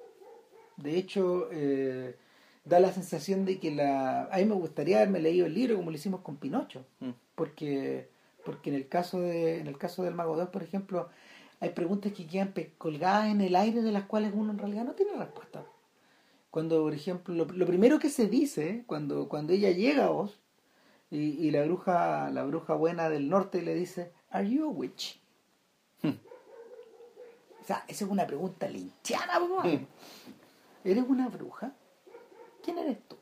De 0.77 0.97
hecho, 0.97 1.47
eh, 1.51 2.17
da 2.65 2.79
la 2.79 2.91
sensación 2.91 3.45
de 3.45 3.59
que 3.59 3.71
la... 3.71 4.23
A 4.25 4.37
mí 4.37 4.45
me 4.45 4.55
gustaría 4.55 4.97
haberme 4.97 5.19
leído 5.21 5.45
el 5.45 5.53
libro 5.53 5.75
como 5.77 5.91
lo 5.91 5.95
hicimos 5.95 6.21
con 6.21 6.37
Pinocho 6.37 6.85
Mm. 6.99 7.11
porque 7.35 8.11
porque 8.45 8.69
en 8.71 8.75
el 8.75 8.89
caso 8.89 9.21
de 9.21 9.59
en 9.59 9.67
el 9.67 9.77
caso 9.77 10.03
del 10.03 10.13
mago 10.15 10.35
2 10.35 10.49
por 10.49 10.63
ejemplo 10.63 11.07
hay 11.61 11.69
preguntas 11.69 12.11
que 12.11 12.27
quedan 12.27 12.53
colgadas 12.77 13.27
en 13.29 13.39
el 13.39 13.55
aire 13.55 13.81
de 13.81 13.91
las 13.93 14.03
cuales 14.03 14.33
uno 14.35 14.51
en 14.51 14.57
realidad 14.57 14.83
no 14.83 14.91
tiene 14.93 15.13
respuesta 15.13 15.63
cuando 16.53 16.83
por 16.83 16.93
ejemplo 16.93 17.33
lo, 17.33 17.45
lo 17.45 17.65
primero 17.65 17.97
que 17.97 18.11
se 18.11 18.27
dice 18.27 18.83
cuando 18.85 19.27
cuando 19.27 19.53
ella 19.53 19.71
llega 19.71 20.05
a 20.05 20.11
Oz 20.11 20.37
y, 21.09 21.17
y 21.17 21.49
la 21.49 21.63
bruja 21.63 22.29
la 22.29 22.43
bruja 22.43 22.75
buena 22.75 23.09
del 23.09 23.27
norte 23.27 23.63
le 23.63 23.73
dice 23.73 24.11
are 24.29 24.47
you 24.47 24.65
a 24.65 24.67
witch 24.67 25.19
Hmm. 26.03 26.19
o 27.61 27.65
sea 27.65 27.83
esa 27.87 28.05
es 28.05 28.11
una 28.11 28.27
pregunta 28.27 28.67
linchana 28.69 29.39
po, 29.39 29.63
Hmm. 29.63 29.87
¿eres 30.83 31.05
una 31.07 31.27
bruja? 31.27 31.73
¿quién 32.63 32.77
eres 32.77 32.99
tú? 33.07 33.15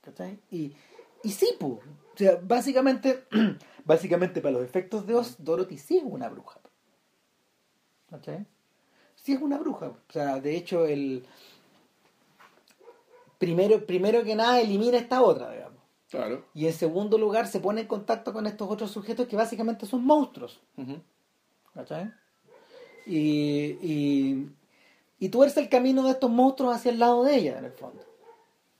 ¿Cachai? 0.00 0.38
Y, 0.50 0.72
y 1.22 1.30
sí, 1.30 1.50
pues. 1.60 1.74
O 2.14 2.16
sea, 2.16 2.38
básicamente, 2.42 3.24
básicamente 3.84 4.40
para 4.40 4.54
los 4.54 4.64
efectos 4.64 5.06
de 5.06 5.14
Oz, 5.14 5.36
Dorothy 5.38 5.76
sí 5.78 5.98
es 5.98 6.04
una 6.04 6.28
bruja. 6.28 6.60
¿Cachai? 8.10 8.46
Sí 9.14 9.32
es 9.32 9.40
una 9.40 9.58
bruja. 9.58 9.88
O 9.88 10.12
sea, 10.12 10.40
de 10.40 10.56
hecho, 10.56 10.86
el. 10.86 11.24
Primero, 13.42 13.84
primero 13.84 14.22
que 14.22 14.36
nada, 14.36 14.60
elimina 14.60 14.98
esta 14.98 15.20
otra, 15.20 15.50
digamos. 15.50 15.80
Claro. 16.08 16.44
Y 16.54 16.66
en 16.66 16.72
segundo 16.72 17.18
lugar, 17.18 17.48
se 17.48 17.58
pone 17.58 17.80
en 17.80 17.88
contacto 17.88 18.32
con 18.32 18.46
estos 18.46 18.70
otros 18.70 18.92
sujetos 18.92 19.26
que 19.26 19.34
básicamente 19.34 19.84
son 19.84 20.04
monstruos. 20.04 20.60
Y, 23.04 23.18
y, 23.82 24.48
y 25.18 25.28
tuerce 25.30 25.58
el 25.58 25.68
camino 25.68 26.04
de 26.04 26.12
estos 26.12 26.30
monstruos 26.30 26.76
hacia 26.76 26.92
el 26.92 27.00
lado 27.00 27.24
de 27.24 27.34
ella, 27.34 27.58
en 27.58 27.64
el 27.64 27.72
fondo. 27.72 28.04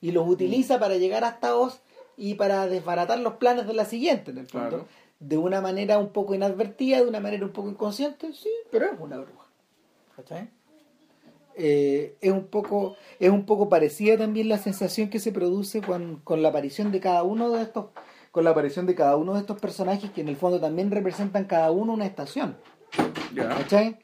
Y 0.01 0.13
los 0.13 0.29
utiliza 0.29 0.79
para 0.79 0.97
llegar 0.97 1.25
hasta 1.25 1.57
Oz 1.57 1.81
y 2.17 2.35
para 2.35 2.69
desbaratar 2.69 3.19
los 3.19 3.33
planes 3.39 3.67
de 3.67 3.75
la 3.75 3.85
siguiente, 3.85 4.31
en 4.31 4.39
el 4.39 4.47
fondo. 4.47 4.69
Claro. 4.69 4.87
De 5.19 5.39
una 5.39 5.61
manera 5.61 5.99
un 5.99 6.11
poco 6.11 6.37
inadvertida, 6.37 6.99
de 6.99 7.09
una 7.09 7.19
manera 7.19 7.45
un 7.45 7.53
poco 7.53 7.69
inconsciente, 7.69 8.33
sí, 8.33 8.51
pero 8.71 8.87
es 8.87 9.01
una 9.01 9.19
bruja. 9.19 9.47
¿Cachai? 10.15 10.49
Eh, 11.57 12.17
es 12.21 12.33
un 12.33 12.47
poco 12.47 12.97
es 13.21 13.31
un 13.31 13.45
poco 13.47 13.69
parecida 13.69 14.17
también 14.17 14.49
la 14.49 14.59
sensación 14.59 15.11
que 15.11 15.19
se 15.19 15.33
produce 15.33 15.81
con, 15.83 16.17
con 16.25 16.43
la 16.43 16.49
aparición 16.49 16.91
de 16.93 17.01
cada 17.01 17.23
uno 17.23 17.51
de 17.51 17.63
estos 17.63 17.87
con 18.31 18.45
la 18.45 18.51
aparición 18.51 18.87
de 18.87 18.95
cada 18.95 19.17
uno 19.17 19.35
de 19.35 19.41
estos 19.41 19.61
personajes 19.61 20.11
que 20.11 20.23
en 20.23 20.29
el 20.29 20.37
fondo 20.37 20.59
también 20.61 20.91
representan 20.91 21.45
cada 21.45 21.71
uno 21.71 21.93
una 21.93 22.07
estación 22.07 22.57
Ya. 23.35 23.49
¿cachai? 23.51 23.99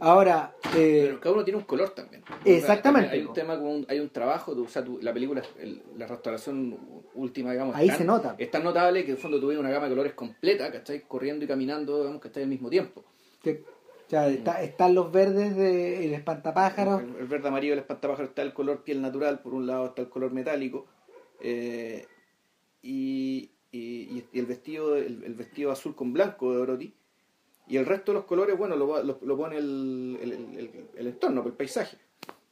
ahora 0.00 0.54
eh, 0.76 1.02
Pero 1.08 1.20
cada 1.20 1.34
uno 1.34 1.44
tiene 1.44 1.58
un 1.58 1.64
color 1.64 1.90
también. 1.90 2.22
Exactamente. 2.44 3.10
Hay 3.10 3.24
un 3.24 3.32
tema, 3.32 3.56
como 3.58 3.70
un- 3.74 3.86
hay 3.88 4.00
un 4.00 4.08
trabajo, 4.10 4.52
o 4.52 4.68
sea, 4.68 4.84
tu- 4.84 4.98
la 5.02 5.12
película, 5.12 5.42
el- 5.60 5.82
la 5.96 6.06
restauración 6.06 6.78
última, 7.14 7.50
digamos. 7.52 7.74
Ahí 7.76 7.90
se 7.90 8.04
nota. 8.04 8.34
Es 8.38 8.50
tan 8.50 8.64
notable 8.64 9.00
que 9.04 9.10
en 9.10 9.16
el 9.16 9.22
fondo 9.22 9.40
tuve 9.40 9.58
una 9.58 9.70
gama 9.70 9.84
de 9.86 9.90
colores 9.90 10.14
completa, 10.14 10.70
¿cachai? 10.72 11.02
Corriendo 11.02 11.44
y 11.44 11.48
caminando, 11.48 11.98
digamos, 11.98 12.20
que 12.22 12.28
está 12.28 12.40
al 12.40 12.46
mismo 12.48 12.70
tiempo. 12.70 13.04
que- 13.42 13.62
o 14.06 14.10
sea, 14.10 14.28
está- 14.28 14.62
están 14.62 14.94
los 14.94 15.10
verdes 15.10 15.56
de 15.56 16.04
el 16.04 16.12
espantapájaros 16.14 17.02
El, 17.02 17.16
el 17.16 17.26
verde 17.26 17.48
amarillo 17.48 17.72
del 17.72 17.80
espantapájaro 17.80 18.28
está 18.28 18.42
el 18.42 18.52
color 18.52 18.82
piel 18.84 19.00
natural, 19.00 19.40
por 19.40 19.54
un 19.54 19.66
lado 19.66 19.86
está 19.86 20.02
el 20.02 20.08
color 20.08 20.32
metálico. 20.32 20.86
eh, 21.40 22.06
y, 22.82 23.50
y- 23.72 24.24
y 24.32 24.38
el 24.38 24.46
vestido 24.46 24.96
el, 24.96 25.24
el 25.24 25.34
vestido 25.34 25.70
azul 25.72 25.94
con 25.94 26.12
blanco 26.12 26.52
de 26.52 26.58
Dorothy 26.58 26.94
Y 27.66 27.76
el 27.78 27.86
resto 27.86 28.12
de 28.12 28.18
los 28.18 28.24
colores, 28.26 28.56
bueno, 28.58 28.76
lo, 28.76 29.02
lo, 29.02 29.18
lo 29.22 29.36
pone 29.36 29.56
el, 29.56 30.18
el, 30.96 31.06
entorno, 31.06 31.42
el 31.46 31.52
paisaje. 31.52 31.96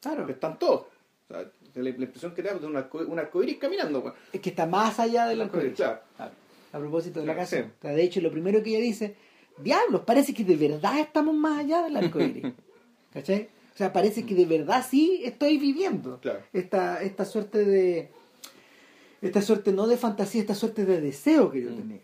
Claro. 0.00 0.24
Que 0.26 0.32
están 0.32 0.58
todos. 0.58 0.80
O 0.82 1.28
sea, 1.28 1.42
la, 1.74 1.82
la 1.82 1.88
impresión 1.90 2.34
que 2.34 2.42
te 2.42 2.48
da 2.48 2.54
de 2.54 2.66
un, 2.66 2.76
arco, 2.76 2.98
un 2.98 3.18
arcoíris 3.18 3.58
caminando. 3.58 4.14
Es 4.32 4.40
que 4.40 4.48
está 4.50 4.64
más 4.66 4.98
allá 4.98 5.26
del 5.26 5.42
arcoíris, 5.42 5.74
claro. 5.74 6.00
A 6.18 6.78
propósito 6.78 7.20
de 7.20 7.26
la 7.26 7.36
canción. 7.36 7.64
sí. 7.66 7.70
O 7.78 7.82
sea, 7.82 7.90
de 7.92 8.02
hecho, 8.02 8.20
lo 8.22 8.30
primero 8.30 8.62
que 8.62 8.70
ella 8.70 8.80
dice, 8.80 9.14
diablos, 9.58 10.02
parece 10.06 10.32
que 10.34 10.44
de 10.44 10.56
verdad 10.56 10.98
estamos 11.00 11.34
más 11.34 11.60
allá 11.60 11.82
del 11.82 11.96
arcoíris. 11.96 12.44
¿Cachai? 13.12 13.48
O 13.74 13.76
sea, 13.76 13.92
parece 13.92 14.24
que 14.26 14.34
de 14.34 14.44
verdad 14.46 14.84
sí 14.88 15.22
estoy 15.24 15.58
viviendo 15.58 16.18
Claro. 16.20 16.40
esta, 16.52 17.02
esta 17.02 17.24
suerte 17.24 17.64
de. 17.64 18.10
Esta 19.20 19.40
suerte 19.40 19.72
no 19.72 19.86
de 19.86 19.96
fantasía, 19.96 20.40
esta 20.40 20.54
suerte 20.54 20.84
de 20.84 21.00
deseo 21.00 21.50
que 21.50 21.62
yo 21.62 21.70
Mm. 21.70 21.76
tenía. 21.76 22.00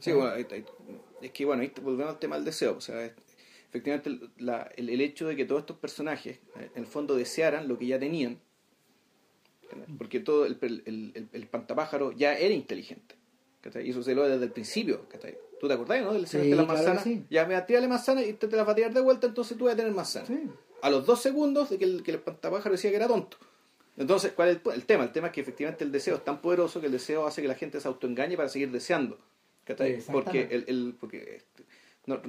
Sí, 0.00 0.12
bueno, 0.12 0.34
es 0.34 1.30
que 1.32 1.44
bueno, 1.44 1.62
volvemos 1.82 2.12
al 2.14 2.18
tema 2.18 2.36
del 2.36 2.44
deseo. 2.44 2.76
O 2.76 2.80
sea, 2.80 3.04
efectivamente 3.68 4.08
el, 4.10 4.30
la- 4.38 4.70
el- 4.76 4.90
el 4.90 5.00
hecho 5.00 5.26
de 5.28 5.36
que 5.36 5.44
todos 5.44 5.60
estos 5.62 5.76
personajes, 5.78 6.38
eh, 6.58 6.70
en 6.74 6.82
el 6.82 6.86
fondo, 6.86 7.14
desearan 7.16 7.66
lo 7.68 7.78
que 7.78 7.86
ya 7.86 7.98
tenían, 7.98 8.38
porque 9.98 10.20
todo 10.20 10.46
el, 10.46 10.56
el, 10.60 10.82
el, 11.14 11.28
el 11.32 11.42
espantapájaro 11.42 12.12
ya 12.12 12.34
era 12.38 12.54
inteligente. 12.54 13.16
¿cachai? 13.60 13.86
Y 13.86 13.90
eso 13.90 14.02
se 14.02 14.14
lo 14.14 14.28
desde 14.28 14.44
el 14.44 14.52
principio. 14.52 15.06
¿cachai? 15.08 15.36
¿Tú 15.64 15.68
te 15.68 15.74
acordás, 15.74 16.02
no? 16.02 16.12
Del 16.12 16.26
Sí, 16.26 16.36
de 16.36 16.44
la 16.50 16.64
claro 16.64 16.66
manzana. 16.74 17.00
sí. 17.00 17.24
Ya 17.30 17.46
me 17.46 17.58
tírale 17.62 17.88
manzana 17.88 18.22
y 18.22 18.34
te, 18.34 18.48
te 18.48 18.54
la 18.56 18.64
va 18.64 18.72
a 18.72 18.74
tirar 18.74 18.92
de 18.92 19.00
vuelta, 19.00 19.26
entonces 19.26 19.56
tú 19.56 19.64
vas 19.64 19.72
a 19.72 19.76
tener 19.78 19.92
manzana. 19.92 20.26
Sí. 20.26 20.42
A 20.82 20.90
los 20.90 21.06
dos 21.06 21.22
segundos 21.22 21.70
de 21.70 21.78
que 21.78 21.84
el, 21.86 22.02
que 22.02 22.10
el 22.10 22.18
espantapájaro 22.18 22.72
decía 22.72 22.90
que 22.90 22.96
era 22.96 23.08
tonto. 23.08 23.38
Entonces, 23.96 24.32
¿cuál 24.32 24.50
es 24.50 24.58
el, 24.62 24.72
el 24.72 24.84
tema? 24.84 25.04
El 25.04 25.12
tema 25.12 25.28
es 25.28 25.32
que 25.32 25.40
efectivamente 25.40 25.82
el 25.84 25.90
deseo 25.90 26.16
es 26.16 26.24
tan 26.24 26.42
poderoso 26.42 26.80
que 26.80 26.86
el 26.86 26.92
deseo 26.92 27.26
hace 27.26 27.40
que 27.40 27.48
la 27.48 27.54
gente 27.54 27.80
se 27.80 27.88
autoengañe 27.88 28.36
para 28.36 28.50
seguir 28.50 28.70
deseando. 28.70 29.18
Porque, 30.12 30.48
el, 30.50 30.64
el- 30.66 30.96
porque 31.00 31.36
este, 31.36 31.64
no- 32.04 32.20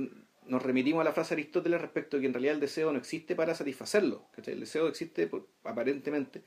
nos 0.47 0.63
remitimos 0.63 1.01
a 1.01 1.03
la 1.03 1.11
frase 1.11 1.35
de 1.35 1.41
Aristóteles 1.41 1.81
respecto 1.81 2.15
a 2.15 2.19
que 2.21 2.27
en 2.27 2.33
realidad 2.33 2.53
el 2.53 2.61
deseo 2.61 2.93
no 2.93 2.97
existe 2.99 3.35
para 3.35 3.53
satisfacerlo. 3.53 4.27
¿cachai? 4.33 4.53
El 4.53 4.61
deseo 4.61 4.87
existe 4.87 5.27
por- 5.27 5.45
aparentemente 5.65 6.41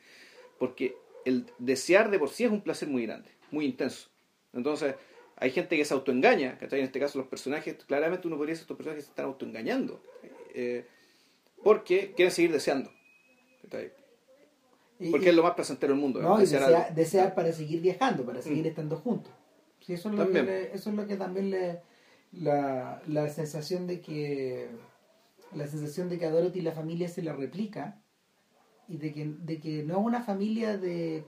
porque 0.59 0.97
el 1.27 1.45
desear 1.59 2.11
de 2.11 2.19
por 2.19 2.31
sí 2.31 2.45
es 2.45 2.51
un 2.51 2.63
placer 2.63 2.89
muy 2.89 3.05
grande, 3.05 3.29
muy 3.51 3.67
intenso. 3.67 4.09
Entonces, 4.55 4.95
hay 5.41 5.51
gente 5.51 5.77
que 5.77 5.85
se 5.85 5.95
autoengaña, 5.95 6.59
¿cachai? 6.59 6.81
En 6.81 6.87
este 6.87 7.01
caso 7.01 7.19
los 7.19 7.29
personajes, 7.29 7.77
claramente 7.87 8.27
uno 8.27 8.37
podría 8.37 8.53
decir 8.53 8.63
que 8.63 8.65
estos 8.73 8.77
personajes 8.77 9.05
se 9.05 9.11
están 9.11 9.27
autoengañando. 9.27 10.03
eh, 10.55 10.87
porque 11.63 12.13
quieren 12.17 12.33
seguir 12.33 12.53
deseando. 12.53 12.91
Porque 15.11 15.27
y- 15.27 15.29
es 15.29 15.35
lo 15.35 15.43
más 15.45 15.55
placentero 15.55 15.93
del 15.93 16.01
mundo. 16.01 16.21
No, 16.21 16.39
desear 16.39 16.63
desea- 16.63 16.91
desear 16.91 17.35
para 17.35 17.53
seguir 17.53 17.81
viajando, 17.81 18.25
para 18.25 18.43
seguir 18.43 18.65
Mm. 18.65 18.69
estando 18.69 18.97
juntos. 18.97 19.33
Sí, 19.81 19.93
eso, 19.95 20.09
es 20.11 20.15
lo 20.17 20.27
que 20.27 20.33
También. 20.35 20.47
le- 20.47 20.75
eso 20.75 20.91
es 20.91 20.97
lo 20.97 21.07
que 21.07 21.17
también 21.17 21.51
le. 21.51 21.81
La, 22.33 23.01
la 23.07 23.29
sensación 23.29 23.87
de 23.87 24.01
que. 24.01 24.69
La 25.55 25.67
sensación 25.67 26.09
de 26.09 26.19
que 26.19 26.27
a 26.27 26.31
Dorothy 26.31 26.61
la 26.61 26.73
familia 26.73 27.09
se 27.09 27.23
la 27.23 27.33
replica 27.33 28.03
y 28.89 28.99
de 28.99 29.15
que, 29.15 29.25
de 29.39 29.61
que 29.61 29.83
no 29.85 29.99
es 30.01 30.05
una 30.05 30.23
familia 30.23 30.77
de 30.77 31.25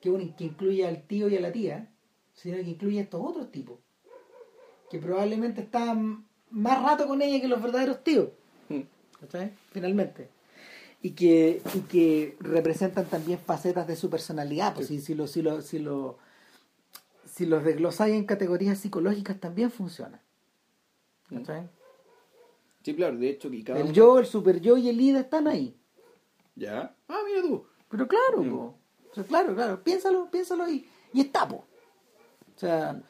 que, 0.00 0.10
que 0.36 0.44
incluye 0.44 0.86
al 0.86 1.02
tío 1.06 1.28
y 1.28 1.36
a 1.36 1.40
la 1.40 1.50
tía, 1.52 1.90
sino 2.36 2.56
que 2.58 2.62
incluye 2.70 3.00
a 3.00 3.02
estos 3.02 3.20
otros 3.22 3.50
tipos 3.50 3.80
que 4.90 4.98
probablemente 5.00 5.62
están 5.62 6.24
más 6.50 6.80
rato 6.82 7.08
con 7.08 7.20
ella 7.20 7.40
que 7.40 7.48
los 7.48 7.60
verdaderos 7.60 8.04
tíos. 8.04 8.28
Mm. 8.68 8.82
¿cachai? 9.20 9.52
Finalmente. 9.72 10.28
Y 11.02 11.10
que, 11.10 11.60
y 11.74 11.80
que 11.80 12.36
representan 12.40 13.06
también 13.06 13.38
facetas 13.40 13.86
de 13.88 13.96
su 13.96 14.08
personalidad. 14.08 14.74
Pues 14.74 14.86
si, 14.86 15.00
si, 15.00 15.14
lo, 15.14 15.26
si, 15.26 15.42
lo, 15.42 15.60
si, 15.60 15.78
lo, 15.80 16.18
si 17.28 17.46
los 17.46 17.64
desglosáis 17.64 18.14
en 18.14 18.24
categorías 18.26 18.78
psicológicas 18.78 19.40
también 19.40 19.70
funciona. 19.72 20.22
¿cachai? 21.28 21.68
Sí, 22.82 22.94
claro, 22.94 23.16
de 23.18 23.30
hecho, 23.30 23.50
que 23.50 23.64
cada 23.64 23.80
El 23.80 23.86
uno- 23.86 23.92
yo, 23.94 24.18
el 24.20 24.26
super 24.26 24.60
yo 24.60 24.76
y 24.76 24.88
el 24.88 25.00
ida 25.00 25.18
están 25.20 25.48
ahí. 25.48 25.76
Ya. 26.54 26.94
Ah, 27.08 27.20
mira 27.26 27.42
tú. 27.42 27.66
Pero 27.88 28.06
claro, 28.06 28.42
Mm. 28.44 28.50
po. 28.50 28.74
O 29.10 29.14
sea, 29.14 29.24
claro, 29.24 29.54
claro, 29.54 29.82
piénsalo, 29.82 30.30
piénsalo 30.30 30.68
y, 30.70 30.86
y 31.12 31.20
está, 31.22 31.48
po. 31.48 31.64
O 32.56 32.58
sea, 32.58 33.00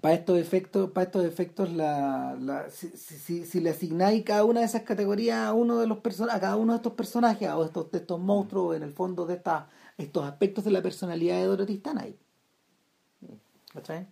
para 0.00 0.14
estos 0.14 0.38
efectos, 0.38 0.90
para 0.90 1.04
estos 1.06 1.24
efectos 1.24 1.72
la, 1.72 2.36
la, 2.40 2.68
si, 2.70 2.88
si, 2.90 3.44
si- 3.44 3.60
le 3.60 3.70
asignáis 3.70 4.24
cada 4.24 4.44
una 4.44 4.60
de 4.60 4.66
esas 4.66 4.82
categorías 4.82 5.38
a 5.38 5.52
uno 5.54 5.78
de 5.78 5.86
los 5.86 5.98
a 6.30 6.40
cada 6.40 6.56
uno 6.56 6.72
de 6.72 6.76
estos 6.78 6.94
personajes, 6.94 7.48
a 7.48 7.62
estos, 7.64 7.90
de 7.90 7.98
estos 7.98 8.20
monstruos, 8.20 8.76
en 8.76 8.82
el 8.82 8.92
fondo 8.92 9.26
de 9.26 9.34
esta, 9.34 9.68
estos 9.98 10.24
aspectos 10.24 10.64
de 10.64 10.70
la 10.72 10.82
personalidad 10.82 11.36
de 11.38 11.44
Dorothy 11.46 11.74
están 11.74 11.98
ahí. 11.98 12.18
¿Cachai? 13.72 14.06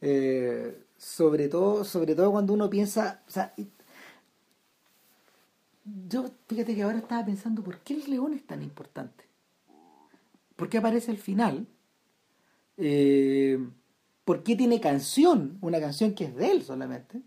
Eh, 0.00 0.84
sobre 0.98 1.48
todo, 1.48 1.84
sobre 1.84 2.14
todo 2.14 2.32
cuando 2.32 2.54
uno 2.54 2.70
piensa, 2.70 3.22
o 3.28 3.30
sea, 3.30 3.54
yo 6.10 6.20
fíjate 6.48 6.74
que 6.76 6.82
ahora 6.84 6.98
estaba 6.98 7.24
pensando 7.24 7.64
por 7.64 7.80
qué 7.80 7.94
el 7.94 8.08
león 8.10 8.32
es 8.32 8.46
tan 8.46 8.62
importante. 8.62 9.24
¿Por 10.56 10.68
qué 10.68 10.76
aparece 10.78 11.10
al 11.10 11.16
final? 11.18 11.66
Eh, 12.78 13.58
¿Por 14.24 14.42
qué 14.42 14.56
tiene 14.56 14.80
canción? 14.80 15.58
Una 15.60 15.80
canción 15.80 16.14
que 16.14 16.24
es 16.24 16.34
de 16.36 16.50
él 16.50 16.62
solamente. 16.62 17.20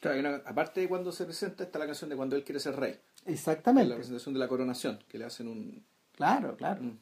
Claro, 0.00 0.14
hay 0.14 0.20
una- 0.20 0.42
aparte 0.44 0.80
de 0.80 0.88
cuando 0.88 1.10
se 1.12 1.24
presenta, 1.24 1.64
está 1.64 1.78
la 1.78 1.86
canción 1.86 2.10
de 2.10 2.16
cuando 2.16 2.36
él 2.36 2.44
quiere 2.44 2.60
ser 2.60 2.76
rey. 2.76 2.96
La 3.26 3.32
Exactamente. 3.32 3.94
presentación 3.94 4.34
de 4.34 4.40
la 4.40 4.48
coronación, 4.48 4.98
que 5.08 5.18
le 5.18 5.24
hacen 5.24 5.48
un... 5.48 5.84
Claro, 6.12 6.56
claro. 6.56 6.82
Mm. 6.82 6.98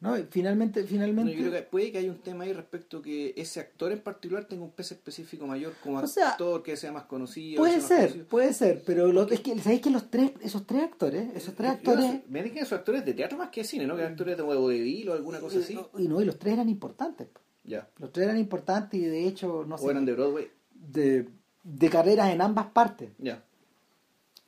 No, 0.00 0.16
finalmente, 0.30 0.80
No, 0.80 0.86
finalmente. 0.88 1.32
yo 1.34 1.38
creo 1.40 1.52
que 1.52 1.62
puede 1.62 1.92
que 1.92 1.98
haya 1.98 2.10
un 2.10 2.20
tema 2.20 2.44
ahí 2.44 2.54
respecto 2.54 3.02
que 3.02 3.34
ese 3.36 3.60
actor 3.60 3.92
en 3.92 3.98
particular 4.00 4.46
tenga 4.46 4.62
un 4.64 4.70
peso 4.70 4.94
específico 4.94 5.46
mayor 5.46 5.74
como 5.82 5.98
O 5.98 6.06
sea, 6.06 6.30
actor, 6.30 6.62
que 6.62 6.74
sea 6.78 6.90
más 6.90 7.02
conocido. 7.04 7.58
puede 7.60 7.82
ser, 7.82 7.98
conocido. 8.06 8.26
puede 8.26 8.52
ser, 8.54 8.82
pero 8.86 9.12
lo, 9.12 9.28
es 9.28 9.40
que 9.40 9.58
sabéis 9.58 9.82
que 9.82 9.90
los 9.90 10.10
tres, 10.10 10.32
esos 10.40 10.66
tres 10.66 10.84
actores, 10.84 11.28
esos 11.36 11.54
tres 11.54 11.68
no 11.68 11.74
actores, 11.74 12.22
me 12.28 12.42
dicen 12.42 12.58
que 12.60 12.64
son 12.64 12.78
actores 12.78 13.04
de 13.04 13.12
teatro 13.12 13.36
más 13.36 13.50
que 13.50 13.60
de 13.60 13.66
cine, 13.66 13.86
¿no? 13.86 13.94
Que 13.94 14.00
eran 14.00 14.12
actores 14.12 14.36
de 14.38 14.42
vodevil 14.42 15.08
o 15.10 15.12
alguna 15.12 15.38
cosa 15.38 15.58
así. 15.58 15.78
y 15.98 16.08
no, 16.08 16.20
y 16.22 16.24
los 16.24 16.38
tres 16.38 16.54
eran 16.54 16.68
importantes. 16.70 17.28
Ya. 17.64 17.88
Los 17.98 18.10
tres 18.12 18.24
eran 18.26 18.38
importantes 18.38 18.98
y 18.98 19.04
de 19.04 19.26
hecho, 19.26 19.64
no 19.66 19.76
sé, 19.78 19.86
O 19.86 19.90
eran 19.90 20.04
de 20.04 20.12
Broadway. 20.14 20.50
de, 20.74 21.28
de 21.62 21.90
carreras 21.90 22.30
en 22.30 22.40
ambas 22.40 22.66
partes. 22.68 23.10
Ya. 23.18 23.42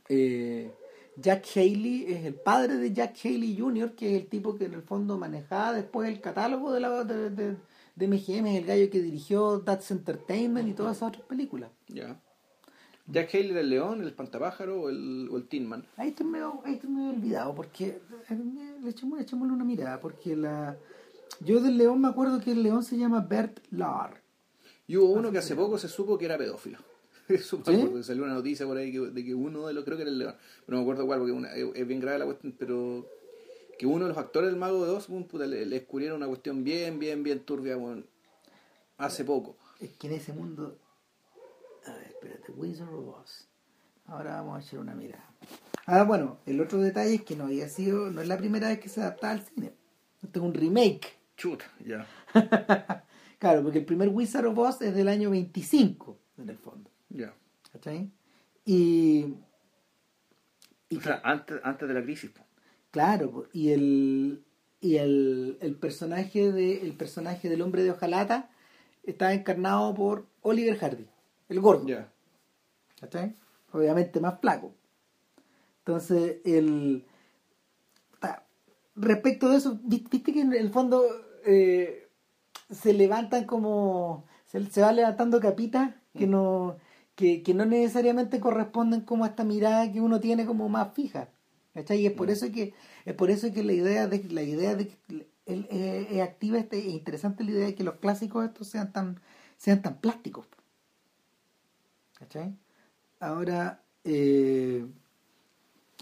Eh, 0.09 0.71
Jack 1.17 1.45
Haley 1.57 2.07
es 2.09 2.25
el 2.25 2.35
padre 2.35 2.77
de 2.77 2.93
Jack 2.93 3.17
Haley 3.25 3.57
Jr., 3.59 3.93
que 3.95 4.17
es 4.17 4.23
el 4.23 4.29
tipo 4.29 4.57
que 4.57 4.65
en 4.65 4.75
el 4.75 4.83
fondo 4.83 5.19
manejaba 5.19 5.73
después 5.75 6.09
el 6.09 6.21
catálogo 6.21 6.73
de, 6.73 6.81
la, 6.81 7.05
de, 7.05 7.31
de- 7.31 7.57
de 7.95 8.09
MGM, 8.09 8.47
es 8.47 8.59
el 8.59 8.65
gallo 8.65 8.89
que 8.89 9.03
dirigió 9.03 9.61
That's 9.61 9.91
Entertainment 9.91 10.67
y 10.67 10.73
todas 10.73 10.97
esas 10.97 11.11
otras 11.11 11.25
películas. 11.27 11.71
Ya. 11.89 12.19
Jack 13.07 13.35
Haley 13.35 13.51
era 13.51 13.61
el 13.61 13.69
león, 13.69 14.01
el 14.01 14.09
espantapájaro 14.09 14.83
o 14.85 14.89
el, 14.89 15.29
o 15.31 15.37
el 15.37 15.47
Tin 15.47 15.67
Man. 15.67 15.85
Ahí 15.99 16.09
estoy 16.09 16.25
medio, 16.27 16.63
ahí 16.65 16.75
estoy 16.75 16.89
medio 16.89 17.11
olvidado, 17.11 17.55
porque 17.55 18.01
eh, 18.31 18.79
le 18.83 18.89
echemos, 18.89 19.21
echémosle 19.21 19.53
una 19.53 19.65
mirada, 19.65 20.01
porque 20.01 20.35
la 20.35 20.75
yo 21.45 21.61
del 21.61 21.78
león 21.78 22.01
me 22.01 22.09
acuerdo 22.09 22.40
que 22.40 22.53
el 22.53 22.62
león 22.62 22.82
se 22.84 22.97
llama 22.97 23.20
Bert 23.20 23.61
Lahr. 23.70 24.22
Y 24.86 24.97
hubo 24.97 25.12
uno 25.12 25.30
que 25.30 25.38
hace 25.38 25.55
poco 25.55 25.78
se 25.78 25.88
supo 25.88 26.18
que 26.18 26.24
era 26.26 26.36
pedófilo. 26.38 26.78
¿Sí? 27.28 28.03
salió 28.03 28.24
una 28.24 28.34
noticia 28.34 28.66
por 28.66 28.76
ahí 28.76 28.93
que, 28.93 28.99
de 28.99 29.24
que 29.24 29.34
uno 29.34 29.66
de 29.66 29.74
los, 29.74 29.84
creo 29.84 29.97
que 29.97 30.03
era 30.03 30.11
el 30.11 30.18
león, 30.18 30.34
pero 30.66 30.76
no 30.76 30.78
me 30.78 30.82
acuerdo 30.82 31.07
cuál, 31.07 31.20
porque 31.20 31.32
una- 31.32 31.55
es, 31.55 31.86
bien 31.86 32.01
grave 32.01 32.18
la 32.18 32.24
cuestión, 32.24 32.55
pero 32.59 33.07
que 33.78 33.86
uno 33.86 34.05
de 34.05 34.09
los 34.11 34.18
actores 34.18 34.51
del 34.51 34.59
Mago 34.59 34.84
de 34.84 34.90
Oz, 34.90 35.07
puta, 35.07 35.47
le, 35.47 35.64
le 35.64 35.78
descubrieron 35.78 36.16
una 36.18 36.26
cuestión 36.26 36.64
bien, 36.64 36.99
bien, 36.99 37.22
bien 37.22 37.40
turbia, 37.40 37.76
bueno, 37.76 38.03
hace 38.99 39.24
poco. 39.24 39.57
Es 39.80 39.90
que 39.97 40.09
en 40.09 40.14
ese 40.14 40.32
mundo... 40.32 40.78
A 41.86 41.93
ver, 41.95 42.09
espérate, 42.09 42.53
Wizard 42.53 42.93
of 42.95 43.20
Oz. 43.20 43.49
Ahora 44.07 44.36
vamos 44.43 44.59
a 44.59 44.66
echar 44.66 44.80
una 44.80 44.95
mirada. 44.95 45.24
Ah, 45.86 46.05
bueno, 46.05 46.38
el 46.47 46.61
otro 46.61 46.80
detalle 46.80 47.14
es 47.14 47.22
que 47.22 47.34
no 47.34 47.45
había 47.45 47.68
sido, 47.68 48.11
no 48.11 48.20
es 48.20 48.28
la 48.28 48.36
primera 48.36 48.68
vez 48.68 48.78
que 48.78 48.88
se 48.88 49.01
adaptaba 49.01 49.32
al 49.32 49.43
cine. 49.43 49.72
Este 50.22 50.38
es 50.38 50.45
un 50.45 50.55
remake. 50.55 51.18
Chuta, 51.37 51.64
ya. 51.85 52.07
claro, 53.39 53.62
porque 53.62 53.78
el 53.78 53.85
primer 53.85 54.09
Wizard 54.09 54.47
of 54.47 54.59
Oz 54.59 54.83
es 54.83 54.95
del 54.95 55.09
año 55.09 55.30
25, 55.30 56.18
en 56.39 56.49
el 56.49 56.59
fondo. 56.59 56.91
Ya. 57.09 57.35
¿Cachai? 57.72 58.11
Y... 58.64 59.35
y 60.89 60.97
O 60.97 61.01
sea, 61.01 61.20
antes, 61.24 61.61
antes 61.64 61.89
de 61.89 61.95
la 61.95 62.03
crisis. 62.03 62.30
Claro, 62.91 63.49
y 63.53 63.70
el 63.70 64.45
y 64.80 64.97
el, 64.97 65.59
el 65.61 65.76
personaje 65.76 66.51
de 66.53 66.83
el 66.83 66.95
personaje 66.95 67.49
del 67.49 67.62
hombre 67.62 67.85
de 67.85 67.93
hojalata 67.93 68.51
está 69.05 69.33
encarnado 69.33 69.95
por 69.95 70.26
Oliver 70.43 70.76
Hardy, 70.76 71.07
el 71.49 71.61
gordo, 71.61 71.87
Ya. 71.87 72.12
¿cachai? 73.01 73.37
Obviamente 73.72 74.20
más 74.20 74.41
flaco. 74.41 74.74
Entonces, 75.78 76.39
el 76.45 77.05
respecto 78.97 79.49
de 79.51 79.57
eso, 79.59 79.78
vi- 79.84 80.07
viste 80.11 80.32
que 80.32 80.40
en 80.43 80.53
el 80.55 80.70
fondo 80.70 81.03
eh, 81.45 82.09
se 82.70 82.93
levantan 82.95 83.45
como 83.47 84.26
se, 84.47 84.64
se 84.70 84.82
va 84.82 84.93
levantando 84.93 85.40
capitas 85.40 85.95
que 86.16 86.26
no 86.26 86.76
que, 87.16 87.43
que 87.43 87.55
no 87.55 87.66
necesariamente 87.66 88.40
corresponden 88.40 89.03
como 89.03 89.24
a 89.24 89.28
esta 89.28 89.45
mirada 89.45 89.93
que 89.93 90.01
uno 90.01 90.20
tiene 90.20 90.47
como 90.47 90.68
más 90.68 90.95
fija 90.95 91.28
¿cachai? 91.74 92.01
y 92.01 92.07
es 92.07 92.12
por 92.12 92.30
eso 92.30 92.51
que 92.53 92.74
es 93.05 93.14
por 93.14 93.30
eso 93.30 93.53
que 93.53 93.62
la 93.64 93.72
idea 93.74 94.07
de 94.09 94.24
la 94.30 94.43
idea 94.43 94.74
de 94.76 94.88
que 94.88 94.99
el- 95.47 95.66
eh, 95.70 96.09
es 96.11 96.20
activa 96.22 96.59
este, 96.59 96.78
es 96.78 96.86
interesante 96.86 97.45
la 97.45 97.51
idea 97.53 97.66
de 97.66 97.74
que 97.74 97.84
los 97.84 97.97
clásicos 97.97 98.45
estos 98.47 98.68
sean 98.68 98.93
tan 98.93 99.20
sean 99.59 99.82
tan 99.82 100.01
plásticos 100.01 100.47
¿Cachai? 102.18 102.57
Ahora, 103.20 103.82
eh, 104.05 104.86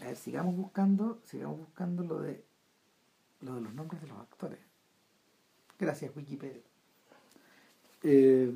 a 0.02 0.06
ver, 0.06 0.16
sigamos 0.16 0.56
buscando, 0.56 1.20
sigamos 1.24 1.58
buscando 1.58 2.02
lo 2.02 2.20
de 2.20 2.44
lo 3.42 3.54
de 3.54 3.60
los 3.62 3.74
nombres 3.74 4.00
de 4.02 4.08
los 4.08 4.18
actores. 4.18 4.58
Gracias, 5.78 6.14
Wikipedia. 6.14 6.60
Eh, 8.02 8.52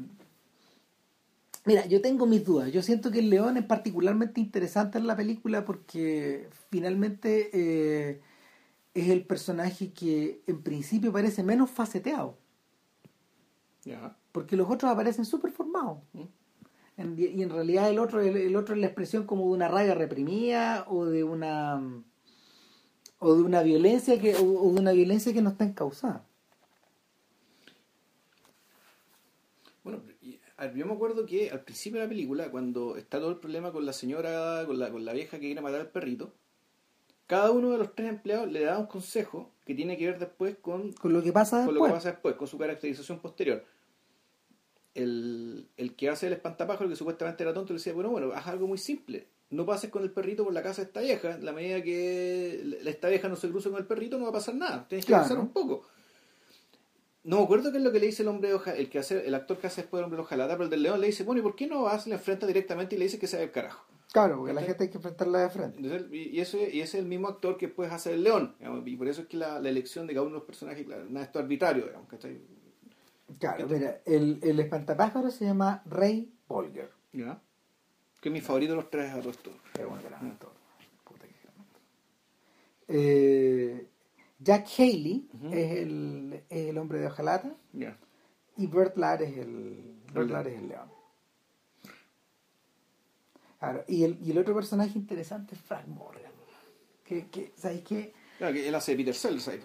mira, 1.65 1.87
yo 1.87 2.01
tengo 2.01 2.27
mis 2.27 2.45
dudas. 2.45 2.71
Yo 2.73 2.83
siento 2.83 3.11
que 3.11 3.21
el 3.21 3.31
león 3.31 3.57
es 3.57 3.65
particularmente 3.65 4.41
interesante 4.41 4.99
en 4.99 5.07
la 5.07 5.17
película 5.17 5.65
porque 5.65 6.49
finalmente 6.71 7.51
eh, 7.53 8.21
es 8.95 9.09
el 9.09 9.25
personaje 9.25 9.93
que 9.93 10.43
en 10.47 10.63
principio 10.63 11.13
parece 11.13 11.43
menos 11.43 11.71
faceteado. 11.71 12.37
Porque 14.33 14.57
los 14.57 14.69
otros 14.71 14.91
aparecen 14.91 15.25
súper 15.25 15.51
formados. 15.53 15.99
¿Mm? 16.13 16.23
En- 16.97 17.19
y 17.19 17.43
en 17.43 17.51
realidad 17.51 17.91
el 17.91 17.99
otro, 17.99 18.21
el, 18.21 18.37
el 18.37 18.55
otro 18.57 18.75
es 18.75 18.81
la 18.81 18.87
expresión 18.87 19.27
como 19.27 19.45
de 19.47 19.51
una 19.53 19.69
rabia 19.69 19.95
reprimida 19.95 20.85
o 20.89 21.07
de 21.07 21.25
una 21.25 21.83
o 23.25 23.35
de 23.35 23.43
una 23.43 23.63
violencia 23.63 24.21
que 24.21 24.37
o, 24.37 24.73
de 24.73 24.81
una 24.81 24.93
violencia 24.93 25.33
que 25.33 25.41
no 25.41 25.51
está 25.51 25.65
encausada. 25.65 26.27
Bueno, 29.83 30.03
yo 30.77 30.87
me 30.87 30.93
acuerdo 30.93 31.25
que 31.25 31.51
al 31.51 31.65
principio 31.65 32.01
de 32.01 32.07
la 32.07 32.09
película, 32.11 32.51
cuando 32.51 32.97
está 32.97 33.19
todo 33.19 33.31
el 33.31 33.39
problema 33.39 33.73
con 33.73 33.87
la 33.87 33.95
señora, 33.95 34.65
con 34.67 34.79
la, 34.79 34.91
con 34.91 35.07
la 35.07 35.15
vieja 35.15 35.39
que 35.39 35.47
quiere 35.47 35.63
matar 35.63 35.81
al 35.81 35.91
perrito, 35.91 36.35
cada 37.27 37.51
uno 37.51 37.71
de 37.71 37.79
los 37.79 37.95
tres 37.95 38.11
empleados 38.11 38.53
le 38.53 38.61
da 38.61 38.79
un 38.79 38.87
consejo 38.87 39.51
que 39.65 39.75
tiene 39.75 39.97
que 39.97 40.07
ver 40.07 40.19
después 40.19 40.57
con, 40.57 40.93
Con 40.93 41.15
lo 41.15 41.23
que 41.23 41.33
pasa 41.33 41.65
con 41.65 41.75
después. 41.75 41.81
lo 41.81 41.87
que 41.87 41.93
pasa 41.95 42.11
después, 42.11 42.35
con 42.37 42.47
su 42.47 42.59
caracterización 42.59 43.21
posterior. 43.21 43.65
El, 44.95 45.67
el 45.77 45.97
que 45.97 46.09
hace 46.09 46.29
el 46.29 46.35
espantapájaro, 46.35 46.89
que 46.89 46.97
supuestamente 46.97 47.43
era 47.43 47.53
tonto, 47.53 47.73
le 47.73 47.79
decía, 47.79 47.93
bueno, 47.93 48.11
bueno, 48.11 48.33
haz 48.33 48.47
algo 48.47 48.67
muy 48.69 48.79
simple. 48.79 49.27
No 49.51 49.67
pases 49.67 49.91
con 49.91 50.03
el 50.03 50.11
perrito 50.11 50.45
por 50.45 50.53
la 50.53 50.63
casa 50.63 50.83
de 50.83 50.87
esta 50.87 51.01
vieja. 51.01 51.35
En 51.35 51.45
la 51.45 51.53
medida 51.53 51.83
que 51.83 52.61
la- 52.83 52.91
esta 52.91 53.09
vieja 53.09 53.29
no 53.29 53.37
se 53.37 53.49
cruce 53.51 53.71
con 53.71 53.79
el 53.79 53.87
perrito, 53.87 54.17
no 54.19 54.25
va 54.25 54.31
a 54.31 54.35
pasar 54.35 54.55
nada. 54.55 54.87
Tienes 54.89 55.05
que 55.05 55.11
Claro. 55.11 55.25
avanzar 55.25 55.41
un 55.41 55.51
poco. 55.53 55.85
No 57.25 57.39
me 57.39 57.45
acuerdo 57.45 57.73
qué 57.73 57.79
es 57.79 57.85
lo 57.85 57.91
que 57.91 58.01
le 58.01 58.07
dice 58.07 58.23
el 58.23 58.29
hombre 58.29 58.49
de 58.49 58.55
hoja, 58.55 58.77
el 58.77 58.91
que 58.91 58.99
hace, 58.99 59.27
el 59.27 59.35
actor 59.35 59.57
que 59.59 59.67
hace 59.67 59.81
después 59.83 59.99
del 59.99 60.05
hombre 60.05 60.19
de 60.19 60.23
hojalata, 60.25 60.55
pero 60.55 60.65
el 60.65 60.71
del 60.71 60.83
león 60.83 61.01
le 61.01 61.07
dice, 61.07 61.25
bueno, 61.25 61.41
¿y 61.41 61.43
por 61.43 61.57
qué 61.57 61.67
no 61.67 61.83
vas, 61.83 62.07
le 62.07 62.15
enfrenta 62.15 62.47
directamente 62.47 62.95
y 62.97 62.99
le 62.99 63.07
dice 63.07 63.19
que 63.19 63.27
se 63.27 63.37
haga 63.37 63.45
el 63.47 63.51
carajo? 63.51 63.87
Claro, 64.13 64.37
porque 64.39 64.53
la 64.53 64.63
gente 64.63 64.85
hay 64.85 64.91
que 64.91 64.99
enfrentarla 64.99 65.41
de 65.41 65.51
frente. 65.51 65.79
Entonces, 65.79 66.07
y, 66.13 66.39
ese, 66.39 66.59
y 66.71 66.81
ese 66.83 66.99
es 66.99 67.03
el 67.03 67.07
mismo 67.07 67.27
actor 67.29 67.57
que 67.57 67.67
después 67.67 67.91
hace 67.91 68.13
el 68.13 68.23
león. 68.23 68.55
digamos, 68.59 68.87
y 68.87 68.95
por 68.97 69.09
eso 69.09 69.23
es 69.23 69.27
que 69.27 69.39
la, 69.39 69.59
la 69.59 69.69
elección 69.71 70.07
de 70.07 70.13
cada 70.13 70.23
uno 70.27 70.35
de 70.35 70.39
los 70.41 70.47
personajes, 70.47 70.85
claro, 70.85 71.05
nada, 71.09 71.25
esto 71.27 71.39
es 71.39 71.43
arbitrario, 71.45 71.87
digamos, 71.87 72.09
¿cachai? 72.09 72.39
Claro, 73.39 73.67
mira, 73.69 74.01
el, 74.07 74.39
el 74.43 74.61
espantapájaro 74.61 75.31
se 75.31 75.45
llama 75.45 75.83
Ray 75.87 76.33
Bolger. 76.49 76.91
¿Ya? 77.13 77.41
Que 78.21 78.29
es 78.29 78.33
mi 78.33 78.41
favorito 78.41 78.73
de 78.73 78.77
los 78.77 78.91
tres 78.91 79.13
a 79.13 79.19
todo 79.21 79.31
esto. 79.31 79.51
Qué 79.75 79.85
bueno 79.85 80.03
gran 80.03 80.27
actor. 80.27 80.53
Puta 81.05 81.27
que 81.27 81.35
gran 81.43 81.61
actor. 81.61 81.83
Eh, 82.89 83.89
Jack 84.39 84.67
Haley 84.79 85.29
Ujú. 85.33 85.47
es, 85.49 85.71
el, 85.79 86.45
es 86.49 86.69
el 86.71 86.79
hombre 86.79 86.99
de 87.01 87.07
hojalata 87.07 87.55
Ya. 87.73 87.97
y 88.57 88.67
Bert 88.67 88.97
Lahr 88.97 89.23
es 89.23 89.37
el, 89.39 89.95
Bert 90.13 90.31
Lahr 90.31 90.49
es 90.49 90.59
el 90.59 90.69
león. 90.69 90.89
Claro, 93.59 93.85
y, 93.89 94.05
el, 94.05 94.19
y 94.23 94.31
el 94.31 94.39
otro 94.39 94.55
personaje 94.55 94.99
interesante 94.99 95.55
es 95.55 95.61
Frank 95.63 95.87
Morgan. 95.87 96.33
Que, 97.03 97.29
que, 97.29 97.53
¿Sabes 97.57 97.83
qué? 97.83 98.13
Claro, 98.39 98.53
que 98.53 98.69
él 98.69 98.75
hace 98.75 98.95
Peter 98.97 99.15
Sellers 99.15 99.49
ahí. 99.49 99.61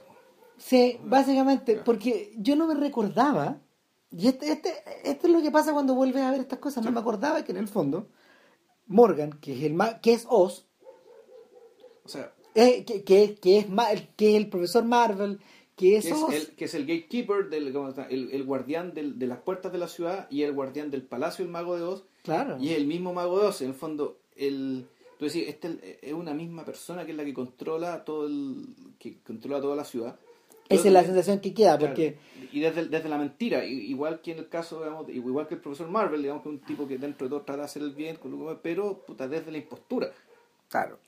Sí, 0.60 1.00
básicamente, 1.04 1.78
porque 1.84 2.34
yo 2.38 2.56
no 2.56 2.68
me 2.68 2.76
recordaba, 2.76 3.60
y 4.12 4.28
este, 4.28 4.52
este, 4.52 4.74
esto 5.04 5.28
es 5.28 5.34
lo 5.34 5.42
que 5.42 5.52
pasa 5.52 5.74
cuando 5.74 5.96
vuelves 5.96 6.22
a 6.22 6.32
ver 6.32 6.42
estas 6.42 6.60
cosas, 6.60 6.84
no 6.84 6.92
me 6.92 7.00
acordaba 7.00 7.44
que 7.44 7.52
en 7.52 7.58
el 7.58 7.68
fondo 7.68 8.10
Morgan, 8.88 9.32
que 9.40 9.54
es 9.58 9.64
el 9.64 9.74
ma- 9.74 10.00
que 10.02 10.14
es 10.14 10.26
Oz, 10.30 10.68
O 12.04 12.10
sea, 12.10 12.34
eh, 12.56 12.84
que, 12.86 13.04
que, 13.04 13.36
que 13.36 13.60
es 13.60 13.70
Ma- 13.70 13.92
el- 13.92 14.10
que 14.16 14.32
es 14.32 14.36
el 14.38 14.50
profesor 14.50 14.84
Marvel, 14.84 15.40
que 15.76 15.98
es 15.98 16.06
que 16.06 16.12
es, 16.12 16.18
Oz. 16.24 16.34
el, 16.34 16.56
que 16.56 16.66
es 16.66 16.74
el 16.74 16.86
gatekeeper, 16.86 17.50
del, 17.50 17.68
el, 18.10 18.32
el 18.32 18.44
guardián 18.44 18.94
del- 18.94 19.18
de 19.20 19.28
las 19.28 19.40
puertas 19.40 19.72
de 19.72 19.78
la 19.78 19.88
ciudad 19.88 20.28
y 20.30 20.42
el 20.44 20.54
guardián 20.54 20.92
del 20.92 21.04
palacio 21.04 21.46
del 21.46 21.52
mago 21.52 21.78
de 21.78 21.84
Oz. 21.84 22.04
Claro. 22.24 22.58
Y 22.60 22.70
es 22.72 22.78
el 22.78 22.88
mismo 22.88 23.14
mago 23.14 23.40
de 23.40 23.48
Oz, 23.48 23.62
en 23.62 23.70
el 23.70 23.76
fondo, 23.76 24.20
el, 24.36 24.88
tú 25.20 25.26
decís, 25.26 25.46
este 25.48 26.00
es 26.02 26.14
una 26.14 26.34
misma 26.34 26.66
persona 26.66 27.06
que 27.06 27.12
es 27.12 27.18
la 27.18 27.24
que 27.24 27.34
controla 27.34 28.04
todo 28.04 28.26
el, 28.28 28.66
que 28.98 29.22
controla 29.22 29.62
toda 29.62 29.76
la 29.76 29.86
ciudad. 29.86 30.20
Esa 30.70 30.88
es 30.88 30.94
la 30.94 31.04
sensación 31.04 31.40
que 31.40 31.54
queda, 31.54 31.78
Claro, 31.78 31.94
porque 31.94 32.18
y 32.52 32.60
desde, 32.62 32.86
desde 32.88 33.10
la 33.10 33.18
mentira, 33.18 33.66
igual 33.66 34.22
que 34.22 34.32
en 34.32 34.40
el 34.40 34.50
caso, 34.50 34.80
digamos, 34.84 35.10
igual 35.10 35.48
que 35.48 35.56
el 35.56 35.62
profesor 35.62 35.90
Marvel, 35.90 36.22
digamos 36.22 36.44
que 36.44 36.50
es 36.50 36.56
un 36.56 36.62
tipo 36.62 36.88
que 36.88 36.98
dentro 36.98 37.26
de 37.28 37.30
todo 37.32 37.42
trata 37.42 37.62
de 37.62 37.66
hacer 37.66 37.82
el 37.82 37.94
bien, 37.96 38.18
con 38.18 38.32
lo 38.32 38.48
que- 38.50 38.56
pero 38.62 39.04
puta, 39.06 39.28
desde 39.28 39.52
la 39.52 39.58
impostura, 39.58 40.12
claro, 40.68 41.00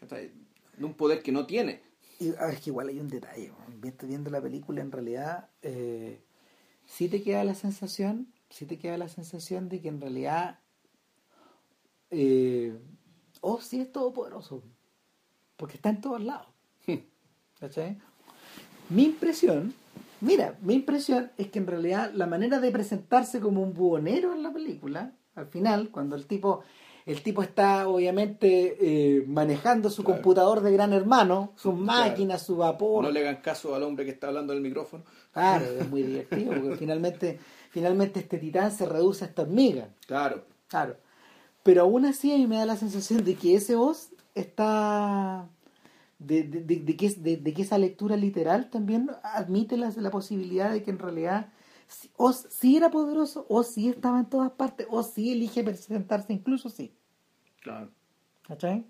de 0.78 0.86
un 0.86 0.93
poder 0.95 1.22
que 1.24 1.32
no 1.32 1.45
tiene. 1.45 1.82
y, 2.20 2.30
ah, 2.39 2.51
es 2.51 2.59
que 2.62 2.70
igual 2.70 2.89
hay 2.89 2.99
un 2.99 3.07
detalle, 3.09 3.47
¿no? 3.49 3.55
viendo, 3.80 4.07
viendo 4.07 4.30
la 4.30 4.41
película 4.41 4.82
en 4.82 4.91
realidad 4.91 5.49
eh, 5.64 6.20
sí 6.86 7.07
te 7.09 7.24
queda 7.24 7.43
la 7.43 7.55
sensación, 7.55 8.28
sí 8.49 8.66
te 8.68 8.78
queda 8.78 8.97
la 8.97 9.07
sensación 9.09 9.70
de 9.70 9.82
que 9.82 9.88
en 9.88 9.99
realidad 10.01 10.59
eh, 12.12 12.78
Oz 13.41 13.66
sí 13.66 13.82
es 13.82 13.91
todopoderoso, 13.91 14.64
porque 15.57 15.76
está 15.78 15.89
en 15.89 16.01
todos 16.01 16.22
lados. 16.22 16.47
¿Cachai? 17.59 17.97
Mi 18.94 19.04
impresión, 19.06 19.74
mira, 20.20 20.58
mi 20.62 20.74
impresión 20.76 21.32
es 21.38 21.50
que 21.50 21.60
en 21.60 21.68
realidad 21.68 22.12
la 22.14 22.28
manera 22.28 22.60
de 22.60 22.72
presentarse 22.72 23.39
como 23.39 23.62
un 23.62 23.74
buhonero 23.74 24.34
en 24.34 24.44
la 24.44 24.52
película, 24.52 25.12
al 25.36 25.48
final, 25.48 25.89
cuando 25.92 26.16
el 26.16 26.26
tipo, 26.26 26.62
el 27.06 27.22
tipo 27.24 27.42
está 27.42 27.88
obviamente 27.88 28.78
eh, 28.80 29.24
manejando 29.28 29.89
su 29.89 30.04
Claro. 30.04 30.18
computador 30.22 30.62
de 30.62 30.72
gran 30.74 30.94
hermano, 30.94 31.54
sus 31.56 31.74
Claro. 31.74 31.86
máquinas, 31.86 32.46
su 32.46 32.58
vapor. 32.58 33.04
No 33.06 33.12
le 33.12 33.22
hagan 33.22 33.42
caso 33.42 33.74
al 33.74 33.84
hombre 33.84 34.04
que 34.06 34.12
está 34.12 34.28
hablando 34.28 34.52
del 34.54 34.62
micrófono. 34.62 35.04
Claro, 35.32 35.66
es 35.66 35.89
muy 35.89 36.04
divertido, 36.04 36.54
porque 36.54 36.76
finalmente, 36.76 37.39
finalmente 37.72 38.20
este 38.20 38.38
titán 38.38 38.72
se 38.72 38.86
reduce 38.86 39.24
a 39.24 39.28
esta 39.28 39.44
hormiga. 39.44 39.88
Claro, 40.06 40.44
Claro. 40.68 40.96
Pero 41.64 41.84
aún 41.84 42.06
así 42.06 42.34
a 42.34 42.38
mí 42.38 42.48
me 42.48 42.58
da 42.58 42.66
la 42.66 42.76
sensación 42.76 43.24
de 43.24 43.36
que 43.36 43.56
ese 43.56 43.76
Oz 43.76 44.10
está... 44.36 45.48
De, 46.24 46.44
de, 46.44 46.62
de- 46.62 46.96
que, 46.98 47.10
de, 47.10 47.38
de 47.38 47.54
que 47.54 47.64
esa 47.64 47.78
lectura 47.80 48.16
literal 48.16 48.70
también 48.70 49.10
admite 49.24 49.76
la, 49.76 49.92
la 49.98 50.12
posibilidad 50.12 50.72
de 50.72 50.84
que 50.84 50.92
en 50.92 51.00
realidad 51.00 51.50
sí- 51.88 52.12
Oz 52.16 52.46
sí 52.50 52.78
era 52.78 52.92
poderoso, 52.92 53.46
Oz 53.50 53.68
sí 53.74 53.90
estaba 53.90 54.20
en 54.20 54.30
todas 54.30 54.52
partes, 54.52 54.86
Oz 54.92 55.12
sí 55.16 55.32
elige 55.32 55.64
presentarse 55.64 56.32
incluso 56.34 56.70
sí. 56.70 56.94
claro. 57.62 57.90
¿Cachai? 58.48 58.86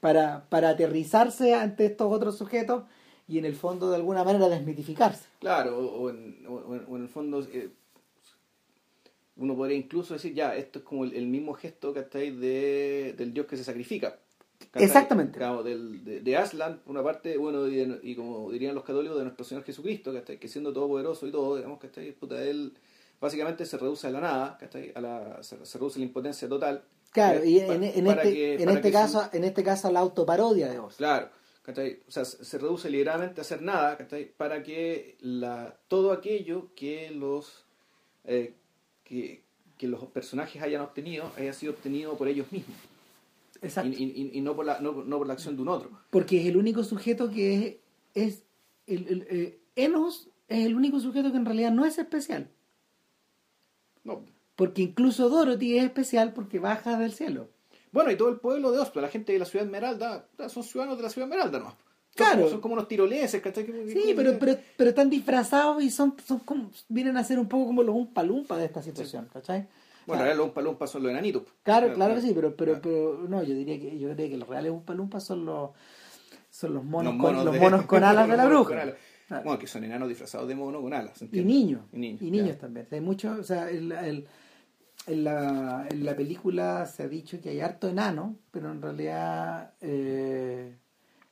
Para, 0.00 0.48
para 0.50 0.68
aterrizarse 0.70 1.54
ante 1.54 1.86
estos 1.86 2.12
otros 2.12 2.36
sujetos 2.36 2.84
y 3.26 3.38
en 3.38 3.46
el 3.46 3.56
fondo 3.56 3.88
de 3.90 3.96
alguna 3.96 4.22
manera 4.22 4.48
desmitificarse. 4.48 5.24
Claro, 5.40 5.78
o, 5.78 6.02
o 6.02 6.10
en, 6.10 6.44
o 6.46 6.74
en- 6.74 6.84
o 6.88 6.96
en 6.96 7.02
el 7.02 7.08
fondo 7.08 7.40
eh, 7.52 7.70
uno 9.36 9.56
podría 9.56 9.76
incluso 9.78 10.14
decir, 10.14 10.34
ya, 10.34 10.54
esto 10.56 10.80
es 10.80 10.84
como 10.84 11.04
el, 11.04 11.14
el 11.14 11.26
mismo 11.26 11.54
gesto 11.54 11.92
que 11.94 12.02
de, 12.02 13.14
del 13.16 13.32
dios 13.32 13.46
que 13.46 13.56
se 13.56 13.64
sacrifica. 13.64 14.18
¿Cachai? 14.70 14.86
Exactamente. 14.86 15.38
Del, 15.38 16.04
de, 16.04 16.20
de 16.20 16.36
Aslan, 16.36 16.80
una 16.86 17.02
parte, 17.02 17.36
bueno, 17.38 17.66
y, 17.68 17.76
de- 17.76 18.00
y 18.02 18.14
como 18.14 18.50
dirían 18.50 18.74
los 18.74 18.84
católicos, 18.84 19.16
de 19.18 19.24
nuestro 19.24 19.44
Señor 19.44 19.64
Jesucristo, 19.64 20.12
¿cachai? 20.12 20.38
que 20.38 20.48
siendo 20.48 20.72
todopoderoso 20.72 21.26
y 21.26 21.32
todo, 21.32 21.56
digamos, 21.56 21.78
que 21.80 21.88
puta, 22.12 22.42
él 22.42 22.72
básicamente 23.20 23.64
se 23.64 23.78
reduce 23.78 24.06
a 24.06 24.10
la 24.10 24.20
nada, 24.20 24.56
¿cachai? 24.58 24.92
A 24.94 25.00
la, 25.00 25.42
se, 25.42 25.64
se 25.64 25.78
reduce 25.78 25.98
a 25.98 26.00
la 26.00 26.06
impotencia 26.06 26.48
total. 26.48 26.82
Claro, 27.12 27.38
¿cachai? 27.38 27.52
y 27.52 27.58
en, 27.60 27.82
en 27.84 28.04
para 28.06 28.22
este, 28.22 28.34
que- 28.34 28.54
en 28.54 28.64
para 28.64 28.72
este 28.76 28.92
caso, 28.92 29.22
su- 29.30 29.36
en 29.36 29.44
este 29.44 29.62
caso 29.64 29.88
a 29.88 29.92
la 29.92 30.00
autoparodia 30.00 30.68
de 30.70 30.78
Oz. 30.78 30.96
Claro, 30.96 31.28
¿cachai? 31.62 32.00
O 32.06 32.10
sea, 32.10 32.24
se 32.24 32.58
reduce 32.58 32.90
ligeramente 32.90 33.40
a 33.40 33.42
hacer 33.42 33.62
nada, 33.62 33.96
¿cachai? 33.96 34.26
Para 34.36 34.62
que 34.62 35.16
la, 35.20 35.76
todo 35.88 36.12
aquello 36.12 36.68
que 36.76 37.10
los, 37.10 37.64
eh, 38.24 38.54
que, 39.04 39.42
que 39.78 39.88
los 39.88 40.04
personajes 40.06 40.60
hayan 40.62 40.82
obtenido 40.82 41.30
haya 41.38 41.52
sido 41.52 41.72
obtenido 41.72 42.16
por 42.16 42.28
ellos 42.28 42.50
mismos 42.52 42.76
Exacto. 43.62 43.90
y, 43.90 44.02
y- 44.04 44.30
y 44.38 44.40
no, 44.40 44.54
por 44.54 44.64
la, 44.66 44.80
no, 44.80 44.92
no 45.04 45.18
por 45.18 45.26
la 45.26 45.32
acción 45.34 45.56
de 45.56 45.62
un 45.62 45.68
otro. 45.68 45.90
Porque 46.10 46.40
es 46.40 46.46
el 46.46 46.56
único 46.56 46.84
sujeto 46.84 47.30
que 47.30 47.80
es, 48.14 48.26
es 48.26 48.42
el, 48.86 49.06
el- 49.08 49.26
eh, 49.30 49.58
Enos 49.76 50.28
es 50.48 50.64
el 50.66 50.74
único 50.74 51.00
sujeto 51.00 51.30
que 51.30 51.36
en 51.38 51.44
realidad 51.44 51.72
no 51.72 51.84
es 51.84 51.98
especial. 51.98 52.48
No. 54.04 54.22
Porque 54.54 54.82
incluso 54.82 55.28
Dorothy 55.28 55.76
es 55.78 55.84
especial 55.84 56.32
porque 56.32 56.58
baja 56.58 56.98
del 56.98 57.12
cielo. 57.12 57.48
Bueno, 57.92 58.10
y 58.10 58.16
todo 58.16 58.28
el 58.28 58.36
pueblo 58.40 58.72
de 58.72 58.78
Oslo, 58.78 59.00
la 59.02 59.08
gente 59.08 59.32
de 59.32 59.38
la 59.38 59.44
ciudad 59.44 59.66
Esmeralda, 59.66 60.28
son 60.48 60.62
ciudadanos 60.62 60.96
de 60.98 61.02
la 61.04 61.10
ciudad 61.10 61.28
Esmeralda, 61.28 61.58
¿no? 61.58 61.64
Son 61.66 61.76
Claro. 62.14 62.36
como- 62.38 62.50
Son 62.50 62.60
como 62.60 62.74
unos 62.74 62.88
tiroleses, 62.88 63.42
¿cachai? 63.42 63.66
Sí, 63.92 64.12
pero, 64.16 64.38
pero, 64.38 64.58
pero 64.76 64.90
están 64.90 65.10
disfrazados 65.10 65.82
y 65.82 65.90
son, 65.90 66.14
son 66.26 66.38
como, 66.40 66.70
vienen 66.88 67.16
a 67.16 67.24
ser 67.24 67.38
un 67.38 67.48
poco 67.48 67.66
como 67.66 67.82
los 67.82 67.94
umpalumpa 67.94 68.56
de 68.56 68.66
esta 68.66 68.82
situación, 68.82 69.28
¿cachai? 69.32 69.66
Bueno, 70.06 70.22
Claro. 70.22 70.36
los 70.38 70.50
palumpas 70.50 70.88
son 70.90 71.02
los 71.02 71.10
enanitos. 71.12 71.42
Claro, 71.62 71.92
claro 71.92 72.14
que 72.14 72.20
sí, 72.20 72.32
pero, 72.34 72.54
pero, 72.56 72.80
Claro. 72.80 72.82
pero 72.82 73.28
no, 73.28 73.42
yo 73.42 73.54
diría 73.54 73.78
que 73.80 73.98
yo 73.98 74.08
diría 74.10 74.28
que 74.30 74.36
los 74.36 74.48
reales 74.48 74.70
umpalumpas 74.72 75.24
son 75.24 75.44
los 75.44 75.70
son 76.50 76.72
los 76.74 76.84
monos, 76.84 77.12
Los 77.14 77.22
con, 77.22 77.32
monos 77.32 77.44
los 77.44 77.54
de- 77.54 77.60
monos 77.60 77.86
con 77.86 78.02
alas 78.04 78.28
de 78.28 78.36
la 78.36 78.44
los 78.48 78.52
bruja. 78.66 78.68
con. 78.82 78.94
Claro. 79.28 79.42
Bueno, 79.44 79.58
que 79.58 79.66
son 79.66 79.82
enanos 79.84 80.08
disfrazados 80.08 80.46
de 80.48 80.54
mono 80.54 80.80
con 80.80 80.94
alas. 80.94 81.18
¿se 81.18 81.24
y 81.32 81.44
niños 81.44 81.82
Y 81.92 81.98
niños, 81.98 82.22
y 82.22 82.30
niños 82.30 82.48
ya. 82.50 82.58
también 82.58 82.86
hay 82.90 83.00
muchos 83.00 83.38
o 83.38 83.42
sea 83.42 83.68
el, 83.68 83.90
el- 83.92 84.26
en 85.08 85.22
la, 85.24 85.86
en 85.90 86.04
la 86.04 86.16
película 86.16 86.86
se 86.86 87.02
ha 87.04 87.08
dicho 87.08 87.40
que 87.40 87.50
hay 87.50 87.60
harto 87.60 87.88
enano, 87.88 88.36
pero 88.50 88.70
en 88.72 88.80
realidad 88.82 89.74
eh, 89.80 90.76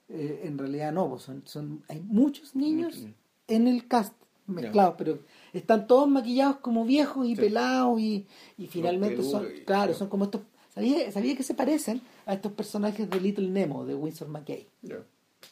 eh, 0.08 0.40
en 0.44 0.58
realidad 0.58 0.92
no, 0.92 1.08
pues 1.08 1.22
son, 1.22 1.42
son, 1.46 1.82
hay 1.88 2.00
muchos 2.00 2.54
niños 2.54 3.06
en 3.48 3.66
el 3.68 3.88
cast 3.88 4.14
mezclados, 4.46 4.94
pero 4.98 5.18
están 5.52 5.86
todos 5.86 6.08
maquillados 6.08 6.56
como 6.58 6.84
viejos 6.84 7.26
y 7.26 7.34
Sí. 7.34 7.40
pelados 7.40 8.00
y, 8.00 8.26
y 8.58 8.66
finalmente 8.66 9.22
son, 9.22 9.46
y- 9.56 9.60
claro, 9.64 9.94
son 9.94 10.08
como 10.08 10.24
estos, 10.24 10.42
¿sabía, 10.74 11.10
sabía 11.12 11.36
que 11.36 11.42
se 11.42 11.54
parecen 11.54 12.00
a 12.26 12.34
estos 12.34 12.52
personajes 12.52 13.08
de 13.08 13.20
Little 13.20 13.48
Nemo, 13.48 13.84
de 13.86 13.94
Winsor 13.94 14.28
McKay? 14.28 14.66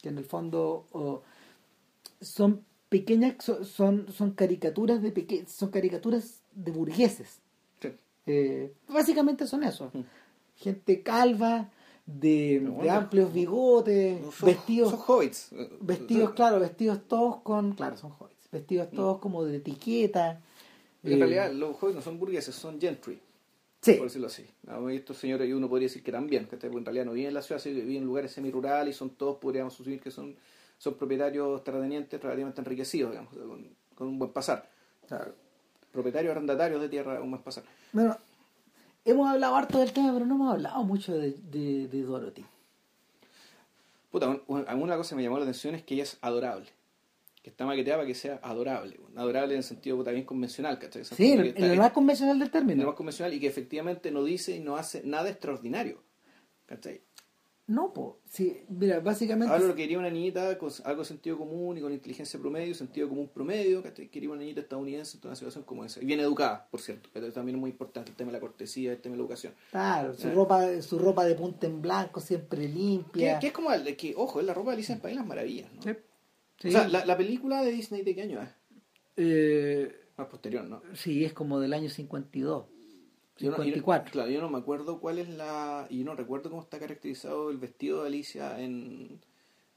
Que 0.01 0.09
en 0.09 0.19
el 0.19 0.25
fondo 0.25 0.87
son 2.21 2.65
pequeñas 2.89 3.37
so- 3.41 3.65
son 3.65 4.07
son 4.13 4.33
caricaturas 4.33 5.01
de 5.03 5.11
peque- 5.13 5.47
son 5.49 5.71
caricaturas 5.71 6.41
de 6.55 6.71
burgueses 6.71 7.41
Sí. 7.81 7.89
Eh, 8.27 8.73
básicamente 8.89 9.47
son 9.47 9.65
eso 9.65 9.91
Mm. 9.93 10.01
gente 10.57 11.03
calva 11.03 11.71
de, 12.05 12.63
amplios 12.91 13.33
bigotes 13.33 14.21
Son- 14.35 14.47
vestidos 14.47 14.91
Son 14.91 15.01
hobbits. 15.07 15.51
vestidos 15.81 16.25
Son- 16.27 16.35
claro 16.35 16.61
vestidos 16.61 17.01
todos 17.09 17.37
con 17.43 17.73
claro 17.73 17.97
son 17.97 18.11
jóvenes 18.11 18.32
vestidos 18.53 18.91
todos 18.91 19.19
como 19.19 19.45
de 19.45 19.57
etiqueta 19.57 20.41
En 21.03 21.15
Eh, 21.15 21.17
realidad, 21.17 21.51
los 21.53 21.77
hobbits 21.83 21.97
no 21.97 22.03
son 22.03 22.19
burgueses, 22.21 22.55
son 22.55 22.81
gentry. 22.81 23.19
sí 23.81 23.95
por 23.95 24.07
decirlo 24.07 24.29
así. 24.29 24.45
estos 24.93 25.17
señores, 25.17 25.49
y 25.49 25.53
uno 25.53 25.69
podría 25.69 25.87
decir 25.89 26.03
que 26.05 26.13
también, 26.13 26.47
que 26.47 26.55
en 26.65 26.85
realidad 26.85 27.05
no 27.07 27.13
viven 27.13 27.29
en 27.29 27.35
la 27.35 27.43
ciudad, 27.43 27.61
sino 27.61 27.75
que 27.77 27.83
viven 27.83 28.03
en 28.03 28.07
lugares 28.07 28.31
semi-rurales 28.33 28.95
y 28.95 28.99
son 28.99 29.11
todos, 29.11 29.39
podríamos 29.39 29.75
asumir 29.75 30.01
que 30.01 30.11
son, 30.13 30.37
son 30.79 30.95
propietarios 30.95 31.65
terratenientes 31.65 32.21
relativamente 32.23 32.61
enriquecidos, 32.61 33.11
digamos, 33.11 33.33
con, 33.35 33.67
con 33.97 34.07
un 34.09 34.19
buen 34.21 34.31
pasar. 34.31 34.69
claro. 35.09 35.35
Propietarios 35.91 36.31
arrendatarios 36.31 36.81
de 36.81 36.89
tierra, 36.89 37.21
un 37.21 37.31
buen 37.33 37.43
pasar. 37.43 37.65
bueno 37.93 38.17
hemos 39.05 39.29
hablado 39.29 39.57
harto 39.57 39.79
del 39.81 39.93
tema 39.93 40.13
pero 40.13 40.25
no 40.25 40.37
hemos 40.37 40.53
hablado 40.53 40.85
mucho 40.85 41.13
de, 41.19 41.33
de, 41.51 41.89
de 41.89 42.03
Dorothy 42.03 42.45
Puta, 44.13 44.29
un- 44.29 44.43
un- 44.47 44.65
una 44.83 44.97
cosa 44.97 45.11
que 45.11 45.17
me 45.17 45.23
llamó 45.25 45.39
la 45.39 45.43
atención 45.45 45.75
es 45.75 45.83
que 45.83 45.95
ella 45.95 46.05
es 46.05 46.19
adorable. 46.21 46.67
Que 47.43 47.51
está 47.51 47.67
maqueteada 47.67 47.99
para 47.99 48.07
que 48.07 48.15
sea 48.15 48.39
adorable. 48.43 49.01
Adorable 49.17 49.55
en 49.55 49.59
el 49.59 49.65
sentido 49.65 49.97
puta, 49.97 50.13
bien 50.13 50.25
convencional, 50.25 50.79
¿cachai? 50.79 51.03
Esa 51.03 51.17
sí 51.17 51.33
en, 51.33 51.55
lo 51.77 51.83
más 51.83 51.93
convencional 51.93 52.39
del 52.39 52.47
en 52.47 52.53
lo 52.53 52.53
término 52.53 52.87
más 52.87 52.95
convencional 52.95 53.35
y 53.35 53.41
que 53.41 53.49
efectivamente 53.49 54.11
no 54.13 54.23
dice 54.23 54.57
y 54.57 54.61
no 54.61 54.77
hace 54.77 55.03
nada 55.05 55.29
extraordinario. 55.29 56.03
¿Cachai? 56.67 57.03
No, 57.67 57.93
pues, 57.93 58.15
sí, 58.25 58.65
mira, 58.69 59.01
básicamente... 59.01 59.53
Ahora 59.53 59.67
lo 59.67 59.75
que 59.75 59.83
quería 59.83 59.99
una 59.99 60.11
niñita 60.11 60.59
con 60.59 60.71
algo 60.85 61.03
de 61.03 61.09
sentido 61.09 61.39
común 61.39 61.79
y 61.79 61.81
con 61.81 61.93
inteligencia 61.93 62.39
promedio, 62.39 62.75
sentido 62.75 63.09
común 63.09 63.31
promedio, 63.33 63.83
¿cachai? 63.83 64.09
quería 64.09 64.31
una 64.31 64.41
niñita 64.41 64.61
estadounidense 64.61 65.17
en 65.17 65.27
una 65.27 65.37
situación 65.37 65.65
como 65.65 65.85
esa. 65.85 66.03
Y 66.03 66.05
bien 66.05 66.21
educada, 66.21 66.69
por 66.71 66.81
cierto, 66.81 67.09
que 67.13 67.21
también 67.31 67.57
es 67.57 67.61
muy 67.61 67.71
importante 67.71 68.11
el 68.11 68.17
tema 68.17 68.31
de 68.31 68.39
la 68.39 68.41
cortesía, 68.41 68.93
el 68.93 69.01
tema 69.01 69.13
de 69.15 69.19
la 69.19 69.23
educación. 69.23 69.55
Claro, 69.71 70.13
su 70.15 70.29
Eh. 70.29 70.33
ropa, 70.33 70.83
su 70.83 70.99
ropa 70.99 71.25
de 71.25 71.35
punta 71.37 71.67
en 71.67 71.81
blanco, 71.81 72.21
siempre 72.21 72.69
limpia. 72.69 73.39
que 73.39 73.47
es 73.47 73.53
como, 73.53 73.73
el, 73.73 73.97
que, 73.97 74.13
ojo, 74.17 74.41
es 74.41 74.47
la 74.47 74.55
ropa 74.55 74.71
de 74.71 74.75
Alicia 74.75 74.95
en 74.95 75.01
País 75.01 75.17
las 75.17 75.27
Maravillas, 75.27 75.73
¿no? 75.73 75.83
Sí. 75.83 75.91
Sí. 76.63 76.69
O 76.69 76.71
sea, 76.71 76.87
la, 76.89 77.05
la 77.05 77.17
película 77.17 77.61
de 77.63 77.73
Disney, 77.73 78.03
¿de 78.03 78.15
qué 78.15 78.23
año 78.23 78.41
es? 78.41 78.49
Eh, 79.17 79.95
Más 80.17 80.29
posterior, 80.29 80.65
¿no? 80.65 80.81
sí, 80.95 81.25
es 81.25 81.33
como 81.33 81.59
del 81.61 81.73
año 81.73 81.89
52, 81.91 82.67
Yo 83.39 83.51
no- 83.51 83.57
yo 83.57 83.59
no- 83.59 83.65
54. 83.65 84.13
claro, 84.13 84.31
yo 84.31 84.41
no 84.41 84.49
me 84.49 84.59
acuerdo 84.59 85.01
cuál 85.01 85.19
es 85.19 85.29
la... 85.29 85.87
Y 85.91 85.99
yo 85.99 86.05
no 86.05 86.15
recuerdo 86.15 86.51
cómo 86.51 86.63
está 86.63 86.79
caracterizado 86.79 87.51
el 87.51 87.57
vestido 87.59 88.03
de 88.03 88.09
Alicia 88.09 88.61
en, 88.61 89.19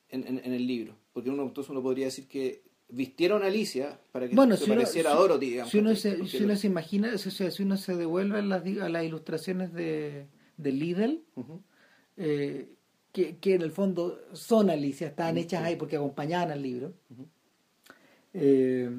en, 0.09 0.27
en- 0.27 0.41
en 0.45 0.53
el 0.53 0.67
libro. 0.67 0.95
Porque 1.11 1.29
uno, 1.31 1.43
entonces 1.43 1.71
uno 1.71 1.81
podría 1.81 2.05
decir 2.05 2.27
que 2.27 2.61
vistieron 2.87 3.41
a 3.41 3.47
Alicia 3.47 3.99
para 4.11 4.29
que 4.29 4.35
Bueno, 4.35 4.55
se 4.55 4.65
si 4.65 4.69
uno, 4.71 4.79
pareciera 4.81 5.09
si- 5.11 5.15
a 5.15 5.19
Dorothy, 5.19 5.45
digamos. 5.49 5.71
si 5.71 5.79
uno 5.79 5.95
se, 5.95 6.25
si 6.27 6.37
uno 6.37 6.47
lo- 6.49 6.55
se 6.55 6.67
imagina, 6.67 7.11
o 7.15 7.17
sea, 7.17 7.49
si 7.49 7.63
uno 7.63 7.77
se 7.77 7.95
devuelve 7.95 8.39
a 8.39 8.41
las, 8.43 8.63
a 8.63 8.89
las 8.89 9.03
ilustraciones 9.03 9.73
de, 9.73 10.27
de 10.57 10.71
Lidl, 10.71 11.23
eh, 12.17 12.74
que, 13.15 13.37
que 13.37 13.55
en 13.55 13.61
el 13.61 13.71
fondo 13.71 14.19
son 14.33 14.69
Alicia, 14.69 15.07
estaban 15.07 15.35
Mm, 15.35 15.37
hechas 15.37 15.63
ahí 15.63 15.77
porque 15.77 15.95
acompañaban 15.95 16.51
al 16.51 16.61
libro. 16.61 16.93
Eh, 18.33 18.89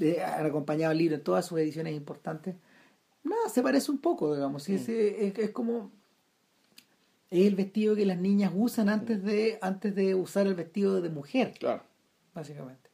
eh, 0.00 0.22
han 0.22 0.46
acompañado 0.46 0.92
al 0.92 0.98
libro 0.98 1.16
en 1.16 1.24
todas 1.24 1.46
sus 1.46 1.58
ediciones 1.58 1.96
importantes. 1.96 2.54
Nada, 3.24 3.48
se 3.48 3.60
parece 3.60 3.90
un 3.90 3.98
poco, 3.98 4.32
digamos. 4.32 4.62
sí, 4.62 4.72
Mm. 4.72 4.76
es, 4.76 4.88
es- 4.88 5.38
es 5.38 5.50
como. 5.50 5.90
Es 7.28 7.44
el 7.46 7.56
vestido 7.56 7.96
que 7.96 8.06
las 8.06 8.18
niñas 8.18 8.52
usan 8.54 8.88
antes 8.88 9.22
de, 9.24 9.58
antes 9.62 9.94
de 9.96 10.14
usar 10.14 10.46
el 10.46 10.54
vestido 10.54 11.00
de 11.00 11.10
mujer, 11.10 11.54
Claro. 11.58 11.82
básicamente. 12.34 12.88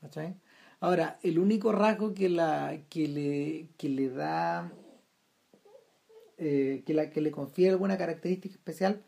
¿Cachai? 0.00 0.34
Ahora, 0.80 1.18
el 1.22 1.38
único 1.38 1.70
rasgo 1.72 2.12
que 2.12 2.28
la 2.28 2.76
que 2.90 3.06
le, 3.08 3.68
que 3.76 3.88
le 3.88 4.08
da 4.10 4.72
eh, 6.38 6.82
que 6.84 6.92
la 6.94 7.10
que 7.10 7.20
le 7.20 7.30
confiere 7.30 7.70
alguna 7.72 7.96
característica 7.96 8.54
especial 8.54 9.02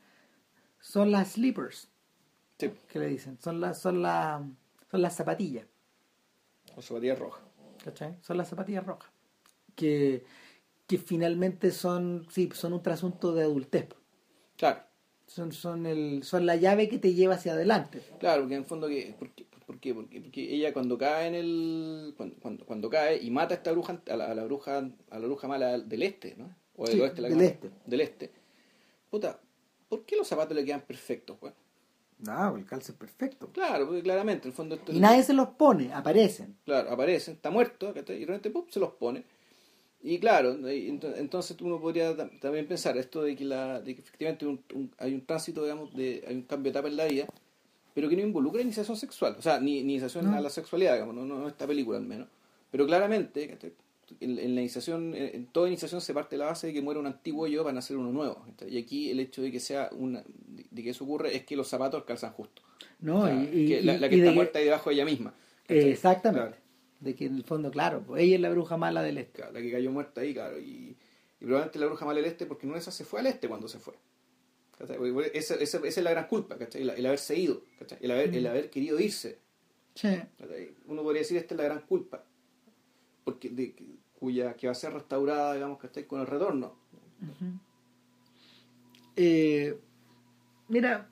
son 0.86 1.10
las 1.10 1.32
slippers 1.32 1.88
Sí, 2.58 2.70
que 2.88 2.98
le 2.98 3.08
dicen 3.08 3.38
son 3.40 3.60
las 3.60 3.80
son 3.80 4.02
las 4.02 4.42
son 4.90 5.02
las 5.02 5.16
zapatillas 5.16 5.66
zapatillas 6.80 7.18
rojas. 7.18 7.42
¿cachai? 7.84 8.16
son 8.22 8.36
las 8.36 8.48
zapatillas 8.48 8.84
rojas 8.86 9.10
que 9.74 10.24
que 10.86 10.98
finalmente 10.98 11.70
son 11.72 12.26
sí 12.30 12.48
son 12.54 12.72
un 12.72 12.82
trasunto 12.82 13.34
de 13.34 13.42
adultez 13.42 13.88
Claro, 14.56 14.80
son 15.26 15.52
son 15.52 15.84
el 15.86 16.22
son 16.22 16.46
la 16.46 16.56
llave 16.56 16.88
que 16.88 16.98
te 16.98 17.12
lleva 17.14 17.34
hacia 17.34 17.52
adelante 17.52 18.00
claro, 18.20 18.42
porque 18.42 18.54
en 18.54 18.60
el 18.60 18.66
fondo, 18.66 18.88
que, 18.88 19.14
¿por, 19.18 19.30
qué? 19.32 19.44
¿Por 19.66 19.80
qué? 19.80 19.92
Porque, 19.94 20.20
porque 20.20 20.54
ella 20.54 20.72
cuando 20.72 20.96
cae 20.96 21.26
en 21.26 21.34
el... 21.34 22.14
Cuando, 22.16 22.36
cuando, 22.36 22.64
cuando 22.64 22.88
cae 22.88 23.20
y 23.20 23.30
mata 23.32 23.54
a 23.54 23.56
esta 23.58 23.72
bruja, 23.72 24.00
a 24.08 24.16
la, 24.16 24.30
a 24.30 24.34
la 24.34 24.44
bruja 24.44 24.78
a 25.10 25.18
la 25.18 25.26
bruja 25.26 25.48
mala 25.48 25.78
del 25.78 26.02
este, 26.04 26.36
¿no? 26.36 26.54
O 26.76 26.84
del 26.86 26.94
Sí, 26.94 27.00
oeste, 27.00 27.20
la 27.20 27.28
del 27.28 27.40
este. 27.40 27.70
Del 27.84 28.00
este. 28.00 28.30
Puta, 29.10 29.40
¿por 29.88 30.04
qué 30.04 30.16
los 30.16 30.26
zapatos 30.28 30.56
le 30.56 30.64
quedan 30.64 30.82
perfectos, 30.82 31.36
pues? 31.40 31.52
no 32.18 32.56
el 32.56 32.64
calce 32.64 32.92
es 32.92 32.98
perfecto 32.98 33.48
Claro, 33.52 33.86
porque 33.86 34.02
claramente, 34.02 34.48
en 34.48 34.52
el 34.52 34.56
fondo... 34.56 34.74
esto- 34.76 34.92
y 34.92 34.98
nadie 35.00 35.22
se 35.22 35.34
los 35.34 35.48
pone 35.50 35.92
aparecen 35.92 36.56
Claro, 36.64 36.90
aparecen, 36.90 37.34
está 37.34 37.50
muerto, 37.50 37.90
y 37.90 38.02
de 38.02 38.26
repente 38.26 38.50
¡pum! 38.50 38.64
se 38.70 38.80
los 38.80 38.92
pone. 38.92 39.22
Y 40.02 40.18
claro, 40.18 40.56
entonces 40.68 41.56
uno 41.60 41.80
podría 41.80 42.16
tam- 42.16 42.38
también 42.40 42.66
pensar 42.68 42.96
esto 42.96 43.22
de 43.22 43.34
que, 43.34 43.44
la, 43.44 43.80
de 43.80 43.94
que 43.96 44.00
efectivamente 44.02 44.46
un- 44.46 44.62
un- 44.74 44.92
hay 44.98 45.14
un 45.14 45.26
tránsito, 45.26 45.62
digamos, 45.64 45.94
de, 45.94 46.24
hay 46.26 46.36
un 46.36 46.42
cambio 46.42 46.70
de 46.72 46.78
etapa 46.78 46.88
en 46.88 46.96
la 46.96 47.06
vida, 47.06 47.26
pero 47.94 48.08
que 48.08 48.16
no 48.16 48.22
involucra 48.22 48.62
iniciación 48.62 48.96
sexual, 48.96 49.36
o 49.38 49.42
sea, 49.42 49.58
ni 49.60 49.82
ni 49.82 49.92
iniciación 49.94 50.30
No. 50.30 50.36
a 50.36 50.40
la 50.40 50.50
sexualidad, 50.50 50.94
digamos, 50.94 51.14
no, 51.14 51.24
no 51.24 51.48
esta 51.48 51.66
película 51.66 51.98
al 51.98 52.04
menos. 52.06 52.28
Pero 52.70 52.86
claramente. 52.86 53.58
En, 54.20 54.38
en 54.38 54.54
la 54.54 54.60
iniciación, 54.60 55.14
en, 55.14 55.46
toda 55.46 55.68
iniciación 55.68 56.00
se 56.00 56.14
parte 56.14 56.36
de 56.36 56.40
la 56.40 56.46
base 56.46 56.68
de 56.68 56.72
que 56.72 56.82
muere 56.82 57.00
un 57.00 57.06
antiguo 57.06 57.46
yo 57.46 57.62
para 57.64 57.74
nacer 57.74 57.96
uno 57.96 58.12
nuevo. 58.12 58.44
Y 58.68 58.78
aquí 58.78 59.10
el 59.10 59.20
hecho 59.20 59.42
de 59.42 59.50
que 59.52 59.60
sea 59.60 59.90
una, 59.92 60.22
de, 60.70 60.82
que 60.82 60.90
eso 60.90 61.04
ocurre 61.04 61.34
es 61.36 61.44
que 61.44 61.56
los 61.56 61.68
zapatos 61.68 62.04
calzan 62.04 62.32
justo. 62.32 62.62
no 63.00 63.22
O 63.22 63.26
sea, 63.26 63.34
y, 63.42 63.80
la, 63.82 63.98
la 63.98 64.08
que 64.08 64.16
y 64.16 64.20
de 64.20 64.24
está 64.24 64.30
que- 64.32 64.34
muerta 64.36 64.58
ahí 64.58 64.64
debajo 64.66 64.90
de 64.90 64.94
ella 64.94 65.04
misma. 65.04 65.34
eh, 65.68 65.74
¿cachai? 65.76 65.90
exactamente 65.90 66.48
Claro. 66.50 66.62
de 67.00 67.14
que 67.14 67.26
en 67.26 67.34
el 67.36 67.44
fondo 67.44 67.70
claro 67.70 68.02
pues 68.06 68.22
ella 68.22 68.36
es 68.36 68.40
la 68.40 68.50
bruja 68.50 68.76
mala 68.76 69.02
del 69.02 69.18
este 69.18 69.32
Claro, 69.40 69.52
la 69.52 69.60
que 69.60 69.70
cayó 69.72 69.90
muerta 69.90 70.20
ahí, 70.20 70.32
claro. 70.34 70.58
Y, 70.58 70.96
probablemente 71.38 71.78
la 71.78 71.86
bruja 71.86 72.06
mal 72.06 72.16
del 72.16 72.24
este, 72.24 72.46
porque 72.46 72.66
no 72.66 72.76
esa 72.76 72.90
se 72.90 73.04
fue 73.04 73.20
al 73.20 73.26
este 73.26 73.48
cuando 73.48 73.68
se 73.68 73.78
fue. 73.78 73.94
Esa, 75.32 75.54
esa- 75.54 75.78
esa 75.78 75.86
es 75.86 75.98
la 76.04 76.10
gran 76.10 76.28
culpa, 76.28 76.56
¿cachai? 76.58 76.82
El, 76.82 76.90
el 76.90 77.06
haberse 77.06 77.36
ido, 77.38 77.62
¿cachai? 77.78 77.98
El 78.02 78.10
haber, 78.10 78.34
el 78.34 78.46
haber 78.46 78.68
querido 78.70 79.00
irse. 79.00 79.38
sí. 79.94 80.08
Uno 80.86 81.02
podría 81.02 81.22
decir 81.22 81.36
esta 81.38 81.54
es 81.54 81.58
la 81.58 81.64
gran 81.64 81.80
culpa. 81.80 82.24
Porque 83.24 83.48
de, 83.48 83.74
cuya 84.26 84.54
que 84.54 84.66
va 84.66 84.72
a 84.72 84.74
ser 84.74 84.92
restaurada, 84.92 85.54
digamos, 85.54 85.78
¿cachai? 85.78 86.04
Con 86.04 86.20
el 86.20 86.26
retorno. 86.26 86.72
Eh, 89.14 89.78
mira, 90.68 91.08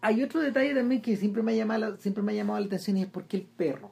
hay 0.00 0.22
otro 0.22 0.40
detalle 0.40 0.74
también 0.74 1.02
que 1.02 1.16
siempre 1.18 1.42
me 1.42 1.52
ha 1.52 1.56
llamado, 1.56 1.80
la- 1.90 1.96
siempre 1.98 2.22
me 2.22 2.32
ha 2.32 2.36
llamado 2.36 2.58
la 2.60 2.66
atención 2.66 2.96
y 2.96 3.02
es 3.02 3.08
porque 3.08 3.36
el 3.36 3.42
perro. 3.44 3.90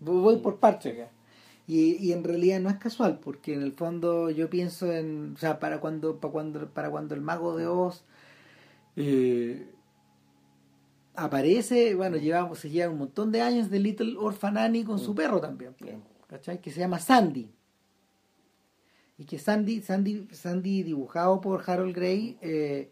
Voy 0.00 0.36
por 0.40 0.58
partes 0.58 0.92
acá. 0.94 1.10
Y, 1.66 1.96
y 1.96 2.12
en 2.12 2.22
realidad 2.22 2.60
no 2.60 2.68
es 2.68 2.76
casual, 2.76 3.18
porque 3.18 3.54
en 3.54 3.62
el 3.62 3.72
fondo 3.72 4.28
yo 4.28 4.50
pienso 4.50 4.92
en, 4.92 5.32
o 5.34 5.38
sea, 5.38 5.58
para 5.58 5.80
cuando, 5.80 6.20
para 6.20 6.32
cuando, 6.32 6.68
para 6.68 6.90
cuando 6.90 7.14
el 7.14 7.22
mago 7.22 7.56
de 7.56 7.66
Oz 7.66 8.04
eh, 8.96 9.70
aparece, 11.14 11.94
bueno, 11.94 12.18
llevamos, 12.18 12.58
se 12.58 12.68
lleva 12.68 12.92
un 12.92 12.98
montón 12.98 13.32
de 13.32 13.40
años 13.40 13.70
de 13.70 13.78
Little 13.80 14.16
Orphan 14.18 14.58
Annie 14.58 14.84
con 14.84 14.98
su 14.98 15.14
perro 15.14 15.40
también. 15.40 15.74
¿Cachai? 16.34 16.60
Que 16.60 16.72
se 16.72 16.80
llama 16.80 16.98
Sandy. 16.98 17.48
Y 19.18 19.24
que 19.24 19.38
Sandy, 19.38 19.80
Sandy, 19.82 20.26
Sandy 20.32 20.82
dibujado 20.82 21.40
por 21.40 21.62
Harold 21.64 21.94
Gray, 21.94 22.36
eh, 22.40 22.90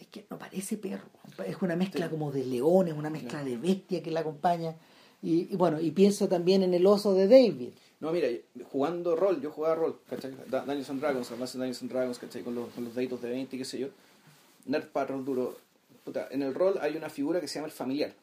es 0.00 0.06
que 0.06 0.24
no 0.30 0.38
parece 0.38 0.78
perro, 0.78 1.04
es 1.46 1.60
una 1.60 1.76
mezcla 1.76 2.06
Sí. 2.06 2.10
como 2.10 2.32
de 2.32 2.44
leones, 2.46 2.94
una 2.94 3.10
mezcla 3.10 3.44
de 3.44 3.58
bestia 3.58 4.02
que 4.02 4.10
la 4.10 4.20
acompaña. 4.20 4.74
Y, 5.20 5.52
y 5.52 5.56
bueno, 5.56 5.78
y 5.80 5.90
pienso 5.90 6.26
también 6.28 6.62
en 6.62 6.72
el 6.72 6.86
oso 6.86 7.12
de 7.14 7.28
David. 7.28 7.68
No, 8.00 8.10
mira, 8.10 8.28
jugando 8.72 9.14
rol, 9.14 9.40
yo 9.42 9.50
jugaba 9.50 9.74
rol, 9.74 10.00
¿cachai? 10.08 10.32
Dungeons 10.50 10.88
and 10.90 11.00
Dragons, 11.00 11.30
además 11.30 11.52
de 11.52 11.58
Dungeons 11.58 11.82
and 11.82 11.90
Dragons, 11.92 12.18
¿cachai? 12.18 12.42
Con 12.42 12.54
los, 12.54 12.70
con 12.70 12.84
los 12.84 12.94
daditos 12.94 13.20
de 13.20 13.30
20, 13.30 13.58
qué 13.58 13.64
sé 13.66 13.78
yo. 13.78 13.88
Nerd 14.64 14.88
para 14.88 15.08
rol 15.08 15.24
duro. 15.24 15.56
Puta, 16.04 16.26
en 16.30 16.42
el 16.42 16.54
rol 16.54 16.78
hay 16.80 16.96
una 16.96 17.10
figura 17.10 17.40
que 17.40 17.46
se 17.46 17.56
llama 17.56 17.66
el 17.66 17.72
familiar. 17.72 18.14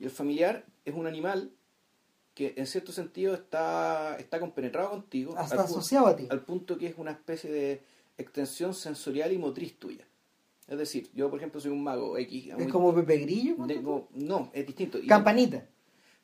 Y 0.00 0.04
el 0.04 0.10
familiar 0.10 0.64
es 0.84 0.92
un 0.94 1.06
animal 1.06 1.50
que 2.34 2.54
en 2.56 2.66
cierto 2.66 2.92
sentido 2.92 3.34
está, 3.34 4.16
está 4.18 4.40
compenetrado 4.40 4.90
contigo. 4.90 5.34
Hasta 5.36 5.54
al 5.54 5.60
asociado 5.60 6.08
a 6.08 6.16
ti. 6.16 6.26
Al 6.30 6.40
punto 6.44 6.76
que 6.76 6.88
es 6.88 6.94
una 6.98 7.12
especie 7.12 7.50
de 7.50 7.82
extensión 8.18 8.74
sensorial 8.74 9.32
y 9.32 9.38
motriz 9.38 9.78
tuya. 9.78 10.04
Es 10.66 10.78
decir, 10.78 11.10
yo 11.14 11.30
por 11.30 11.38
ejemplo 11.38 11.60
soy 11.60 11.70
un 11.70 11.82
mago 11.82 12.16
X. 12.18 12.48
Es 12.48 12.56
muy- 12.56 12.68
como 12.68 12.94
Pepe 12.94 13.18
Grillo. 13.18 13.56
no, 14.14 14.50
es 14.52 14.66
distinto. 14.66 14.98
Campanita. 15.06 15.64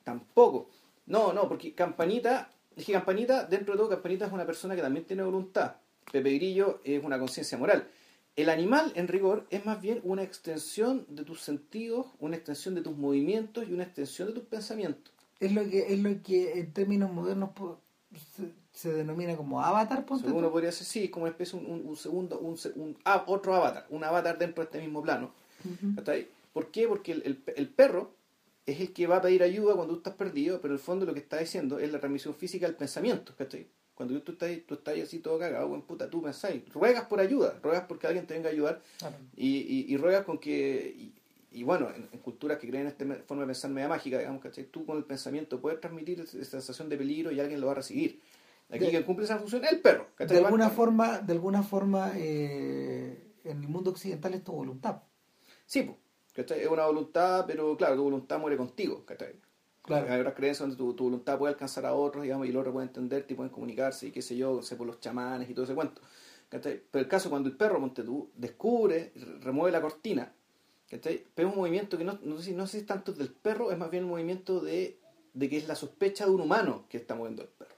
Tampoco. 0.02 0.70
No, 1.06 1.32
no, 1.32 1.48
porque 1.48 1.74
Campanita, 1.74 2.50
es 2.76 2.84
que 2.84 2.92
Campanita, 2.92 3.44
dentro 3.44 3.74
de 3.74 3.78
todo, 3.78 3.88
Campanita 3.90 4.26
es 4.26 4.32
una 4.32 4.46
persona 4.46 4.74
que 4.74 4.82
también 4.82 5.04
tiene 5.04 5.22
voluntad. 5.22 5.76
Pepe 6.10 6.34
Grillo 6.34 6.80
es 6.84 7.02
una 7.04 7.18
conciencia 7.18 7.58
moral. 7.58 7.86
El 8.36 8.48
animal, 8.48 8.92
en 8.94 9.08
rigor, 9.08 9.46
es 9.50 9.66
más 9.66 9.80
bien 9.80 10.00
una 10.04 10.22
extensión 10.22 11.04
de 11.08 11.24
tus 11.24 11.40
sentidos, 11.42 12.06
una 12.20 12.36
extensión 12.36 12.74
de 12.74 12.80
tus 12.82 12.96
movimientos 12.96 13.68
y 13.68 13.72
una 13.72 13.84
extensión 13.84 14.28
de 14.28 14.34
tus 14.34 14.44
pensamientos. 14.44 15.12
Es 15.40 15.52
lo 15.52 15.68
que, 15.68 15.92
es 15.92 15.98
lo 15.98 16.22
que 16.22 16.58
en 16.60 16.72
términos 16.72 17.10
modernos 17.10 17.50
se, 18.36 18.52
se 18.72 18.92
denomina 18.92 19.36
como 19.36 19.60
avatar, 19.62 20.04
ponte 20.04 20.24
Según 20.26 20.40
uno 20.44 20.52
podría 20.52 20.70
decir, 20.70 20.86
sí, 20.86 21.08
como 21.08 21.24
una 21.24 21.30
especie, 21.32 21.58
un, 21.58 21.66
un- 21.66 21.86
un 21.86 21.96
segundo, 21.96 22.38
un, 22.38 22.96
ah, 23.04 23.24
otro 23.26 23.54
avatar, 23.54 23.86
un 23.90 24.04
avatar 24.04 24.38
dentro 24.38 24.62
de 24.62 24.66
este 24.66 24.80
mismo 24.80 25.02
plano. 25.02 25.32
¿Por 26.52 26.70
qué? 26.70 26.86
Porque 26.86 27.12
el, 27.12 27.22
el- 27.24 27.42
el 27.56 27.68
perro 27.68 28.12
es 28.66 28.80
el 28.80 28.92
que 28.92 29.06
va 29.06 29.16
a 29.16 29.22
pedir 29.22 29.42
ayuda 29.42 29.74
cuando 29.74 29.94
tú 29.94 29.98
estás 30.00 30.14
perdido, 30.14 30.60
pero 30.60 30.74
en 30.74 30.78
el 30.78 30.84
fondo 30.84 31.06
lo 31.06 31.14
que 31.14 31.20
está 31.20 31.38
diciendo 31.38 31.78
es 31.78 31.90
la 31.90 31.98
transmisión 32.00 32.34
física 32.34 32.66
del 32.66 32.76
pensamiento, 32.76 33.34
¿cachai? 33.36 33.66
Cuando 33.94 34.20
tú 34.22 34.32
estás, 34.32 34.50
tú 34.66 34.74
estás 34.74 34.98
así 34.98 35.18
todo 35.18 35.38
cagado, 35.38 35.68
buen 35.68 35.82
puta, 35.82 36.08
tú 36.08 36.22
pensáis, 36.22 36.62
ruegas 36.72 37.04
por 37.04 37.20
ayuda, 37.20 37.58
ruegas 37.62 37.84
porque 37.86 38.06
alguien 38.06 38.26
te 38.26 38.34
venga 38.34 38.48
a 38.48 38.52
ayudar 38.52 38.80
y, 39.36 39.58
y, 39.58 39.86
y 39.92 39.96
ruegas 39.96 40.24
con 40.24 40.38
que, 40.38 40.94
y, 40.96 41.12
y 41.52 41.62
bueno, 41.64 41.88
en, 41.94 42.08
en 42.12 42.18
culturas 42.20 42.58
que 42.58 42.68
creen 42.68 42.86
en 42.86 42.88
esta 42.92 43.04
forma 43.26 43.42
de 43.42 43.46
pensar 43.48 43.70
media 43.70 43.88
mágica, 43.88 44.18
digamos, 44.18 44.40
¿cachai? 44.42 44.64
Tú 44.64 44.84
con 44.86 44.96
el 44.96 45.04
pensamiento 45.04 45.60
puedes 45.60 45.80
transmitir 45.80 46.20
esa 46.20 46.44
sensación 46.44 46.88
de 46.88 46.96
peligro 46.96 47.32
y 47.32 47.40
alguien 47.40 47.60
lo 47.60 47.66
va 47.66 47.72
a 47.72 47.76
recibir. 47.76 48.20
Aquí 48.68 48.84
De- 48.84 48.90
quien 48.90 49.02
cumple 49.02 49.24
esa 49.24 49.38
función 49.38 49.64
es 49.64 49.72
el 49.72 49.80
perro, 49.80 50.06
¿cachai? 50.14 50.36
De 50.38 50.44
alguna 50.44 50.70
forma, 50.76 51.18
de 51.18 51.32
alguna 51.32 51.62
forma 51.62 52.12
eh, 52.16 53.32
en 53.44 53.62
el 53.62 53.68
mundo 53.68 53.90
occidental 53.90 54.32
es 54.34 54.44
tu 54.44 54.52
voluntad. 54.52 55.02
Sí, 55.66 55.82
pues, 55.82 55.96
¿cachai? 56.34 56.60
Es 56.60 56.68
una 56.68 56.86
voluntad, 56.86 57.44
pero 57.46 57.76
claro, 57.76 57.96
tu 57.96 58.04
voluntad 58.04 58.38
muere 58.38 58.56
contigo, 58.56 59.04
¿cachai? 59.04 59.34
Hay 60.08 60.20
otras 60.20 60.34
creencias 60.34 60.60
donde 60.68 60.76
tu, 60.76 60.94
tu 60.94 61.04
voluntad 61.04 61.36
puede 61.38 61.52
alcanzar 61.54 61.84
a 61.86 61.94
otros, 61.94 62.22
digamos, 62.22 62.46
y 62.46 62.50
el 62.50 62.56
otro 62.56 62.72
puede 62.72 62.86
entenderte 62.86 63.32
y 63.32 63.36
pueden 63.36 63.50
comunicarse 63.52 64.06
y 64.06 64.10
qué 64.12 64.22
sé 64.22 64.36
yo, 64.36 64.62
sé 64.62 64.76
por 64.76 64.86
los 64.86 65.00
chamanes 65.00 65.50
y 65.50 65.54
todo 65.54 65.64
ese 65.64 65.74
cuento. 65.74 66.00
¿cachai? 66.48 66.80
Pero 66.90 67.02
el 67.02 67.08
caso 67.08 67.28
cuando 67.30 67.48
el 67.48 67.56
perro, 67.56 67.80
ponte 67.80 68.04
tú, 68.04 68.30
descubre, 68.36 69.12
re- 69.16 69.38
remueve 69.40 69.72
la 69.72 69.80
cortina, 69.80 70.32
¿cachai? 70.90 71.24
Pero 71.34 71.48
es 71.48 71.54
un 71.54 71.60
movimiento 71.60 71.96
que 71.96 72.04
no, 72.04 72.18
no, 72.22 72.36
sé, 72.38 72.44
si- 72.44 72.52
no 72.52 72.66
sé 72.66 72.72
si 72.72 72.78
es 72.78 72.86
tanto 72.86 73.12
del 73.12 73.30
perro, 73.30 73.70
es 73.72 73.78
más 73.78 73.90
bien 73.90 74.02
el 74.04 74.10
movimiento 74.10 74.60
de, 74.60 74.98
de 75.32 75.48
que 75.48 75.56
es 75.56 75.68
la 75.68 75.74
sospecha 75.76 76.24
de 76.26 76.32
un 76.32 76.40
humano 76.42 76.84
que 76.88 76.96
está 76.98 77.14
moviendo 77.14 77.42
el 77.42 77.48
perro. 77.48 77.76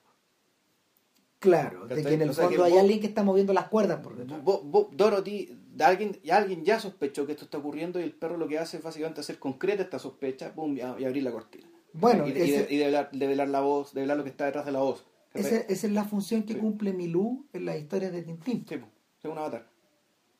Claro, 1.38 1.82
de 1.86 1.96
¿Cachai? 1.96 2.04
que 2.04 2.14
en 2.14 2.22
el 2.22 2.30
O 2.30 2.32
sea, 2.34 2.44
fondo 2.46 2.62
hay 2.64 2.70
vos- 2.72 2.80
alguien 2.80 3.00
que 3.00 3.06
está 3.08 3.24
moviendo 3.24 3.52
las 3.52 3.66
cuerdas 3.68 3.98
por 4.00 4.16
detrás. 4.16 4.42
Vos- 4.44 4.60
vos- 4.64 4.86
Dorothy, 4.92 5.58
de 5.74 5.84
alguien, 5.84 6.62
ya 6.64 6.78
sospechó 6.78 7.26
que 7.26 7.32
esto 7.32 7.44
está 7.46 7.58
ocurriendo 7.58 7.98
y 7.98 8.04
el 8.04 8.12
perro 8.12 8.36
lo 8.36 8.46
que 8.46 8.58
hace 8.60 8.76
es 8.76 8.82
básicamente 8.82 9.20
hacer 9.22 9.38
concreta 9.40 9.82
esta 9.82 9.98
sospecha 9.98 10.54
pum, 10.54 10.76
y, 10.76 10.80
abrir 10.80 11.22
la 11.24 11.32
cortina. 11.32 11.68
Bueno, 11.94 12.26
y, 12.28 12.30
y 12.30 12.32
de- 12.34 12.44
ese- 12.44 12.72
y 12.72 12.78
develar, 12.78 13.10
develar 13.12 13.48
la 13.48 13.60
voz, 13.60 13.92
develar 13.92 14.16
lo 14.18 14.22
que 14.24 14.30
está 14.30 14.44
detrás 14.46 14.64
de 14.64 14.72
la 14.72 14.78
voz. 14.80 15.04
esa, 15.34 15.56
esa 15.56 15.86
es 15.86 15.92
la 15.92 16.04
función 16.04 16.44
que 16.44 16.52
Sí. 16.54 16.58
cumple 16.60 16.92
Milú 16.92 17.46
en 17.52 17.64
las 17.64 17.76
historias 17.78 18.12
de 18.12 18.22
Tintín. 18.22 18.64
Sí, 18.68 18.74
es 18.76 19.30
un 19.30 19.36
avatar. 19.38 19.66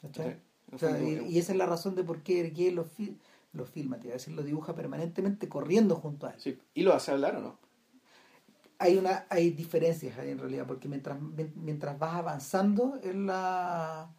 ¿cachai? 0.02 0.36
O 0.72 0.78
sea, 0.78 0.98
y, 1.02 1.38
esa 1.38 1.52
es 1.52 1.58
la 1.58 1.66
razón 1.66 1.94
de 1.94 2.02
por 2.04 2.22
qué 2.22 2.40
Hergé 2.40 2.70
lo, 2.72 2.84
fi- 2.84 3.16
lo 3.52 3.66
filma, 3.66 3.98
te 3.98 4.06
iba 4.06 4.14
a 4.14 4.18
decir, 4.18 4.34
lo 4.34 4.42
dibuja 4.42 4.74
permanentemente 4.74 5.48
corriendo 5.48 5.96
junto 5.96 6.26
a 6.26 6.30
él. 6.30 6.40
sí. 6.40 6.58
¿Y 6.74 6.82
lo 6.82 6.94
hace 6.94 7.10
hablar 7.12 7.36
o 7.36 7.40
no? 7.40 7.58
Hay 8.78 8.96
una 8.96 9.26
hay 9.28 9.50
diferencias 9.50 10.18
ahí 10.18 10.30
en 10.30 10.38
realidad, 10.38 10.66
porque 10.66 10.88
mientras, 10.88 11.20
mien- 11.20 11.52
mientras 11.56 11.98
vas 11.98 12.14
avanzando 12.14 12.98
en 13.02 13.26
la 13.26 14.10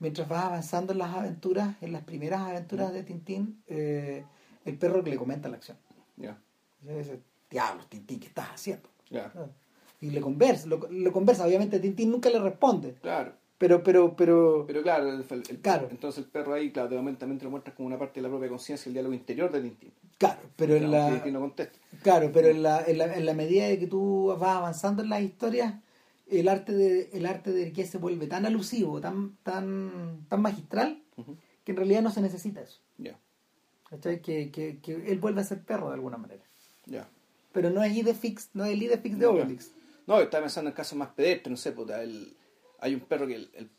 mientras 0.00 0.28
vas 0.28 0.44
avanzando 0.44 0.92
en 0.92 0.98
las 0.98 1.14
aventuras, 1.14 1.76
en 1.80 1.92
las 1.92 2.02
primeras 2.04 2.40
aventuras 2.42 2.92
de 2.92 3.02
Tintín, 3.02 3.62
eh, 3.66 4.24
el 4.64 4.78
perro 4.78 5.02
que 5.02 5.10
le 5.10 5.16
comenta 5.16 5.48
la 5.48 5.56
acción. 5.56 5.76
Ya, 6.16 6.38
dice, 6.82 7.20
diablos, 7.50 7.88
Tintín, 7.88 8.20
¿qué 8.20 8.26
estás 8.28 8.48
haciendo? 8.48 8.88
ya. 9.10 9.32
Y 10.00 10.10
le 10.10 10.20
conversa, 10.20 10.66
lo, 10.68 10.78
lo 10.90 11.12
conversa, 11.12 11.44
obviamente 11.46 11.80
Tintín 11.80 12.10
nunca 12.12 12.30
le 12.30 12.38
responde, 12.38 12.94
Claro. 13.00 13.32
Pero, 13.58 13.82
pero, 13.82 14.14
pero, 14.16 14.64
Pero 14.66 14.82
claro, 14.82 15.08
el, 15.12 15.24
el- 15.30 15.58
Claro. 15.60 15.88
entonces 15.90 16.24
el 16.24 16.30
perro 16.30 16.54
ahí, 16.54 16.70
claro, 16.70 16.88
también, 16.88 17.16
también 17.16 17.38
te 17.38 17.44
lo 17.44 17.50
muestras 17.50 17.74
como 17.76 17.86
una 17.88 17.98
parte 17.98 18.20
de 18.20 18.22
la 18.22 18.28
propia 18.28 18.48
conciencia, 18.48 18.88
el 18.88 18.94
diálogo 18.94 19.14
interior 19.14 19.50
de 19.50 19.60
Tintín. 19.60 19.92
claro, 20.16 20.40
pero 20.56 20.76
en 20.76 20.90
la, 20.90 21.10
no. 21.26 21.54
Claro, 22.02 22.30
pero 22.32 22.48
en 22.48 22.62
la, 22.62 22.84
en, 22.86 22.98
la, 22.98 23.14
en 23.16 23.26
la 23.26 23.34
medida 23.34 23.66
de 23.66 23.78
que 23.78 23.86
tú 23.86 24.34
vas 24.38 24.56
avanzando 24.56 25.02
en 25.02 25.10
las 25.10 25.22
historias, 25.22 25.74
el 26.30 26.48
arte 26.48 26.72
de 26.74 27.08
el 27.14 27.24
arte 27.26 27.50
de 27.52 27.72
que 27.72 27.86
se 27.86 27.98
vuelve 27.98 28.26
tan 28.26 28.44
alusivo, 28.46 29.00
tan 29.00 29.36
tan 29.42 30.26
tan 30.28 30.42
magistral, 30.42 31.02
que 31.64 31.72
en 31.72 31.76
realidad 31.76 32.02
no 32.02 32.10
se 32.10 32.20
necesita 32.20 32.60
eso. 32.60 32.80
Ya, 32.98 33.18
¿Cachai? 33.88 34.20
Que, 34.20 34.50
que, 34.50 34.78
que 34.80 34.92
él 35.10 35.18
vuelve 35.18 35.40
a 35.40 35.44
ser 35.44 35.62
perro 35.64 35.88
de 35.88 35.94
alguna 35.94 36.18
manera. 36.18 36.44
ya. 36.86 37.08
Pero 37.52 37.70
no 37.70 37.82
es 37.82 37.96
Idefix, 37.96 38.50
no 38.52 38.64
es 38.66 38.72
el 38.74 38.82
Idefix 38.82 39.16
de 39.18 39.22
Ya. 39.24 39.30
Obelix. 39.30 39.72
No, 40.06 40.20
estaba 40.20 40.44
pensando 40.44 40.68
en 40.70 40.76
casos 40.76 40.98
más 40.98 41.08
pedestres, 41.08 41.50
no 41.50 41.56
sé, 41.56 41.72
pues, 41.72 41.88
el- 41.98 42.36
hay 42.78 42.94
un 42.94 43.00
perro 43.00 43.26
que 43.26 43.34
el, 43.36 43.50
el, 43.54 43.70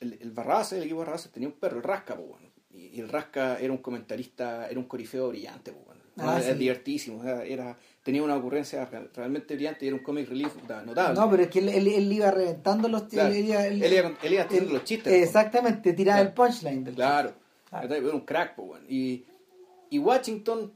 el, 0.00 0.18
el 0.20 0.30
Barrabás, 0.32 0.72
el 0.72 0.82
equipo 0.82 0.98
Barrabás 1.00 1.30
tenía 1.32 1.48
un 1.48 1.54
perro, 1.54 1.76
el 1.78 1.82
Rasca, 1.82 2.16
pues, 2.16 2.28
bueno. 2.28 2.46
y, 2.70 2.86
y 2.96 3.00
el 3.00 3.08
Rasca 3.08 3.58
era 3.60 3.72
un 3.72 3.78
comentarista, 3.78 4.68
era 4.68 4.78
un 4.78 4.86
corifeo 4.86 5.28
brillante, 5.28 5.72
pues, 5.72 5.84
bueno. 5.86 6.00
Ah, 6.18 6.38
era 6.42 6.52
sí. 6.52 6.58
divertísimo, 6.58 7.24
era, 7.24 7.74
tenía 8.02 8.22
una 8.22 8.36
ocurrencia 8.36 8.84
real- 8.84 9.10
realmente 9.14 9.54
brillante 9.54 9.86
y 9.86 9.88
era 9.88 9.96
un 9.96 10.02
comic 10.02 10.28
relief 10.28 10.54
notable. 10.56 10.92
No, 11.14 11.30
pero 11.30 11.44
es 11.44 11.48
que 11.48 11.60
él, 11.60 11.70
él, 11.70 11.88
él 11.88 12.12
iba 12.12 12.30
reventando 12.30 12.86
los 12.86 13.04
Claro. 13.04 13.32
él, 13.32 13.46
iba- 13.46 13.66
él- 13.66 13.78
iba 13.82 14.12
él 14.22 14.32
iba 14.34 14.42
haciendo 14.42 14.68
él- 14.68 14.74
los 14.74 14.84
chistes. 14.84 15.10
Exactamente, 15.10 15.94
tiraba 15.94 16.18
Claro. 16.18 16.28
el 16.28 16.34
punchline 16.34 16.84
del 16.84 16.94
Claro, 16.96 17.32
Claro. 17.70 17.94
era 17.94 18.14
un 18.14 18.20
crack, 18.26 18.54
pues, 18.56 18.68
bueno. 18.68 18.84
y, 18.90 19.24
y 19.88 19.98
Washington, 19.98 20.72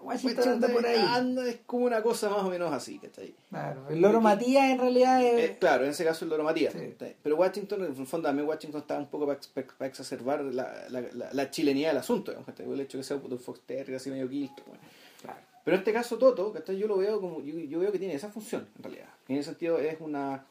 Washington 0.00 0.48
anda 0.48 0.68
por 0.68 0.86
ahí. 0.86 0.98
anda, 0.98 1.46
es 1.48 1.58
como 1.66 1.84
una 1.84 2.02
cosa 2.02 2.28
más 2.30 2.42
o 2.42 2.48
menos 2.50 2.72
así, 2.72 2.98
¿cachai? 2.98 3.34
Claro, 3.50 3.88
el 3.90 4.00
loro 4.00 4.20
Matías 4.20 4.70
en 4.70 4.78
realidad 4.78 5.22
es... 5.22 5.50
Eh, 5.50 5.56
claro, 5.60 5.84
en 5.84 5.90
ese 5.90 6.04
caso 6.04 6.24
el 6.24 6.30
Loro 6.30 6.42
Matías. 6.44 6.72
Sí. 6.72 6.94
Pero 7.22 7.36
Washington, 7.36 7.84
en 7.84 7.96
el 7.96 8.06
fondo, 8.06 8.28
a 8.28 8.32
mí 8.32 8.42
Washington 8.42 8.80
estaba 8.80 9.00
un 9.00 9.08
poco 9.08 9.26
para 9.26 9.86
exacerbar 9.86 10.42
la, 10.42 10.72
la, 10.88 11.02
la, 11.12 11.28
la 11.32 11.50
chilenía 11.50 11.88
del 11.88 11.98
asunto. 11.98 12.32
¿cachai? 12.46 12.70
El 12.70 12.80
hecho 12.80 12.98
que 12.98 13.04
sea 13.04 13.16
un 13.16 13.38
Fox 13.38 13.60
Terrier 13.66 13.96
así 13.96 14.10
medio 14.10 14.28
quilto. 14.28 14.62
bueno. 14.66 14.82
Claro. 15.22 15.40
Pero 15.64 15.74
en 15.76 15.80
este 15.80 15.92
caso, 15.92 16.16
Toto, 16.16 16.52
¿cachai? 16.52 16.78
yo 16.78 16.86
lo 16.86 16.96
veo 16.96 17.20
como. 17.20 17.40
Yo, 17.42 17.58
yo 17.58 17.78
veo 17.80 17.92
que 17.92 17.98
tiene 17.98 18.14
esa 18.14 18.30
función, 18.30 18.66
en 18.78 18.82
realidad. 18.82 19.08
En 19.28 19.36
ese 19.36 19.50
sentido, 19.50 19.78
es 19.78 20.00
una. 20.00 20.44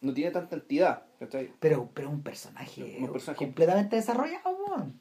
No 0.00 0.12
tiene 0.12 0.30
tanta 0.30 0.56
entidad, 0.56 1.02
¿cachai? 1.18 1.52
Pero, 1.60 1.88
pero 1.94 2.10
un 2.10 2.22
personaje, 2.22 2.96
Un 3.00 3.10
personaje- 3.12 3.44
completamente 3.44 3.96
desarrollado, 3.96 4.50
weón. 4.68 4.98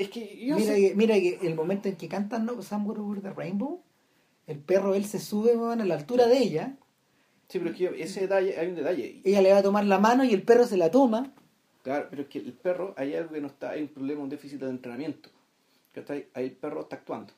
Es 0.00 0.08
que 0.08 0.46
yo 0.46 0.56
Mira, 0.56 0.74
sé- 0.74 0.80
que, 0.80 0.94
mira 0.94 1.14
que 1.16 1.38
el 1.42 1.54
momento 1.54 1.88
en 1.88 1.96
que 1.96 2.08
cantan 2.08 2.46
¿no? 2.46 2.62
Somewhere 2.62 3.00
Over 3.00 3.20
the 3.20 3.30
Rainbow, 3.34 3.82
el 4.46 4.58
perro 4.58 4.94
él 4.94 5.04
se 5.04 5.18
sube 5.18 5.56
weón, 5.56 5.80
a 5.80 5.84
la 5.84 5.94
altura 5.94 6.26
de 6.26 6.38
ella, 6.38 6.76
Sí, 7.48 7.58
pero 7.58 7.70
es 7.72 7.76
que 7.76 8.02
ese 8.02 8.20
detalle, 8.22 8.56
hay 8.58 8.68
un 8.68 8.76
detalle. 8.76 9.20
ella 9.24 9.42
le 9.42 9.52
va 9.52 9.58
a 9.58 9.62
tomar 9.62 9.84
la 9.84 9.98
mano 9.98 10.24
y 10.24 10.32
el 10.32 10.42
perro 10.42 10.64
se 10.66 10.76
la 10.76 10.90
toma. 10.90 11.32
Claro, 11.82 12.06
pero 12.08 12.22
es 12.22 12.28
que 12.28 12.38
el 12.38 12.52
perro, 12.52 12.94
hay 12.96 13.14
algo 13.14 13.32
que 13.32 13.40
no 13.40 13.48
está, 13.48 13.70
hay 13.70 13.82
un 13.82 13.88
problema, 13.88 14.22
un 14.22 14.28
déficit 14.30 14.60
de 14.60 14.70
entrenamiento. 14.70 15.28
¿Cachai? 15.92 16.28
Ahí 16.34 16.44
el 16.46 16.52
perro 16.52 16.82
está 16.82 16.96
actuando. 16.96 17.32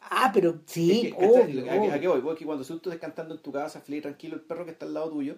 Ah, 0.00 0.30
pero 0.32 0.60
sí, 0.66 0.90
Es 0.92 1.00
que, 1.00 1.08
¿A, 1.08 1.18
qué- 1.18 1.26
obvio. 1.26 1.92
a 1.92 2.00
qué 2.00 2.08
voy? 2.08 2.20
Voy 2.20 2.36
que 2.36 2.44
cuando 2.46 2.64
tú 2.64 2.74
estés 2.74 2.98
cantando 2.98 3.34
en 3.34 3.40
tu 3.42 3.52
casa, 3.52 3.80
feliz, 3.80 4.02
tranquilo, 4.02 4.34
el 4.34 4.40
perro 4.42 4.64
que 4.64 4.70
está 4.72 4.86
al 4.86 4.94
lado 4.94 5.10
tuyo, 5.10 5.36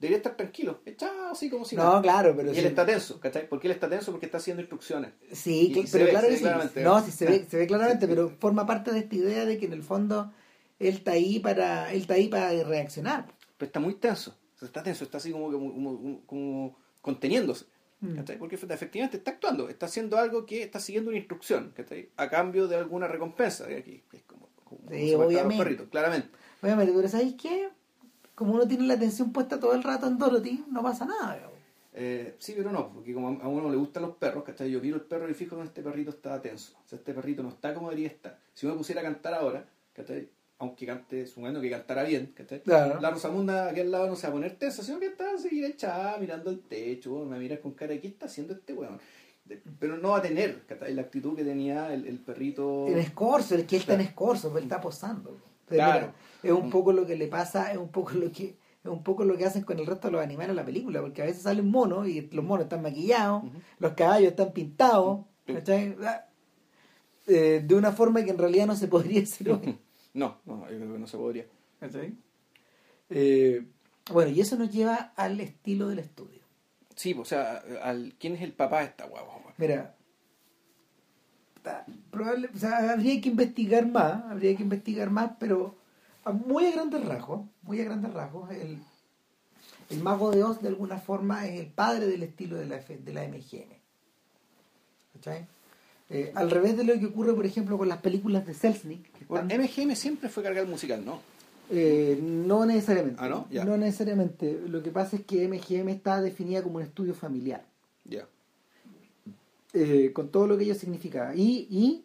debería 0.00 0.16
estar 0.16 0.36
tranquilo, 0.36 0.80
echado 0.86 1.28
así 1.28 1.48
como 1.50 1.64
si 1.64 1.76
No, 1.76 1.84
nada. 1.84 2.02
claro, 2.02 2.34
pero 2.36 2.50
Y 2.50 2.54
sí. 2.54 2.60
él 2.60 2.66
está 2.66 2.84
tenso, 2.86 3.20
¿cachai? 3.20 3.48
¿Por 3.48 3.60
qué 3.60 3.68
él 3.68 3.72
está 3.72 3.88
tenso? 3.88 4.10
Porque 4.10 4.26
está 4.26 4.38
haciendo 4.38 4.62
instrucciones. 4.62 5.12
Sí, 5.32 5.70
que- 5.72 5.84
pero 5.92 6.04
ve- 6.06 6.10
claro 6.10 6.28
que 6.28 6.34
sí. 6.36 6.42
claramente. 6.42 6.82
No, 6.82 7.00
sí 7.04 7.10
se 7.12 7.26
ve, 7.26 7.46
se 7.48 7.56
ve 7.58 7.66
claramente, 7.66 8.06
Sí, 8.06 8.12
pero 8.12 8.30
forma 8.40 8.66
parte 8.66 8.92
de 8.92 9.00
esta 9.00 9.14
idea 9.14 9.44
de 9.44 9.58
que 9.58 9.66
en 9.66 9.72
el 9.74 9.82
fondo 9.82 10.32
él 10.78 10.94
está 10.94 11.12
ahí 11.12 11.38
para, 11.38 11.92
él 11.92 12.00
está 12.02 12.14
ahí 12.14 12.28
para 12.28 12.50
reaccionar. 12.64 13.26
Pero 13.58 13.66
está 13.66 13.78
muy 13.80 13.94
tenso. 13.94 14.36
Está 14.60 14.82
tenso, 14.82 15.04
está 15.04 15.18
así 15.18 15.30
como, 15.32 15.50
como, 15.52 16.22
como- 16.26 16.76
conteniéndose. 17.02 17.64
Mm. 18.02 18.14
¿cachai? 18.16 18.38
Porque 18.38 18.54
efectivamente 18.56 19.18
está 19.18 19.32
actuando, 19.32 19.68
está 19.68 19.84
haciendo 19.86 20.16
algo 20.18 20.46
que 20.46 20.62
está 20.62 20.80
siguiendo 20.80 21.10
una 21.10 21.18
instrucción, 21.18 21.72
¿cachai? 21.76 22.08
A 22.16 22.30
cambio 22.30 22.66
de 22.68 22.76
alguna 22.76 23.06
recompensa. 23.08 23.66
de 23.66 23.76
aquí, 23.76 24.02
es 24.12 24.22
como, 24.22 24.48
como 24.64 24.88
Sí, 24.90 25.12
los 25.12 25.20
obviamente. 25.26 25.62
perritos, 25.64 25.88
claramente. 25.90 26.28
Obviamente, 26.62 26.92
pero 26.94 27.08
¿sabéis 27.08 27.34
qué? 27.40 27.68
Como 28.40 28.54
uno 28.54 28.66
tiene 28.66 28.86
la 28.86 28.94
atención 28.94 29.32
puesta 29.32 29.60
todo 29.60 29.74
el 29.74 29.82
rato 29.82 30.06
en 30.06 30.16
Dorothy, 30.16 30.64
no 30.70 30.82
pasa 30.82 31.04
nada. 31.04 31.38
Eh, 31.92 32.36
sí, 32.38 32.54
pero 32.56 32.72
no, 32.72 32.90
porque 32.90 33.12
como 33.12 33.38
a 33.38 33.46
uno 33.46 33.70
le 33.70 33.76
gustan 33.76 34.02
los 34.04 34.16
perros, 34.16 34.44
¿cachai? 34.44 34.70
Yo 34.70 34.80
miro 34.80 34.96
el 34.96 35.02
perro 35.02 35.28
y 35.28 35.34
fijo 35.34 35.58
que 35.58 35.64
este 35.64 35.82
perrito 35.82 36.08
está 36.08 36.40
tenso. 36.40 36.72
O 36.82 36.88
sea, 36.88 36.98
este 36.98 37.12
perrito 37.12 37.42
no 37.42 37.50
está 37.50 37.74
como 37.74 37.90
debería 37.90 38.08
estar. 38.08 38.38
Si 38.54 38.64
uno 38.64 38.78
pusiera 38.78 39.02
a 39.02 39.04
cantar 39.04 39.34
ahora, 39.34 39.68
¿cachai? 39.92 40.30
Aunque 40.56 40.86
cante, 40.86 41.26
suponiendo 41.26 41.60
que 41.60 41.68
cantara 41.68 42.02
bien, 42.04 42.32
¿cachai? 42.34 42.62
Claro. 42.62 42.98
La 42.98 43.10
Rosamunda 43.10 43.68
aquí 43.68 43.80
al 43.80 43.90
lado 43.90 44.08
no 44.08 44.16
se 44.16 44.22
va 44.22 44.30
a 44.30 44.32
poner 44.32 44.56
tensa, 44.56 44.82
sino 44.82 44.98
que 44.98 45.08
está 45.08 45.34
a 45.34 45.36
seguir 45.36 45.66
echada, 45.66 46.16
mirando 46.16 46.48
el 46.48 46.60
techo, 46.60 47.26
me 47.26 47.38
mira 47.38 47.60
con 47.60 47.72
cara 47.72 47.92
de 47.92 48.00
¿qué 48.00 48.08
está 48.08 48.24
haciendo 48.24 48.54
este 48.54 48.72
weón? 48.72 48.98
pero 49.78 49.98
no 49.98 50.10
va 50.10 50.18
a 50.18 50.22
tener 50.22 50.62
¿cachai? 50.64 50.94
la 50.94 51.02
actitud 51.02 51.36
que 51.36 51.44
tenía 51.44 51.92
el, 51.92 52.06
el 52.06 52.20
perrito. 52.20 52.86
En 52.86 53.00
escorzo, 53.00 53.54
es 53.54 53.66
que 53.66 53.76
él 53.76 53.82
está 53.82 53.94
en 53.96 54.00
escorzo, 54.00 54.50
pues 54.50 54.62
él 54.62 54.70
está 54.70 54.80
posando. 54.80 55.49
Pero 55.70 55.82
Claro. 55.84 56.06
mira, 56.08 56.14
es 56.42 56.52
un 56.52 56.68
poco 56.68 56.92
lo 56.92 57.06
que 57.06 57.16
le 57.16 57.28
pasa, 57.28 57.72
es 57.72 57.78
un 57.78 57.88
poco 57.88 58.10
lo 58.12 58.30
que 58.30 58.56
es 58.82 58.90
un 58.90 59.02
poco 59.02 59.24
lo 59.24 59.36
que 59.36 59.44
hacen 59.44 59.62
con 59.62 59.78
el 59.78 59.86
resto 59.86 60.08
de 60.08 60.12
los 60.12 60.22
animales 60.22 60.50
en 60.50 60.56
la 60.56 60.64
película, 60.64 61.00
porque 61.02 61.22
a 61.22 61.26
veces 61.26 61.42
salen 61.42 61.70
monos 61.70 62.08
y 62.08 62.22
los 62.32 62.44
monos 62.44 62.64
están 62.64 62.80
maquillados, 62.82 63.44
los 63.78 63.92
caballos 63.92 64.30
están 64.30 64.52
pintados, 64.52 65.20
Sí. 65.46 65.52
¿cachai? 65.54 65.96
Ah, 66.02 66.24
eh, 67.26 67.62
de 67.64 67.74
una 67.74 67.92
forma 67.92 68.24
que 68.24 68.30
en 68.30 68.38
realidad 68.38 68.66
no 68.66 68.74
se 68.76 68.88
podría 68.88 69.22
hacer 69.22 69.50
hoy. 69.52 69.78
No, 70.12 70.38
no, 70.44 70.62
yo 70.68 70.76
creo 70.78 70.92
que 70.94 70.98
no 70.98 71.06
se 71.06 71.16
podría. 71.16 71.46
¿cachai? 71.78 72.14
Eh, 73.10 73.64
bueno, 74.12 74.30
y 74.32 74.40
eso 74.40 74.56
nos 74.56 74.72
lleva 74.72 75.12
al 75.14 75.38
estilo 75.40 75.88
del 75.88 76.00
estudio. 76.00 76.40
Sí, 76.96 77.14
o 77.18 77.24
sea, 77.24 77.62
al, 77.82 78.14
¿quién 78.18 78.34
es 78.34 78.42
el 78.42 78.52
papá 78.52 78.80
de 78.80 78.86
esta 78.86 79.06
guagua? 79.06 79.40
Mira, 79.56 79.94
probable, 82.10 82.48
o 82.54 82.58
sea, 82.58 82.92
habría 82.92 83.20
que 83.20 83.28
investigar 83.28 83.86
más, 83.86 84.24
habría 84.30 84.56
que 84.56 84.62
investigar 84.62 85.10
más, 85.10 85.32
pero 85.38 85.74
a 86.24 86.32
muy 86.32 86.66
a 86.66 86.72
grandes 86.72 87.04
rasgos, 87.04 87.42
muy 87.62 87.80
a 87.80 87.84
grandes 87.84 88.12
rasgos, 88.12 88.50
el, 88.50 88.78
el 89.90 90.02
mago 90.02 90.30
de 90.30 90.42
Oz 90.44 90.60
de 90.62 90.68
alguna 90.68 90.98
forma 90.98 91.46
es 91.46 91.60
el 91.60 91.66
padre 91.66 92.06
del 92.06 92.22
estilo 92.22 92.56
de 92.56 92.66
la, 92.66 92.78
de 92.78 93.12
la 93.12 93.26
MGM. 93.26 93.72
¿Cachai? 95.14 95.46
Eh, 96.08 96.32
al 96.34 96.50
revés 96.50 96.76
de 96.76 96.84
lo 96.84 96.98
que 96.98 97.06
ocurre, 97.06 97.32
por 97.34 97.46
ejemplo, 97.46 97.78
con 97.78 97.88
las 97.88 97.98
películas 97.98 98.44
de 98.46 98.54
Selznick, 98.54 99.28
Bueno, 99.28 99.48
MGM 99.54 99.94
siempre 99.94 100.28
fue 100.28 100.42
cargar 100.42 100.66
musical, 100.66 101.04
¿no? 101.04 101.20
eh, 101.70 102.18
no 102.20 102.66
necesariamente. 102.66 103.20
Ah, 103.22 103.28
¿no? 103.28 103.46
No 103.64 103.76
necesariamente. 103.76 104.60
Lo 104.66 104.82
que 104.82 104.90
pasa 104.90 105.16
es 105.16 105.24
que 105.24 105.46
MGM 105.46 105.88
está 105.90 106.20
definida 106.20 106.62
como 106.62 106.76
un 106.76 106.82
estudio 106.82 107.14
familiar, 107.14 107.62
Ya. 108.04 108.26
Eh, 109.72 110.12
con 110.12 110.30
todo 110.30 110.46
lo 110.46 110.56
que 110.58 110.64
ello 110.64 110.74
significa. 110.74 111.32
Y, 111.34 111.66
y 111.70 112.04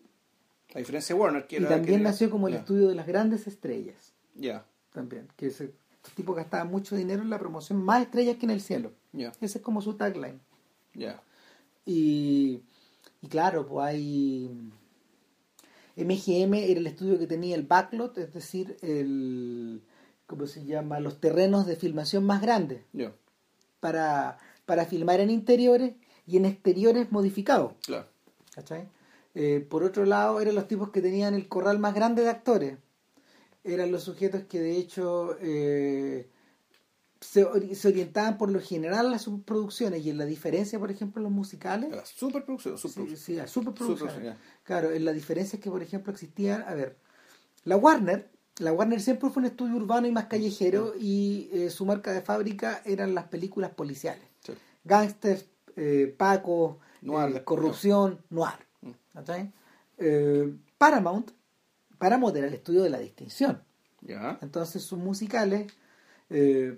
A 0.73 0.79
diferencia 0.79 1.15
de 1.15 1.21
Warner, 1.21 1.47
que 1.47 1.55
Y 1.55 1.59
era- 1.59 1.69
también 1.69 1.99
que- 1.99 2.03
nació 2.03 2.29
como 2.29 2.47
el 2.47 2.55
estudio 2.55 2.87
de 2.89 2.95
las 2.95 3.07
grandes 3.07 3.47
estrellas. 3.47 4.13
Ya, 4.35 4.65
También. 4.91 5.27
Que 5.35 5.47
ese, 5.47 5.73
estos 5.95 6.13
tipos 6.13 6.35
gastaban 6.35 6.69
mucho 6.69 6.95
dinero 6.95 7.21
en 7.21 7.29
la 7.29 7.39
promoción, 7.39 7.83
más 7.83 8.01
estrellas 8.03 8.37
que 8.37 8.45
en 8.45 8.51
el 8.51 8.61
cielo. 8.61 8.91
ya, 9.13 9.31
Ese 9.41 9.57
es 9.59 9.63
como 9.63 9.81
su 9.81 9.95
tagline. 9.95 10.39
ya. 10.93 11.21
Y, 11.85 12.61
y 13.21 13.27
claro, 13.27 13.65
pues 13.67 13.85
hay. 13.87 14.49
MGM 15.97 16.53
era 16.55 16.79
el 16.79 16.87
estudio 16.87 17.17
que 17.17 17.27
tenía 17.27 17.55
el 17.55 17.63
backlot, 17.63 18.17
es 18.17 18.33
decir, 18.33 18.75
el. 18.81 19.81
¿Cómo 20.27 20.47
se 20.47 20.65
llama? 20.65 20.99
Los 20.99 21.19
terrenos 21.21 21.67
de 21.67 21.75
filmación 21.75 22.25
más 22.25 22.41
grandes 22.41 22.81
Ya, 22.93 23.13
para, 23.79 24.39
para 24.65 24.85
filmar 24.85 25.19
en 25.19 25.29
interiores 25.29 25.93
y 26.27 26.37
en 26.37 26.45
exteriores 26.45 27.11
modificados. 27.11 27.73
claro. 27.85 28.07
¿cachai? 28.53 28.87
Eh, 29.33 29.65
por 29.69 29.83
otro 29.83 30.05
lado, 30.05 30.39
eran 30.39 30.55
los 30.55 30.67
tipos 30.67 30.89
que 30.91 31.01
tenían 31.01 31.33
el 31.33 31.47
corral 31.49 31.77
más 31.77 31.93
grande 31.93 32.21
de 32.23 32.29
actores. 32.29 32.77
Eran 33.65 33.91
los 33.91 34.03
sujetos 34.03 34.43
que 34.43 34.61
de 34.61 34.77
hecho 34.77 35.35
eh, 35.41 36.29
se, 37.19 37.75
se 37.75 37.87
orientaban 37.89 38.37
por 38.37 38.49
lo 38.51 38.61
general 38.61 39.07
a 39.07 39.09
las 39.09 39.23
subproducciones 39.23 40.05
y 40.05 40.09
en 40.09 40.17
la 40.17 40.25
diferencia, 40.25 40.79
por 40.79 40.89
ejemplo, 40.91 41.19
en 41.19 41.23
los 41.25 41.33
musicales. 41.33 41.91
Era 41.91 42.05
superproducción, 42.05 42.77
Sí, 42.77 42.87
superproducción. 42.87 43.19
sí, 43.35 43.39
a 43.39 43.47
superproducciones. 43.47 44.13
Superproducción, 44.13 44.37
Claro, 44.63 44.91
en 44.91 45.03
la 45.03 45.11
diferencia 45.11 45.57
es 45.57 45.63
que, 45.63 45.69
por 45.69 45.81
ejemplo, 45.83 46.13
existían, 46.13 46.61
a 46.67 46.73
ver, 46.73 46.95
la 47.65 47.75
Warner, 47.75 48.29
la 48.59 48.71
Warner 48.71 49.01
siempre 49.01 49.29
fue 49.29 49.41
un 49.41 49.47
estudio 49.47 49.75
urbano 49.75 50.07
y 50.07 50.11
más 50.11 50.25
callejero 50.27 50.93
y 50.97 51.49
eh, 51.51 51.69
su 51.71 51.85
marca 51.85 52.13
de 52.13 52.21
fábrica 52.21 52.81
eran 52.85 53.13
las 53.13 53.25
películas 53.25 53.71
policiales. 53.71 54.23
Sí. 54.45 54.53
Gangsters, 54.85 55.45
eh, 55.75 56.13
Paco, 56.17 56.79
Noir, 57.01 57.35
eh, 57.35 57.43
corrupción, 57.43 58.19
noir. 58.29 58.55
Mm. 58.81 58.91
¿cachai? 59.13 59.53
Eh, 59.97 60.53
Paramount, 60.77 61.31
Paramount 61.97 62.35
era 62.35 62.47
el 62.47 62.53
estudio 62.53 62.83
de 62.83 62.89
la 62.89 62.99
distinción. 62.99 63.61
Entonces 64.41 64.83
sus 64.83 64.99
musicales, 64.99 65.71
eh, 66.29 66.77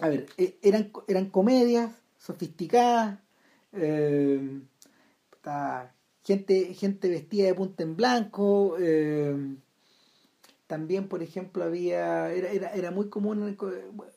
a 0.00 0.08
ver, 0.08 0.26
eh, 0.36 0.58
eran, 0.62 0.92
eran 1.08 1.30
comedias 1.30 1.90
sofisticadas, 2.18 3.18
gente, 6.22 6.74
gente 6.74 7.08
vestida 7.08 7.46
de 7.46 7.54
punta 7.54 7.82
en 7.82 7.96
blanco, 7.96 8.76
también 10.66 11.08
por 11.08 11.22
ejemplo 11.22 11.64
había, 11.64 12.30
era, 12.32 12.50
era, 12.50 12.70
era 12.72 12.90
muy 12.90 13.08
común, 13.08 13.56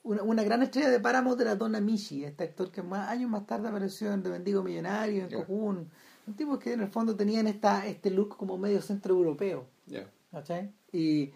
una, 0.04 0.24
una 0.24 0.44
gran 0.44 0.64
estrella 0.64 0.90
de 0.90 1.00
Paramount 1.00 1.40
era 1.42 1.56
Donna 1.56 1.80
Michi, 1.80 2.24
este 2.26 2.44
actor 2.46 2.72
que 2.72 2.82
más 2.82 3.08
años 3.10 3.30
más 3.30 3.46
tarde 3.46 3.68
apareció 3.70 4.12
en 4.14 4.24
The 4.24 4.30
Bendigo 4.30 4.64
Millonario, 4.64 5.24
en 5.24 5.30
Ya. 5.30 5.38
Cocoon, 5.38 5.90
un 6.28 6.34
tipo 6.36 6.58
que 6.60 6.74
en 6.74 6.82
el 6.82 6.90
fondo 6.90 7.16
tenían 7.16 7.48
esta, 7.48 7.86
este 7.88 8.10
look 8.12 8.36
como 8.38 8.58
medio 8.58 8.82
centro 8.82 9.14
europeo. 9.16 9.66
ya. 9.88 10.10
¿cachai? 10.32 10.72
Y, 10.92 11.32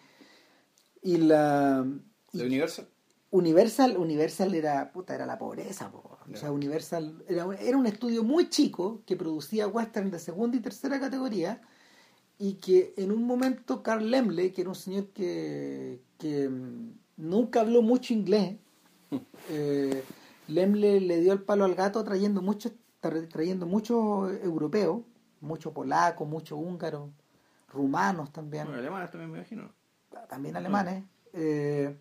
y 1.02 1.18
la 1.18 1.86
y 2.32 2.38
¿De 2.38 2.46
Universal? 2.46 2.88
Universal, 3.32 3.98
Universal 3.98 4.54
era 4.54 4.92
puta, 4.92 5.16
era 5.16 5.26
la 5.26 5.40
pobreza, 5.40 5.92
po. 5.92 6.18
o 6.32 6.38
sea, 6.38 6.52
Universal 6.52 7.24
era, 7.28 7.48
era 7.60 7.78
un 7.78 7.88
estudio 7.88 8.24
muy 8.24 8.50
chico 8.50 9.02
que 9.08 9.16
producía 9.16 9.68
western 9.68 10.12
de 10.12 10.20
segunda 10.20 10.56
y 10.58 10.60
tercera 10.60 11.00
categoría 11.00 11.62
y 12.46 12.56
que 12.56 12.94
en 12.98 13.12
un 13.12 13.24
momento 13.26 13.82
Carl 13.82 14.10
Lemley, 14.12 14.52
que 14.52 14.62
era 14.62 14.70
un 14.70 14.76
señor 14.76 15.06
que, 15.14 16.02
que 16.18 16.50
mm, 16.50 16.92
nunca 17.18 17.62
habló 17.62 17.82
mucho 17.82 18.14
inglés, 18.14 18.58
eh, 19.50 20.04
Lemley 20.48 21.00
le 21.00 21.22
dio 21.22 21.32
el 21.32 21.42
palo 21.42 21.64
al 21.64 21.74
gato 21.76 22.04
trayendo 22.04 22.42
muchos 22.42 22.74
tra- 23.02 23.28
trayendo 23.30 23.66
muchos 23.66 24.32
europeos, 24.44 25.02
mucho 25.40 25.72
polaco, 25.74 26.26
mucho 26.26 26.58
húngaro, 26.58 27.12
rumanos 27.70 28.32
también 28.34 28.66
Bueno, 28.66 28.80
alemanes 28.80 29.10
también 29.12 29.32
me 29.32 29.38
imagino. 29.38 29.72
también 30.28 30.56
alemanes. 30.58 31.04
Eh, 31.34 31.96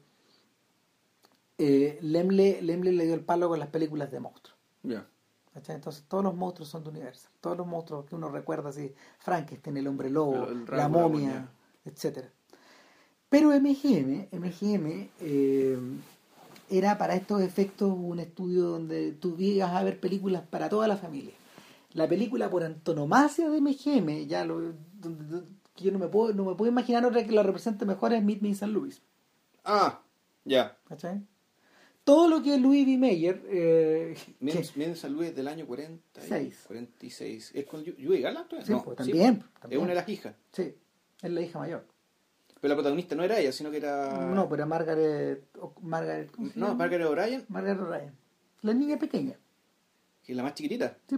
eh, 1.58 1.98
Lemle, 2.02 2.60
Lemle 2.62 2.92
le 2.92 3.04
dio 3.04 3.14
el 3.14 3.24
palo 3.24 3.48
con 3.48 3.58
las 3.58 3.68
películas 3.68 4.10
de 4.10 4.20
monstruos. 4.20 4.58
Ya, 4.82 5.06
¿cachai? 5.54 5.76
Entonces 5.76 6.04
todos 6.08 6.24
los 6.24 6.34
monstruos 6.34 6.68
son 6.68 6.82
de 6.84 6.90
Universal. 6.90 7.30
Todos 7.40 7.56
los 7.56 7.66
monstruos 7.66 8.06
que 8.06 8.14
uno 8.14 8.28
recuerda 8.28 8.70
así, 8.70 8.94
Frankenstein, 9.18 9.76
el 9.76 9.86
hombre 9.86 10.10
lobo, 10.10 10.46
El- 10.48 10.62
el 10.62 10.66
la 10.76 10.88
momia, 10.88 11.48
etcétera. 11.84 12.28
Pero 13.28 13.52
MGM, 13.52 14.28
MGM 14.30 15.08
eh, 15.20 15.78
era 16.68 16.98
para 16.98 17.14
estos 17.14 17.40
efectos 17.42 17.92
un 17.96 18.18
estudio 18.18 18.62
donde 18.64 19.12
tú 19.12 19.36
ibas 19.38 19.72
a 19.72 19.82
ver 19.82 19.98
películas 20.00 20.42
para 20.48 20.68
toda 20.68 20.86
la 20.86 20.96
familia. 20.96 21.32
La 21.94 22.08
película 22.08 22.48
por 22.50 22.62
antonomasia 22.64 23.48
de 23.50 23.58
MGM, 23.60 24.26
ya 24.26 24.44
lo, 24.44 24.72
yo 25.76 25.92
no 25.92 25.98
me 25.98 26.08
puedo, 26.08 26.32
no 26.34 26.44
me 26.44 26.54
puedo 26.54 26.70
imaginar 26.70 27.04
otra 27.04 27.24
que 27.24 27.32
la 27.32 27.42
represente 27.42 27.84
mejor 27.84 28.12
es 28.12 28.22
Meet 28.22 28.40
Me 28.42 28.48
in 28.48 28.54
St. 28.54 28.66
Louis. 28.72 29.00
Ah, 29.64 30.00
ya. 30.44 30.76
¿cachai? 30.88 31.22
Todo 32.04 32.26
lo 32.28 32.42
que 32.42 32.54
es 32.56 32.60
Louis 32.60 32.84
B. 32.84 32.98
Mayer, 32.98 33.42
eh, 33.48 34.16
Miren, 34.40 34.62
que- 34.62 34.68
miren 34.78 34.96
San 34.96 35.12
Luis 35.12 35.34
del 35.36 35.46
año 35.46 35.66
40 35.66 36.20
y 36.24 36.28
Seis. 36.28 36.64
46. 36.66 37.52
¿Es 37.54 37.64
con 37.66 37.84
Yui 37.84 38.20
Garland? 38.20 38.48
Sí, 38.64 38.72
no, 38.72 38.82
pues, 38.82 38.96
también, 38.96 39.38
pues. 39.38 39.50
también. 39.60 39.80
Es 39.80 39.84
una 39.84 39.88
de 39.94 40.00
las 40.00 40.08
hijas. 40.08 40.34
sí, 40.52 40.74
es 41.22 41.30
la 41.30 41.40
hija 41.40 41.58
mayor. 41.60 41.86
Pero 42.60 42.70
la 42.70 42.76
protagonista 42.76 43.14
no 43.14 43.22
era 43.24 43.38
ella, 43.38 43.52
sino 43.52 43.70
que 43.70 43.76
era. 43.76 44.26
No, 44.34 44.44
pero 44.48 44.54
era 44.62 44.66
Margaret, 44.66 45.44
Margaret, 45.80 46.30
¿cómo 46.32 46.48
se 46.50 46.58
No, 46.58 46.66
llama? 46.68 46.78
Margaret 46.78 47.06
O'Brien, 47.06 47.44
Margaret 47.48 47.78
Ryan. 47.80 48.14
La 48.62 48.74
niña 48.74 48.98
pequeña. 48.98 49.36
que 50.24 50.32
es 50.32 50.36
la 50.36 50.42
más 50.44 50.54
chiquitita. 50.54 50.96
Sí. 51.08 51.16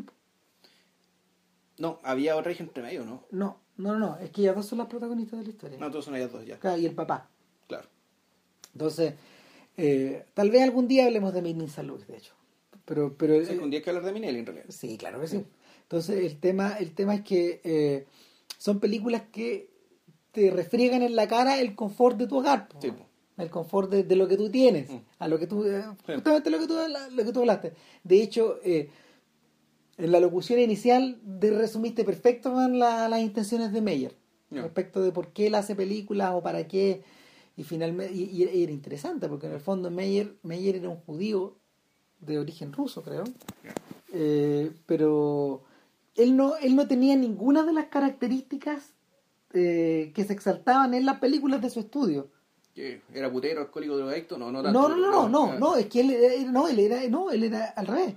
No, 1.78 1.99
había 2.03 2.37
otra 2.37 2.53
hija 2.53 2.62
entre 2.62 2.82
medio, 2.82 3.05
¿no? 3.05 3.24
no, 3.30 3.61
no, 3.76 3.93
no, 3.93 3.99
no, 3.99 4.18
es 4.18 4.30
que 4.30 4.43
ellas 4.43 4.55
dos 4.55 4.64
son 4.66 4.78
las 4.78 4.87
protagonistas 4.87 5.41
de 5.41 5.45
la 5.47 5.51
historia. 5.51 5.78
No, 5.78 5.91
todos 5.91 6.05
son 6.05 6.14
ellas 6.16 6.30
dos 6.32 6.47
ya. 6.47 6.59
Claro, 6.59 6.78
y 6.78 6.87
el 6.87 6.95
papá. 6.95 7.28
Claro. 7.66 7.89
Entonces, 8.72 9.14
eh, 9.77 10.25
tal 10.35 10.51
vez 10.51 10.62
algún 10.62 10.89
día 10.89 11.07
hablemos 11.07 11.33
de 11.35 11.41
St. 11.41 11.83
Louis, 11.85 12.07
de 12.07 12.16
hecho. 12.16 12.35
Pero, 12.85 13.16
pero 13.16 13.45
Sí, 13.45 13.57
un 13.57 13.70
día 13.70 13.79
hay 13.79 13.85
que 13.85 13.91
hablar 13.91 14.05
de 14.05 14.12
Minelli 14.12 14.41
en 14.41 14.47
realidad. 14.47 14.66
Sí, 14.68 14.97
claro 14.99 15.20
que 15.20 15.27
sí. 15.29 15.45
Entonces, 15.83 16.25
el 16.25 16.39
tema, 16.39 16.75
el 16.79 16.93
tema 16.95 17.14
es 17.14 17.22
que 17.22 17.61
eh, 17.64 18.07
son 18.59 18.79
películas 18.81 19.22
que 19.33 19.70
te 20.33 20.51
refriegan 20.51 21.03
en 21.03 21.14
la 21.16 21.29
cara 21.29 21.61
el 21.61 21.75
confort 21.75 22.16
de 22.18 22.27
tu 22.27 22.39
hogar. 22.39 22.68
Sí. 22.81 22.93
El 23.37 23.51
confort 23.51 23.91
de, 23.91 24.05
de 24.05 24.16
lo 24.16 24.29
que 24.29 24.37
tú 24.37 24.51
tienes. 24.51 24.91
Mm. 24.91 24.99
A 25.18 25.29
lo 25.29 25.39
que 25.39 25.47
tú. 25.47 25.64
eh. 25.64 25.83
Justamente 26.07 26.51
lo 26.51 26.59
que 26.59 26.66
tú, 26.66 26.75
lo 27.12 27.25
que 27.25 27.33
tú 27.33 27.41
hablaste. 27.41 27.72
De 28.03 28.22
hecho, 28.22 28.59
eh, 28.64 28.91
en 29.97 30.12
la 30.12 30.20
locución 30.20 30.59
inicial 30.59 31.18
de 31.22 31.51
resumiste 31.53 32.05
perfecto 32.05 32.53
man, 32.53 32.79
la- 32.79 33.09
las 33.09 33.20
intenciones 33.20 33.72
de 33.72 33.81
Meyer. 33.81 34.14
Respecto 34.51 35.03
de 35.03 35.11
por 35.11 35.33
qué 35.33 35.49
él 35.49 35.57
hace 35.57 35.75
películas 35.75 36.31
o 36.35 36.43
para 36.43 36.68
qué. 36.68 37.03
Y 37.57 37.65
finalmente. 37.65 38.13
Y, 38.15 38.43
era 38.43 38.73
interesante 38.73 39.29
porque 39.29 39.47
en 39.47 39.55
el 39.55 39.61
fondo 39.61 39.91
Meyer, 39.91 40.35
Meyer 40.43 40.77
era 40.77 40.89
un 40.89 40.97
judío 40.99 41.57
de 42.21 42.39
origen 42.39 42.73
ruso, 42.73 43.03
creo. 43.03 43.25
Eh, 44.13 44.73
pero 44.87 45.63
él 46.17 46.37
no, 46.37 46.57
él 46.57 46.75
no 46.77 46.87
tenía 46.87 47.17
ninguna 47.17 47.65
de 47.65 47.73
las 47.73 47.87
características 47.87 48.95
eh, 49.53 50.13
que 50.15 50.25
se 50.25 50.33
exaltaban 50.33 50.95
en 50.95 51.07
las 51.07 51.19
películas 51.19 51.61
de 51.61 51.71
su 51.71 51.81
estudio. 51.81 52.29
¿Qué? 52.75 53.03
¿Era 53.13 53.31
putero, 53.31 53.61
alcohólico, 53.61 53.97
drogadicto? 53.97 54.37
No, 54.37 54.51
no 54.51 54.61
No, 54.63 54.63
tanto. 54.63 54.89
no, 54.89 54.97
no, 54.97 55.11
no, 55.11 55.29
no, 55.29 55.53
Ah, 55.53 55.57
no, 55.59 55.77
es 55.77 55.87
que 55.87 56.01
él, 56.01 56.11
era- 56.11 56.51
no, 56.51 56.67
él 56.67 56.79
era, 56.81 57.09
no, 57.09 57.31
él 57.31 57.45
era 57.45 57.67
al 57.67 57.87
revés. 57.87 58.15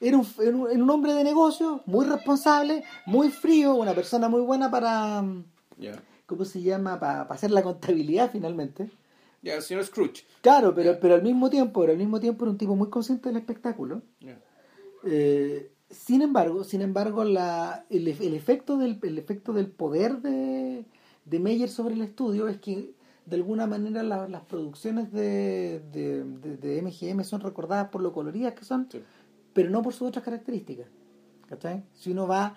era 0.00 0.18
un, 0.18 0.26
era 0.40 0.56
un, 0.56 0.90
hombre 0.90 1.14
de 1.14 1.22
negocio, 1.22 1.82
muy 1.86 2.04
responsable, 2.04 2.82
muy 3.06 3.30
frío, 3.30 3.74
una 3.74 3.94
persona 3.94 4.28
muy 4.28 4.40
buena 4.40 4.68
para, 4.68 5.24
Ya. 5.78 5.92
¿Cómo 6.36 6.44
se 6.44 6.62
llama? 6.62 6.98
Para, 7.00 7.26
para 7.28 7.34
hacer 7.36 7.50
la 7.50 7.62
contabilidad 7.62 8.30
finalmente. 8.30 8.90
Ya, 9.42 9.54
el 9.56 9.62
señor 9.62 9.84
Scrooge. 9.84 10.24
Claro, 10.40 10.74
pero, 10.74 10.98
pero 11.00 11.14
al 11.14 11.22
mismo 11.22 11.50
tiempo, 11.50 11.80
pero 11.80 11.92
al 11.92 11.98
mismo 11.98 12.20
tiempo 12.20 12.44
era 12.44 12.52
un 12.52 12.58
tipo 12.58 12.76
muy 12.76 12.88
consciente 12.90 13.28
del 13.28 13.38
espectáculo. 13.38 14.02
Ya. 14.20 14.38
Eh, 15.04 15.72
sin 15.90 16.22
embargo, 16.22 16.64
sin 16.64 16.80
embargo, 16.80 17.24
la, 17.24 17.84
el, 17.90 18.08
el 18.08 18.34
efecto 18.34 18.76
del, 18.78 18.98
el 19.02 19.18
efecto 19.18 19.52
del 19.52 19.66
poder 19.68 20.18
de, 20.22 20.84
de 21.24 21.38
Meyer 21.40 21.68
sobre 21.68 21.94
el 21.94 22.02
estudio 22.02 22.48
es 22.48 22.58
que 22.58 22.94
de 23.26 23.36
alguna 23.36 23.66
manera 23.66 24.02
la- 24.02 24.28
las 24.28 24.42
producciones 24.42 25.12
de, 25.12 25.82
de, 25.92 26.24
de- 26.24 26.56
de 26.56 26.78
MGM 26.82 27.22
son 27.24 27.40
recordadas 27.40 27.88
por 27.88 28.00
lo 28.02 28.12
coloridas 28.12 28.54
que 28.54 28.64
son, 28.64 28.88
Sí. 28.90 29.02
pero 29.52 29.70
no 29.70 29.82
por 29.82 29.92
sus 29.92 30.08
otras 30.08 30.24
características. 30.24 30.86
¿Cachai? 31.48 31.84
Si 31.92 32.10
uno 32.12 32.26
va, 32.26 32.56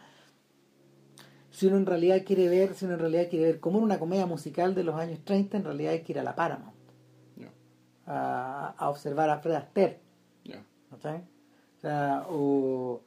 si 1.56 1.68
uno 1.68 1.78
en 1.78 1.86
realidad 1.86 2.24
quiere 2.26 2.50
ver, 2.50 2.74
si 2.76 2.86
uno 2.86 2.96
en 2.96 3.00
realidad 3.00 3.30
quiere 3.30 3.46
ver 3.46 3.60
como 3.60 3.78
en 3.78 3.86
una 3.86 4.00
comedia 4.00 4.26
musical 4.26 4.76
de 4.76 4.84
los 4.84 4.96
años 4.96 5.20
30, 5.24 5.58
en 5.58 5.64
realidad 5.64 5.94
hay 5.94 6.02
que 6.02 6.12
ir 6.12 6.20
a 6.20 6.24
la 6.24 6.36
Paramount 6.36 6.76
a, 8.08 8.76
a 8.78 8.90
observar 8.90 9.30
a 9.30 9.40
Fred 9.40 9.56
Astaire. 9.56 10.00
¿cachai? 10.90 11.24
O 11.78 11.82
sea, 11.82 12.26
o 12.30 13.02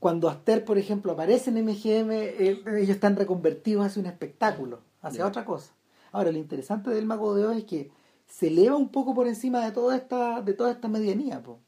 cuando 0.00 0.28
Aster, 0.28 0.64
por 0.64 0.78
ejemplo, 0.78 1.12
aparece 1.12 1.50
en 1.50 1.64
MGM, 1.64 2.10
ellos 2.10 2.88
están 2.88 3.16
reconvertidos 3.16 3.86
hacia 3.86 4.00
un 4.00 4.06
espectáculo, 4.06 4.80
hacia 5.00 5.26
otra 5.26 5.44
cosa. 5.44 5.72
Ahora, 6.10 6.32
lo 6.32 6.38
interesante 6.38 6.90
del 6.90 7.06
Mago 7.06 7.34
de 7.34 7.46
Oz 7.46 7.56
es 7.56 7.64
que 7.64 7.90
se 8.26 8.48
eleva 8.48 8.76
un 8.76 8.88
poco 8.88 9.14
por 9.14 9.28
encima 9.28 9.64
de 9.64 9.72
toda 9.72 9.96
esta, 9.96 10.42
de 10.42 10.54
toda 10.54 10.72
esta 10.72 10.88
medianía, 10.88 11.42
po. 11.42 11.60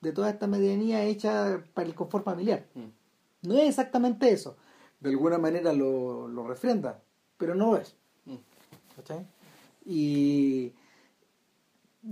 de 0.00 0.12
toda 0.12 0.30
esta 0.30 0.46
medianía 0.46 1.02
hecha 1.04 1.64
para 1.72 1.88
el 1.88 1.94
confort 1.94 2.24
familiar. 2.24 2.66
Mm. 2.74 3.48
No 3.48 3.54
es 3.54 3.68
exactamente 3.68 4.30
eso. 4.30 4.56
De 5.00 5.10
alguna 5.10 5.38
manera 5.38 5.72
lo, 5.72 6.26
lo 6.28 6.46
refrenda, 6.46 7.00
pero 7.36 7.54
no 7.54 7.72
lo 7.72 7.76
es. 7.78 7.94
Mm. 8.26 8.36
¿Cachai? 8.96 9.26
Y, 9.84 10.72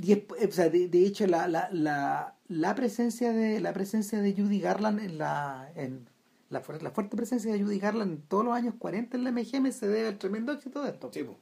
y 0.00 0.12
es- 0.12 0.22
o 0.48 0.52
sea, 0.52 0.68
de, 0.70 0.88
de 0.88 1.04
hecho 1.06 1.26
la, 1.26 1.48
la, 1.48 1.68
la, 1.72 2.34
la 2.48 2.74
presencia 2.74 3.32
de 3.32 3.60
la 3.60 3.72
presencia 3.72 4.20
de 4.20 4.32
Judy 4.34 4.60
Garland 4.60 5.00
en 5.00 5.18
la 5.18 5.70
en 5.74 6.08
la, 6.48 6.62
fuer- 6.62 6.80
la 6.80 6.90
fuerte 6.92 7.16
presencia 7.16 7.52
de 7.52 7.60
Judy 7.62 7.78
Garland 7.80 8.12
en 8.12 8.22
todos 8.22 8.44
los 8.44 8.54
años 8.54 8.74
40 8.78 9.16
en 9.16 9.24
la 9.24 9.32
MGM 9.32 9.72
se 9.72 9.88
debe 9.88 10.08
al 10.08 10.18
tremendo 10.18 10.52
éxito 10.52 10.82
de 10.82 10.90
esto. 10.90 11.10
Sí, 11.12 11.24
po. 11.24 11.36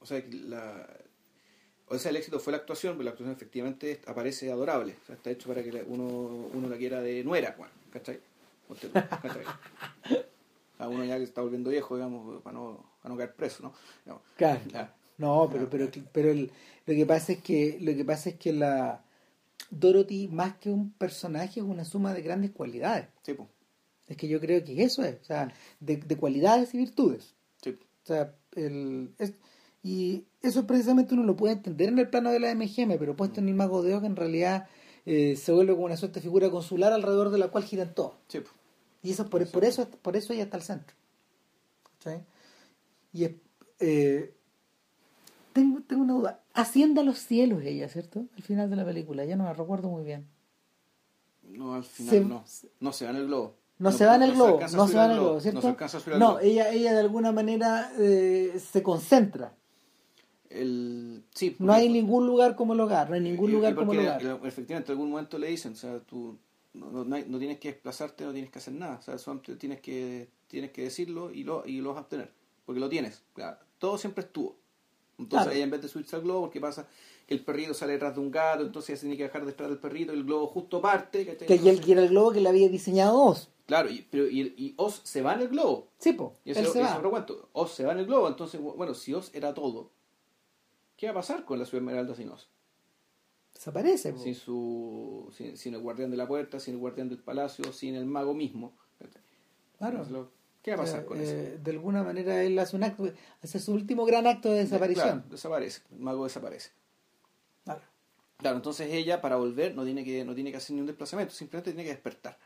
O 0.00 0.06
sea, 0.06 0.22
la... 0.30 0.86
O 1.90 1.98
sea, 1.98 2.10
el 2.10 2.16
éxito 2.18 2.38
fue 2.38 2.52
la 2.52 2.58
actuación, 2.58 2.92
pero 2.92 3.04
la 3.04 3.10
actuación 3.10 3.34
efectivamente 3.34 4.00
aparece 4.06 4.52
adorable. 4.52 4.94
O 5.02 5.06
sea, 5.06 5.14
está 5.16 5.30
hecho 5.30 5.48
para 5.48 5.62
que 5.62 5.84
uno, 5.88 6.04
uno 6.52 6.68
la 6.68 6.76
quiera 6.76 7.00
de 7.00 7.24
nuera, 7.24 7.54
bueno, 7.58 7.72
¿cachai? 7.92 8.20
¿cachai? 9.22 9.42
A 10.78 10.88
uno 10.88 11.04
ya 11.04 11.16
que 11.18 11.24
está 11.24 11.40
volviendo 11.42 11.70
viejo, 11.70 11.96
digamos, 11.96 12.40
para 12.42 12.54
no, 12.56 12.84
para 13.02 13.12
no 13.14 13.18
caer 13.18 13.34
preso, 13.34 13.62
¿no? 13.64 13.72
Digamos, 14.04 14.22
Claro. 14.36 14.60
ya. 14.72 14.94
No, 15.18 15.48
pero 15.50 15.68
pero 15.68 15.88
pero 16.12 16.30
el- 16.30 16.50
lo 16.86 16.94
que 16.94 17.04
pasa 17.06 17.32
es 17.32 17.42
que 17.42 17.78
lo 17.80 17.92
que 17.96 18.04
pasa 18.04 18.30
es 18.30 18.36
que 18.36 18.52
la 18.52 19.02
Dorothy 19.70 20.28
más 20.28 20.56
que 20.58 20.70
un 20.70 20.92
personaje 20.92 21.60
es 21.60 21.66
una 21.66 21.84
suma 21.84 22.14
de 22.14 22.22
grandes 22.22 22.52
cualidades. 22.52 23.08
Sí, 23.22 23.34
po. 23.34 23.48
Es 24.06 24.16
que 24.16 24.28
yo 24.28 24.40
creo 24.40 24.64
que 24.64 24.82
eso 24.82 25.02
es, 25.02 25.16
o 25.20 25.24
sea, 25.24 25.52
de, 25.80 25.96
de 25.98 26.16
cualidades 26.16 26.72
y 26.74 26.78
virtudes. 26.78 27.34
Sí. 27.62 27.70
O 27.70 28.06
sea, 28.06 28.34
el, 28.54 29.12
es- 29.18 29.34
y 29.82 30.24
eso 30.42 30.66
precisamente 30.66 31.14
uno 31.14 31.24
lo 31.24 31.36
puede 31.36 31.54
entender 31.54 31.88
en 31.88 31.98
el 31.98 32.08
plano 32.08 32.30
de 32.30 32.40
la 32.40 32.50
MGM, 32.54 32.96
pero 32.98 33.16
puesto 33.16 33.40
en 33.40 33.48
el 33.48 33.54
Mago 33.54 33.82
de 33.82 33.94
Oz, 33.94 34.00
que 34.00 34.06
en 34.06 34.16
realidad 34.16 34.68
eh, 35.06 35.36
se 35.36 35.52
vuelve 35.52 35.72
como 35.74 35.86
una 35.86 35.96
suerte 35.96 36.20
de 36.20 36.22
figura 36.24 36.50
consular 36.50 36.92
alrededor 36.92 37.30
de 37.30 37.38
la 37.38 37.48
cual 37.48 37.64
giran 37.64 37.94
todos. 37.94 38.14
Sí, 38.28 38.40
po. 38.40 38.50
Y 39.02 39.12
eso 39.12 39.28
por, 39.28 39.46
por 39.50 39.64
eso 39.64 39.88
por 39.88 40.16
eso 40.16 40.32
ella 40.32 40.44
está 40.44 40.56
al 40.56 40.62
centro. 40.62 40.96
¿Cachai? 41.98 42.24
Y 43.12 43.24
es, 43.24 43.32
eh, 43.80 44.34
tengo, 45.52 45.80
tengo 45.86 46.02
una 46.02 46.14
duda. 46.14 46.40
Asciende 46.54 47.00
a 47.00 47.04
los 47.04 47.18
cielos 47.18 47.62
ella, 47.62 47.88
¿cierto? 47.88 48.24
Al 48.36 48.42
final 48.42 48.68
de 48.70 48.76
la 48.76 48.84
película, 48.84 49.24
ya 49.24 49.36
no 49.36 49.44
la 49.44 49.52
recuerdo 49.52 49.88
muy 49.88 50.04
bien. 50.04 50.26
No, 51.44 51.74
al 51.74 51.84
final 51.84 52.10
Se- 52.14 52.20
no. 52.24 52.44
No 52.80 52.92
se 52.92 53.04
va 53.04 53.10
en 53.12 53.16
el 53.16 53.26
globo. 53.26 53.54
No, 53.78 53.92
se 53.92 54.04
va 54.04 54.16
en 54.16 54.22
el 54.24 54.32
globo, 54.34 54.58
no 54.60 54.88
se 54.88 54.96
va 54.96 55.04
en 55.04 55.10
el 55.12 55.18
globo, 55.20 55.40
¿cierto? 55.40 55.58
No 55.58 55.62
se 55.62 55.68
alcanza 55.68 55.98
a 55.98 56.00
subir 56.00 56.14
al 56.14 56.20
No, 56.20 56.26
globo. 56.30 56.40
ella, 56.40 56.70
ella 56.70 56.92
de 56.92 56.98
alguna 56.98 57.30
manera 57.30 57.92
eh, 57.96 58.60
se 58.72 58.82
concentra. 58.82 59.54
El... 60.50 61.22
Sí, 61.32 61.54
No 61.60 61.72
hay 61.72 61.88
ningún 61.88 62.26
lugar 62.26 62.56
como 62.56 62.72
el 62.72 62.80
hogar, 62.80 63.08
no 63.08 63.14
hay 63.14 63.20
ningún 63.20 63.52
lugar 63.52 63.74
como 63.76 63.92
el 63.92 64.00
hogar. 64.00 64.20
Efectivamente, 64.44 64.90
en 64.92 64.98
algún 64.98 65.10
momento 65.10 65.38
le 65.38 65.46
dicen, 65.48 65.72
o 65.74 65.76
sea, 65.76 66.00
tú 66.00 66.36
no, 66.74 66.90
no- 66.90 67.04
no 67.04 67.38
tienes 67.38 67.58
que 67.58 67.72
desplazarte, 67.72 68.24
no 68.24 68.32
tienes 68.32 68.50
que 68.50 68.58
hacer 68.58 68.74
nada, 68.74 68.98
o 68.98 69.18
sea, 69.18 69.40
tienes 69.58 69.80
que, 69.80 70.28
tienes 70.46 70.70
que 70.72 70.82
decirlo 70.82 71.30
y 71.32 71.44
lo, 71.44 71.66
y 71.66 71.80
lo 71.80 71.90
vas 71.90 71.98
a 71.98 72.02
obtener, 72.02 72.30
porque 72.64 72.80
lo 72.80 72.88
tienes, 72.88 73.22
claro. 73.34 73.58
todo 73.78 73.98
siempre 73.98 74.24
estuvo. 74.24 74.56
Entonces 75.18 75.46
Claro. 75.46 75.56
ella 75.56 75.64
en 75.64 75.70
vez 75.70 75.82
de 75.82 75.88
subirse 75.88 76.14
al 76.14 76.22
globo, 76.22 76.42
porque 76.42 76.60
pasa 76.60 76.86
que 77.26 77.34
el 77.34 77.44
perrito 77.44 77.74
sale 77.74 77.94
detrás 77.94 78.14
de 78.14 78.20
un 78.20 78.30
gato, 78.30 78.62
entonces 78.62 78.98
se 79.00 79.06
tiene 79.06 79.16
que 79.16 79.24
dejar 79.24 79.44
detrás 79.44 79.68
del 79.68 79.78
perrito, 79.78 80.12
el 80.12 80.22
globo 80.24 80.46
justo 80.46 80.80
parte. 80.80 81.26
Que 81.36 81.56
y 81.56 81.68
él 81.68 81.80
quiere 81.80 82.02
el 82.04 82.10
globo 82.10 82.30
que 82.32 82.40
le 82.40 82.48
había 82.48 82.68
diseñado 82.68 83.20
Oz. 83.20 83.48
Claro, 83.66 83.90
y, 83.90 84.06
pero, 84.10 84.28
y, 84.28 84.54
y 84.56 84.74
Oz 84.76 85.00
se 85.04 85.20
va 85.20 85.34
en 85.34 85.40
el 85.40 85.48
globo, 85.48 85.88
Sí, 85.98 86.12
po, 86.12 86.34
y 86.44 86.52
él 86.52 86.58
eso, 86.58 86.72
se 86.72 86.80
va. 86.80 87.02
cuento. 87.10 87.48
Oz 87.52 87.72
se 87.74 87.84
va 87.84 87.92
en 87.92 87.98
el 87.98 88.06
globo, 88.06 88.28
entonces, 88.28 88.60
bueno, 88.60 88.94
si 88.94 89.12
Oz 89.12 89.30
era 89.34 89.52
todo, 89.52 89.90
¿qué 90.96 91.06
va 91.06 91.10
a 91.12 91.14
pasar 91.16 91.44
con 91.44 91.58
la 91.58 91.66
ciudad 91.66 91.82
esmeralda 91.82 92.14
sin 92.14 92.30
Oz? 92.30 92.48
Desaparece, 93.58 94.12
po. 94.12 94.20
sin 94.20 94.36
su 94.36 95.28
sin, 95.36 95.56
sin 95.56 95.74
el 95.74 95.80
guardián 95.80 96.12
de 96.12 96.16
la 96.16 96.28
puerta, 96.28 96.60
sin 96.60 96.74
el 96.74 96.80
guardián 96.80 97.08
del 97.08 97.18
palacio, 97.18 97.72
sin 97.72 97.96
el 97.96 98.06
mago 98.06 98.32
mismo. 98.32 98.72
Claro. 99.78 99.98
Entonces, 100.02 100.26
¿Qué 100.62 100.70
va 100.70 100.76
a 100.76 100.80
pasar 100.84 101.04
con 101.04 101.20
eso? 101.20 101.32
eh, 101.32 101.58
de 101.62 101.70
alguna 101.72 102.04
manera 102.04 102.40
él 102.44 102.56
hace 102.60 102.76
un 102.76 102.84
acto, 102.84 103.12
hace 103.42 103.58
su 103.58 103.72
último 103.72 104.04
gran 104.04 104.28
acto 104.28 104.52
de 104.52 104.60
desaparición. 104.60 105.08
Claro, 105.08 105.24
desaparece, 105.28 105.82
el 105.90 105.98
mago 105.98 106.22
desaparece. 106.22 106.70
Claro. 107.64 107.80
Claro, 108.36 108.56
entonces 108.58 108.92
ella 108.92 109.20
para 109.20 109.34
volver 109.34 109.74
no 109.74 109.84
tiene 109.84 110.04
que 110.04 110.24
no 110.24 110.36
tiene 110.36 110.52
que 110.52 110.58
hacer 110.58 110.74
ni 110.76 110.80
un 110.80 110.86
desplazamiento, 110.86 111.34
simplemente 111.34 111.72
tiene 111.72 111.82
que 111.82 111.90
despertar. 111.94 112.38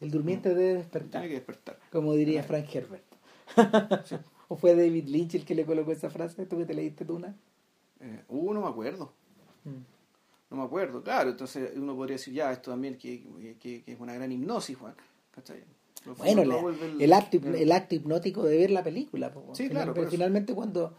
El 0.00 0.10
durmiente 0.10 0.48
debe 0.48 0.74
despertar, 0.78 1.10
Tiene 1.10 1.28
que 1.28 1.34
despertar. 1.34 1.78
como 1.92 2.12
diría 2.14 2.42
Frank 2.42 2.66
Herbert. 2.74 3.04
¿O 4.48 4.56
fue 4.56 4.74
David 4.74 5.06
Lynch 5.06 5.36
el 5.36 5.44
que 5.44 5.54
le 5.54 5.64
colocó 5.64 5.92
esa 5.92 6.10
frase? 6.10 6.44
¿Tú 6.46 6.58
que 6.58 6.64
te 6.64 6.74
leíste 6.74 7.04
tú 7.04 7.16
una? 7.16 7.36
Eh, 8.00 8.24
uh, 8.28 8.52
no 8.52 8.62
me 8.62 8.68
acuerdo. 8.68 9.12
Mm. 9.68 9.84
No 10.50 10.56
me 10.58 10.62
acuerdo, 10.62 11.02
claro, 11.02 11.30
entonces 11.30 11.72
uno 11.76 11.96
podría 11.96 12.16
decir, 12.16 12.32
ya, 12.32 12.52
esto 12.52 12.70
también 12.70 12.96
que, 12.96 13.22
que, 13.60 13.82
que 13.84 13.92
es 13.92 13.98
una 14.00 14.14
gran 14.14 14.30
hipnosis, 14.30 14.76
Juan. 14.78 14.94
¿cachai? 15.32 15.62
Bueno, 16.18 16.44
la- 16.44 16.62
el, 17.00 17.12
acto, 17.12 17.36
el 17.36 17.72
acto 17.72 17.94
hipnótico 17.96 18.44
de 18.44 18.56
ver 18.58 18.70
la 18.70 18.84
película. 18.84 19.32
po. 19.32 19.42
Sí, 19.54 19.64
Final- 19.68 19.82
claro, 19.82 19.94
pero 19.94 20.08
finalmente 20.08 20.54
cuando 20.54 20.94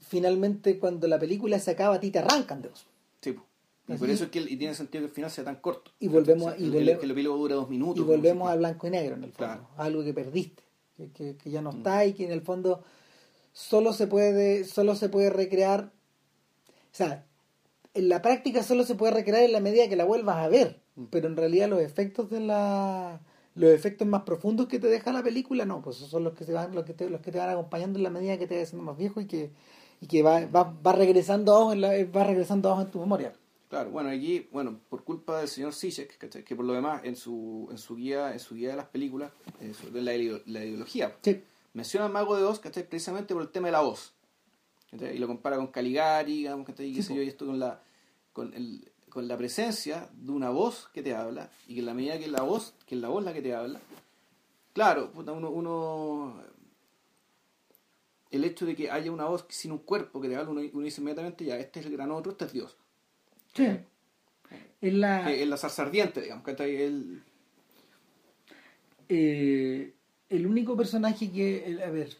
finalmente 0.00 0.78
cuando 0.78 1.06
la 1.08 1.18
película 1.18 1.58
se 1.58 1.70
acaba 1.70 1.94
a 1.96 2.00
ti 2.00 2.10
te 2.10 2.18
arrancan 2.18 2.62
de 2.62 2.68
eso. 2.68 2.84
Sí, 3.20 3.32
po. 3.32 3.44
y 3.88 3.92
Así 3.92 4.00
por 4.00 4.08
es. 4.10 4.14
eso 4.16 4.24
es 4.24 4.30
que 4.30 4.40
y 4.40 4.56
tiene 4.56 4.74
sentido 4.74 5.02
que 5.02 5.06
el 5.08 5.12
final 5.14 5.30
sea 5.30 5.44
tan 5.44 5.56
corto. 5.56 5.92
Y 6.00 6.08
volvemos 6.08 6.54
y 6.58 6.68
volvemos- 6.68 6.98
que 6.98 7.04
el 7.06 7.10
epílogo 7.12 7.38
dura 7.38 7.54
dos 7.54 7.70
minutos. 7.70 7.98
Y 8.04 8.06
volvemos 8.06 8.50
a 8.50 8.56
blanco 8.56 8.86
y 8.86 8.90
negro 8.90 9.14
en 9.16 9.24
el 9.24 9.32
fondo. 9.32 9.36
Claro. 9.52 9.68
Algo 9.76 10.02
que 10.04 10.12
perdiste, 10.12 10.62
que, 10.96 11.10
que- 11.12 11.36
que 11.36 11.50
ya 11.50 11.62
no 11.62 11.72
Mm. 11.72 11.76
está 11.76 12.04
y 12.06 12.12
que 12.14 12.24
en 12.26 12.32
el 12.32 12.42
fondo 12.42 12.82
solo 13.52 13.92
se 13.92 14.06
puede 14.06 14.64
solo 14.64 14.94
se 14.96 15.08
puede 15.10 15.30
recrear 15.30 15.92
o 16.64 16.94
sea 16.94 17.24
en 17.94 18.08
la 18.08 18.22
práctica 18.22 18.62
solo 18.62 18.84
se 18.84 18.94
puede 18.94 19.12
recrear 19.12 19.42
en 19.44 19.52
la 19.52 19.60
medida 19.60 19.88
que 19.88 19.96
la 19.96 20.04
vuelvas 20.04 20.36
a 20.36 20.48
ver 20.48 20.80
pero 21.10 21.26
en 21.28 21.36
realidad 21.36 21.68
los 21.68 21.80
efectos 21.80 22.30
de 22.30 22.40
la 22.40 23.20
los 23.54 23.70
efectos 23.70 24.06
más 24.08 24.22
profundos 24.22 24.66
que 24.66 24.78
te 24.78 24.86
deja 24.88 25.12
la 25.12 25.22
película 25.22 25.64
no 25.66 25.82
pues 25.82 25.96
esos 25.96 26.08
son 26.10 26.24
los 26.24 26.32
que 26.34 26.44
se 26.44 26.52
van 26.52 26.74
los 26.74 26.84
que 26.84 26.94
te, 26.94 27.08
los 27.10 27.20
que 27.20 27.30
te 27.32 27.38
van 27.38 27.50
acompañando 27.50 27.98
en 27.98 28.02
la 28.04 28.10
medida 28.10 28.38
que 28.38 28.46
te 28.46 28.56
vas 28.56 28.68
haciendo 28.68 28.84
más 28.84 28.96
viejo 28.96 29.20
y 29.20 29.26
que 29.26 29.50
y 30.00 30.06
que 30.06 30.22
va, 30.22 30.46
va, 30.46 30.74
va 30.84 30.92
regresando 30.92 31.52
a 31.54 31.58
ojo 31.60 31.72
en 31.72 31.80
la, 31.82 31.90
va 32.06 32.24
regresando 32.24 32.68
a 32.68 32.72
ojo 32.72 32.82
en 32.82 32.90
tu 32.90 32.98
memoria 33.00 33.32
Claro, 33.68 33.88
bueno, 33.90 34.10
aquí, 34.10 34.46
bueno, 34.52 34.80
por 34.90 35.02
culpa 35.02 35.38
del 35.38 35.48
señor 35.48 35.72
Zizek, 35.72 36.18
que 36.44 36.54
por 36.54 36.66
lo 36.66 36.74
demás 36.74 37.00
en 37.04 37.16
su, 37.16 37.68
en 37.70 37.78
su 37.78 37.96
guía, 37.96 38.34
en 38.34 38.38
su 38.38 38.54
guía 38.54 38.68
de 38.68 38.76
las 38.76 38.84
películas, 38.88 39.32
eh, 39.62 39.72
sobre 39.72 40.02
la, 40.02 40.14
ideo- 40.14 40.42
la 40.44 40.62
ideología, 40.62 41.16
sí 41.22 41.42
menciona 41.72 42.04
al 42.04 42.12
mago 42.12 42.36
de 42.36 42.42
Oz, 42.42 42.60
¿cachai? 42.60 42.86
precisamente 42.86 43.32
por 43.32 43.42
el 43.42 43.48
tema 43.48 43.68
de 43.68 43.72
la 43.72 43.80
voz. 43.80 44.12
Y 44.92 45.18
lo 45.18 45.26
compara 45.26 45.56
con 45.56 45.68
Caligari, 45.68 46.38
digamos, 46.38 46.66
qué 46.66 46.74
Sí, 46.76 47.02
sé 47.02 47.14
yo, 47.14 47.22
y 47.22 47.28
esto 47.28 47.46
con 47.46 47.58
la, 47.58 47.80
con, 48.32 48.52
el, 48.54 48.90
con 49.08 49.26
la 49.26 49.36
presencia 49.38 50.08
de 50.12 50.30
una 50.32 50.50
voz 50.50 50.88
que 50.92 51.02
te 51.02 51.14
habla, 51.14 51.50
y 51.66 51.74
que 51.74 51.80
en 51.80 51.86
la 51.86 51.94
medida 51.94 52.18
que 52.18 52.28
la 52.28 52.42
voz, 52.42 52.74
que 52.86 52.94
es 52.94 53.00
la 53.00 53.08
voz 53.08 53.24
la 53.24 53.32
que 53.32 53.40
te 53.42 53.54
habla, 53.54 53.80
claro, 54.74 55.10
uno, 55.14 55.50
uno 55.50 56.42
el 58.30 58.44
hecho 58.44 58.64
de 58.66 58.74
que 58.76 58.90
haya 58.90 59.10
una 59.12 59.24
voz 59.26 59.44
sin 59.48 59.72
un 59.72 59.78
cuerpo 59.78 60.20
que 60.20 60.28
te 60.28 60.36
habla, 60.36 60.50
uno, 60.50 60.62
uno 60.72 60.84
dice 60.84 61.00
inmediatamente, 61.00 61.44
ya, 61.44 61.58
este 61.58 61.80
es 61.80 61.86
el 61.86 61.92
gran 61.92 62.10
otro, 62.10 62.32
este 62.32 62.44
es 62.46 62.52
Dios. 62.52 62.76
sí 63.54 63.66
es 64.82 64.92
la 64.94 65.24
Que 65.24 65.42
es 65.42 65.48
la 65.48 65.56
zarza 65.56 65.82
ardiente, 65.82 66.20
digamos, 66.22 66.44
¿cachai? 66.44 66.74
El, 66.76 67.22
eh, 69.08 69.94
el 70.28 70.46
único 70.46 70.76
personaje 70.76 71.30
que, 71.30 71.64
el- 71.66 71.82
a 71.82 71.90
ver, 71.90 72.16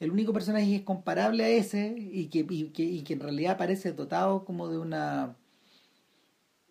el 0.00 0.10
único 0.10 0.32
personaje 0.32 0.66
que 0.66 0.76
es 0.76 0.82
comparable 0.82 1.44
a 1.44 1.48
ese 1.48 1.94
y 1.98 2.28
que, 2.28 2.46
y 2.48 2.70
que, 2.70 2.82
y 2.82 3.02
que 3.02 3.14
en 3.14 3.20
realidad 3.20 3.56
parece 3.56 3.92
dotado 3.92 4.44
como 4.44 4.68
de 4.68 4.78
una 4.78 5.36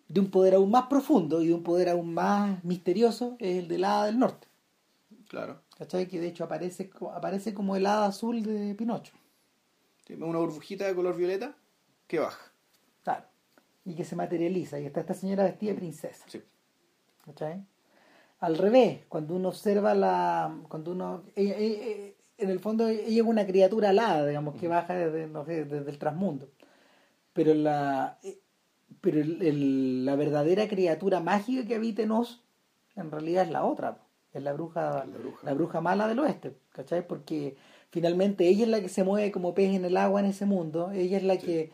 de 0.08 0.20
un 0.20 0.30
poder 0.30 0.54
aún 0.54 0.70
más 0.70 0.86
profundo 0.86 1.42
y 1.42 1.48
de 1.48 1.54
un 1.54 1.64
poder 1.64 1.88
aún 1.88 2.14
más 2.14 2.62
misterioso 2.62 3.36
es 3.40 3.58
el 3.58 3.68
del 3.68 3.84
hada 3.84 4.06
del 4.06 4.18
norte. 4.20 4.46
Claro. 5.28 5.60
¿Cachai? 5.76 6.06
Que 6.06 6.20
de 6.20 6.28
hecho 6.28 6.44
aparece, 6.44 6.90
aparece 7.12 7.52
como 7.52 7.74
el 7.74 7.86
hada 7.86 8.06
azul 8.06 8.42
de 8.44 8.74
Pinocho. 8.76 9.12
Tiene 10.04 10.24
Una 10.24 10.38
burbujita 10.38 10.86
de 10.86 10.94
color 10.94 11.16
violeta 11.16 11.56
que 12.06 12.20
baja. 12.20 12.52
Claro. 13.02 13.24
Y 13.84 13.94
que 13.94 14.04
se 14.04 14.14
materializa. 14.14 14.78
Y 14.78 14.86
está 14.86 15.00
esta 15.00 15.14
señora 15.14 15.42
vestida 15.42 15.72
de 15.72 15.76
princesa. 15.78 16.24
Sí. 16.28 16.40
¿Cachai? 17.24 17.64
Al 18.38 18.56
revés, 18.58 19.00
cuando 19.08 19.34
uno 19.34 19.48
observa 19.48 19.92
la. 19.94 20.56
Cuando 20.68 20.92
uno. 20.92 21.24
ella- 21.34 21.56
ella- 21.56 21.84
ella- 21.84 22.12
en 22.38 22.50
el 22.50 22.60
fondo, 22.60 22.88
ella 22.88 23.22
es 23.22 23.26
una 23.26 23.46
criatura 23.46 23.90
alada, 23.90 24.26
digamos, 24.26 24.56
que 24.56 24.68
baja 24.68 24.94
desde, 24.94 25.26
no 25.26 25.44
sé, 25.44 25.64
desde 25.64 25.90
el 25.90 25.98
transmundo. 25.98 26.48
Pero 27.32 27.54
la. 27.54 28.18
Pero 29.00 29.20
el- 29.20 29.42
el- 29.42 30.04
la 30.04 30.16
verdadera 30.16 30.68
criatura 30.68 31.20
mágica 31.20 31.66
que 31.66 31.74
habita 31.74 32.02
en 32.02 32.12
Oz, 32.12 32.42
en 32.94 33.10
realidad 33.10 33.44
es 33.44 33.50
la 33.50 33.64
otra. 33.64 33.98
Es 34.32 34.42
la 34.42 34.52
bruja, 34.52 35.04
La 35.10 35.18
bruja. 35.18 35.38
la 35.44 35.54
bruja 35.54 35.80
mala 35.80 36.08
del 36.08 36.18
oeste. 36.18 36.54
¿Cachai? 36.72 37.06
Porque 37.06 37.56
finalmente 37.90 38.46
ella 38.48 38.64
es 38.64 38.68
la 38.70 38.80
que 38.80 38.88
se 38.88 39.02
mueve 39.04 39.32
como 39.32 39.54
pez 39.54 39.74
en 39.74 39.84
el 39.84 39.96
agua 39.96 40.20
en 40.20 40.26
ese 40.26 40.44
mundo. 40.46 40.90
Ella 40.92 41.16
es 41.16 41.22
la 41.24 41.34
Sí. 41.34 41.46
que. 41.46 41.70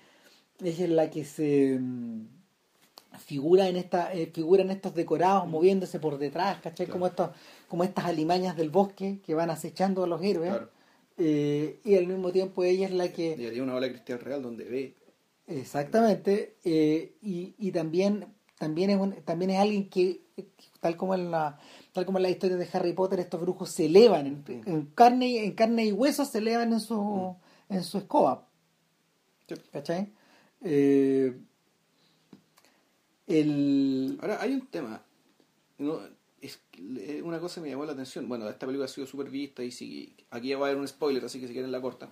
Ella 0.62 0.84
es 0.84 0.90
la 0.90 1.10
que 1.10 1.24
se. 1.24 1.80
Mm, 3.12 3.16
figura 3.18 3.68
en 3.68 3.76
esta 3.76 4.12
eh, 4.12 4.26
figura 4.32 4.62
en 4.62 4.70
estos 4.70 4.94
decorados 4.94 5.46
moviéndose 5.48 5.98
por 6.00 6.18
detrás 6.18 6.60
¿cachai? 6.60 6.86
Claro. 6.86 6.92
como 6.92 7.06
estos 7.06 7.30
como 7.68 7.84
estas 7.84 8.04
alimañas 8.06 8.56
del 8.56 8.70
bosque 8.70 9.20
que 9.24 9.34
van 9.34 9.50
acechando 9.50 10.04
a 10.04 10.06
los 10.06 10.22
héroes 10.22 10.50
Claro. 10.50 10.70
Eh, 11.18 11.78
y 11.84 11.94
al 11.96 12.06
mismo 12.06 12.32
tiempo 12.32 12.64
ella 12.64 12.86
es 12.86 12.92
la 12.92 13.12
que 13.12 13.34
tiene 13.36 13.60
una 13.60 13.74
ola 13.74 13.88
cristal 13.88 14.18
real 14.20 14.40
donde 14.42 14.64
ve. 14.64 14.94
exactamente 15.46 16.56
eh, 16.64 17.14
y, 17.22 17.54
y 17.58 17.70
también 17.70 18.26
también 18.58 18.90
es 18.90 18.96
un- 18.98 19.14
también 19.24 19.50
es 19.50 19.58
alguien 19.58 19.88
que 19.90 20.22
tal 20.80 20.96
como 20.96 21.14
en 21.14 21.30
la 21.30 21.58
tal 21.92 22.06
como 22.06 22.18
en 22.18 22.22
la 22.22 22.30
historia 22.30 22.56
de 22.56 22.66
Harry 22.72 22.92
Potter 22.94 23.20
estos 23.20 23.40
brujos 23.40 23.70
se 23.70 23.86
elevan 23.86 24.26
en, 24.26 24.34
Mm. 24.48 24.68
en 24.68 24.86
carne 24.94 25.28
y- 25.28 25.38
en 25.38 25.52
carne 25.52 25.84
y 25.84 25.92
huesos 25.92 26.28
se 26.28 26.38
elevan 26.38 26.72
en 26.72 26.80
su 26.80 27.36
en 27.68 27.84
su 27.84 27.98
escoba 27.98 28.48
Sí. 29.48 29.54
¿cachai? 29.70 30.08
El 33.32 34.18
Ahora, 34.20 34.42
hay 34.42 34.52
un 34.52 34.66
tema. 34.66 35.02
No, 35.78 36.00
es 36.40 36.60
eh, 36.76 37.22
una 37.24 37.40
cosa 37.40 37.56
que 37.56 37.62
me 37.62 37.70
llamó 37.70 37.84
la 37.84 37.92
atención. 37.92 38.28
Bueno, 38.28 38.48
esta 38.48 38.66
película 38.66 38.84
ha 38.84 38.88
sido 38.88 39.06
súper 39.06 39.30
vista 39.30 39.62
y 39.62 39.70
si, 39.70 40.16
aquí 40.30 40.48
ya 40.48 40.58
va 40.58 40.66
a 40.66 40.70
haber 40.70 40.80
un 40.80 40.86
spoiler, 40.86 41.24
así 41.24 41.40
que 41.40 41.46
si 41.46 41.52
quieren 41.52 41.72
la 41.72 41.80
cortan. 41.80 42.10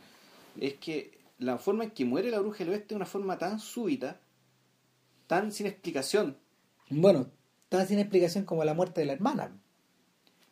Es 0.59 0.75
que 0.75 1.19
la 1.39 1.59
forma 1.59 1.85
en 1.85 1.91
que 1.91 2.05
muere 2.05 2.31
la 2.31 2.41
bruja 2.41 2.59
del 2.59 2.71
oeste 2.71 2.95
es 2.95 2.97
una 2.97 3.07
forma 3.07 3.39
tan 3.39 3.61
súbita, 3.61 4.21
tan 5.27 5.53
sin 5.53 5.67
explicación. 5.67 6.39
Bueno, 6.89 7.31
tan 7.69 7.87
sin 7.87 7.99
explicación 7.99 8.45
como 8.45 8.65
la 8.65 8.75
muerte 8.75 9.01
de 9.01 9.07
la 9.07 9.13
hermana. 9.13 9.61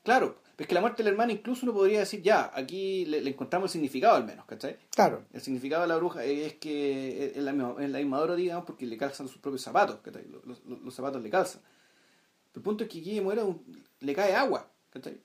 Claro, 0.03 0.41
es 0.59 0.67
que 0.67 0.75
la 0.75 0.81
muerte 0.81 1.03
del 1.03 1.13
hermano 1.13 1.33
incluso 1.33 1.65
uno 1.65 1.73
podría 1.73 2.01
decir, 2.01 2.21
ya, 2.23 2.51
aquí 2.53 3.05
le, 3.07 3.21
le 3.21 3.31
encontramos 3.31 3.71
el 3.71 3.73
significado 3.73 4.17
al 4.17 4.25
menos, 4.25 4.45
¿cachai? 4.45 4.77
Claro. 4.95 5.25
El 5.33 5.41
significado 5.41 5.83
de 5.83 5.89
la 5.89 5.97
bruja 5.97 6.25
es 6.25 6.55
que 6.55 7.27
es 7.37 7.37
la 7.43 7.53
es 7.81 7.91
la 7.91 7.99
misma 7.99 8.37
digamos, 8.37 8.65
porque 8.65 8.85
le 8.87 8.97
calzan 8.97 9.29
sus 9.29 9.39
propios 9.41 9.63
zapatos, 9.63 10.01
¿cachai? 10.01 10.25
Los, 10.27 10.45
los- 10.45 10.65
los 10.83 10.95
zapatos 10.95 11.23
le 11.23 11.31
calzan. 11.31 11.63
El 12.55 12.63
punto 12.63 12.83
es 12.85 12.91
que 12.91 12.99
aquí 12.99 13.21
muere 13.21 13.43
un- 13.43 13.63
le 14.01 14.15
cae 14.15 14.35
agua, 14.35 14.69
¿cachai? 14.91 15.21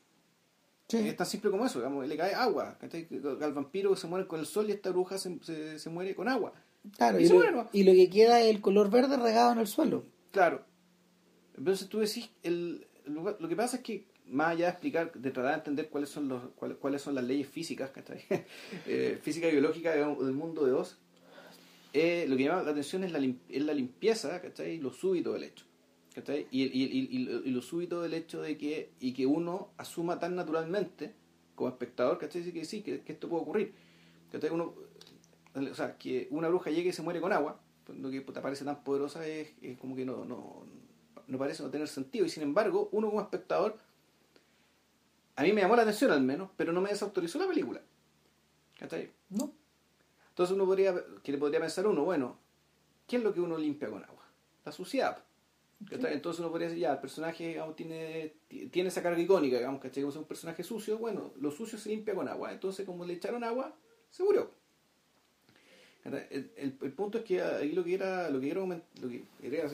Es 0.90 1.16
tan 1.18 1.26
simple 1.26 1.50
como 1.50 1.66
eso, 1.66 1.80
digamos, 1.80 2.06
le 2.08 2.16
cae 2.16 2.36
agua, 2.36 2.78
¿cachai? 2.80 3.08
Al 3.42 3.54
vampiro 3.54 3.96
se 3.96 4.06
muere 4.06 4.28
con 4.28 4.40
el 4.40 4.46
sol 4.46 4.70
y 4.70 4.74
esta 4.74 4.92
bruja 4.92 5.18
se, 5.18 5.40
se, 5.42 5.80
se 5.80 5.90
muere 5.90 6.14
con 6.14 6.28
agua. 6.30 6.54
Claro, 6.98 7.18
y 7.20 7.84
lo 7.84 7.94
que 7.94 8.10
queda 8.10 8.42
es 8.42 8.54
el 8.54 8.62
color 8.62 8.92
verde 8.92 9.18
regado 9.18 9.54
en 9.54 9.60
el 9.60 9.68
suelo. 9.68 10.04
Claro. 10.32 10.64
Entonces 11.58 11.88
tú 11.90 12.00
decís, 12.00 12.30
el, 12.44 12.86
lo, 13.06 13.24
lo 13.40 13.48
que 13.48 13.56
pasa 13.56 13.78
es 13.78 13.84
que, 13.84 14.06
más 14.34 14.52
allá 14.52 14.66
de 14.66 14.72
explicar, 14.72 15.14
de 15.14 15.32
tratar 15.32 15.52
de 15.52 15.58
entender 15.60 15.90
cuáles 15.90 16.10
son 16.10 16.28
los 16.28 16.42
cuáles, 16.56 16.78
cuáles 16.78 17.02
son 17.02 17.16
las 17.16 17.24
leyes 17.24 17.48
físicas. 17.48 17.92
Eh, 18.88 19.20
física 19.22 19.48
y 19.48 19.52
biológica 19.52 19.92
del 19.94 20.34
mundo 20.34 20.66
de 20.66 20.74
Oz, 20.74 20.98
eh, 21.94 22.26
lo 22.28 22.36
que 22.36 22.44
llama 22.44 22.64
la 22.64 22.72
atención 22.72 23.04
es 23.04 23.12
la, 23.12 23.20
lim- 23.20 23.40
es 23.50 23.64
la 23.64 23.74
limpieza, 23.74 24.42
¿cachai? 24.42 24.80
Lo 24.80 24.92
súbito 24.92 25.34
del 25.34 25.44
hecho. 25.44 25.66
¿cachai? 26.14 26.48
Y, 26.52 26.64
y, 26.64 26.84
y, 26.84 27.42
y 27.46 27.52
lo- 27.52 27.62
súbito 27.62 28.02
del 28.02 28.14
hecho 28.14 28.42
de 28.42 28.58
que, 28.58 28.92
y 29.00 29.14
que 29.14 29.26
uno 29.26 29.70
asuma 29.78 30.20
tan 30.20 30.36
naturalmente, 30.36 31.14
como 31.56 31.70
espectador, 31.70 32.18
¿cachai? 32.18 32.52
Que 32.52 32.66
sí, 32.66 32.82
que, 32.82 33.02
que 33.02 33.14
esto 33.14 33.30
puede 33.30 33.44
ocurrir. 33.44 33.74
¿cachai? 34.32 34.50
Uno, 34.50 34.74
o 35.56 35.76
sea, 35.76 35.98
que 35.98 36.28
una 36.32 36.48
bruja 36.50 36.72
llegue 36.72 36.90
y 36.90 36.94
se 36.94 37.04
muere 37.04 37.22
con 37.22 37.32
agua, 37.32 37.60
pues, 37.86 37.98
lo 38.00 38.10
que 38.10 38.22
te 38.22 38.42
parece 38.42 38.66
tan 38.66 38.84
poderosa 38.84 39.28
es, 39.28 39.54
es 39.62 39.78
como 39.78 39.96
que 39.96 40.06
no, 40.06 40.26
no, 40.26 40.66
no 41.28 41.38
parece 41.38 41.62
no 41.64 41.70
tener 41.70 41.88
sentido. 41.88 42.26
Y 42.26 42.30
sin 42.30 42.42
embargo, 42.44 42.90
uno 42.92 43.10
como 43.10 43.22
espectador, 43.22 43.78
a 45.36 45.44
mí 45.44 45.52
me 45.54 45.62
llamó 45.62 45.76
la 45.76 45.82
atención 45.84 46.12
al 46.12 46.22
menos, 46.22 46.50
pero 46.58 46.72
no 46.74 46.82
me 46.82 46.90
desautorizó 46.90 47.40
la 47.40 47.48
película. 47.48 47.82
¿Cachai? 48.80 49.12
¿No? 49.30 49.52
Entonces 50.30 50.56
uno 50.56 50.66
podría, 50.66 50.96
que 51.24 51.32
le 51.32 51.38
podría 51.38 51.60
pensar 51.60 51.86
uno, 51.88 52.04
bueno, 52.04 52.38
¿qué 53.08 53.18
es 53.18 53.24
lo 53.24 53.34
que 53.34 53.40
uno 53.40 53.58
limpia 53.58 53.90
con 53.90 54.04
agua? 54.04 54.24
La 54.66 54.72
suciedad. 54.72 55.24
¿cachai? 55.90 56.14
Entonces 56.14 56.40
uno 56.40 56.50
podría 56.50 56.68
decir, 56.70 56.82
ya, 56.82 56.94
el 56.94 57.00
personaje 57.00 57.50
digamos, 57.50 57.76
tiene, 57.76 58.34
tiene 58.72 58.90
esa 58.90 59.04
carga 59.04 59.20
icónica, 59.20 59.58
digamos, 59.58 59.82
¿cachai? 59.82 60.02
Como 60.04 60.12
es 60.12 60.18
un 60.18 60.26
personaje 60.26 60.64
sucio, 60.64 60.98
bueno, 60.98 61.34
lo 61.40 61.52
sucio 61.52 61.78
se 61.78 61.90
limpia 61.90 62.16
con 62.16 62.28
agua. 62.28 62.52
Entonces 62.52 62.86
como 62.86 63.06
le 63.06 63.14
echaron 63.14 63.44
agua, 63.44 63.76
se 64.10 64.24
murió. 64.24 64.52
El, 66.06 66.14
el- 66.58 66.78
el 66.82 66.92
punto 66.94 67.20
es 67.20 67.24
que 67.24 67.42
ahí 67.42 67.72
lo 67.72 67.84
que 67.84 67.94
era, 67.94 68.30
lo 68.30 68.40
que 68.40 68.48
quiero 68.48 68.66
lo 68.68 69.10
que 69.10 69.24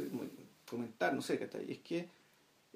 como 0.09 0.23
comentar, 0.69 1.13
no 1.13 1.21
sé, 1.21 1.39
¿cachai? 1.39 1.71
Es 1.71 1.79
que 1.79 2.07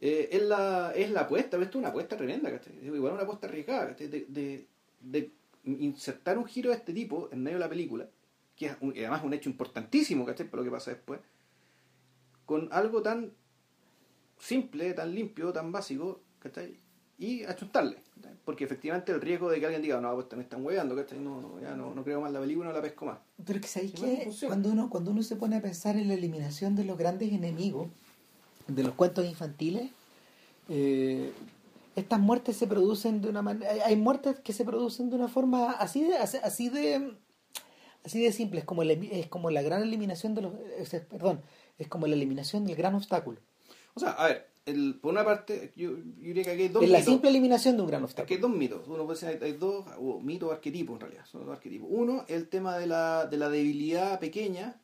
eh, 0.05 0.27
es 0.35 0.41
la 0.43 0.91
es 0.95 1.09
la 1.11 1.21
apuesta, 1.21 1.55
esto 1.57 1.69
es 1.69 1.75
una 1.75 1.87
apuesta 1.89 2.17
tremenda, 2.17 2.51
¿cachai? 2.51 2.73
Igual 2.85 3.13
una 3.13 3.23
apuesta 3.23 3.47
arriesgada, 3.47 3.87
¿cachai? 3.87 4.07
De, 4.07 4.25
de, 4.27 4.67
de 4.99 5.31
insertar 5.65 6.37
un 6.37 6.45
giro 6.45 6.71
de 6.71 6.75
este 6.75 6.91
tipo 6.91 7.29
en 7.31 7.41
medio 7.41 7.57
de 7.57 7.63
la 7.63 7.69
película, 7.69 8.05
que 8.57 8.65
es 8.65 8.75
un- 8.81 8.91
además 8.91 9.23
hecho 9.31 9.49
importantísimo, 9.49 10.25
¿cachai? 10.25 10.49
Por 10.49 10.59
lo 10.59 10.65
que 10.65 10.71
pasa 10.71 10.91
después, 10.91 11.21
con 12.45 12.67
algo 12.73 13.01
tan 13.01 13.31
simple, 14.37 14.93
tan 14.93 15.13
limpio, 15.15 15.53
tan 15.53 15.71
básico, 15.71 16.21
¿cachai? 16.39 16.75
Y 17.17 17.43
achuntarle, 17.43 17.97
¿cachai? 18.15 18.33
porque 18.43 18.65
efectivamente 18.65 19.11
el 19.13 19.21
riesgo 19.21 19.49
de 19.49 19.59
que 19.59 19.65
alguien 19.67 19.81
diga, 19.81 20.01
no, 20.01 20.13
pues 20.15 20.27
me 20.35 20.43
están 20.43 20.65
hueveando, 20.65 20.95
¿cachai? 20.95 21.19
No, 21.19 21.39
no, 21.41 21.61
ya 21.61 21.75
no, 21.75 21.93
no 21.95 22.03
creo 22.03 22.19
más 22.19 22.31
la 22.33 22.41
película, 22.41 22.67
no 22.67 22.73
la 22.73 22.81
pesco 22.81 23.05
más. 23.05 23.19
Pero 23.45 23.61
que 23.61 23.67
sabéis 23.67 23.93
que 23.93 24.29
cuando 24.47 24.69
uno, 24.69 24.89
cuando 24.89 25.11
uno 25.11 25.23
se 25.23 25.35
pone 25.37 25.55
a 25.55 25.61
pensar 25.61 25.95
en 25.95 26.09
la 26.09 26.15
eliminación 26.15 26.75
de 26.75 26.83
los 26.83 26.97
grandes 26.97 27.31
enemigos, 27.31 27.87
de 28.67 28.83
los 28.83 28.93
cuentos 28.95 29.25
infantiles, 29.25 29.89
eh, 30.69 31.31
estas 31.95 32.19
muertes 32.19 32.57
se 32.57 32.67
producen 32.67 33.21
de 33.21 33.29
una 33.29 33.41
manera. 33.41 33.71
Hay, 33.85 33.95
muertes 33.95 34.39
que 34.39 34.53
se 34.53 34.65
producen 34.65 35.09
de 35.09 35.15
una 35.15 35.27
forma 35.27 35.71
así 35.71 36.03
de, 36.03 36.15
así, 36.17 36.69
de 36.69 37.13
así 38.03 38.21
de 38.21 38.31
simple, 38.31 38.59
es 38.59 38.65
como, 38.65 38.83
la, 38.83 38.93
es 38.93 39.27
como 39.27 39.49
la 39.51 39.61
gran 39.61 39.81
eliminación 39.83 40.33
de 40.35 40.41
los. 40.43 40.53
es- 40.79 41.01
perdón, 41.05 41.41
es 41.77 41.87
como 41.87 42.07
la 42.07 42.15
eliminación 42.15 42.65
del 42.65 42.75
gran 42.75 42.95
obstáculo. 42.95 43.39
O 43.93 43.99
sea, 43.99 44.11
a 44.11 44.27
ver, 44.27 44.47
el, 44.65 44.95
por 44.99 45.11
una 45.11 45.23
parte, 45.23 45.71
yo, 45.75 45.91
yo 45.91 46.03
diría 46.17 46.43
que 46.43 46.51
aquí 46.51 46.61
hay 46.63 46.69
dos 46.69 46.83
Es 46.83 46.89
la 46.89 46.97
mitos. 46.99 47.13
simple 47.13 47.29
eliminación 47.29 47.75
de 47.75 47.81
un 47.83 47.87
gran 47.89 48.03
Aquí 48.03 48.11
hay 48.17 48.21
obstáculo. 48.23 48.47
dos 48.47 48.57
mitos. 48.57 48.87
Uno 48.87 49.05
puede 49.05 49.19
decir, 49.19 49.29
hay, 49.43 49.51
hay 49.51 49.57
dos 49.57 49.85
o 49.99 50.19
mitos 50.19 50.51
arquetipos 50.51 50.95
en 50.95 51.01
realidad. 51.01 51.25
Son 51.31 51.45
dos 51.45 51.53
arquetipos. 51.55 51.87
Uno, 51.91 52.25
el 52.27 52.47
tema 52.47 52.77
de 52.79 52.87
la, 52.87 53.27
de 53.27 53.37
la 53.37 53.49
debilidad 53.49 54.19
pequeña 54.19 54.79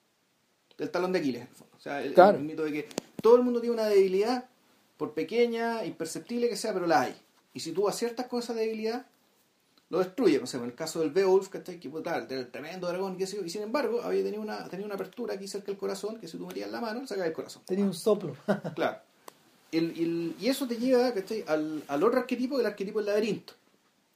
del 0.80 0.90
talón 0.90 1.12
de 1.12 1.20
Aquiles. 1.20 1.44
el. 1.44 1.48
O 1.78 1.82
sea, 1.82 2.02
el, 2.04 2.14
Claro. 2.14 2.38
el 2.38 2.44
mito 2.44 2.64
de 2.64 2.72
que 2.74 2.90
todo 3.22 3.36
el 3.38 3.44
mundo 3.44 3.60
tiene 3.62 3.74
una 3.76 3.86
debilidad, 3.86 4.46
por 4.98 5.14
pequeña, 5.14 5.86
imperceptible 5.86 6.50
que 6.50 6.56
sea, 6.58 6.74
pero 6.74 6.88
la 6.88 7.02
hay. 7.02 7.16
Y 7.54 7.60
si 7.62 7.72
tú 7.72 7.88
aciertas 7.88 8.28
con 8.28 8.40
esa 8.40 8.54
debilidad, 8.54 9.06
lo 9.90 10.00
destruye. 10.00 10.40
No 10.40 10.46
sé, 10.48 10.58
en 10.58 10.66
el 10.66 10.76
caso 10.76 11.00
del 11.00 11.10
Beowulf. 11.12 11.48
Que 11.50 11.60
puta, 11.90 12.18
el 12.18 12.48
tremendo 12.52 12.88
dragón, 12.88 13.18
qué 13.18 13.26
sé 13.26 13.38
yo. 13.38 13.46
Y 13.46 13.50
sin 13.50 13.62
embargo, 13.62 14.02
había 14.02 14.24
tenido 14.24 14.42
una, 14.42 14.68
tenía 14.68 14.86
una 14.86 14.96
apertura 14.96 15.36
aquí 15.36 15.48
cerca 15.48 15.68
del 15.68 15.78
corazón, 15.78 16.20
que 16.20 16.28
si 16.28 16.38
tú 16.38 16.46
metías 16.46 16.70
la 16.70 16.82
mano, 16.82 17.00
le 17.02 17.08
sacabas 17.08 17.30
el 17.30 17.34
corazón. 17.34 17.62
Tenía 17.66 17.86
un 17.86 17.94
soplo. 17.94 18.36
Claro. 18.76 18.98
El- 19.72 19.92
el- 19.92 20.36
y 20.40 20.48
eso 20.48 20.68
te 20.68 20.76
lleva 20.78 21.14
¿cachai? 21.14 21.44
Al, 21.48 21.84
al 21.88 22.04
otro 22.04 22.20
arquetipo, 22.20 22.60
el 22.60 22.66
arquetipo 22.66 23.00
del 23.00 23.06
laberinto. 23.08 23.54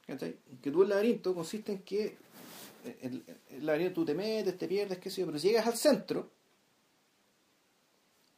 ¿cachai? 0.07 0.35
Que 0.61 0.69
tú 0.71 0.83
el 0.83 0.89
laberinto 0.89 1.33
consiste 1.33 1.71
en 1.73 1.79
que 1.83 2.15
eh, 2.85 2.97
el, 3.01 3.23
el 3.51 3.65
laberinto 3.65 3.93
tú 4.01 4.05
te 4.05 4.13
metes, 4.15 4.57
te 4.57 4.67
pierdes, 4.67 4.97
qué 4.97 5.09
sé 5.09 5.21
yo, 5.21 5.27
pero 5.27 5.39
si 5.39 5.47
llegas 5.49 5.65
al 5.67 5.77
centro, 5.77 6.29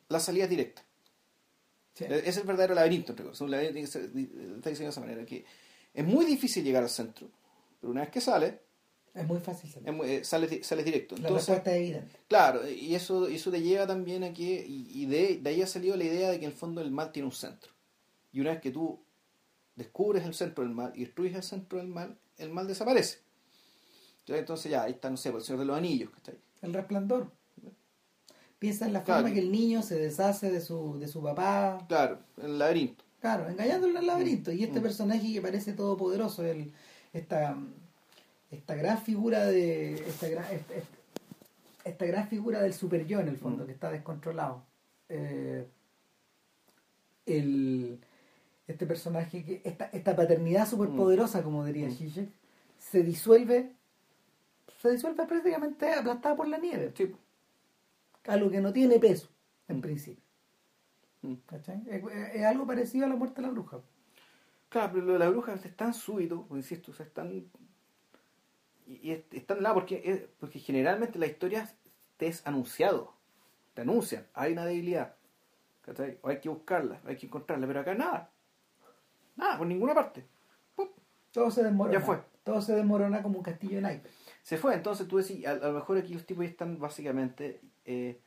la 0.09 0.19
salida 0.19 0.43
es 0.45 0.49
directa. 0.49 0.83
Sí. 1.93 2.03
Ese 2.05 2.29
es 2.29 2.37
el 2.37 2.43
verdadero 2.43 2.75
laberinto, 2.75 3.11
entre 3.13 3.23
comillas. 3.23 3.41
Un 3.41 3.51
laberinto 3.51 3.79
que 3.99 4.05
está 4.57 4.69
diseñado 4.69 4.85
de 4.85 4.89
esa 4.89 4.99
manera, 5.01 5.25
que 5.25 5.45
es 5.93 6.05
muy 6.05 6.25
difícil 6.25 6.63
llegar 6.63 6.83
al 6.83 6.89
centro, 6.89 7.29
pero 7.79 7.91
una 7.91 8.01
vez 8.01 8.09
que 8.09 8.19
sales, 8.21 8.55
Es 9.13 9.25
muy 9.25 9.39
fácil 9.39 9.69
salir. 9.71 9.87
es 9.89 9.95
muy- 9.95 10.09
eh, 10.09 10.23
sales, 10.25 10.49
di- 10.49 10.61
sales 10.63 10.83
directo. 10.83 11.15
La 11.15 11.29
Entonces, 11.29 11.47
respuesta 11.47 11.71
es 11.71 11.77
evidente. 11.77 12.19
Claro, 12.27 12.69
y 12.69 12.93
eso, 12.95 13.27
eso 13.27 13.49
te 13.49 13.61
lleva 13.61 13.87
también 13.87 14.25
a 14.25 14.33
que, 14.33 14.65
y, 14.67 14.89
y 15.03 15.05
de, 15.05 15.37
de 15.37 15.49
ahí 15.49 15.61
ha 15.61 15.67
salido 15.67 15.95
la 15.95 16.03
idea 16.03 16.31
de 16.31 16.39
que 16.39 16.45
en 16.45 16.51
el 16.51 16.57
fondo 16.57 16.81
el 16.81 16.91
mal 16.91 17.11
tiene 17.13 17.27
un 17.27 17.31
centro. 17.33 17.71
Y 18.33 18.41
una 18.41 18.51
vez 18.51 18.59
que 18.61 18.71
tú 18.71 18.99
descubres 19.77 20.25
el 20.25 20.33
centro 20.33 20.65
del 20.65 20.73
mal 20.73 20.91
y 20.95 21.05
destruyes 21.05 21.35
el 21.35 21.43
centro 21.43 21.77
del 21.77 21.87
mal, 21.87 22.17
el 22.37 22.49
mal 22.49 22.67
desaparece. 22.67 23.19
Entonces 24.27 24.71
ya, 24.71 24.83
ahí 24.83 24.93
está, 24.93 25.09
no 25.09 25.17
sé, 25.17 25.29
por 25.31 25.39
el 25.39 25.45
Señor 25.45 25.59
de 25.59 25.65
los 25.65 25.77
Anillos, 25.77 26.09
¿cachai? 26.09 26.35
El 26.61 26.73
resplandor. 26.73 27.31
Piensa 28.65 28.85
en 28.87 28.93
la 28.93 29.01
forma 29.01 29.31
que 29.31 29.39
el 29.39 29.51
niño 29.51 29.81
se 29.83 29.95
deshace 29.95 30.49
de 30.51 30.59
su, 30.59 30.97
de 30.99 31.07
su 31.07 31.21
papá, 31.21 31.85
Claro, 31.87 32.17
en 32.37 32.45
el 32.45 32.57
laberinto. 32.59 33.03
claro, 33.21 33.47
engañándolo 33.47 33.91
en 33.93 33.97
el 33.99 34.07
laberinto. 34.07 34.51
Y 34.51 34.63
este 34.63 34.79
Mm. 34.79 34.83
personaje 34.83 35.33
que 35.33 35.41
parece 35.41 35.73
todopoderoso, 35.73 36.43
el, 36.43 36.71
esta, 37.13 37.55
esta 38.49 38.75
gran 38.75 38.97
figura 38.97 39.45
de. 39.45 39.93
Esta 39.93 40.27
gran, 40.29 40.45
esta, 40.51 40.73
esta- 40.73 40.97
esta 41.83 42.05
gran 42.05 42.27
figura 42.27 42.61
del 42.63 42.73
super 42.73 43.05
yo 43.05 43.19
en 43.19 43.27
el 43.27 43.37
fondo, 43.37 43.63
Mm. 43.63 43.67
que 43.67 43.73
está 43.73 43.91
descontrolado. 43.91 44.63
Eh, 45.09 45.67
el, 47.27 47.99
este 48.67 48.85
personaje, 48.87 49.43
que 49.43 49.61
esta, 49.63 49.85
esta 49.93 50.15
paternidad 50.15 50.67
superpoderosa, 50.67 51.43
como 51.43 51.63
diría 51.65 51.87
Mm. 51.87 51.91
Zizek, 51.91 52.29
se 52.79 53.03
disuelve. 53.03 53.71
Se 54.81 54.91
disuelve 54.91 55.25
prácticamente 55.25 55.91
aplastada 55.93 56.35
por 56.35 56.47
la 56.47 56.57
nieve. 56.57 56.91
Sí. 56.95 57.11
Algo 58.27 58.49
que 58.49 58.61
no 58.61 58.73
tiene 58.73 58.99
peso, 58.99 59.29
en 59.67 59.77
Mm. 59.77 59.81
principio. 59.81 60.23
Mm. 61.21 61.33
¿Cachai? 61.45 61.83
Es, 61.87 62.03
es 62.35 62.43
algo 62.45 62.65
parecido 62.67 63.05
a 63.05 63.09
la 63.09 63.15
muerte 63.15 63.41
de 63.41 63.47
la 63.47 63.53
bruja. 63.53 63.79
Claro, 64.69 64.91
pero 64.93 65.05
lo 65.05 65.13
de 65.13 65.19
la 65.19 65.29
bruja 65.29 65.53
es 65.53 65.75
tan 65.75 65.93
súbito, 65.93 66.47
insisto, 66.51 66.91
o 66.91 66.93
sea, 66.95 67.05
es 67.05 67.13
tan... 67.13 67.31
Y, 67.31 67.47
y 68.87 69.11
es, 69.11 69.23
es 69.31 69.45
tan 69.45 69.61
nada, 69.61 69.73
porque, 69.73 70.01
es- 70.03 70.21
porque 70.39 70.59
generalmente 70.59 71.17
la 71.19 71.25
historia 71.27 71.69
te 72.17 72.27
es 72.27 72.45
anunciado, 72.45 73.13
te 73.73 73.81
anuncian, 73.81 74.25
hay 74.33 74.53
una 74.53 74.65
debilidad, 74.65 75.15
¿cachai? 75.81 76.19
O 76.21 76.29
hay 76.29 76.39
que 76.39 76.49
buscarla, 76.49 77.01
hay 77.05 77.15
que 77.17 77.25
encontrarla, 77.25 77.67
pero 77.67 77.79
acá 77.81 77.93
nada, 77.95 78.31
nada, 79.35 79.57
por 79.57 79.67
ninguna 79.67 79.93
parte. 79.93 80.25
¡Pum! 80.75 80.87
Todo 81.31 81.49
se 81.51 81.63
desmorona. 81.63 81.99
Ya 81.99 82.05
fue. 82.05 82.19
Todo 82.43 82.61
se 82.61 82.75
desmorona 82.75 83.23
como 83.23 83.37
un 83.39 83.43
castillo 83.43 83.75
de 83.77 83.81
naipes. 83.81 84.11
Se 84.43 84.57
fue, 84.57 84.75
entonces 84.75 85.07
tú 85.07 85.17
decís, 85.17 85.45
a, 85.47 85.51
a 85.51 85.55
lo 85.55 85.73
mejor 85.73 85.97
aquí 85.97 86.13
los 86.13 86.25
tipos 86.25 86.43
ya 86.45 86.51
están 86.51 86.77
básicamente, 86.79 87.61
eh, 87.85 88.19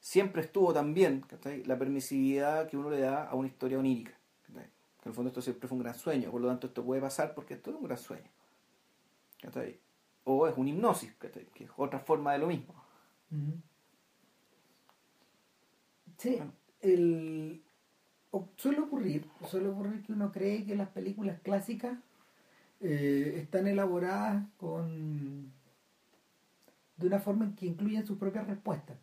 siempre 0.00 0.42
estuvo 0.42 0.72
también 0.72 1.24
la 1.66 1.78
permisividad 1.78 2.68
que 2.68 2.76
uno 2.76 2.90
le 2.90 3.00
da 3.00 3.28
a 3.28 3.34
una 3.34 3.48
historia 3.48 3.78
onírica. 3.78 4.12
¿cachai? 4.46 4.64
Que 4.64 5.08
en 5.08 5.10
el 5.10 5.14
fondo 5.14 5.28
esto 5.28 5.42
siempre 5.42 5.68
fue 5.68 5.76
un 5.76 5.82
gran 5.84 5.94
sueño, 5.94 6.30
por 6.30 6.40
lo 6.40 6.48
tanto 6.48 6.66
esto 6.66 6.84
puede 6.84 7.00
pasar 7.00 7.34
porque 7.34 7.54
esto 7.54 7.70
es 7.70 7.76
un 7.76 7.84
gran 7.84 7.98
sueño. 7.98 8.28
¿cachai? 9.40 9.78
O 10.24 10.46
es 10.46 10.56
una 10.56 10.70
hipnosis, 10.70 11.12
¿cachai? 11.14 11.46
que 11.54 11.64
es 11.64 11.70
otra 11.76 11.98
forma 12.00 12.32
de 12.32 12.38
lo 12.38 12.46
mismo. 12.46 12.74
Sí, 16.18 16.36
Bueno. 16.36 16.52
el, 16.80 17.62
o- 18.30 18.48
suele 18.56 18.80
ocurrir, 18.80 19.26
suele 19.48 19.68
ocurrir 19.68 20.02
que 20.02 20.12
uno 20.12 20.30
cree 20.30 20.64
que 20.64 20.74
las 20.76 20.88
películas 20.88 21.40
clásicas 21.40 21.98
eh, 22.80 23.34
están 23.42 23.66
elaboradas 23.66 24.44
con 24.58 25.52
de 27.02 27.08
una 27.08 27.20
forma 27.20 27.44
en 27.44 27.54
que 27.56 27.66
incluyen 27.66 28.06
sus 28.06 28.18
propias 28.18 28.46
respuestas. 28.46 28.96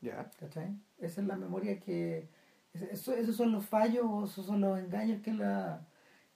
¿Ya? 0.00 0.30
¿cachai? 0.38 0.74
Esa 0.98 1.20
es 1.20 1.26
la 1.26 1.36
memoria 1.36 1.78
que... 1.80 2.28
eso- 2.74 3.14
esos 3.14 3.36
son 3.36 3.52
los 3.52 3.66
fallos 3.66 4.04
o 4.08 4.24
esos 4.24 4.46
son 4.46 4.60
los 4.60 4.78
engaños 4.78 5.22
que 5.22 5.32
la, 5.32 5.86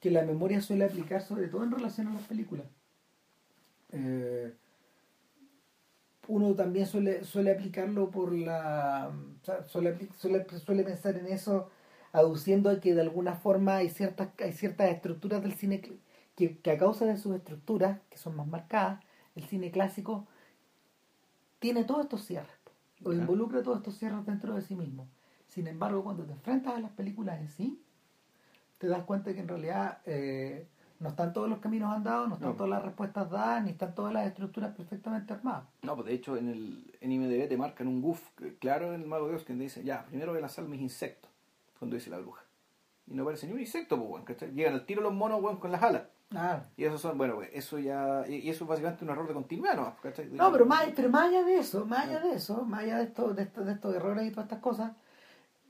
que 0.01 0.11
la 0.11 0.23
memoria 0.23 0.61
suele 0.61 0.85
aplicar, 0.85 1.23
sobre 1.23 1.49
todo 1.49 1.65
en 1.65 1.73
relación 1.73 2.09
a 2.09 2.15
las 2.15 2.23
películas. 2.25 2.67
Eh, 3.93 4.53
uno 6.29 6.55
también 6.55 6.87
suele, 6.87 7.25
suele 7.25 7.53
aplicarlo 7.53 8.11
por 8.11 8.33
la... 8.35 9.13
suele, 9.67 10.09
suele, 10.19 10.47
suele 10.59 10.83
pensar 10.85 11.17
en 11.17 11.27
eso 11.27 11.71
aduciendo 12.13 12.71
a 12.71 12.81
que 12.81 12.95
de 12.95 13.01
alguna 13.03 13.35
forma 13.35 13.77
hay 13.77 13.91
ciertas, 13.91 14.29
hay 14.39 14.53
ciertas 14.53 14.91
estructuras 14.91 15.43
del 15.43 15.55
cine 15.55 15.81
que, 16.37 16.59
que 16.59 16.71
a 16.71 16.79
causa 16.79 17.05
de 17.07 17.17
sus 17.17 17.35
estructuras, 17.37 18.01
que 18.11 18.19
son 18.19 18.37
más 18.37 18.47
marcadas, 18.47 19.01
el 19.35 19.45
cine 19.45 19.71
clásico 19.71 20.27
tiene 21.65 21.85
todos 21.85 22.03
estos 22.03 22.23
cierres 22.27 22.53
o 23.03 23.15
involucra 23.15 23.63
todos 23.63 23.79
estos 23.79 23.97
cierres 23.97 24.27
dentro 24.27 24.55
de 24.55 24.61
sí 24.61 24.75
mismo. 24.77 25.09
Sin 25.49 25.67
embargo, 25.67 26.05
cuando 26.05 26.23
te 26.27 26.33
enfrentas 26.33 26.75
a 26.75 26.79
las 26.79 26.91
películas 26.91 27.41
en 27.41 27.49
sí, 27.49 27.83
te 28.77 28.87
das 28.87 29.03
cuenta 29.05 29.33
que 29.33 29.41
en 29.41 29.49
realidad 29.49 30.03
eh, 30.05 30.69
no 31.01 31.09
están 31.09 31.33
todos 31.33 31.49
los 31.49 31.61
caminos 31.61 31.91
andados, 31.91 32.29
no 32.29 32.35
están 32.35 32.51
No. 32.51 32.57
todas 32.57 32.69
las 32.69 32.83
respuestas 32.85 33.31
dadas, 33.31 33.65
ni 33.65 33.71
están 33.71 33.95
todas 33.95 34.13
las 34.13 34.27
estructuras 34.27 34.77
perfectamente 34.77 35.33
armadas. 35.33 35.65
No, 35.81 35.95
pues 35.95 36.07
de 36.07 36.13
hecho 36.13 36.37
en 36.37 36.49
el 36.51 36.95
en 37.01 37.13
IMDB 37.13 37.49
te 37.49 37.57
marcan 37.57 37.89
un 37.89 38.03
goof 38.03 38.21
claro 38.59 38.93
en 38.93 39.01
el 39.01 39.07
Mago 39.09 39.25
de 39.25 39.31
Dios 39.33 39.45
que 39.45 39.55
te 39.55 39.59
dice, 39.61 39.83
ya, 39.83 40.05
primero 40.05 40.33
voy 40.33 40.41
a 40.41 40.43
lanzar 40.43 40.67
mis 40.67 40.83
insectos, 40.83 41.31
cuando 41.79 41.97
dice 41.97 42.11
la 42.11 42.19
bruja. 42.19 42.45
Y 43.07 43.15
no 43.15 43.23
aparece 43.23 43.47
ni 43.47 43.55
un 43.55 43.61
insecto, 43.61 43.97
pues, 43.97 44.11
weón, 44.11 44.25
¿cachai? 44.27 44.53
Llegan 44.53 44.75
al 44.75 44.85
tiro 44.85 45.01
los 45.01 45.15
monos, 45.15 45.43
weón, 45.43 45.57
con 45.57 45.73
las 45.73 45.83
alas. 45.83 46.03
Ah, 46.37 46.65
Y 46.77 46.85
eso 46.85 46.99
son, 46.99 47.17
bueno, 47.19 47.37
pues, 47.37 47.51
eso 47.53 47.79
ya, 47.79 48.25
y 48.29 48.49
eso 48.49 48.65
es 48.65 48.69
básicamente 48.69 49.05
un 49.05 49.11
error 49.11 49.27
de 49.29 49.35
continuidad, 49.35 49.77
¿no? 49.77 49.95
No, 50.33 50.53
pero 50.53 50.67
más, 50.67 50.87
pero 50.95 51.09
más 51.09 51.29
allá 51.29 51.45
de 51.45 51.59
eso, 51.59 51.85
más 51.87 52.07
allá 52.07 52.21
de 52.21 52.35
eso, 52.35 52.65
más 52.65 52.81
allá 52.85 52.99
de, 52.99 53.05
esto, 53.05 53.33
de, 53.35 53.43
esto- 53.43 53.65
de 53.65 53.73
estos 53.73 53.95
errores 53.95 54.27
y 54.27 54.31
todas 54.31 54.45
estas 54.47 54.61
cosas, 54.61 54.93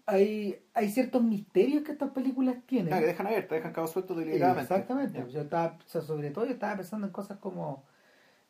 hay, 0.06 0.58
hay 0.74 0.90
ciertos 0.90 1.22
misterios 1.22 1.82
que 1.82 1.92
estas 1.92 2.10
películas 2.10 2.56
tienen. 2.66 2.92
Ah, 2.92 3.00
que 3.00 3.06
dejan 3.06 3.26
abierta, 3.26 3.54
dejan 3.54 3.72
cabos 3.72 3.90
sueltos 3.90 4.16
deliberadamente. 4.16 4.74
Exactamente. 4.74 5.24
Yo 5.32 5.40
estaba, 5.40 5.78
o 5.78 5.88
sea, 5.88 6.02
sobre 6.02 6.30
todo 6.30 6.44
yo 6.44 6.52
estaba 6.52 6.76
pensando 6.76 7.06
en 7.06 7.12
cosas 7.12 7.38
como 7.38 7.84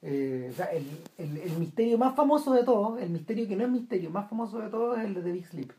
eh, 0.02 0.48
o 0.50 0.54
sea, 0.54 0.66
el, 0.66 0.86
el, 1.16 1.36
el 1.38 1.52
misterio 1.58 1.96
más 1.96 2.14
famoso 2.14 2.52
de 2.52 2.62
todos, 2.64 3.00
el 3.00 3.08
misterio 3.10 3.48
que 3.48 3.56
no 3.56 3.64
es 3.64 3.70
misterio, 3.70 4.10
más 4.10 4.28
famoso 4.28 4.58
de 4.58 4.68
todos 4.68 4.98
es 4.98 5.04
el 5.04 5.14
de 5.14 5.22
The 5.22 5.32
Big 5.32 5.46
Sleep, 5.46 5.72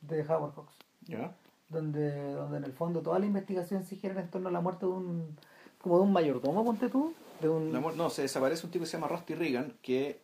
de 0.00 0.22
Howard 0.22 0.54
Hawks, 0.54 0.74
¿Ya? 1.02 1.34
donde, 1.68 2.32
donde 2.32 2.58
en 2.58 2.64
el 2.64 2.72
fondo 2.72 3.02
toda 3.02 3.18
la 3.18 3.26
investigación 3.26 3.84
se 3.84 3.96
gira 3.96 4.18
en 4.18 4.30
torno 4.30 4.48
a 4.48 4.52
la 4.52 4.60
muerte 4.62 4.86
de 4.86 4.92
un 4.92 5.36
como 5.88 6.00
de 6.00 6.06
un 6.06 6.12
mayordomo, 6.12 6.64
ponte 6.64 6.88
tú, 6.88 7.14
de 7.40 7.48
un 7.48 7.72
No, 7.72 8.10
se 8.10 8.22
desaparece 8.22 8.66
un 8.66 8.72
tipo 8.72 8.82
que 8.84 8.90
se 8.90 8.96
llama 8.96 9.08
Rusty 9.08 9.34
Reagan, 9.34 9.72
que 9.82 10.20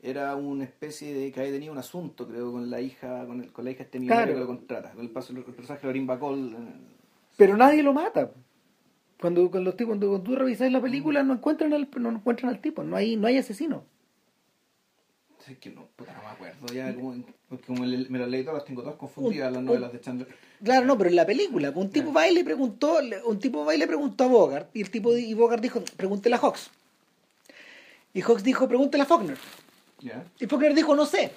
era 0.00 0.36
una 0.36 0.64
especie 0.64 1.12
de 1.12 1.32
que 1.32 1.40
había 1.40 1.52
tenido 1.52 1.72
un 1.72 1.78
asunto, 1.78 2.26
creo, 2.28 2.52
con 2.52 2.70
la 2.70 2.80
hija, 2.80 3.26
con, 3.26 3.42
el, 3.42 3.52
con 3.52 3.64
la 3.64 3.72
hija 3.72 3.78
de 3.78 3.84
este 3.84 3.98
millonario 3.98 4.26
Claro. 4.26 4.34
que 4.36 4.40
lo 4.40 4.46
contrata, 4.58 4.92
con 4.92 5.04
el, 5.04 5.10
paso, 5.10 5.32
el 5.32 5.42
personaje 5.42 5.80
de 5.82 5.86
Lorin 5.88 6.06
Bacall. 6.06 6.52
eh, 6.52 6.56
pero 7.36 7.56
nadie 7.56 7.82
lo 7.82 7.92
mata. 7.92 8.30
Cuando, 9.20 9.50
cuando, 9.50 9.74
cuando, 9.76 10.06
cuando 10.08 10.22
tú 10.22 10.36
revisas 10.36 10.70
la 10.70 10.80
película 10.80 11.22
no 11.24 11.34
encuentran 11.34 11.72
al, 11.72 11.88
no 11.96 12.10
encuentran 12.10 12.50
al 12.54 12.60
tipo, 12.60 12.84
no 12.84 12.94
hay, 12.96 13.16
no 13.16 13.26
hay 13.26 13.38
asesino. 13.38 13.82
Es 15.48 15.56
que 15.58 15.70
no, 15.70 15.86
puta, 15.96 16.12
no 16.12 16.20
me 16.22 16.28
acuerdo, 16.28 16.66
ya 16.74 16.94
como, 16.94 17.14
porque 17.48 17.64
como 17.66 17.80
me 17.84 18.18
las 18.18 18.28
leí 18.28 18.42
todas, 18.42 18.58
las 18.58 18.64
tengo 18.66 18.82
todas 18.82 18.96
confundidas, 18.98 19.48
Un- 19.48 19.54
las 19.54 19.62
novelas 19.62 19.92
de 19.92 20.00
Chandler. 20.00 20.28
Claro, 20.62 20.84
no, 20.86 20.98
pero 20.98 21.08
en 21.10 21.16
la 21.16 21.24
película, 21.24 21.70
un 21.74 21.90
tipo 21.90 22.12
va 22.12 22.28
y 22.28 22.34
le 22.34 22.44
preguntó, 22.44 22.98
un 23.24 23.38
tipo 23.38 23.64
va 23.64 23.74
y 23.74 23.78
le 23.78 23.86
preguntó 23.86 24.24
a 24.24 24.26
Bogart, 24.26 24.68
y 24.76 24.82
el 24.82 24.90
tipo 24.90 25.16
y 25.16 25.32
Bogart 25.34 25.62
dijo, 25.62 25.82
pregúntele 25.96 26.34
a 26.34 26.38
Hawks. 26.38 26.70
Y 28.12 28.20
Hawks 28.20 28.42
dijo, 28.42 28.68
pregúntele 28.68 29.04
a 29.04 29.06
Faulkner. 29.06 29.38
Ya, 30.00 30.24
Y 30.38 30.46
Faulkner 30.46 30.74
dijo, 30.74 30.94
no 30.94 31.06
sé. 31.06 31.30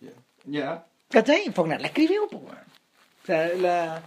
ya, 0.00 0.10
ya. 0.46 0.86
¿Cachai? 1.10 1.46
Y 1.48 1.50
Faulkner 1.50 1.80
la 1.80 1.88
escribió, 1.88 2.26
pues. 2.28 2.42
O 2.44 3.26
sea, 3.26 3.48
la... 3.54 4.02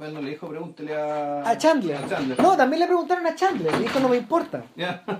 Bueno, 0.00 0.22
le 0.22 0.30
dijo, 0.30 0.48
pregúntele 0.48 0.96
a... 0.96 1.48
a 1.48 1.58
Chandler. 1.58 1.94
A 1.96 2.08
Chandler. 2.08 2.40
No, 2.40 2.56
también 2.56 2.80
le 2.80 2.86
preguntaron 2.86 3.26
a 3.26 3.34
Chandler, 3.34 3.70
y 3.78 3.82
dijo, 3.82 4.00
no 4.00 4.08
me 4.08 4.16
importa. 4.16 4.64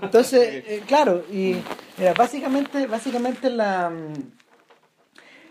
Entonces, 0.01 0.63
eh, 0.67 0.83
claro, 0.87 1.23
y 1.31 1.55
mira, 1.99 2.13
básicamente, 2.15 2.87
básicamente 2.87 3.51
la, 3.51 3.91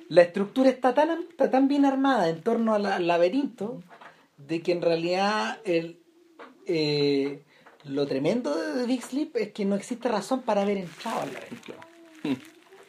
la 0.08 0.22
estructura 0.22 0.68
está 0.68 0.92
tan, 0.94 1.10
está 1.30 1.48
tan 1.48 1.68
bien 1.68 1.84
armada 1.84 2.28
en 2.28 2.40
torno 2.42 2.74
al, 2.74 2.84
al 2.86 3.06
laberinto 3.06 3.82
de 4.36 4.62
que 4.62 4.72
en 4.72 4.82
realidad 4.82 5.58
el, 5.64 6.00
eh, 6.66 7.44
lo 7.84 8.06
tremendo 8.08 8.52
de 8.56 8.84
Big 8.84 9.02
Sleep 9.02 9.36
es 9.36 9.52
que 9.52 9.64
no 9.64 9.76
existe 9.76 10.08
razón 10.08 10.42
para 10.42 10.62
haber 10.62 10.78
entrado 10.78 11.20
al 11.20 11.32
laberinto. 11.32 11.74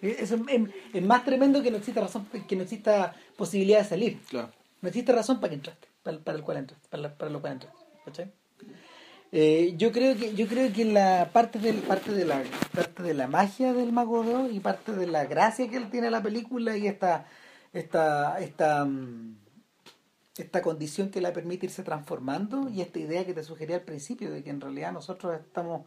Eso 0.01 0.33
es, 0.35 0.41
es- 0.47 0.69
es 0.95 1.03
más 1.03 1.23
tremendo 1.23 1.61
que 1.61 1.69
no 1.69 1.77
exista 1.77 2.01
razón, 2.01 2.25
que 2.47 2.55
no 2.55 2.63
exista 2.63 3.13
posibilidad 3.37 3.79
de 3.79 3.85
salir. 3.85 4.19
Claro. 4.27 4.49
No 4.81 4.87
existe 4.89 5.11
razón 5.11 5.39
para 5.39 5.49
que 5.51 5.55
entraste, 5.57 5.87
para, 6.03 6.19
para 6.19 6.37
el 6.37 6.43
cual 6.43 6.67
para, 6.89 7.15
para 7.15 7.31
lo 7.31 7.41
cual. 7.41 7.59
Eh, 9.33 9.75
yo 9.77 9.93
creo 9.93 10.17
que 10.17 10.35
yo 10.35 10.45
creo 10.47 10.73
que 10.73 10.83
la 10.83 11.29
parte 11.31 11.57
del 11.59 11.77
parte 11.77 12.11
de 12.11 12.25
la 12.25 12.43
parte 12.73 13.01
de 13.01 13.13
la 13.13 13.27
magia 13.27 13.71
del 13.73 13.93
mago 13.93 14.23
de 14.23 14.35
Oz 14.35 14.51
y 14.51 14.59
parte 14.59 14.91
de 14.91 15.07
la 15.07 15.25
gracia 15.25 15.69
que 15.69 15.77
él 15.77 15.89
tiene 15.89 16.07
a 16.07 16.11
la 16.11 16.21
película 16.21 16.75
y 16.75 16.87
esta 16.87 17.25
esta 17.71 18.39
esta 18.41 18.83
mm, 18.83 19.37
esta 20.37 20.61
condición 20.61 21.11
que 21.11 21.21
la 21.21 21.31
permite 21.31 21.67
irse 21.67 21.83
transformando 21.83 22.69
y 22.69 22.81
esta 22.81 22.99
idea 22.99 23.25
que 23.25 23.33
te 23.33 23.43
sugería 23.43 23.77
al 23.77 23.83
principio 23.83 24.31
de 24.31 24.43
que 24.43 24.49
en 24.49 24.59
realidad 24.59 24.91
nosotros 24.91 25.39
estamos 25.39 25.85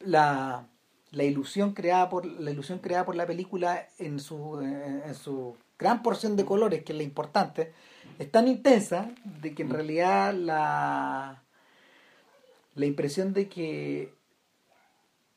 la, 0.00 0.66
la 1.12 1.24
ilusión 1.24 1.72
creada 1.72 2.10
por 2.10 2.26
la 2.26 2.50
ilusión 2.50 2.78
creada 2.78 3.06
por 3.06 3.16
la 3.16 3.26
película 3.26 3.88
en 3.98 4.20
su 4.20 4.60
en 4.60 5.14
su 5.14 5.56
gran 5.78 6.02
porción 6.02 6.36
de 6.36 6.44
colores 6.44 6.84
que 6.84 6.92
es 6.92 6.98
la 6.98 7.04
importante 7.04 7.72
es 8.18 8.30
tan 8.30 8.48
intensa 8.48 9.10
de 9.24 9.54
que 9.54 9.62
en 9.62 9.70
realidad 9.70 10.32
la 10.34 11.42
la 12.74 12.86
impresión 12.86 13.32
de 13.32 13.48
que 13.48 14.12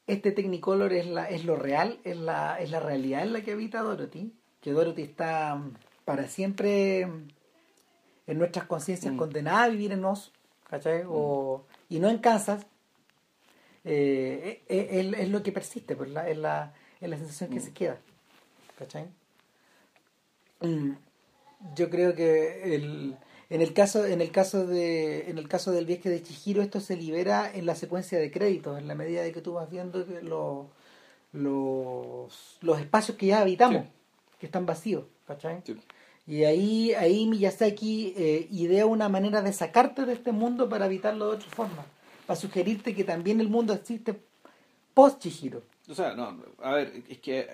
este 0.08 0.32
Technicolor 0.32 0.94
es 0.94 1.06
la 1.08 1.30
es 1.30 1.44
lo 1.46 1.56
real 1.56 2.00
es 2.04 2.18
la 2.18 2.60
es 2.60 2.72
la 2.72 2.80
realidad 2.80 3.24
en 3.24 3.34
la 3.34 3.42
que 3.42 3.52
habita 3.52 3.82
Dorothy 3.82 4.34
que 4.62 4.72
Dorothy 4.72 5.04
está 5.04 5.56
mm, 5.56 5.74
para 6.06 6.28
siempre 6.28 7.06
mm, 7.06 7.28
en 8.28 8.38
nuestras 8.40 8.66
conciencias 8.66 9.14
Mm. 9.14 9.18
condenada 9.18 9.64
a 9.64 9.70
vivir 9.70 9.92
en 9.92 10.04
Oz 10.06 10.32
¿cachai? 10.70 11.04
O, 11.08 11.66
y 11.90 12.00
no 12.00 12.10
en 12.10 12.18
Kansas 12.20 12.66
eh, 13.86 14.64
es, 14.68 15.06
es- 15.14 15.20
es 15.20 15.30
lo 15.30 15.44
que 15.44 15.52
persiste 15.52 15.96
pues 15.96 16.10
la, 16.10 16.28
es, 16.30 16.38
la, 16.38 16.74
es 17.00 17.10
la 17.10 17.18
sensación 17.18 17.50
que 17.52 17.60
Mm. 17.60 17.64
se 17.64 17.74
queda 17.74 17.98
¿cachai? 18.78 19.08
Mm, 20.62 20.92
Yo 21.76 21.90
creo 21.90 22.14
que 22.16 22.76
el, 22.76 23.16
en 23.50 23.62
el 23.62 23.74
caso 23.74 24.06
en 24.06 24.22
el 24.22 24.32
caso 24.32 24.68
de 24.68 25.30
en 25.30 25.38
el 25.38 25.48
caso 25.48 25.72
del 25.72 25.86
viaje 25.86 26.10
de 26.10 26.22
Chihiro 26.22 26.62
esto 26.62 26.80
se 26.80 26.96
libera 26.96 27.50
en 27.54 27.66
la 27.66 27.76
secuencia 27.76 28.20
de 28.20 28.30
créditos 28.32 28.78
en 28.78 28.88
la 28.88 28.96
medida 28.96 29.22
de 29.24 29.32
que 29.32 29.42
tú 29.42 29.54
vas 29.54 29.70
viendo 29.70 30.06
que 30.06 30.22
lo- 30.22 30.70
los 31.34 32.58
los 32.62 32.80
espacios 32.80 33.18
que 33.18 33.28
ya 33.28 33.42
habitamos 33.42 33.84
Sí. 33.84 33.90
que 34.40 34.46
están 34.46 34.66
vacíos 34.66 35.06
¿cachai? 35.26 35.62
Sí. 35.66 35.76
y 36.28 36.44
ahí 36.44 36.94
ahí 36.94 37.26
Miyazaki 37.28 38.14
eh, 38.18 38.48
idea 38.52 38.86
una 38.86 39.10
manera 39.10 39.42
de 39.42 39.54
sacarte 39.54 40.06
de 40.06 40.14
este 40.14 40.32
mundo 40.32 40.70
para 40.70 40.86
habitarlo 40.86 41.30
de 41.30 41.36
otra 41.38 41.50
forma 41.50 41.86
para 42.26 42.40
sugerirte 42.40 42.94
que 42.94 43.04
también 43.04 43.40
el 43.40 43.50
mundo 43.50 43.74
existe 43.74 44.20
post 44.94 45.20
Chihiro 45.22 45.64
O 45.90 45.94
sea, 45.96 46.14
no, 46.14 46.38
a 46.62 46.74
ver, 46.74 47.02
es 47.08 47.20
que 47.20 47.48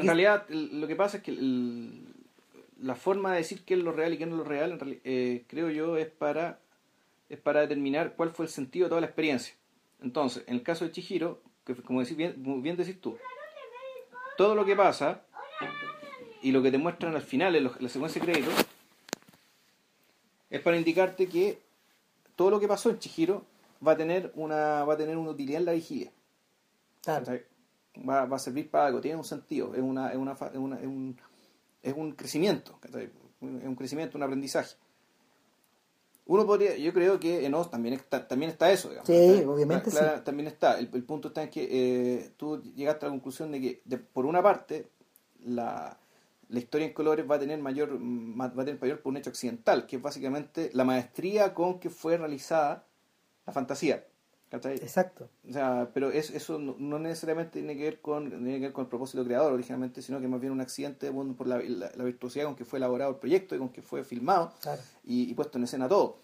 en 0.00 0.06
realidad 0.06 0.46
lo 0.48 0.86
que 0.86 0.96
pasa 0.96 1.18
es 1.18 1.22
que 1.22 1.30
el- 1.30 2.06
la 2.80 2.94
forma 2.94 3.32
de 3.32 3.38
decir 3.38 3.64
qué 3.64 3.74
es 3.74 3.80
lo 3.80 3.92
real 3.92 4.12
y 4.14 4.18
qué 4.18 4.26
no 4.26 4.32
es 4.32 4.38
lo 4.38 4.44
real, 4.44 4.72
en 4.72 5.00
eh, 5.04 5.44
creo 5.46 5.70
yo, 5.70 5.96
es 5.96 6.08
para, 6.08 6.58
es 7.28 7.38
para 7.38 7.60
determinar 7.60 8.14
cuál 8.16 8.30
fue 8.30 8.46
el 8.46 8.50
sentido 8.50 8.84
de 8.86 8.88
toda 8.90 9.00
la 9.00 9.06
experiencia. 9.06 9.54
Entonces, 10.02 10.44
en 10.46 10.54
el 10.56 10.62
caso 10.62 10.84
de 10.84 10.92
Chihiro, 10.92 11.40
que 11.64 11.74
como 11.76 12.00
decís 12.00 12.16
bien, 12.16 12.34
bien 12.62 12.76
decís 12.76 13.00
tú, 13.00 13.16
todo 14.36 14.54
lo 14.54 14.64
que 14.66 14.76
pasa 14.76 15.22
y 16.42 16.52
lo 16.52 16.62
que 16.62 16.70
te 16.70 16.78
muestran 16.78 17.14
al 17.14 17.22
final 17.22 17.56
en 17.56 17.64
los- 17.64 17.80
la 17.80 17.88
secuencia 17.88 18.20
de 18.20 18.30
créditos 18.32 18.54
es 20.50 20.60
para 20.60 20.76
indicarte 20.76 21.26
que 21.28 21.58
todo 22.36 22.50
lo 22.50 22.60
que 22.60 22.68
pasó 22.68 22.90
en 22.90 22.98
Chihiro 22.98 23.44
va 23.86 23.92
a 23.92 23.96
tener 23.96 24.30
una 24.34 24.84
va 24.84 24.94
a 24.94 24.96
tener 24.96 25.16
una 25.16 25.30
utilidad 25.30 25.60
en 25.60 25.66
la 25.66 25.72
vigilia. 25.72 26.10
Va, 27.96 28.24
va 28.26 28.36
a 28.36 28.40
servir 28.40 28.70
para 28.70 28.86
algo, 28.86 29.00
tiene 29.00 29.16
un 29.16 29.24
sentido, 29.24 29.74
es, 29.74 29.80
una, 29.80 30.10
es, 30.10 30.16
una, 30.16 30.32
es, 30.32 30.56
una- 30.56 30.80
es 30.80 30.86
un, 30.86 31.16
es 31.82 31.94
un 31.94 32.12
crecimiento, 32.12 32.78
es 32.92 33.08
un 33.40 33.76
crecimiento, 33.76 34.18
un 34.18 34.24
aprendizaje. 34.24 34.74
Uno 36.26 36.46
podría, 36.46 36.76
yo 36.76 36.92
creo 36.94 37.20
que 37.20 37.44
en 37.44 37.52
Oz 37.54 37.70
también 37.70 37.94
está, 37.94 38.26
también 38.26 38.50
está 38.50 38.72
eso, 38.72 38.88
digamos. 38.88 39.06
Sí, 39.40 39.44
obviamente 39.44 39.90
clara- 40.00 40.24
También 40.24 40.46
está. 40.48 40.78
El, 40.78 40.88
el 40.92 41.04
punto 41.04 41.28
está 41.28 41.42
en 41.42 41.50
que 41.50 41.68
eh, 41.70 42.30
tú 42.38 42.62
llegaste 42.74 43.04
a 43.04 43.08
la 43.10 43.14
conclusión 43.14 43.52
de 43.52 43.60
que, 43.60 43.82
de- 43.84 43.98
por 43.98 44.24
una 44.24 44.42
parte, 44.42 44.88
la, 45.44 45.98
la 46.48 46.58
historia 46.58 46.86
en 46.86 46.94
colores 46.94 47.30
va 47.30 47.34
a 47.36 47.38
tener 47.38 47.58
mayor 47.60 47.98
ma- 48.00 48.48
va 48.48 48.62
a 48.62 48.64
tener 48.64 48.80
mayor 48.80 49.02
por 49.02 49.10
un 49.10 49.18
hecho 49.18 49.28
accidental, 49.30 49.86
que 49.86 49.96
es 49.96 50.02
básicamente 50.02 50.70
la 50.72 50.84
maestría 50.84 51.52
con 51.52 51.78
que 51.78 51.90
fue 51.90 52.16
realizada 52.16 52.86
la 53.46 53.52
fantasía. 53.52 54.04
¿Cachai? 54.54 54.74
exacto 54.76 55.28
O 55.48 55.52
sea, 55.52 55.88
pero 55.92 56.10
es, 56.10 56.30
eso 56.30 56.58
no, 56.58 56.74
no 56.78 56.98
necesariamente 56.98 57.52
tiene 57.60 57.76
que, 57.76 57.84
ver 57.84 58.00
con, 58.00 58.28
tiene 58.28 58.54
que 58.54 58.60
ver 58.66 58.72
con 58.72 58.84
el 58.84 58.88
propósito 58.88 59.24
creador 59.24 59.52
originalmente, 59.52 60.00
sino 60.02 60.20
que 60.20 60.28
más 60.28 60.40
bien 60.40 60.52
un 60.52 60.60
accidente 60.60 61.10
por 61.12 61.46
la, 61.46 61.58
la- 61.58 61.90
la 61.94 62.04
virtuosidad 62.04 62.44
con 62.46 62.54
que 62.56 62.64
fue 62.64 62.78
elaborado 62.78 63.10
el 63.12 63.16
proyecto 63.16 63.54
y 63.54 63.58
con 63.58 63.68
que 63.70 63.82
fue 63.82 64.04
filmado 64.04 64.52
claro 64.60 64.80
y, 65.04 65.30
y 65.30 65.34
puesto 65.34 65.58
en 65.58 65.64
escena 65.64 65.88
todo. 65.88 66.16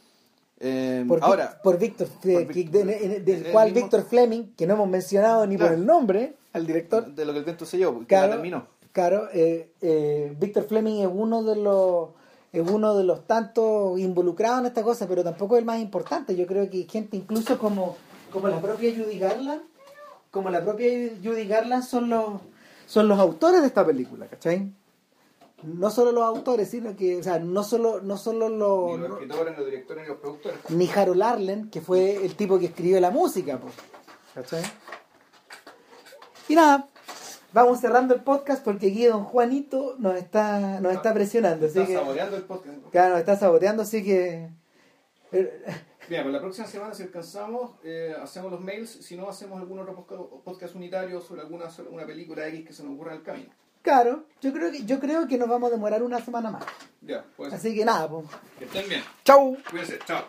Eh, 0.63 1.05
por, 1.09 1.19
Vic- 1.21 1.25
ahora, 1.25 1.61
por 1.63 1.79
Víctor, 1.79 2.09
de- 2.23 2.45
de- 2.45 3.21
del 3.21 3.47
el 3.47 3.53
cual 3.53 3.69
mismo- 3.73 3.81
Víctor 3.83 4.03
Fleming, 4.05 4.55
que 4.57 4.67
no 4.67 4.75
hemos 4.75 4.89
mencionado 4.89 5.47
ni 5.47 5.57
Claro. 5.57 5.71
por 5.73 5.79
el 5.81 5.87
nombre 5.87 6.35
al 6.53 6.67
director, 6.67 7.07
de 7.15 7.25
lo 7.25 7.33
que 7.33 7.39
el 7.39 7.45
viento 7.45 7.65
selló, 7.65 7.93
porque 7.95 8.09
Claro. 8.09 8.27
la 8.29 8.33
terminó. 8.35 8.67
claro, 8.93 9.29
eh, 9.33 9.71
eh, 9.81 10.35
Víctor 10.39 10.65
Fleming 10.65 11.01
es 11.03 11.09
uno 11.13 11.43
de 11.45 11.57
los 11.57 12.09
es 12.53 12.69
uno 12.69 12.97
de 12.97 13.05
los 13.05 13.29
tantos 13.29 13.97
involucrados 14.01 14.59
en 14.59 14.67
esta 14.67 14.83
cosa, 14.83 15.07
pero 15.07 15.23
tampoco 15.23 15.55
es 15.55 15.61
el 15.61 15.65
más 15.65 15.79
importante. 15.79 16.35
Yo 16.35 16.49
creo 16.49 16.69
que 16.69 16.83
gente 16.83 17.17
incluso 17.17 17.57
como, 17.59 17.97
como 18.31 18.49
la 18.49 18.61
propia 18.61 18.93
Judy 18.95 19.19
Garland, 19.19 19.63
como 20.31 20.51
la 20.51 20.63
propia 20.65 20.89
Judy 21.23 21.47
Garland 21.47 21.85
son 21.85 22.09
los 22.11 22.41
son 22.87 23.07
los 23.09 23.19
autores 23.19 23.61
de 23.61 23.69
esta 23.69 23.87
película, 23.87 24.27
¿cachai? 24.27 24.73
No 25.63 25.91
solo 25.91 26.11
los 26.11 26.25
autores, 26.25 26.69
sino 26.71 26.97
que, 26.97 27.19
o 27.19 27.23
sea, 27.23 27.39
no 27.39 27.63
solo, 27.63 28.01
no 28.01 28.17
solo 28.17 28.49
los, 28.49 28.99
Ni 28.99 29.07
los 29.07 29.13
escritores, 29.13 29.57
los 29.59 29.67
directores, 29.67 30.03
ni 30.05 30.09
los 30.09 30.19
productores. 30.19 30.59
ni 30.71 30.89
Harold 30.91 31.23
Arlen, 31.23 31.71
que 31.71 31.81
fue 31.81 32.17
el 32.25 32.35
tipo 32.35 32.59
que 32.59 32.67
escribió 32.67 32.99
la 32.99 33.11
música, 33.11 33.59
pues. 33.61 33.75
¿Cachai? 34.35 34.63
Y 36.49 36.55
nada, 36.57 36.89
vamos 37.53 37.79
cerrando 37.81 38.15
el 38.15 38.23
podcast 38.23 38.65
porque 38.65 38.89
aquí 38.89 39.05
don 39.05 39.23
Juanito 39.25 39.95
nos 39.99 40.17
está, 40.17 40.81
nos 40.81 40.93
está 40.95 41.13
presionando, 41.15 41.67
así 41.67 41.79
Está 41.79 41.87
que, 41.93 41.99
saboreando 41.99 42.37
el 42.37 42.43
podcast. 42.45 42.77
claro, 42.91 43.11
nos 43.11 43.21
está 43.21 43.37
saboteando, 43.37 43.83
así 43.83 44.03
que 44.03 44.49
Bien, 46.11 46.25
pues 46.25 46.33
la 46.33 46.41
próxima 46.41 46.67
semana, 46.67 46.93
si 46.93 47.05
alcanzamos, 47.05 47.77
eh, 47.85 48.13
hacemos 48.21 48.51
los 48.51 48.61
mails. 48.61 48.91
Si 48.91 49.17
no, 49.17 49.29
hacemos 49.29 49.61
algún 49.61 49.79
otro 49.79 49.95
podcast, 49.95 50.21
podcast 50.45 50.75
unitario 50.75 51.21
sobre 51.21 51.43
alguna 51.43 51.71
sobre 51.71 51.91
una 51.91 52.05
película 52.05 52.49
X 52.49 52.67
que 52.67 52.73
se 52.73 52.83
nos 52.83 52.95
ocurra 52.95 53.13
en 53.13 53.19
el 53.19 53.23
camino. 53.23 53.51
claro, 53.81 54.25
yo 54.41 54.53
creo 54.53 54.73
que 54.73 54.85
yo 54.85 54.99
creo 54.99 55.29
que 55.29 55.39
nos 55.39 55.49
vamos 55.49 55.69
a 55.69 55.71
demorar 55.71 56.03
una 56.03 56.21
semana 56.21 56.51
más. 56.51 56.65
Ya, 57.01 57.25
pues. 57.37 57.53
Así 57.53 57.77
que 57.77 57.85
nada, 57.85 58.09
pues. 58.09 58.27
Que 58.59 58.65
estén 58.65 58.89
bien. 58.89 59.05
Chau. 59.23 59.57
Cuídense. 59.71 60.01
Chao. 60.05 60.25